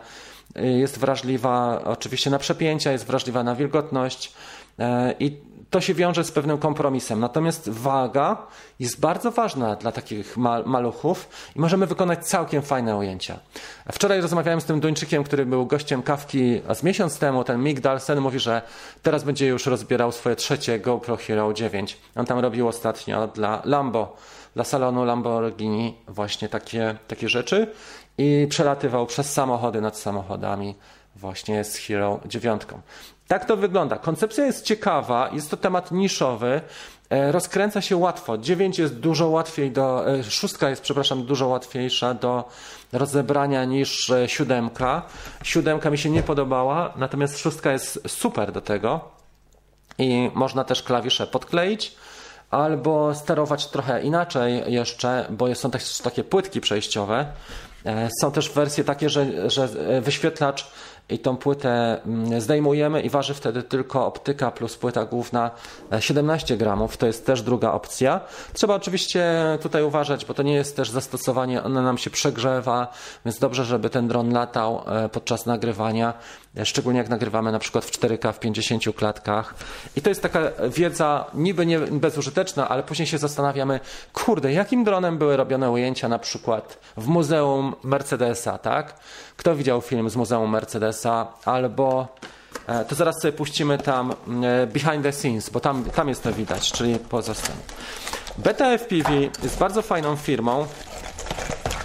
jest 0.54 0.98
wrażliwa 0.98 1.80
oczywiście 1.84 2.30
na 2.30 2.38
przepięcia, 2.38 2.92
jest 2.92 3.06
wrażliwa 3.06 3.42
na 3.42 3.54
wilgotność 3.54 4.32
e, 4.78 5.14
i 5.20 5.36
to 5.72 5.80
się 5.80 5.94
wiąże 5.94 6.24
z 6.24 6.32
pewnym 6.32 6.58
kompromisem. 6.58 7.20
Natomiast 7.20 7.68
waga 7.68 8.46
jest 8.80 9.00
bardzo 9.00 9.30
ważna 9.30 9.76
dla 9.76 9.92
takich 9.92 10.36
mal 10.36 10.64
maluchów 10.66 11.28
i 11.56 11.60
możemy 11.60 11.86
wykonać 11.86 12.26
całkiem 12.26 12.62
fajne 12.62 12.96
ujęcia. 12.96 13.38
Wczoraj 13.92 14.20
rozmawiałem 14.20 14.60
z 14.60 14.64
tym 14.64 14.80
Duńczykiem, 14.80 15.24
który 15.24 15.46
był 15.46 15.66
gościem 15.66 16.02
kawki 16.02 16.60
z 16.74 16.82
miesiąc 16.82 17.18
temu. 17.18 17.44
Ten 17.44 17.62
Mick 17.62 17.80
Dalsen 17.80 18.20
mówi, 18.20 18.38
że 18.38 18.62
teraz 19.02 19.24
będzie 19.24 19.46
już 19.46 19.66
rozbierał 19.66 20.12
swoje 20.12 20.36
trzecie 20.36 20.78
GoPro 20.78 21.16
Hero 21.16 21.52
9. 21.52 21.96
On 22.16 22.26
tam 22.26 22.38
robił 22.38 22.68
ostatnio 22.68 23.28
dla 23.28 23.62
Lambo, 23.64 24.16
dla 24.54 24.64
salonu 24.64 25.04
Lamborghini 25.04 25.94
właśnie 26.08 26.48
takie, 26.48 26.96
takie 27.08 27.28
rzeczy 27.28 27.72
i 28.18 28.46
przelatywał 28.50 29.06
przez 29.06 29.32
samochody 29.32 29.80
nad 29.80 29.98
samochodami 29.98 30.74
właśnie 31.16 31.64
z 31.64 31.76
Hero 31.76 32.20
9. 32.26 32.62
Tak 33.28 33.44
to 33.44 33.56
wygląda. 33.56 33.98
Koncepcja 33.98 34.46
jest 34.46 34.64
ciekawa, 34.64 35.30
jest 35.32 35.50
to 35.50 35.56
temat 35.56 35.92
niszowy, 35.92 36.60
e, 37.10 37.32
rozkręca 37.32 37.80
się 37.80 37.96
łatwo. 37.96 38.38
9 38.38 38.78
jest 38.78 38.98
dużo 38.98 39.28
łatwiej 39.28 39.70
do, 39.70 40.10
e, 40.10 40.24
szóstka 40.24 40.70
jest, 40.70 40.82
przepraszam, 40.82 41.24
dużo 41.26 41.48
łatwiejsza 41.48 42.14
do 42.14 42.44
rozebrania 42.92 43.64
niż 43.64 44.10
e, 44.10 44.28
siódemka. 44.28 45.02
Siódemka 45.42 45.90
mi 45.90 45.98
się 45.98 46.10
nie 46.10 46.22
podobała, 46.22 46.92
natomiast 46.96 47.38
szóstka 47.38 47.72
jest 47.72 48.02
super 48.08 48.52
do 48.52 48.60
tego 48.60 49.00
i 49.98 50.30
można 50.34 50.64
też 50.64 50.82
klawisze 50.82 51.26
podkleić 51.26 51.96
albo 52.52 53.14
sterować 53.14 53.66
trochę 53.66 54.02
inaczej 54.02 54.72
jeszcze, 54.72 55.26
bo 55.30 55.54
są 55.54 55.70
też 55.70 55.98
takie 55.98 56.24
płytki 56.24 56.60
przejściowe. 56.60 57.26
Są 58.20 58.32
też 58.32 58.50
wersje 58.50 58.84
takie, 58.84 59.10
że, 59.10 59.50
że 59.50 59.68
wyświetlacz 60.02 60.72
i 61.08 61.18
tą 61.18 61.36
płytę 61.36 62.02
mm, 62.06 62.40
zdejmujemy 62.40 63.00
i 63.00 63.10
waży 63.10 63.34
wtedy 63.34 63.62
tylko 63.62 64.06
optyka 64.06 64.50
plus 64.50 64.76
płyta 64.76 65.04
główna 65.04 65.50
17 66.00 66.54
e, 66.54 66.56
gramów. 66.56 66.96
To 66.96 67.06
jest 67.06 67.26
też 67.26 67.42
druga 67.42 67.72
opcja. 67.72 68.20
Trzeba 68.52 68.74
oczywiście 68.74 69.32
tutaj 69.62 69.82
uważać, 69.82 70.24
bo 70.24 70.34
to 70.34 70.42
nie 70.42 70.54
jest 70.54 70.76
też 70.76 70.90
zastosowanie, 70.90 71.62
ona 71.62 71.82
nam 71.82 71.98
się 71.98 72.10
przegrzewa, 72.10 72.92
więc 73.24 73.38
dobrze, 73.38 73.64
żeby 73.64 73.90
ten 73.90 74.08
dron 74.08 74.32
latał 74.32 74.82
e, 74.86 75.08
podczas 75.08 75.46
nagrywania, 75.46 76.14
e, 76.51 76.51
szczególnie 76.64 76.98
jak 76.98 77.08
nagrywamy 77.08 77.52
na 77.52 77.58
przykład 77.58 77.84
w 77.84 77.90
4K 77.90 78.32
w 78.32 78.38
50 78.38 78.84
klatkach. 78.96 79.54
I 79.96 80.02
to 80.02 80.08
jest 80.08 80.22
taka 80.22 80.40
wiedza 80.68 81.24
niby 81.34 81.66
nie 81.66 81.78
bezużyteczna, 81.78 82.68
ale 82.68 82.82
później 82.82 83.06
się 83.06 83.18
zastanawiamy, 83.18 83.80
kurde, 84.12 84.52
jakim 84.52 84.84
dronem 84.84 85.18
były 85.18 85.36
robione 85.36 85.70
ujęcia 85.70 86.08
na 86.08 86.18
przykład 86.18 86.78
w 86.96 87.06
Muzeum 87.06 87.74
Mercedesa, 87.82 88.58
tak? 88.58 88.94
Kto 89.36 89.56
widział 89.56 89.80
film 89.80 90.10
z 90.10 90.16
Muzeum 90.16 90.50
Mercedesa? 90.50 91.26
Albo 91.44 92.08
e, 92.66 92.84
to 92.84 92.94
zaraz 92.94 93.20
sobie 93.22 93.32
puścimy 93.32 93.78
tam 93.78 94.10
e, 94.10 94.66
behind 94.66 95.02
the 95.02 95.12
scenes, 95.12 95.50
bo 95.50 95.60
tam, 95.60 95.84
tam 95.84 96.08
jest 96.08 96.22
to 96.22 96.32
widać, 96.32 96.72
czyli 96.72 96.98
poza 96.98 97.34
sceną. 97.34 97.58
Beta 98.38 98.78
FPV 98.78 99.12
jest 99.42 99.58
bardzo 99.58 99.82
fajną 99.82 100.16
firmą 100.16 100.66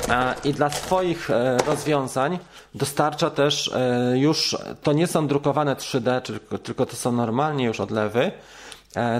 e, 0.10 0.36
i 0.44 0.54
dla 0.54 0.70
swoich 0.70 1.30
rozwiązań 1.68 2.40
dostarcza 2.78 3.30
też 3.30 3.72
już, 4.16 4.58
to 4.84 4.94
nie 4.94 5.08
są 5.08 5.28
drukowane 5.28 5.76
3D, 5.76 6.22
tylko, 6.22 6.58
tylko 6.58 6.86
to 6.86 6.96
są 6.96 7.12
normalnie 7.12 7.66
już 7.66 7.80
odlewy, 7.80 8.32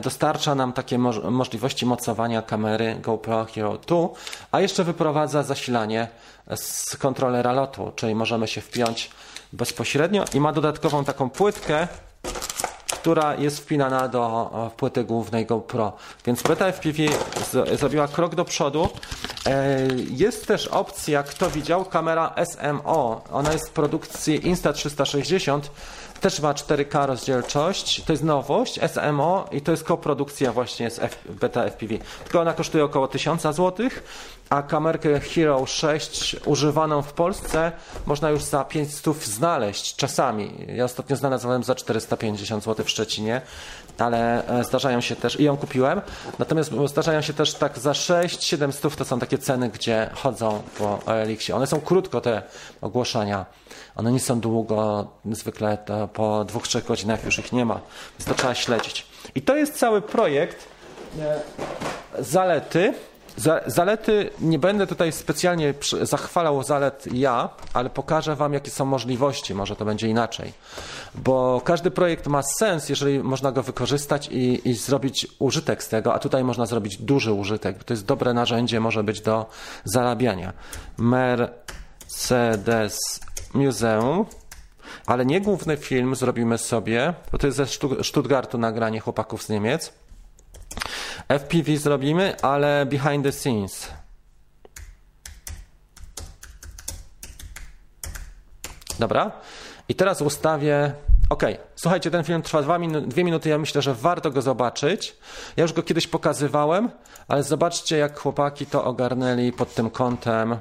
dostarcza 0.02 0.56
nam 0.56 0.74
takie 0.74 0.98
możliwości 1.32 1.86
mocowania 1.86 2.42
kamery 2.42 2.96
GoPro 3.02 3.46
Hero 3.46 3.78
2, 3.78 3.98
a 4.52 4.62
jeszcze 4.62 4.84
wyprowadza 4.84 5.44
zasilanie 5.44 6.08
z 6.56 6.96
kontrolera 6.98 7.54
lotu, 7.54 7.92
czyli 7.96 8.16
możemy 8.16 8.48
się 8.48 8.62
wpiąć 8.62 9.12
bezpośrednio 9.54 10.26
i 10.34 10.40
ma 10.40 10.54
dodatkową 10.54 11.06
taką 11.06 11.30
płytkę, 11.30 11.88
która 13.02 13.36
jest 13.36 13.60
wpinana 13.60 14.08
do 14.08 14.72
płyty 14.78 15.04
głównej 15.04 15.46
GoPro. 15.46 15.94
Więc 16.26 16.44
Beta 16.44 16.66
FPV 16.72 17.04
zrobiła 17.78 18.08
krok 18.08 18.36
do 18.36 18.46
przodu. 18.46 18.90
E, 19.46 19.88
jest 20.10 20.48
też 20.48 20.68
opcja, 20.68 21.24
kto 21.24 21.50
widział, 21.50 21.86
kamera 21.86 22.36
SMO. 22.46 23.22
Ona 23.32 23.54
jest 23.54 23.70
w 23.70 23.72
produkcji 23.72 24.42
Insta360 24.42 25.62
też 26.22 26.40
ma 26.40 26.54
4K 26.54 27.06
rozdzielczość, 27.06 28.04
to 28.04 28.14
jest 28.14 28.24
nowość, 28.24 28.80
SMO 28.94 29.50
i 29.52 29.62
to 29.62 29.72
jest 29.72 29.84
koprodukcja 29.84 30.52
właśnie 30.52 30.90
z 30.90 31.00
F, 31.00 31.18
Beta 31.30 31.64
FPV. 31.64 31.96
Tylko 32.24 32.42
ona 32.42 32.54
kosztuje 32.54 32.84
około 32.84 33.08
1000 33.08 33.42
zł, 33.42 33.90
a 34.50 34.62
kamerkę 34.62 35.20
Hero 35.20 35.66
6 35.66 36.36
używaną 36.46 37.02
w 37.02 37.14
Polsce 37.14 37.72
można 38.06 38.30
już 38.30 38.44
za 38.44 38.64
500 38.64 39.24
znaleźć 39.24 39.96
czasami. 39.96 40.66
Ja 40.76 40.86
ostatnio 40.86 41.16
znalazłem 41.16 41.64
za 41.64 41.76
450 41.76 42.64
zł 42.64 42.86
w 42.86 42.90
Szczecinie, 42.90 43.42
ale 44.02 44.48
e, 44.48 44.64
zdarzają 44.64 45.02
się 45.02 45.16
też, 45.16 45.40
i 45.40 45.44
ją 45.44 45.58
kupiłem, 45.58 46.02
natomiast 46.40 46.72
zdarzają 46.86 47.22
się 47.22 47.34
też 47.34 47.54
tak 47.54 47.80
za 47.80 47.92
6-700 47.92 48.96
to 48.96 49.06
są 49.06 49.20
takie 49.20 49.38
ceny, 49.38 49.70
gdzie 49.70 50.10
chodzą 50.14 50.62
po 50.78 51.00
Elixie. 51.14 51.56
One 51.56 51.68
są 51.68 51.82
krótko 51.82 52.22
te 52.22 52.42
ogłoszenia. 52.82 53.46
One 53.96 54.12
nie 54.12 54.20
są 54.20 54.40
długo, 54.40 55.08
zwykle 55.32 55.78
po 56.14 56.46
dwóch, 56.46 56.68
trzech 56.68 56.86
godzinach 56.86 57.24
już 57.24 57.40
ich 57.40 57.54
nie 57.54 57.66
ma, 57.66 57.80
więc 58.20 58.30
to 58.30 58.36
trzeba 58.36 58.56
śledzić. 58.56 59.06
I 59.36 59.42
to 59.42 59.56
jest 59.56 59.80
cały 59.80 60.02
projekt. 60.02 60.68
E, 61.20 61.40
zalety. 62.20 62.94
Zalety, 63.68 64.30
nie 64.42 64.60
będę 64.60 64.88
tutaj 64.88 65.12
specjalnie 65.12 65.74
zachwalał 66.02 66.64
zalet 66.64 67.08
ja, 67.14 67.50
ale 67.74 67.90
pokażę 67.90 68.36
Wam, 68.36 68.54
jakie 68.54 68.72
są 68.72 68.86
możliwości. 68.86 69.56
Może 69.56 69.76
to 69.76 69.86
będzie 69.86 70.08
inaczej. 70.08 70.54
Bo 71.16 71.62
każdy 71.66 71.92
projekt 71.92 72.28
ma 72.28 72.42
sens, 72.60 72.90
jeżeli 72.90 73.20
można 73.20 73.52
go 73.52 73.64
wykorzystać 73.64 74.28
i, 74.28 74.70
i 74.70 74.74
zrobić 74.74 75.28
użytek 75.40 75.84
z 75.84 75.90
tego, 75.90 76.14
a 76.14 76.20
tutaj 76.20 76.44
można 76.44 76.66
zrobić 76.66 76.98
duży 76.98 77.34
użytek. 77.34 77.84
To 77.84 77.94
jest 77.94 78.06
dobre 78.06 78.34
narzędzie, 78.34 78.80
może 78.80 79.04
być 79.04 79.22
do 79.22 79.46
zarabiania. 79.86 80.54
Mercedes 80.98 81.60
muzeum, 83.54 84.26
ale 85.06 85.26
nie 85.26 85.42
główny 85.42 85.78
film 85.78 86.16
zrobimy 86.16 86.58
sobie, 86.58 87.14
bo 87.32 87.38
to 87.38 87.48
jest 87.48 87.58
ze 87.58 87.66
Stuttgartu 88.04 88.58
nagranie 88.58 89.00
chłopaków 89.00 89.44
z 89.44 89.50
Niemiec. 89.50 89.94
FPV 91.28 91.78
zrobimy, 91.78 92.42
ale 92.42 92.86
behind 92.86 93.24
the 93.24 93.32
scenes. 93.32 93.90
Dobra. 99.00 99.32
I 99.90 99.96
teraz 99.96 100.22
ustawię. 100.22 100.94
Ok, 101.30 101.44
słuchajcie, 101.76 102.12
ten 102.12 102.24
film 102.24 102.42
trwa 102.42 102.62
dwa 102.62 102.80
minu 102.80 103.02
dwie 103.02 103.24
minuty. 103.24 103.50
Ja 103.50 103.58
myślę, 103.58 103.82
że 103.82 103.94
warto 103.94 104.32
go 104.32 104.42
zobaczyć. 104.42 105.18
Ja 105.58 105.62
już 105.62 105.74
go 105.74 105.84
kiedyś 105.84 106.08
pokazywałem, 106.08 106.90
ale 107.28 107.44
zobaczcie, 107.44 107.98
jak 107.98 108.20
chłopaki 108.20 108.66
to 108.66 108.84
ogarnęli 108.84 109.52
pod 109.52 109.74
tym 109.74 109.90
kątem. 109.90 110.58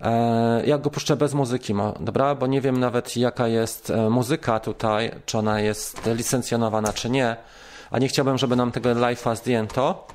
E, 0.00 0.62
ja 0.66 0.78
go 0.78 0.90
puszczę 0.90 1.16
bez 1.16 1.34
muzyki, 1.34 1.74
dobra? 2.00 2.34
Bo 2.34 2.46
nie 2.46 2.60
wiem 2.60 2.80
nawet 2.80 3.16
jaka 3.16 3.48
jest 3.48 3.90
e, 3.90 4.10
muzyka 4.10 4.60
tutaj, 4.60 5.10
czy 5.26 5.38
ona 5.38 5.60
jest 5.60 6.06
licencjonowana, 6.06 6.92
czy 6.92 7.10
nie. 7.10 7.36
A 7.90 7.98
nie 7.98 8.08
chciałbym, 8.08 8.38
żeby 8.38 8.56
nam 8.56 8.72
tego 8.72 8.90
live'a 8.90 9.36
zdjęto. 9.36 10.06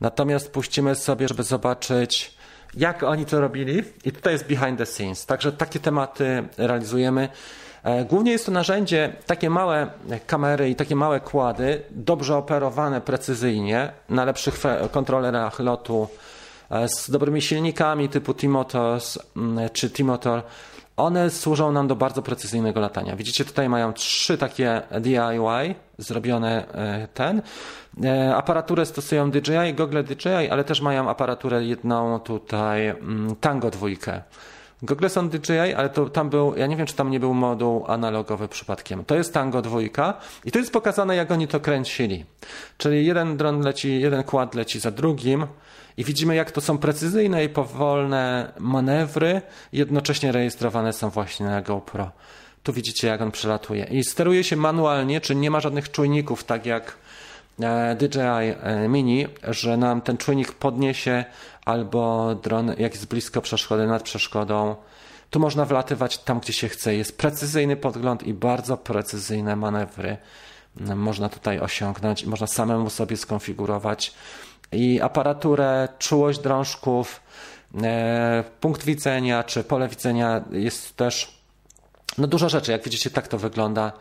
Natomiast 0.00 0.50
puścimy 0.50 0.94
sobie, 0.94 1.28
żeby 1.28 1.42
zobaczyć, 1.42 2.34
jak 2.74 3.02
oni 3.02 3.26
to 3.26 3.40
robili. 3.40 3.82
I 4.04 4.12
tutaj 4.12 4.32
jest 4.32 4.46
behind 4.46 4.78
the 4.78 4.86
scenes. 4.86 5.26
Także 5.26 5.52
takie 5.52 5.80
tematy 5.80 6.48
realizujemy. 6.58 7.28
E, 7.82 8.04
głównie 8.04 8.32
jest 8.32 8.46
to 8.46 8.52
narzędzie, 8.52 9.12
takie 9.26 9.50
małe 9.50 9.90
kamery 10.26 10.70
i 10.70 10.74
takie 10.74 10.96
małe 10.96 11.20
kłady, 11.20 11.82
dobrze 11.90 12.36
operowane 12.36 13.00
precyzyjnie 13.00 13.92
na 14.08 14.24
lepszych 14.24 14.54
kontrolerach 14.90 15.58
lotu 15.58 16.08
E, 16.72 16.88
z 16.88 17.10
dobrymi 17.10 17.42
silnikami 17.42 18.08
typu 18.08 18.34
T-Motors 18.34 19.18
mm, 19.36 19.70
czy 19.70 19.90
T-Motor, 19.90 20.42
one 20.96 21.30
służą 21.30 21.72
nam 21.72 21.88
do 21.88 21.96
bardzo 21.96 22.22
precyzyjnego 22.22 22.80
latania. 22.80 23.16
Widzicie, 23.16 23.44
tutaj 23.44 23.68
mają 23.68 23.92
trzy 23.92 24.38
takie 24.38 24.82
DIY 25.00 25.74
zrobione 25.98 26.74
e, 26.74 27.08
ten. 27.14 27.42
E, 28.04 28.36
aparaturę 28.36 28.86
stosują 28.86 29.30
DJI, 29.30 29.74
Google 29.74 30.02
DJI, 30.02 30.50
ale 30.50 30.64
też 30.64 30.80
mają 30.80 31.10
aparaturę 31.10 31.64
jedną 31.64 32.20
tutaj 32.20 32.88
mm, 32.88 33.36
Tango 33.36 33.70
dwójkę. 33.70 34.22
Google 34.82 35.08
są 35.08 35.28
DJI, 35.28 35.74
ale 35.76 35.88
to 35.88 36.08
tam 36.08 36.30
był, 36.30 36.54
ja 36.56 36.66
nie 36.66 36.76
wiem, 36.76 36.86
czy 36.86 36.94
tam 36.94 37.10
nie 37.10 37.20
był 37.20 37.34
moduł 37.34 37.84
analogowy 37.88 38.48
przypadkiem. 38.48 39.04
To 39.04 39.14
jest 39.14 39.34
Tango 39.34 39.62
dwójka 39.62 40.14
i 40.44 40.52
tu 40.52 40.58
jest 40.58 40.72
pokazane, 40.72 41.16
jak 41.16 41.30
oni 41.30 41.48
to 41.48 41.60
kręcili. 41.60 42.24
Czyli 42.78 43.06
jeden 43.06 43.36
dron 43.36 43.60
leci, 43.60 44.00
jeden 44.00 44.22
kład 44.22 44.54
leci 44.54 44.80
za 44.80 44.90
drugim, 44.90 45.46
i 45.96 46.04
widzimy, 46.04 46.34
jak 46.34 46.50
to 46.50 46.60
są 46.60 46.78
precyzyjne 46.78 47.44
i 47.44 47.48
powolne 47.48 48.52
manewry, 48.58 49.42
jednocześnie 49.72 50.32
rejestrowane 50.32 50.92
są 50.92 51.10
właśnie 51.10 51.46
na 51.46 51.62
GoPro. 51.62 52.10
Tu 52.62 52.72
widzicie, 52.72 53.08
jak 53.08 53.20
on 53.20 53.30
przelatuje. 53.30 53.84
I 53.84 54.04
steruje 54.04 54.44
się 54.44 54.56
manualnie, 54.56 55.20
czy 55.20 55.34
nie 55.34 55.50
ma 55.50 55.60
żadnych 55.60 55.90
czujników, 55.90 56.44
tak 56.44 56.66
jak 56.66 56.96
e, 57.60 57.96
DJI 57.96 58.18
e, 58.20 58.88
Mini, 58.88 59.26
że 59.42 59.76
nam 59.76 60.00
ten 60.00 60.16
czujnik 60.16 60.52
podniesie 60.52 61.24
albo 61.64 62.34
dron, 62.34 62.68
jak 62.68 62.92
jest 62.92 63.06
blisko 63.06 63.40
przeszkody, 63.40 63.86
nad 63.86 64.02
przeszkodą. 64.02 64.76
Tu 65.30 65.40
można 65.40 65.64
wlatywać 65.64 66.18
tam, 66.18 66.40
gdzie 66.40 66.52
się 66.52 66.68
chce. 66.68 66.94
Jest 66.94 67.18
precyzyjny 67.18 67.76
podgląd 67.76 68.22
i 68.22 68.34
bardzo 68.34 68.76
precyzyjne 68.76 69.56
manewry 69.56 70.16
można 70.80 71.28
tutaj 71.28 71.60
osiągnąć 71.60 72.24
można 72.24 72.46
samemu 72.46 72.90
sobie 72.90 73.16
skonfigurować 73.16 74.14
i 74.72 75.00
aparaturę, 75.00 75.88
czułość 75.98 76.38
drążków, 76.38 77.20
e, 77.82 78.44
punkt 78.60 78.84
widzenia 78.84 79.44
czy 79.44 79.64
pole 79.64 79.88
widzenia 79.88 80.44
jest 80.50 80.96
też 80.96 81.42
no 82.18 82.26
dużo 82.26 82.48
rzeczy. 82.48 82.72
Jak 82.72 82.84
widzicie, 82.84 83.10
tak 83.10 83.28
to 83.28 83.38
wygląda 83.38 83.92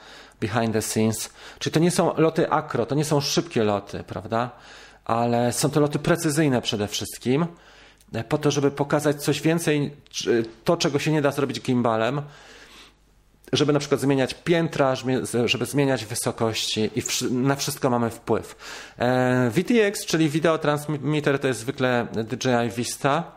behind 0.41 0.73
the 0.73 0.81
scenes. 0.81 1.29
Czyli 1.59 1.73
to 1.73 1.79
nie 1.79 1.91
są 1.91 2.17
loty 2.17 2.49
akro, 2.49 2.85
to 2.85 2.95
nie 2.95 3.05
są 3.05 3.21
szybkie 3.21 3.63
loty, 3.63 4.03
prawda? 4.03 4.49
Ale 5.05 5.53
są 5.53 5.69
to 5.69 5.79
loty 5.79 5.99
precyzyjne 5.99 6.61
przede 6.61 6.87
wszystkim, 6.87 7.45
e, 8.13 8.23
po 8.23 8.37
to, 8.37 8.51
żeby 8.51 8.71
pokazać 8.71 9.23
coś 9.23 9.41
więcej, 9.41 9.95
to 10.63 10.77
czego 10.77 10.99
się 10.99 11.11
nie 11.11 11.21
da 11.21 11.31
zrobić 11.31 11.61
gimbalem, 11.61 12.21
żeby 13.53 13.73
na 13.73 13.79
przykład 13.79 14.01
zmieniać 14.01 14.33
piętra, 14.33 14.95
żeby 15.45 15.65
zmieniać 15.65 16.05
wysokości 16.05 16.89
i 16.95 17.03
na 17.31 17.55
wszystko 17.55 17.89
mamy 17.89 18.09
wpływ. 18.09 18.55
E, 18.97 19.49
VTX, 19.49 20.05
czyli 20.05 20.29
Video 20.29 20.57
Transmitter, 20.57 21.39
to 21.39 21.47
jest 21.47 21.59
zwykle 21.59 22.07
DJI 22.13 22.75
Vista 22.75 23.31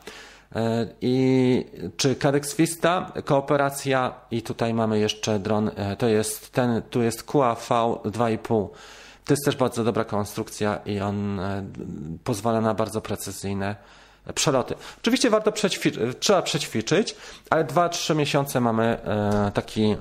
e, 0.56 0.86
i 1.00 1.66
czy 1.96 2.14
Cadex 2.14 2.56
Vista, 2.56 3.12
kooperacja 3.24 4.14
i 4.30 4.42
tutaj 4.42 4.74
mamy 4.74 4.98
jeszcze 4.98 5.38
dron, 5.38 5.70
e, 5.76 5.96
to 5.96 6.08
jest 6.08 6.52
ten, 6.52 6.82
tu 6.90 7.02
jest 7.02 7.22
QAV 7.22 7.68
2,5. 8.04 8.68
To 9.24 9.32
jest 9.32 9.44
też 9.44 9.56
bardzo 9.56 9.84
dobra 9.84 10.04
konstrukcja 10.04 10.76
i 10.76 11.00
on 11.00 11.40
pozwala 12.24 12.60
na 12.60 12.74
bardzo 12.74 13.00
precyzyjne 13.00 13.76
przeloty. 14.34 14.74
Oczywiście 14.98 15.30
warto 15.30 15.52
przećwiczyć, 15.52 16.02
trzeba 16.20 16.42
przećwiczyć, 16.42 17.16
ale 17.50 17.64
2-3 17.64 18.16
miesiące 18.16 18.60
mamy 18.60 18.84
e, 18.84 19.50
taki 19.54 19.84
e, 19.84 19.96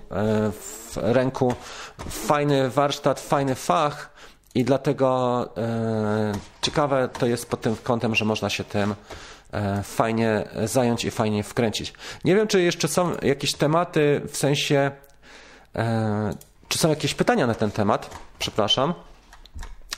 w 0.52 0.94
ręku 0.96 1.56
fajny 2.10 2.70
warsztat, 2.70 3.20
fajny 3.20 3.56
fach 3.56 4.10
i 4.56 4.64
dlatego 4.64 5.50
e, 5.58 6.32
ciekawe 6.62 7.10
to 7.20 7.26
jest 7.26 7.50
pod 7.50 7.62
tym 7.62 7.76
kątem, 7.84 8.16
że 8.16 8.26
można 8.26 8.50
się 8.50 8.64
tym 8.64 8.96
fajnie 9.84 10.48
zająć 10.64 11.06
i 11.06 11.12
fajnie 11.12 11.44
wkręcić. 11.44 11.94
Nie 12.26 12.36
wiem, 12.36 12.48
czy 12.48 12.62
jeszcze 12.62 12.88
są 12.88 13.16
jakieś 13.22 13.54
tematy 13.54 14.22
w 14.32 14.38
sensie, 14.38 14.92
czy 16.68 16.78
są 16.78 16.90
jakieś 16.90 17.14
pytania 17.14 17.48
na 17.48 17.54
ten 17.54 17.72
temat, 17.72 18.10
przepraszam, 18.40 18.94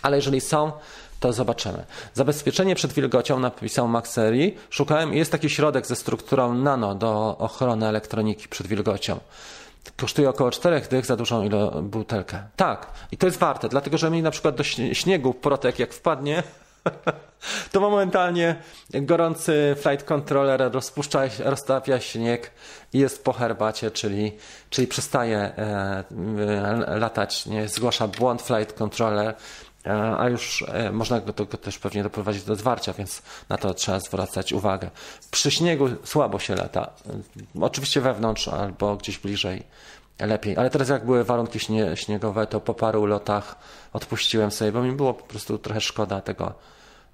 ale 0.01 0.15
jeżeli 0.15 0.41
są, 0.41 0.71
to 1.19 1.33
zobaczymy. 1.33 1.85
Zabezpieczenie 2.13 2.75
przed 2.75 2.93
wilgocią 2.93 3.39
napisał 3.39 3.87
Maxeri. 3.87 4.55
Szukałem 4.69 5.13
jest 5.13 5.31
taki 5.31 5.49
środek 5.49 5.87
ze 5.87 5.95
strukturą 5.95 6.53
nano 6.53 6.95
do 6.95 7.37
ochrony 7.37 7.87
elektroniki 7.87 8.47
przed 8.47 8.67
wilgocią. 8.67 9.19
Kosztuje 9.97 10.29
około 10.29 10.51
4 10.51 10.81
dych 10.89 11.05
za 11.05 11.15
dużą 11.15 11.43
ilo 11.43 11.81
butelkę. 11.81 12.43
Tak, 12.55 12.87
i 13.11 13.17
to 13.17 13.25
jest 13.25 13.39
warte, 13.39 13.69
dlatego 13.69 13.97
że 13.97 14.09
mi 14.09 14.21
na 14.21 14.31
przykład 14.31 14.55
do 14.55 14.63
śniegu 14.93 15.33
protek 15.33 15.79
jak 15.79 15.93
wpadnie, 15.93 16.43
to 17.71 17.79
momentalnie 17.79 18.55
gorący 18.93 19.75
flight 19.79 20.05
controller 20.05 20.71
rozpuszcza, 20.71 21.21
rozstawia 21.39 21.99
śnieg 21.99 22.51
i 22.93 22.99
jest 22.99 23.23
po 23.23 23.33
herbacie, 23.33 23.91
czyli, 23.91 24.31
czyli 24.69 24.87
przestaje 24.87 25.37
e, 25.37 26.03
latać, 26.99 27.45
nie, 27.45 27.67
zgłasza 27.67 28.07
błąd 28.07 28.41
flight 28.41 28.73
controller, 28.73 29.35
E, 29.35 29.74
a 30.17 30.29
już 30.29 30.65
e, 30.67 30.91
można 30.91 31.19
go, 31.19 31.33
to, 31.33 31.45
też 31.45 31.79
pewnie 31.79 32.03
doprowadzić 32.03 32.43
do 32.43 32.55
zwarcia, 32.55 32.93
więc 32.93 33.21
na 33.49 33.57
to 33.57 33.73
trzeba 33.73 33.99
zwracać 33.99 34.53
uwagę. 34.53 34.89
Przy 35.31 35.51
śniegu 35.51 35.89
słabo 36.03 36.39
się 36.39 36.55
lata. 36.55 36.89
E, 37.55 37.61
oczywiście 37.61 38.01
wewnątrz 38.01 38.47
albo 38.47 38.95
gdzieś 38.95 39.19
bliżej 39.19 39.63
lepiej. 40.19 40.57
Ale 40.57 40.69
teraz 40.69 40.89
jak 40.89 41.05
były 41.05 41.23
warunki 41.23 41.59
śnie, 41.59 41.97
śniegowe, 41.97 42.47
to 42.47 42.61
po 42.61 42.73
paru 42.73 43.05
lotach 43.05 43.55
odpuściłem 43.93 44.51
sobie, 44.51 44.71
bo 44.71 44.81
mi 44.81 44.91
było 44.91 45.13
po 45.13 45.23
prostu 45.23 45.57
trochę 45.57 45.81
szkoda 45.81 46.21
tego 46.21 46.53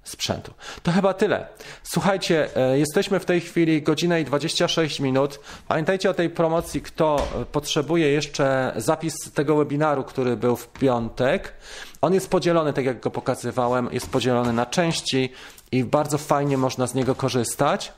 sprzętu. 0.04 0.52
To 0.82 0.92
chyba 0.92 1.14
tyle. 1.14 1.46
Słuchajcie, 1.82 2.48
jesteśmy 2.74 3.20
w 3.20 3.24
tej 3.24 3.40
chwili 3.40 3.82
godzinę 3.82 4.20
i 4.20 4.24
26 4.24 5.00
minut. 5.00 5.40
Pamiętajcie 5.68 6.10
o 6.10 6.14
tej 6.14 6.30
promocji, 6.30 6.82
kto 6.82 7.28
potrzebuje 7.52 8.08
jeszcze 8.08 8.72
zapis 8.76 9.14
tego 9.34 9.56
webinaru, 9.56 10.04
który 10.04 10.36
był 10.36 10.56
w 10.56 10.68
piątek. 10.68 11.52
On 12.02 12.14
jest 12.14 12.30
podzielony, 12.30 12.72
tak 12.72 12.84
jak 12.84 13.00
go 13.00 13.10
pokazywałem, 13.10 13.88
jest 13.92 14.10
podzielony 14.10 14.52
na 14.52 14.66
części 14.66 15.32
i 15.72 15.84
bardzo 15.84 16.18
fajnie 16.18 16.58
można 16.58 16.86
z 16.86 16.94
niego 16.94 17.14
korzystać. 17.14 17.92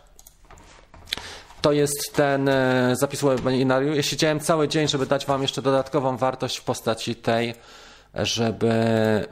To 1.60 1.72
jest 1.72 2.12
ten 2.14 2.48
e, 2.48 2.97
zapis 2.97 3.22
webinarium. 3.22 3.94
Ja 3.94 4.02
siedziałem 4.02 4.40
cały 4.40 4.68
dzień, 4.68 4.89
żeby 4.89 5.06
dać 5.06 5.26
Wam 5.26 5.43
jeszcze 5.43 5.62
dodatkową 5.62 6.16
wartość 6.16 6.56
w 6.56 6.64
postaci 6.64 7.16
tej, 7.16 7.55
żeby 8.14 8.74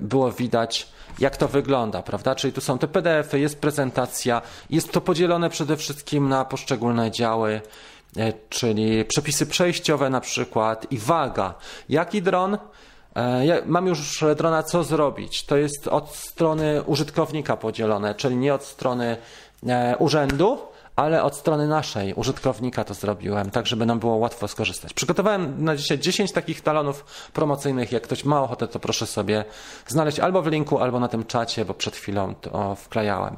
było 0.01 0.32
widać, 0.32 0.89
jak 1.19 1.36
to 1.36 1.49
wygląda, 1.49 2.03
prawda? 2.03 2.35
Czyli 2.35 2.53
tu 2.53 2.61
są 2.61 2.78
te 2.78 2.89
PDF-y, 2.89 3.40
jest 3.40 3.61
prezentacja, 3.61 4.43
jest 4.70 4.93
to 4.93 5.01
podzielone 5.01 5.51
przede 5.51 5.77
wszystkim 5.77 6.28
na 6.28 6.44
poszczególne 6.44 7.11
działy, 7.11 7.61
e, 8.16 8.32
czyli 8.49 9.05
przepisy 9.05 9.47
przejściowe 9.47 10.11
na 10.11 10.20
przykład 10.20 10.93
i 10.93 10.99
waga. 10.99 11.55
Jaki 11.89 12.23
dron? 12.23 12.59
E, 13.14 13.47
ja 13.47 13.56
mam 13.66 13.86
już 13.86 14.24
drona 14.36 14.62
co 14.62 14.84
zrobić. 14.84 15.47
To 15.47 15.56
jest 15.56 15.89
od 15.89 16.14
strony 16.14 16.82
użytkownika 16.82 17.56
podzielone, 17.56 18.14
czyli 18.14 18.36
nie 18.36 18.55
od 18.55 18.64
strony 18.64 19.16
e, 19.68 19.97
urzędu, 19.98 20.59
ale 20.97 21.22
od 21.22 21.36
strony 21.36 21.68
naszej, 21.68 22.14
użytkownika 22.14 22.84
to 22.84 22.94
zrobiłem, 22.94 23.51
tak 23.51 23.66
żeby 23.66 23.86
nam 23.86 23.98
było 23.98 24.16
łatwo 24.16 24.48
skorzystać. 24.48 24.93
Przygotowałem 24.93 25.64
na 25.64 25.76
dzisiaj 25.76 25.98
10 25.98 26.32
takich 26.32 26.60
talonów 26.60 27.05
promocyjnych. 27.32 27.93
Jak 27.93 28.02
ktoś 28.02 28.24
ma 28.24 28.43
ochotę, 28.43 28.68
to 28.68 28.78
proszę 28.78 29.06
sobie 29.06 29.44
znaleźć 29.86 30.20
albo 30.20 30.43
w 30.43 30.47
linku, 30.47 30.78
albo 30.78 31.01
na 31.01 31.09
tym 31.09 31.24
czacie, 31.24 31.64
bo 31.64 31.74
przed 31.74 31.97
chwilą 31.97 32.34
to 32.34 32.74
wklejałem. 32.74 33.36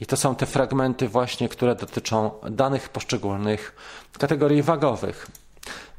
I 0.00 0.06
to 0.06 0.16
są 0.16 0.34
te 0.34 0.46
fragmenty 0.46 1.08
właśnie, 1.08 1.48
które 1.48 1.74
dotyczą 1.74 2.30
danych 2.50 2.88
poszczególnych 2.88 3.74
kategorii 4.18 4.62
wagowych. 4.62 5.26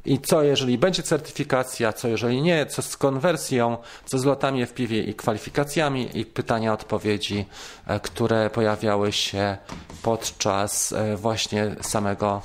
I 0.06 0.18
co 0.18 0.42
jeżeli 0.42 0.78
będzie 0.78 1.02
certyfikacja, 1.02 1.92
co 1.92 2.08
jeżeli 2.08 2.42
nie, 2.42 2.66
co 2.66 2.82
z 2.82 2.96
konwersją, 2.96 3.78
co 4.04 4.18
z 4.18 4.24
lotami 4.24 4.66
FPV 4.66 4.94
i 4.94 5.14
kwalifikacjami 5.14 6.18
i 6.18 6.24
pytania, 6.24 6.72
odpowiedzi, 6.72 7.46
e, 7.86 8.00
które 8.00 8.50
pojawiały 8.50 9.12
się 9.12 9.56
podczas 10.02 10.92
e, 10.92 11.16
właśnie 11.16 11.76
samego 11.80 12.42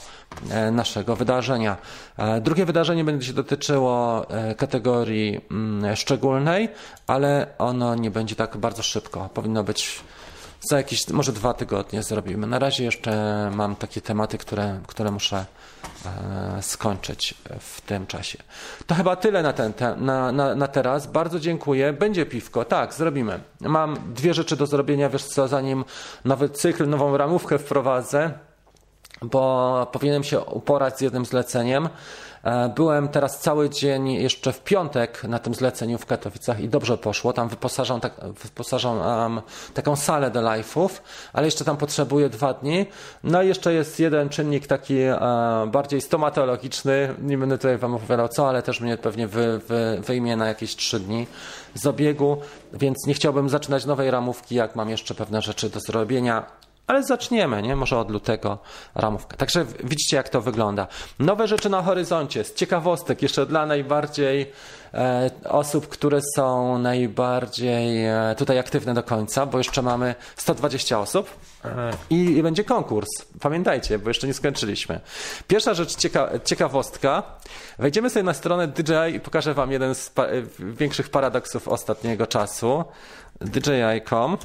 e, 0.50 0.72
naszego 0.72 1.16
wydarzenia. 1.16 1.78
Drugie 2.42 2.66
wydarzenie 2.66 3.04
będzie 3.04 3.28
się 3.28 3.34
dotyczyło 3.34 4.26
kategorii 4.58 5.42
mm, 5.52 5.96
szczególnej, 5.96 6.70
ale 7.08 7.48
ono 7.58 7.96
nie 7.96 8.12
będzie 8.12 8.36
tak 8.36 8.58
bardzo 8.58 8.84
szybko. 8.84 9.30
Powinno 9.34 9.64
być 9.64 10.02
za 10.62 10.78
jakieś, 10.78 11.10
może 11.10 11.32
dwa 11.32 11.54
tygodnie 11.54 12.04
zrobimy. 12.04 12.48
Na 12.48 12.60
razie 12.60 12.84
jeszcze 12.84 13.12
mam 13.56 13.76
takie 13.76 14.02
tematy, 14.02 14.38
które, 14.38 14.80
które 14.88 15.12
muszę 15.12 15.46
e, 16.06 16.62
skończyć 16.62 17.36
w 17.60 17.82
tym 17.82 18.08
czasie. 18.08 18.38
To 18.88 18.96
chyba 18.96 19.16
tyle 19.16 19.44
na, 19.44 19.54
ten, 19.54 19.74
te, 19.74 19.96
na, 19.96 20.32
na, 20.32 20.56
na 20.56 20.68
teraz. 20.68 21.08
Bardzo 21.08 21.40
dziękuję. 21.40 21.94
Będzie 21.94 22.26
piwko. 22.26 22.66
Tak, 22.66 22.94
zrobimy. 22.94 23.40
Mam 23.62 24.14
dwie 24.14 24.34
rzeczy 24.34 24.56
do 24.56 24.66
zrobienia, 24.66 25.10
wiesz 25.10 25.26
co, 25.26 25.48
zanim 25.48 25.86
nowy 26.26 26.50
cykl, 26.50 26.90
nową 26.90 27.18
ramówkę 27.18 27.60
wprowadzę, 27.60 28.32
bo 29.22 29.88
powinienem 29.92 30.24
się 30.24 30.40
uporać 30.40 30.98
z 30.98 31.02
jednym 31.02 31.26
zleceniem. 31.26 31.90
E, 32.44 32.70
byłem 32.70 33.08
teraz 33.08 33.40
cały 33.40 33.70
dzień 33.70 34.12
jeszcze 34.12 34.54
w 34.54 34.64
piątek 34.64 35.24
na 35.24 35.40
tym 35.40 35.54
zleceniu 35.54 35.98
w 35.98 36.06
Katowicach 36.06 36.60
i 36.60 36.70
dobrze 36.70 36.98
poszło. 36.98 37.34
Tam 37.34 37.50
wyposażam, 37.50 38.02
tak, 38.02 38.14
wyposażam 38.44 39.42
taką 39.74 39.96
salę 39.96 40.32
do 40.32 40.42
live'ów, 40.42 40.90
ale 41.34 41.48
jeszcze 41.48 41.66
tam 41.66 41.78
potrzebuję 41.78 42.30
dwa 42.30 42.54
dni. 42.54 42.86
No 43.24 43.44
i 43.44 43.48
jeszcze 43.48 43.74
jest 43.74 44.00
jeden 44.00 44.30
czynnik 44.30 44.68
taki 44.68 45.00
e, 45.00 45.18
bardziej 45.68 46.02
stomatologiczny. 46.02 47.16
Nie 47.22 47.38
będę 47.38 47.58
tutaj 47.58 47.78
Wam 47.78 47.96
opowiadał 47.96 48.28
co, 48.28 48.50
ale 48.50 48.64
też 48.64 48.82
mnie 48.82 48.98
pewnie 48.98 49.28
wy, 49.28 49.60
wy, 49.68 50.02
wyjmie 50.02 50.36
na 50.36 50.48
jakieś 50.48 50.76
trzy 50.76 51.00
dni 51.00 51.28
z 51.74 51.86
obiegu, 51.86 52.38
więc 52.74 52.98
nie 53.08 53.14
chciałbym 53.14 53.50
zaczynać 53.50 53.86
nowej 53.86 54.12
ramówki, 54.12 54.56
jak 54.56 54.76
mam 54.76 54.90
jeszcze 54.90 55.16
pewne 55.16 55.42
rzeczy 55.42 55.70
do 55.70 55.80
zrobienia 55.80 56.61
ale 56.88 57.04
zaczniemy, 57.04 57.62
nie? 57.62 57.76
Może 57.76 57.98
od 57.98 58.12
lutego 58.12 58.60
ramówka. 58.96 59.38
Także 59.38 59.66
widzicie, 59.84 60.18
jak 60.18 60.30
to 60.30 60.42
wygląda. 60.42 60.88
Nowe 61.20 61.48
rzeczy 61.48 61.70
na 61.70 61.82
horyzoncie, 61.82 62.44
z 62.44 62.54
ciekawostek, 62.54 63.22
jeszcze 63.22 63.46
dla 63.46 63.66
najbardziej 63.66 64.52
e, 64.94 65.32
osób, 65.50 65.88
które 65.88 66.20
są 66.36 66.78
najbardziej 66.78 68.06
e, 68.06 68.36
tutaj 68.38 68.60
aktywne 68.60 68.94
do 68.94 69.04
końca, 69.04 69.46
bo 69.46 69.58
jeszcze 69.58 69.82
mamy 69.82 70.16
120 70.36 71.00
osób 71.00 71.30
i, 72.10 72.16
i 72.16 72.44
będzie 72.44 72.64
konkurs. 72.64 73.10
Pamiętajcie, 73.42 74.00
bo 74.00 74.10
jeszcze 74.10 74.28
nie 74.28 74.34
skończyliśmy. 74.34 75.00
Pierwsza 75.48 75.74
rzecz, 75.74 75.96
cieka 75.96 76.30
ciekawostka. 76.46 77.24
Wejdziemy 77.80 78.10
sobie 78.10 78.24
na 78.24 78.34
stronę 78.34 78.68
DJI 78.68 79.16
i 79.16 79.20
pokażę 79.20 79.54
Wam 79.54 79.72
jeden 79.72 79.96
z 79.96 80.10
pa 80.10 80.26
większych 80.60 81.10
paradoksów 81.10 81.68
ostatniego 81.68 82.28
czasu. 82.28 82.84
DJI.com 83.42 84.38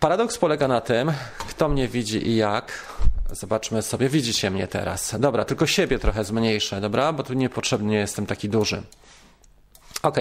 Paradoks 0.00 0.38
polega 0.38 0.68
na 0.68 0.80
tym, 0.80 1.12
kto 1.38 1.68
mnie 1.68 1.88
widzi 1.88 2.28
i 2.28 2.36
jak. 2.36 2.72
Zobaczmy 3.30 3.82
sobie, 3.82 4.08
widzicie 4.08 4.50
mnie 4.50 4.66
teraz. 4.66 5.20
Dobra, 5.20 5.44
tylko 5.44 5.66
siebie 5.66 5.98
trochę 5.98 6.24
zmniejszę, 6.24 6.80
dobra? 6.80 7.12
Bo 7.12 7.22
tu 7.22 7.34
niepotrzebnie 7.34 7.96
jestem 7.96 8.26
taki 8.26 8.48
duży. 8.48 8.82
Ok. 10.02 10.16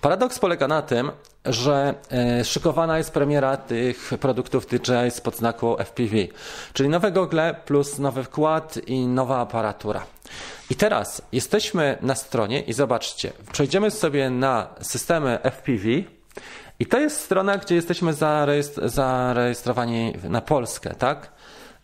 Paradoks 0.00 0.38
polega 0.38 0.68
na 0.68 0.82
tym, 0.82 1.12
że 1.44 1.94
e, 2.10 2.44
szykowana 2.44 2.98
jest 2.98 3.10
premiera 3.10 3.56
tych 3.56 4.10
produktów 4.20 4.66
DJI 4.66 5.10
spod 5.10 5.36
znaku 5.36 5.76
FPV, 5.78 6.16
czyli 6.72 6.88
nowe 6.88 7.12
gogle 7.12 7.54
plus 7.66 7.98
nowy 7.98 8.24
wkład 8.24 8.78
i 8.86 9.06
nowa 9.06 9.38
aparatura. 9.38 10.06
I 10.70 10.74
teraz 10.74 11.22
jesteśmy 11.32 11.98
na 12.00 12.14
stronie 12.14 12.60
i 12.60 12.72
zobaczcie, 12.72 13.32
przejdziemy 13.52 13.90
sobie 13.90 14.30
na 14.30 14.68
systemy 14.80 15.38
FPV 15.42 15.88
i 16.82 16.86
to 16.86 16.98
jest 16.98 17.20
strona, 17.20 17.58
gdzie 17.58 17.74
jesteśmy 17.74 18.12
zarejestrowani 18.84 20.12
na 20.28 20.40
Polskę, 20.40 20.94
tak? 20.94 21.32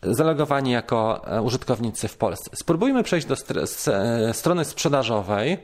Zalogowani 0.02 0.70
jako 0.70 1.26
e, 1.26 1.42
użytkownicy 1.42 2.08
w 2.08 2.16
Polsce. 2.16 2.50
Spróbujmy 2.54 3.02
przejść 3.02 3.26
do 3.26 3.34
e, 3.34 4.34
strony 4.34 4.64
sprzedażowej 4.64 5.58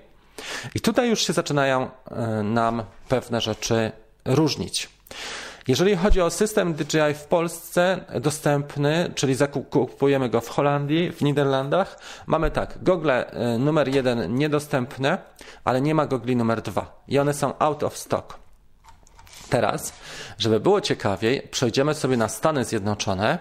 i 0.75 0.81
tutaj 0.81 1.11
już 1.11 1.21
się 1.27 1.33
zaczynają 1.33 1.91
e, 2.11 2.43
nam 2.43 2.83
pewne 3.09 3.41
rzeczy 3.41 3.93
różnić. 4.25 4.91
Jeżeli 5.69 5.97
chodzi 5.97 6.21
o 6.21 6.31
system 6.31 6.75
DJI 6.75 7.15
w 7.15 7.25
Polsce 7.25 8.05
dostępny, 8.21 9.13
czyli 9.15 9.35
zakupujemy 9.35 10.29
go 10.29 10.41
w 10.41 10.49
Holandii, 10.49 11.13
w 11.13 11.23
Niderlandach, 11.23 11.99
mamy 12.27 12.51
tak, 12.51 12.79
gogle 12.83 13.31
numer 13.59 13.89
jeden 13.89 14.35
niedostępne, 14.35 15.19
ale 15.65 15.81
nie 15.81 15.95
ma 15.95 16.07
gogli 16.07 16.37
numer 16.37 16.63
dwa 16.63 17.03
i 17.09 17.19
one 17.19 17.35
są 17.35 17.59
out 17.59 17.83
of 17.83 17.99
stock. 17.99 18.44
Teraz, 19.55 19.93
żeby 20.39 20.61
było 20.61 20.81
ciekawiej, 20.81 21.49
przejdziemy 21.51 21.95
sobie 21.95 22.17
na 22.17 22.29
Stany 22.29 22.65
Zjednoczone. 22.65 23.39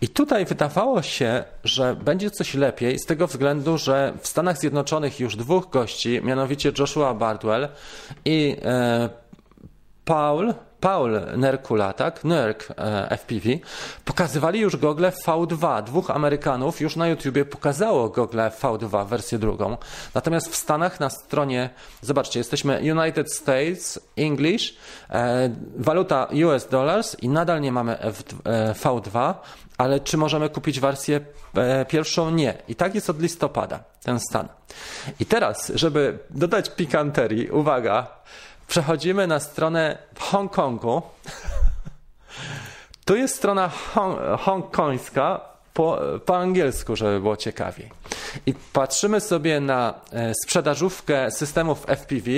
I 0.00 0.08
tutaj 0.08 0.44
wydawało 0.44 1.02
się, 1.02 1.44
że 1.64 1.96
będzie 1.96 2.30
coś 2.30 2.54
lepiej 2.54 2.98
z 2.98 3.06
tego 3.06 3.26
względu, 3.26 3.78
że 3.78 4.12
w 4.20 4.28
Stanach 4.28 4.58
Zjednoczonych 4.58 5.20
już 5.20 5.36
dwóch 5.36 5.70
gości, 5.70 6.20
mianowicie 6.24 6.72
Joshua 6.78 7.14
Bardwell 7.14 7.68
i 8.24 8.56
e, 8.64 9.08
Paul, 10.04 10.54
Paul 10.82 11.20
Nerkula, 11.36 11.92
tak? 11.92 12.24
Nerk 12.24 12.68
e, 12.70 13.18
FPV, 13.18 13.48
pokazywali 14.04 14.60
już 14.60 14.76
gogle 14.76 15.10
V2. 15.10 15.82
Dwóch 15.82 16.10
Amerykanów 16.10 16.80
już 16.80 16.96
na 16.96 17.08
YouTubie 17.08 17.44
pokazało 17.44 18.08
gogle 18.08 18.50
V2, 18.62 19.06
wersję 19.06 19.38
drugą. 19.38 19.76
Natomiast 20.14 20.52
w 20.52 20.56
Stanach 20.56 21.00
na 21.00 21.10
stronie, 21.10 21.70
zobaczcie, 22.00 22.40
jesteśmy 22.40 22.80
United 22.96 23.32
States 23.32 24.00
English, 24.16 24.76
e, 25.10 25.50
waluta 25.76 26.28
US 26.46 26.68
dollars 26.68 27.16
i 27.22 27.28
nadal 27.28 27.60
nie 27.60 27.72
mamy 27.72 27.98
F, 27.98 28.22
e, 28.44 28.74
V2, 28.74 29.34
ale 29.78 30.00
czy 30.00 30.16
możemy 30.16 30.48
kupić 30.48 30.80
wersję 30.80 31.20
e, 31.54 31.84
pierwszą? 31.84 32.30
Nie. 32.30 32.54
I 32.68 32.74
tak 32.74 32.94
jest 32.94 33.10
od 33.10 33.20
listopada, 33.22 33.84
ten 34.02 34.20
stan. 34.20 34.48
I 35.20 35.26
teraz, 35.26 35.72
żeby 35.74 36.18
dodać 36.30 36.70
pikanterii, 36.70 37.50
uwaga, 37.50 38.22
przechodzimy 38.68 39.26
na 39.26 39.40
stronę 39.40 39.98
w 40.14 40.20
Hongkongu. 40.20 41.02
Tu 43.04 43.16
jest 43.16 43.34
strona 43.34 43.68
hong 43.68 44.18
hongkońska 44.40 45.40
po, 45.74 45.98
po 46.26 46.38
angielsku, 46.38 46.96
żeby 46.96 47.20
było 47.20 47.36
ciekawiej. 47.36 47.90
I 48.46 48.54
patrzymy 48.72 49.20
sobie 49.20 49.60
na 49.60 49.94
e, 50.12 50.32
sprzedażówkę 50.44 51.30
systemów 51.30 51.84
FPV 51.86 52.30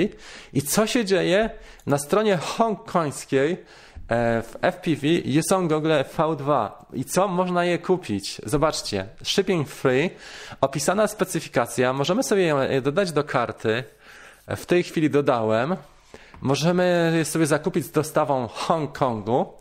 i 0.53 0.61
co 0.61 0.87
się 0.87 1.05
dzieje 1.05 1.49
na 1.85 1.97
stronie 1.97 2.37
hongkońskiej 2.37 3.51
e, 4.07 4.41
w 4.41 4.55
FPV 4.61 5.07
są 5.49 5.67
gogle 5.67 6.05
V2. 6.17 6.69
I 6.93 7.05
co 7.05 7.27
można 7.27 7.65
je 7.65 7.77
kupić? 7.77 8.41
Zobaczcie, 8.45 9.07
shipping 9.23 9.69
free, 9.69 10.09
opisana 10.61 11.07
specyfikacja, 11.07 11.93
możemy 11.93 12.23
sobie 12.23 12.55
je 12.69 12.81
dodać 12.81 13.11
do 13.11 13.23
karty. 13.23 13.83
W 14.47 14.65
tej 14.65 14.83
chwili 14.83 15.09
dodałem. 15.09 15.75
Możemy 16.45 17.13
je 17.17 17.25
sobie 17.25 17.47
zakupić 17.47 17.85
z 17.85 17.91
dostawą 17.91 18.47
Hongkongu. 18.47 19.53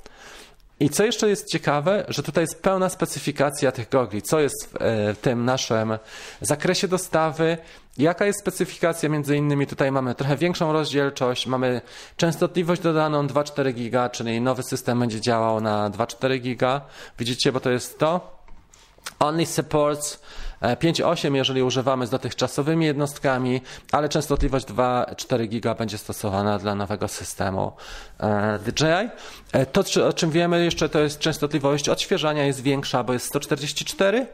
I 0.81 0.91
co 0.91 1.05
jeszcze 1.05 1.29
jest 1.29 1.49
ciekawe, 1.49 2.05
że 2.09 2.23
tutaj 2.23 2.45
jest 2.45 2.63
pełna 2.63 2.89
specyfikacja 2.89 3.73
tych 3.73 3.89
gogli, 3.89 4.23
co 4.23 4.41
jest 4.41 4.73
w, 4.73 4.83
e, 4.83 5.15
tym 5.15 5.45
naszym 5.45 5.99
zakresie 6.41 6.89
dostawy, 6.89 7.59
jaka 7.99 8.27
jest 8.27 8.41
specyfikacja, 8.41 9.09
między 9.09 9.37
innymi 9.37 9.67
tutaj 9.67 9.93
mamy 9.93 10.15
trochę 10.15 10.37
większą 10.37 10.73
rozdzielczość, 10.73 11.47
mamy 11.47 11.81
częstotliwość 12.17 12.83
dodaną 12.83 13.27
2,4 13.27 13.73
giga, 13.73 14.09
czyli 14.09 14.41
nowy 14.41 14.63
system 14.63 15.01
będzie 15.01 15.21
działał 15.21 15.61
na 15.61 15.91
2,4 15.91 16.41
giga. 16.41 16.81
Widzicie, 17.19 17.53
bo 17.53 17.61
to 17.61 17.71
jest 17.71 17.99
to. 17.99 18.39
Only 19.19 19.47
supports 19.47 20.21
5.8, 20.65 21.35
jeżeli 21.35 21.63
używamy 21.63 22.07
z 22.07 22.11
dotychczasowymi 22.11 22.87
jednostkami, 22.87 23.61
ale 23.93 24.09
częstotliwość 24.09 24.67
2,4 24.67 25.49
giga 25.49 25.75
będzie 25.75 25.99
stosowana 25.99 26.59
dla 26.59 26.75
nowego 26.75 27.09
systemu 27.09 27.73
e, 28.21 28.59
DJI. 28.59 29.11
E, 29.53 29.67
to, 29.67 29.85
o 30.09 30.13
czym 30.13 30.31
wiemy 30.31 30.65
jeszcze, 30.65 30.89
to 30.89 31.01
jest 31.01 31.19
częstotliwość 31.19 31.89
odświeżania 31.89 32.45
jest 32.45 32.63
większa, 32.63 33.05
bo 33.05 33.13
jest 33.13 33.27
144 33.27 34.27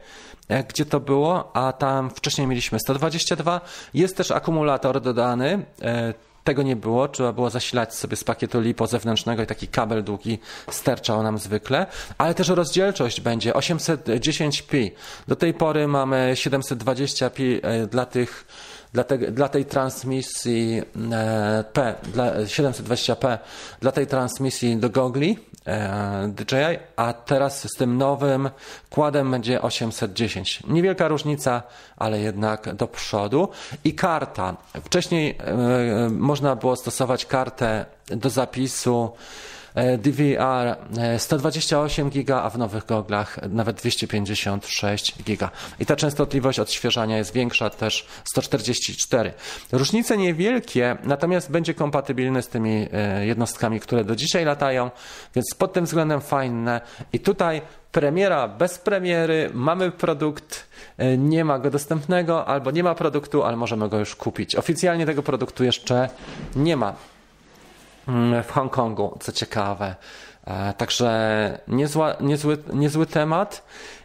e, 0.48 0.65
gdzie 0.65 0.86
to 0.86 1.01
było, 1.01 1.57
a 1.57 1.73
tam 1.73 2.11
wcześniej 2.11 2.47
mieliśmy 2.47 2.78
122. 2.81 3.61
Jest 3.94 4.16
też 4.16 4.31
akumulator 4.31 5.01
dodany. 5.01 5.65
Tego 6.45 6.62
nie 6.62 6.77
było, 6.77 7.09
trzeba 7.09 7.33
było 7.33 7.51
zasilać 7.51 7.95
sobie 7.95 8.17
z 8.17 8.25
pakietu 8.25 8.61
LiPo 8.61 8.87
zewnętrznego 8.87 9.43
i 9.43 9.47
taki 9.47 9.69
kabel 9.69 10.05
długi 10.05 10.39
sterczał 10.71 11.23
nam 11.23 11.39
zwykle, 11.39 11.87
ale 12.19 12.35
też 12.35 12.49
rozdzielczość 12.49 13.21
będzie. 13.21 13.53
810p. 13.53 14.91
Do 15.29 15.37
tej 15.37 15.55
pory 15.55 15.89
mamy 15.89 16.33
720p 16.35 17.61
e, 17.62 17.87
dla 17.87 18.07
tych 18.07 18.47
dla, 18.93 19.05
te, 19.05 19.19
dla 19.19 19.49
tej 19.49 19.65
transmisji 19.65 20.83
e, 21.12 21.65
P, 21.73 21.95
dla 22.12 22.35
720p, 22.35 23.39
dla 23.81 23.93
tej 23.93 24.07
transmisji 24.07 24.77
do 24.77 24.91
gogli 24.91 25.39
e, 25.67 26.29
DJI, 26.29 26.79
a 26.97 27.12
teraz 27.12 27.73
z 27.75 27.77
tym 27.77 27.99
nowym 27.99 28.51
kładem 28.91 29.31
będzie 29.31 29.62
810. 29.62 30.62
Niewielka 30.69 31.09
różnica, 31.09 31.62
ale 31.97 32.21
jednak 32.21 32.75
do 32.75 32.89
przodu. 32.89 33.49
I 33.85 33.95
karta. 33.95 34.57
Wcześniej 34.85 35.39
e, 35.39 36.09
można 36.11 36.57
było 36.57 36.77
stosować 36.77 37.27
kartę 37.27 37.87
do 38.07 38.31
zapisu 38.31 39.12
DVR 39.98 40.76
128 41.18 42.06
e, 42.06 42.10
giga, 42.10 42.42
a 42.42 42.51
w 42.51 42.59
nowych 42.59 42.86
goglach 42.86 43.38
nawet 43.48 43.76
256 43.76 45.22
giga. 45.22 45.51
I 45.80 45.86
ta 45.86 45.97
częstotliwość 45.97 46.59
odświeżania 46.59 47.18
jest 47.18 47.32
większa, 47.32 47.70
też 47.70 48.06
144. 48.24 49.32
Różnice 49.72 50.16
niewielkie, 50.16 50.97
natomiast 51.05 51.51
będzie 51.51 51.74
kompatybilny 51.74 52.42
z 52.42 52.48
tymi 52.48 52.88
e, 52.92 53.26
jednostkami, 53.26 53.80
które 53.80 54.05
do 54.05 54.16
dzisiaj 54.16 54.44
latają, 54.44 54.90
więc 55.34 55.55
pod 55.55 55.72
tym 55.72 55.84
względem 55.84 56.20
fajne. 56.20 56.80
I 57.12 57.20
tutaj 57.20 57.62
premiera 57.92 58.48
bez 58.48 58.78
premiery, 58.78 59.51
mamy 59.55 59.90
produkt, 59.90 60.70
nie 61.18 61.44
ma 61.44 61.59
go 61.59 61.70
dostępnego, 61.70 62.47
albo 62.47 62.70
nie 62.70 62.82
ma 62.82 62.94
produktu, 62.94 63.42
ale 63.42 63.56
możemy 63.56 63.88
go 63.88 63.98
już 63.98 64.16
kupić. 64.16 64.56
Oficjalnie 64.56 65.06
tego 65.06 65.22
produktu 65.22 65.64
jeszcze 65.64 66.09
nie 66.56 66.76
ma. 66.76 66.94
Mm, 68.11 68.43
w 68.43 68.51
Hongkongu, 68.51 69.19
co 69.20 69.32
ciekawe. 69.32 69.95
E, 70.47 70.73
także 70.73 71.59
niezła, 71.69 72.16
niezły, 72.20 72.59
niezły 72.73 73.07
temat. 73.07 73.65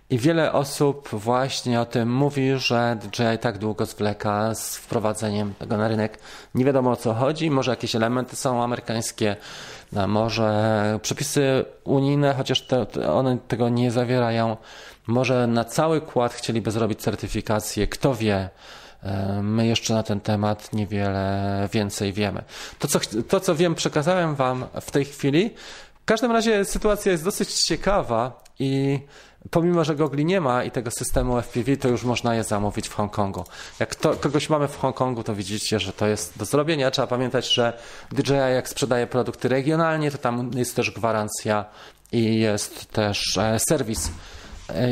I 0.09 0.17
wiele 0.17 0.51
osób 0.51 1.09
właśnie 1.09 1.81
o 1.81 1.85
tym 1.85 2.13
mówi, 2.13 2.51
że 2.55 2.97
DJI 3.01 3.39
tak 3.41 3.57
długo 3.57 3.85
zwleka 3.85 4.55
z 4.55 4.77
wprowadzeniem 4.77 5.53
tego 5.53 5.77
na 5.77 5.87
rynek. 5.87 6.19
Nie 6.55 6.65
wiadomo 6.65 6.91
o 6.91 6.95
co 6.95 7.13
chodzi, 7.13 7.51
może 7.51 7.71
jakieś 7.71 7.95
elementy 7.95 8.35
są 8.35 8.63
amerykańskie, 8.63 9.35
no, 9.91 10.07
może 10.07 10.99
przepisy 11.01 11.65
unijne, 11.83 12.33
chociaż 12.33 12.61
te, 12.61 12.85
one 13.13 13.37
tego 13.47 13.69
nie 13.69 13.91
zawierają. 13.91 14.57
Może 15.07 15.47
na 15.47 15.63
cały 15.63 16.01
kład 16.01 16.33
chcieliby 16.33 16.71
zrobić 16.71 17.01
certyfikację, 17.01 17.87
kto 17.87 18.15
wie. 18.15 18.49
E, 19.03 19.41
my 19.41 19.67
jeszcze 19.67 19.93
na 19.93 20.03
ten 20.03 20.19
temat 20.19 20.73
niewiele 20.73 21.69
więcej 21.73 22.13
wiemy. 22.13 22.43
To 22.79 22.87
co, 22.87 22.99
to, 23.27 23.39
co 23.39 23.55
wiem, 23.55 23.75
przekazałem 23.75 24.35
Wam 24.35 24.65
w 24.81 24.91
tej 24.91 25.05
chwili. 25.05 25.49
W 26.01 26.05
każdym 26.05 26.31
razie 26.31 26.65
sytuacja 26.65 27.11
jest 27.11 27.23
dosyć 27.23 27.53
ciekawa 27.53 28.43
i 28.59 28.99
pomimo, 29.51 29.83
że 29.83 29.95
gogli 29.95 30.25
nie 30.25 30.41
ma 30.41 30.63
i 30.63 30.71
tego 30.71 30.91
systemu 30.91 31.41
FPV, 31.41 31.77
to 31.77 31.87
już 31.87 32.03
można 32.03 32.35
je 32.35 32.43
zamówić 32.43 32.87
w 32.87 32.93
Hongkongu. 32.93 33.43
Jak 33.79 33.95
to, 33.95 34.15
kogoś 34.15 34.49
mamy 34.49 34.67
w 34.67 34.77
Hongkongu, 34.77 35.23
to 35.23 35.35
widzicie, 35.35 35.79
że 35.79 35.93
to 35.93 36.07
jest 36.07 36.37
do 36.37 36.45
zrobienia. 36.45 36.91
Trzeba 36.91 37.07
pamiętać, 37.07 37.53
że 37.53 37.73
DJI 38.11 38.33
jak 38.33 38.69
sprzedaje 38.69 39.07
produkty 39.07 39.47
regionalnie, 39.47 40.11
to 40.11 40.17
tam 40.17 40.51
jest 40.55 40.75
też 40.75 40.91
gwarancja 40.91 41.65
i 42.11 42.39
jest 42.39 42.85
też 42.85 43.37
e, 43.37 43.59
serwis 43.69 44.11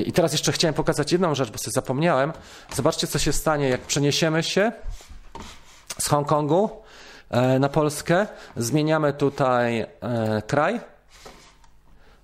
i 0.06 0.12
teraz 0.12 0.32
jeszcze 0.32 0.52
chciałem 0.52 0.74
pokazać 0.74 1.12
jedną 1.12 1.36
rzecz, 1.36 1.52
bo 1.52 1.58
sobie 1.58 1.72
zapomniałem. 1.72 2.34
Zobaczcie, 2.76 3.08
co 3.08 3.20
się 3.20 3.34
stanie, 3.34 3.70
jak 3.70 3.82
przeniesiemy 3.82 4.44
się 4.44 4.72
z 6.00 6.08
Hongkongu 6.08 6.70
e, 7.30 7.60
na 7.60 7.70
Polskę. 7.70 8.28
Zmieniamy 8.58 9.14
tutaj 9.14 9.82
e, 9.82 9.88
kraj 10.48 10.82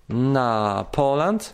na 0.09 0.85
Poland. 0.91 1.53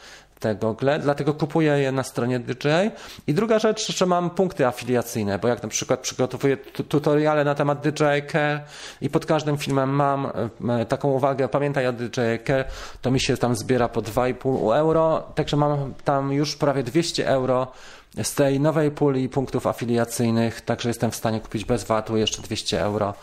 te 0.42 0.54
gogle, 0.54 0.98
dlatego 0.98 1.34
kupuję 1.34 1.72
je 1.72 1.92
na 1.92 2.02
stronie 2.02 2.38
DJI. 2.38 2.90
I 3.26 3.34
druga 3.34 3.58
rzecz, 3.58 3.96
że 3.96 4.06
mam 4.06 4.30
punkty 4.30 4.66
afiliacyjne, 4.66 5.38
bo 5.38 5.48
jak 5.48 5.62
na 5.62 5.68
przykład 5.68 6.00
przygotowuję 6.00 6.56
tutoriale 6.56 7.44
na 7.44 7.54
temat 7.54 7.80
DJI 7.80 8.26
Care 8.32 8.60
i 9.00 9.10
pod 9.10 9.26
każdym 9.26 9.58
filmem 9.58 9.90
mam 9.90 10.26
e, 10.68 10.86
taką 10.86 11.10
uwagę, 11.10 11.48
pamiętaj 11.48 11.86
o 11.86 11.92
DJI 11.92 12.44
Care, 12.46 12.64
to 13.02 13.10
mi 13.10 13.20
się 13.20 13.36
tam 13.36 13.56
zbiera 13.56 13.88
po 13.88 14.02
2,5 14.02 14.76
euro, 14.76 15.22
także 15.34 15.56
mam 15.56 15.94
tam 16.04 16.32
już 16.32 16.56
prawie 16.56 16.82
200 16.82 17.28
euro 17.28 17.72
z 18.22 18.34
tej 18.34 18.60
nowej 18.60 18.90
puli 18.90 19.28
punktów 19.28 19.66
afiliacyjnych, 19.66 20.60
także 20.60 20.88
jestem 20.88 21.10
w 21.10 21.16
stanie 21.16 21.40
kupić 21.40 21.64
bez 21.64 21.84
VAT-u 21.84 22.16
jeszcze 22.16 22.42
200 22.42 22.80
euro 22.80 23.14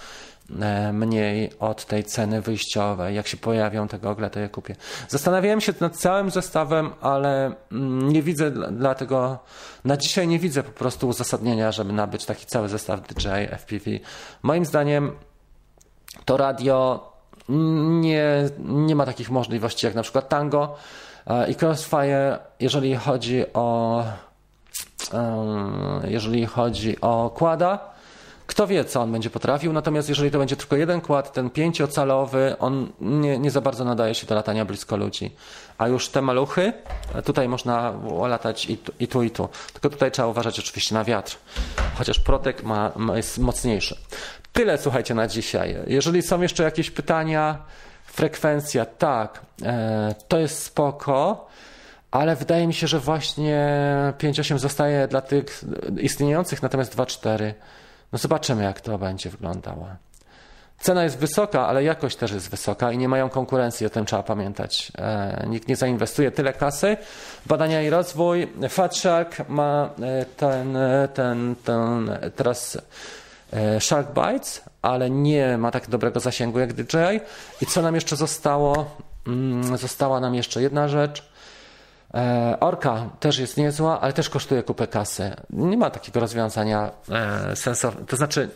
e, 0.60 0.94
mniej 0.94 1.52
od 1.60 1.86
tej 1.86 2.04
ceny 2.04 2.42
wyjściowej. 2.42 3.16
Jak 3.16 3.28
się 3.28 3.38
pojawią 3.38 3.88
te 3.88 4.00
gogle, 4.00 4.30
to 4.30 4.40
je 4.40 4.50
kupię. 4.50 4.76
Zastanawiałem 5.08 5.62
się 5.62 5.74
nad 5.80 5.98
całym 5.98 6.32
zestawem, 6.32 6.90
ale 7.02 7.52
mm, 7.72 8.10
nie 8.12 8.22
widzę 8.22 8.52
dlatego, 8.72 9.40
na 9.86 9.98
dzisiaj 9.98 10.28
nie 10.28 10.40
widzę 10.40 10.64
po 10.64 10.72
prostu 10.72 11.08
uzasadnienia, 11.08 11.72
żeby 11.72 11.94
nabyć 11.94 12.26
taki 12.26 12.46
cały 12.46 12.70
zestaw 12.70 13.02
DJI 13.02 13.48
FPV. 13.58 13.92
Moim 14.44 14.66
zdaniem 14.66 15.12
to 16.26 16.38
radio 16.38 17.10
nie, 18.02 18.50
nie 18.60 18.96
ma 18.96 19.06
takich 19.06 19.30
możliwości 19.32 19.86
jak 19.86 19.96
na 19.96 20.04
przykład 20.04 20.30
Tango 20.30 20.76
e, 21.28 21.52
i 21.52 21.56
Crossfire, 21.56 22.40
jeżeli 22.60 22.96
chodzi 22.96 23.54
o 23.54 24.04
jeżeli 26.04 26.46
chodzi 26.46 27.02
o 27.02 27.30
kłada. 27.36 27.80
Kto 28.48 28.68
wie, 28.68 28.86
co 28.86 29.02
on 29.02 29.12
będzie 29.12 29.30
potrafił, 29.30 29.74
natomiast 29.74 30.10
jeżeli 30.10 30.32
to 30.32 30.40
będzie 30.40 30.56
tylko 30.56 30.76
jeden 30.76 31.02
kład, 31.02 31.34
ten 31.34 31.50
pięciocalowy, 31.50 32.56
on 32.60 32.92
nie, 33.02 33.40
nie 33.40 33.52
za 33.52 33.62
bardzo 33.62 33.86
nadaje 33.86 34.16
się 34.16 34.28
do 34.28 34.36
latania 34.36 34.66
blisko 34.66 34.98
ludzi. 34.98 35.32
A 35.78 35.88
już 35.88 36.10
te 36.10 36.22
maluchy, 36.22 36.74
tutaj 37.26 37.50
można 37.50 37.94
latać 38.28 38.66
i 38.66 38.78
tu, 38.78 38.92
i 39.00 39.08
tu, 39.08 39.24
i 39.24 39.32
tu. 39.32 39.50
Tylko 39.74 39.90
tutaj 39.90 40.12
trzeba 40.12 40.28
uważać 40.28 40.60
oczywiście 40.60 40.96
na 40.96 41.04
wiatr, 41.04 41.38
chociaż 41.98 42.20
protek 42.20 42.64
ma, 42.64 42.92
ma, 42.96 43.18
jest 43.18 43.38
mocniejszy. 43.38 43.98
Tyle 44.54 44.78
słuchajcie 44.78 45.14
na 45.14 45.28
dzisiaj. 45.28 45.76
Jeżeli 45.88 46.22
są 46.22 46.42
jeszcze 46.42 46.64
jakieś 46.64 46.92
pytania, 46.92 47.58
frekwencja, 48.06 48.86
tak, 48.86 49.42
e, 49.64 50.16
to 50.28 50.40
jest 50.40 50.64
spoko 50.64 51.48
ale 52.12 52.36
wydaje 52.36 52.68
mi 52.68 52.74
się, 52.74 52.88
że 52.88 53.00
właśnie 53.00 53.68
5.8 54.18 54.58
zostaje 54.58 55.08
dla 55.08 55.22
tych 55.22 55.64
istniejących, 55.98 56.62
natomiast 56.62 56.96
2.4. 56.96 57.54
No 58.12 58.20
zobaczymy, 58.20 58.64
jak 58.64 58.82
to 58.82 58.98
będzie 58.98 59.30
wyglądało. 59.30 59.88
Cena 60.80 61.04
jest 61.04 61.18
wysoka, 61.18 61.68
ale 61.68 61.84
jakość 61.84 62.18
też 62.18 62.32
jest 62.32 62.50
wysoka 62.50 62.92
i 62.92 62.98
nie 62.98 63.10
mają 63.10 63.30
konkurencji, 63.30 63.86
o 63.86 63.90
tym 63.90 64.06
trzeba 64.06 64.24
pamiętać. 64.24 64.92
E, 64.98 65.46
nikt 65.48 65.68
nie 65.68 65.76
zainwestuje 65.76 66.32
tyle 66.32 66.54
kasy. 66.54 66.98
Badania 67.46 67.82
i 67.82 67.90
rozwój. 67.90 68.48
FatShark 68.70 69.50
ma 69.50 69.90
e, 70.02 70.26
ten, 70.26 70.78
e, 70.78 71.08
ten, 71.14 71.56
ten 71.64 72.12
teraz 72.36 72.78
e, 73.54 73.82
Shark 73.82 74.08
Bites, 74.14 74.62
ale 74.82 75.10
nie 75.10 75.58
ma 75.58 75.72
tak 75.72 75.90
dobrego 75.90 76.20
zasięgu 76.20 76.60
jak 76.60 76.74
DJI. 76.74 77.20
I 77.62 77.66
co 77.66 77.82
nam 77.82 77.96
jeszcze 77.96 78.16
zostało? 78.16 78.98
Mm, 79.28 79.78
została 79.78 80.20
nam 80.20 80.36
jeszcze 80.36 80.62
jedna 80.62 80.88
rzecz. 80.88 81.29
E, 82.14 82.58
Orka 82.60 83.10
też 83.20 83.40
jest 83.40 83.58
niezła, 83.58 84.02
ale 84.02 84.14
też 84.14 84.30
kosztuje 84.30 84.64
kupę 84.64 84.88
kasy. 84.88 85.36
Nie 85.50 85.78
ma 85.78 85.90
takiego 85.90 86.20
rozwiązania 86.20 86.92
e, 87.10 87.56
sensownego. 87.56 88.08
To 88.08 88.18
znaczy, 88.18 88.50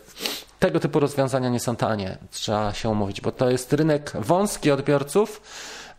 tego 0.59 0.80
typu 0.80 0.99
rozwiązania 0.99 1.49
nie 1.49 1.59
są 1.59 1.75
tanie, 1.75 2.17
trzeba 2.31 2.73
się 2.73 2.89
umówić, 2.89 3.21
bo 3.21 3.31
to 3.31 3.49
jest 3.49 3.73
rynek 3.73 4.11
wąski 4.15 4.71
odbiorców, 4.71 5.41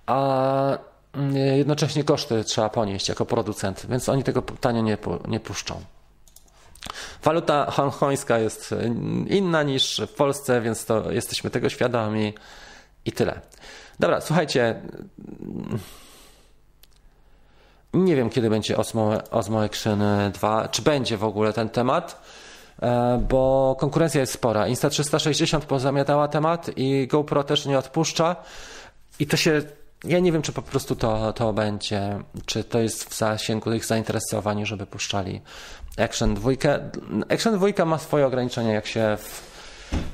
a 0.07 0.79
mm, 1.15 1.37
jednocześnie 1.37 2.05
koszty 2.05 2.45
trzeba 2.45 2.69
ponieść 2.69 3.09
jako 3.09 3.27
producent, 3.27 3.87
więc 3.89 4.09
oni 4.09 4.25
tego 4.25 4.43
tanio 4.43 4.83
nie, 4.83 4.99
nie 5.29 5.41
puszczą. 5.41 5.81
Waluta 7.23 7.71
hongkońska 7.71 8.39
jest 8.39 8.75
inna 9.27 9.63
niż 9.63 10.03
w 10.09 10.15
Polsce, 10.15 10.61
więc 10.61 10.85
to 10.85 11.13
jesteśmy 11.13 11.51
tego 11.51 11.69
świadomi 11.69 12.35
i 13.05 13.13
tyle. 13.13 13.41
Dobra, 14.01 14.21
słuchajcie. 14.21 14.83
Nie 17.95 18.17
wiem, 18.17 18.31
kiedy 18.31 18.51
będzie 18.51 18.77
Osmo, 18.77 19.11
Osmo 19.31 19.63
Action 19.63 20.03
2, 20.33 20.69
czy 20.69 20.83
będzie 20.83 21.17
w 21.17 21.25
ogóle 21.25 21.53
ten 21.53 21.69
temat, 21.69 22.23
e, 22.83 23.25
bo 23.29 23.77
konkurencja 23.81 24.21
jest 24.21 24.33
spora. 24.33 24.69
Insta360 24.69 25.61
pozamiatała 25.61 26.29
temat 26.29 26.71
i 26.77 27.07
GoPro 27.07 27.45
też 27.45 27.67
nie 27.67 27.79
odpuszcza 27.79 28.37
i 29.19 29.27
to 29.27 29.37
się 29.37 29.63
ja 30.05 30.19
nie 30.19 30.33
wiem, 30.33 30.43
czy 30.43 30.53
po 30.53 30.63
prostu 30.63 30.97
to, 30.97 31.33
to 31.33 31.53
będzie, 31.53 32.19
czy 32.47 32.65
to 32.65 32.81
jest 32.81 33.05
w 33.05 33.19
zasięgu 33.19 33.73
ich 33.73 33.85
zainteresowań, 33.85 34.67
żeby 34.67 34.87
puszczali 34.87 35.41
Action 35.99 36.35
2. 36.35 36.51
Action 37.29 37.59
2 37.59 37.85
ma 37.85 37.99
swoje 37.99 38.27
ograniczenia, 38.27 38.73
jak 38.73 38.87
się 38.87 39.17
w 39.21 39.54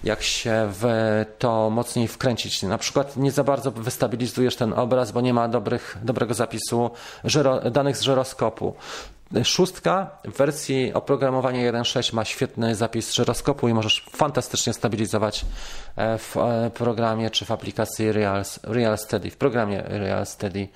jak 0.04 0.22
się 0.22 0.68
w 0.80 0.84
to 1.38 1.70
mocniej 1.70 2.08
wkręcić. 2.08 2.62
Na 2.62 2.78
przykład 2.78 3.16
nie 3.16 3.30
za 3.30 3.44
bardzo 3.44 3.70
wystabilizujesz 3.70 4.56
ten 4.56 4.72
obraz, 4.72 5.12
bo 5.12 5.20
nie 5.20 5.34
ma 5.34 5.48
dobrych, 5.48 5.96
dobrego 6.02 6.34
zapisu 6.34 6.90
żyro, 7.24 7.70
danych 7.70 7.96
z 7.96 8.02
żyroskopu. 8.02 8.74
Szóstka 9.44 10.10
w 10.24 10.36
wersji 10.36 10.92
oprogramowania 10.94 11.72
1.6 11.72 12.14
ma 12.14 12.24
świetny 12.24 12.74
zapis 12.74 13.12
żyroskopu 13.12 13.68
i 13.68 13.74
możesz 13.74 14.06
fantastycznie 14.10 14.72
stabilizować 14.72 15.44
e, 15.96 16.18
w 16.18 16.36
e, 16.36 16.70
programie 16.74 17.30
czy 17.30 17.44
w 17.44 17.50
aplikacji 17.50 18.12
Real, 18.12 18.42
Real 18.62 18.98
Steady, 18.98 19.30
w 19.30 19.36
programie 19.36 19.82
Real 19.86 20.26
Steady 20.26 20.68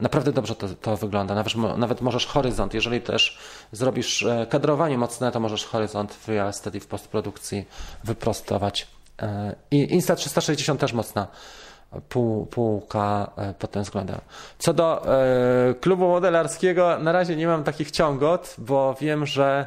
naprawdę 0.00 0.32
dobrze 0.32 0.54
to, 0.54 0.68
to 0.68 0.96
wygląda. 0.96 1.34
Nawet, 1.34 1.54
nawet 1.76 2.00
możesz 2.00 2.26
horyzont, 2.26 2.74
jeżeli 2.74 3.00
też 3.00 3.38
zrobisz 3.72 4.22
e, 4.22 4.46
kadrowanie 4.50 4.98
mocne, 4.98 5.32
to 5.32 5.40
możesz 5.40 5.64
horyzont 5.64 6.14
w 6.14 6.28
Real 6.28 6.52
w 6.80 6.86
postprodukcji 6.86 7.66
wyprostować. 8.04 8.86
E, 9.22 9.54
I 9.70 10.00
Insta360 10.00 10.76
też 10.76 10.92
mocna 10.92 11.26
pół, 12.08 12.46
półka 12.46 13.30
pod 13.58 13.70
tym 13.70 13.82
względem. 13.82 14.20
Co 14.58 14.74
do 14.74 15.06
klubu 15.80 16.08
modelarskiego, 16.08 16.98
na 16.98 17.12
razie 17.12 17.36
nie 17.36 17.46
mam 17.46 17.64
takich 17.64 17.90
ciągot, 17.90 18.54
bo 18.58 18.94
wiem, 19.00 19.26
że 19.26 19.66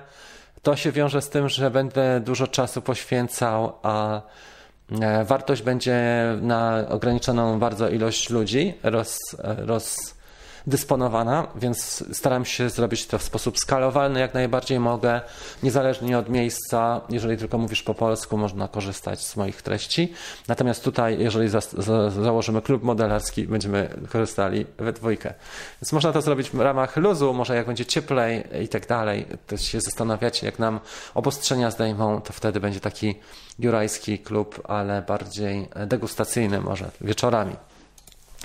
to 0.61 0.75
się 0.75 0.91
wiąże 0.91 1.21
z 1.21 1.29
tym, 1.29 1.49
że 1.49 1.71
będę 1.71 2.19
dużo 2.19 2.47
czasu 2.47 2.81
poświęcał, 2.81 3.73
a 3.83 4.21
E, 4.21 4.21
wartość 5.25 5.61
będzie 5.61 6.03
na 6.41 6.85
ograniczoną 6.89 7.59
bardzo 7.59 7.89
ilość 7.89 8.29
ludzi 8.29 8.73
roz, 8.83 9.19
rozdysponowana, 10.67 11.47
więc 11.55 12.03
staram 12.17 12.45
się 12.45 12.69
zrobić 12.69 13.07
to 13.07 13.19
w 13.19 13.23
sposób 13.23 13.59
skalowalny, 13.59 14.19
jak 14.19 14.33
najbardziej 14.33 14.79
mogę, 14.79 15.21
niezależnie 15.63 16.17
od 16.17 16.29
miejsca. 16.29 17.01
Jeżeli 17.09 17.37
tylko 17.37 17.57
mówisz 17.57 17.83
po 17.83 17.93
polsku, 17.93 18.37
można 18.37 18.67
korzystać 18.67 19.25
z 19.25 19.35
moich 19.35 19.61
treści. 19.61 20.13
Natomiast 20.47 20.83
tutaj, 20.83 21.19
jeżeli 21.19 21.49
za, 21.49 21.59
za, 21.61 22.09
założymy 22.09 22.61
klub 22.61 22.83
modelarski, 22.83 23.47
będziemy 23.47 23.89
korzystali 24.11 24.65
we 24.77 24.93
dwójkę. 24.93 25.33
Więc 25.81 25.93
można 25.93 26.11
to 26.11 26.21
zrobić 26.21 26.49
w 26.49 26.59
ramach 26.59 26.97
luzu, 26.97 27.33
może 27.33 27.55
jak 27.55 27.65
będzie 27.65 27.85
cieplej 27.85 28.43
i 28.63 28.67
tak 28.67 28.87
dalej, 28.87 29.25
to 29.47 29.57
się 29.57 29.81
zastanawiać, 29.81 30.43
jak 30.43 30.59
nam 30.59 30.79
obostrzenia 31.13 31.71
zdejmą, 31.71 32.21
to 32.21 32.33
wtedy 32.33 32.59
będzie 32.59 32.79
taki 32.79 33.15
jurajski 33.59 34.19
klub, 34.19 34.61
ale 34.63 35.01
bardziej 35.01 35.67
degustacyjny 35.87 36.61
może, 36.61 36.91
wieczorami. 37.01 37.55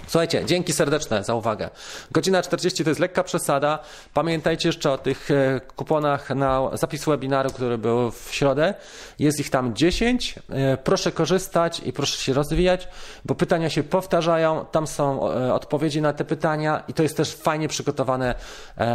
Słuchajcie, 0.06 0.44
dzięki 0.44 0.72
serdeczne 0.72 1.24
za 1.24 1.34
uwagę. 1.34 1.70
Godzina 2.10 2.42
40 2.42 2.84
to 2.84 2.90
jest 2.90 3.00
lekka 3.00 3.24
przesada. 3.24 3.78
Pamiętajcie 4.14 4.68
jeszcze 4.68 4.92
o 4.92 4.98
tych 4.98 5.30
e, 5.30 5.60
kuponach 5.76 6.30
na 6.30 6.70
zapis 6.72 7.04
webinaru, 7.04 7.50
który 7.50 7.78
był 7.78 8.10
w 8.10 8.28
środę. 8.30 8.74
Jest 9.18 9.40
ich 9.40 9.50
tam 9.50 9.74
10. 9.74 10.34
E, 10.50 10.76
proszę 10.76 11.12
korzystać 11.12 11.80
i 11.84 11.92
proszę 11.92 12.18
się 12.18 12.32
rozwijać, 12.32 12.88
bo 13.24 13.34
pytania 13.34 13.70
się 13.70 13.82
powtarzają. 13.82 14.64
Tam 14.72 14.86
są 14.86 15.32
e, 15.32 15.54
odpowiedzi 15.54 16.02
na 16.02 16.12
te 16.12 16.24
pytania 16.24 16.82
i 16.88 16.94
to 16.94 17.02
jest 17.02 17.16
też 17.16 17.34
fajnie 17.34 17.68
przygotowane, 17.68 18.34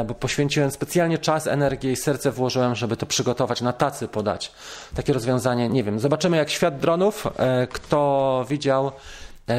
bo 0.08 0.14
poświęciłem 0.14 0.72
specjalnie 0.72 1.18
czas, 1.18 1.48
energię 1.48 1.92
i 1.92 1.96
serce 1.96 2.32
włożyłem, 2.32 2.76
żeby 2.76 2.98
to 2.98 3.06
przygotować, 3.06 3.62
na 3.62 3.74
tacy 3.74 4.08
podać. 4.08 4.52
Takie 4.96 5.14
rozwiązanie, 5.14 5.70
nie 5.70 5.84
wiem. 5.84 6.00
Zobaczymy 6.00 6.38
jak 6.38 6.50
świat 6.50 6.80
dronów. 6.80 7.28
Kto 7.70 8.46
widział 8.50 8.92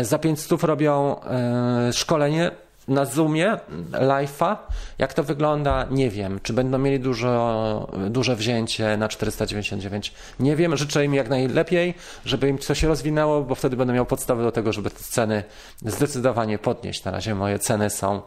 za 0.02 0.18
500 0.18 0.62
robią 0.62 1.20
e, 1.20 1.92
szkolenie 1.92 2.50
na 2.88 3.04
Zoomie, 3.04 3.58
live'a. 3.92 4.56
Jak 4.98 5.14
to 5.14 5.24
wygląda? 5.24 5.86
Nie 5.90 6.10
wiem. 6.10 6.40
Czy 6.42 6.52
będą 6.52 6.78
mieli 6.78 7.00
dużo, 7.00 7.88
duże 8.10 8.36
wzięcie 8.36 8.96
na 8.96 9.08
499? 9.08 10.12
Nie 10.40 10.56
wiem. 10.56 10.76
Życzę 10.76 11.04
im 11.04 11.14
jak 11.14 11.28
najlepiej, 11.28 11.94
żeby 12.24 12.48
im 12.48 12.58
coś 12.58 12.82
rozwinęło, 12.82 13.42
bo 13.42 13.54
wtedy 13.54 13.76
będę 13.76 13.92
miał 13.92 14.06
podstawy 14.06 14.42
do 14.42 14.52
tego, 14.52 14.72
żeby 14.72 14.90
te 14.90 15.00
ceny 15.00 15.44
zdecydowanie 15.86 16.58
podnieść. 16.58 17.04
Na 17.04 17.10
razie 17.10 17.34
moje 17.34 17.58
ceny 17.58 17.90
są 17.90 18.22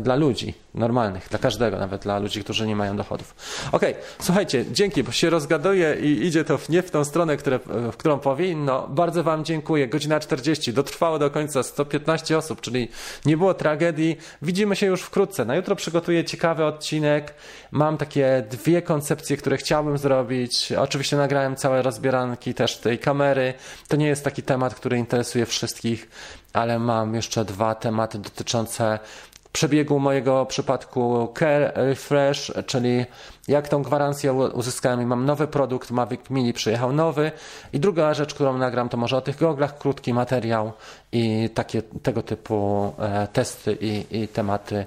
dla 0.00 0.16
ludzi 0.16 0.54
normalnych, 0.74 1.28
dla 1.28 1.38
każdego, 1.38 1.78
nawet 1.78 2.02
dla 2.02 2.18
ludzi, 2.18 2.44
którzy 2.44 2.66
nie 2.66 2.76
mają 2.76 2.96
dochodów. 2.96 3.34
Ok, 3.72 3.82
słuchajcie, 4.18 4.64
dzięki, 4.72 5.02
bo 5.02 5.12
się 5.12 5.30
rozgaduję 5.30 5.96
i 6.00 6.26
idzie 6.26 6.44
to 6.44 6.58
nie 6.68 6.82
w 6.82 6.90
tą 6.90 7.04
stronę, 7.04 7.36
które, 7.36 7.58
w 7.92 7.96
którą 7.96 8.18
powinno. 8.18 8.88
Bardzo 8.88 9.22
Wam 9.22 9.44
dziękuję. 9.44 9.88
Godzina 9.88 10.20
40, 10.20 10.72
dotrwało 10.72 11.18
do 11.18 11.30
końca 11.30 11.62
115 11.62 12.38
osób, 12.38 12.60
czyli 12.60 12.88
nie 13.26 13.36
było 13.36 13.54
tragedii. 13.54 14.16
Widzimy 14.42 14.76
się 14.76 14.86
już 14.86 15.02
wkrótce. 15.02 15.44
Na 15.44 15.56
jutro 15.56 15.76
przygotuję 15.76 16.24
ciekawy 16.24 16.64
odcinek. 16.64 17.34
Mam 17.70 17.96
takie 17.96 18.44
dwie 18.50 18.82
koncepcje, 18.82 19.36
które 19.36 19.56
chciałbym 19.56 19.98
zrobić. 19.98 20.72
Oczywiście 20.72 21.16
nagrałem 21.16 21.56
całe 21.56 21.82
rozbieranki 21.82 22.54
też 22.54 22.76
tej 22.76 22.98
kamery. 22.98 23.54
To 23.88 23.96
nie 23.96 24.06
jest 24.06 24.24
taki 24.24 24.42
temat, 24.42 24.74
który 24.74 24.98
interesuje 24.98 25.46
wszystkich 25.46 26.08
ale 26.52 26.78
mam 26.78 27.14
jeszcze 27.14 27.44
dwa 27.44 27.74
tematy 27.74 28.18
dotyczące 28.18 28.98
przebiegu 29.52 29.98
mojego 29.98 30.46
przypadku 30.46 31.32
Care 31.38 31.72
Refresh, 31.74 32.52
czyli 32.66 33.04
jak 33.48 33.68
tą 33.68 33.82
gwarancję 33.82 34.32
uzyskałem 34.32 35.02
i 35.02 35.06
mam 35.06 35.24
nowy 35.24 35.46
produkt, 35.46 35.90
Mavic 35.90 36.20
Mini 36.30 36.52
przyjechał 36.52 36.92
nowy. 36.92 37.32
I 37.72 37.80
druga 37.80 38.14
rzecz, 38.14 38.34
którą 38.34 38.58
nagram 38.58 38.88
to 38.88 38.96
może 38.96 39.16
o 39.16 39.20
tych 39.20 39.38
goglach, 39.38 39.78
krótki 39.78 40.14
materiał 40.14 40.72
i 41.12 41.50
takie 41.54 41.82
tego 41.82 42.22
typu 42.22 42.92
e, 42.98 43.28
testy 43.32 43.78
i, 43.80 44.22
i 44.22 44.28
tematy. 44.28 44.84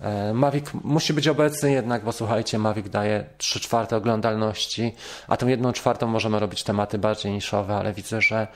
E, 0.00 0.32
Mavic 0.34 0.66
musi 0.84 1.12
być 1.12 1.28
obecny 1.28 1.72
jednak, 1.72 2.04
bo 2.04 2.12
słuchajcie, 2.12 2.58
Mavic 2.58 2.88
daje 2.88 3.24
3 3.38 3.60
czwarte 3.60 3.96
oglądalności, 3.96 4.94
a 5.28 5.36
tą 5.36 5.46
jedną 5.46 5.72
czwartą 5.72 6.06
możemy 6.06 6.40
robić 6.40 6.62
tematy 6.62 6.98
bardziej 6.98 7.32
niszowe, 7.32 7.76
ale 7.76 7.92
widzę, 7.92 8.20
że 8.20 8.46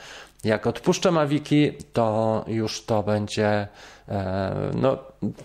jak 0.45 0.67
odpuszczę 0.67 1.11
Maviki, 1.11 1.73
to 1.93 2.45
już 2.49 2.85
to 2.85 3.03
będzie 3.03 3.69
no, 4.75 4.99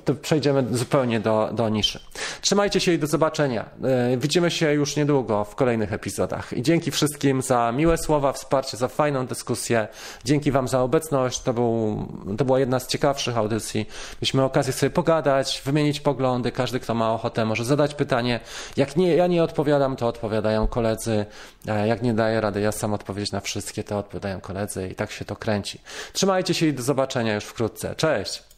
to 0.06 0.14
przejdziemy 0.14 0.66
zupełnie 0.72 1.20
do, 1.20 1.50
do 1.54 1.70
niszy. 1.70 2.00
Trzymajcie 2.42 2.80
się 2.80 2.94
i 2.94 3.00
do 3.00 3.08
zobaczenia. 3.08 3.66
E, 3.84 4.18
widzimy 4.18 4.52
się 4.52 4.74
już 4.74 4.96
niedługo 4.96 5.44
w 5.44 5.56
kolejnych 5.56 5.94
epizodach. 5.94 6.54
I 6.54 6.62
dzięki 6.62 6.92
wszystkim 6.92 7.42
za 7.42 7.72
miłe 7.72 7.98
słowa, 7.98 8.34
wsparcie, 8.34 8.78
za 8.78 8.88
fajną 8.88 9.26
dyskusję. 9.26 9.88
Dzięki 10.24 10.52
Wam 10.52 10.68
za 10.68 10.82
obecność. 10.82 11.40
To, 11.40 11.54
był, 11.54 12.08
to 12.38 12.46
była 12.46 12.60
jedna 12.60 12.80
z 12.80 12.88
ciekawszych 12.88 13.38
audycji. 13.38 13.88
Mieliśmy 14.22 14.44
okazję 14.44 14.74
sobie 14.74 14.90
pogadać, 14.90 15.62
wymienić 15.66 16.00
poglądy. 16.00 16.52
Każdy, 16.52 16.80
kto 16.80 16.94
ma 16.94 17.14
ochotę, 17.14 17.46
może 17.46 17.66
zadać 17.66 17.94
pytanie. 17.94 18.40
Jak 18.78 18.96
nie, 18.96 19.16
ja 19.16 19.28
nie 19.28 19.44
odpowiadam, 19.44 19.96
to 19.96 20.08
odpowiadają 20.08 20.68
koledzy. 20.68 21.26
E, 21.68 21.88
jak 21.88 22.02
nie 22.02 22.14
daję 22.14 22.42
rady, 22.42 22.62
ja 22.62 22.72
sam 22.72 22.94
odpowiedzieć 22.94 23.32
na 23.32 23.40
wszystkie, 23.40 23.84
to 23.84 23.98
odpowiadają 23.98 24.42
koledzy 24.42 24.88
i 24.88 24.96
tak 24.96 25.12
się 25.12 25.26
to 25.26 25.36
kręci. 25.36 25.82
Trzymajcie 26.14 26.54
się 26.54 26.66
i 26.66 26.74
do 26.74 26.84
zobaczenia 26.84 27.36
już 27.36 27.44
wkrótce. 27.44 27.96
Cześć! 27.96 28.55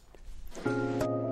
Thank 0.64 1.02
you. 1.02 1.27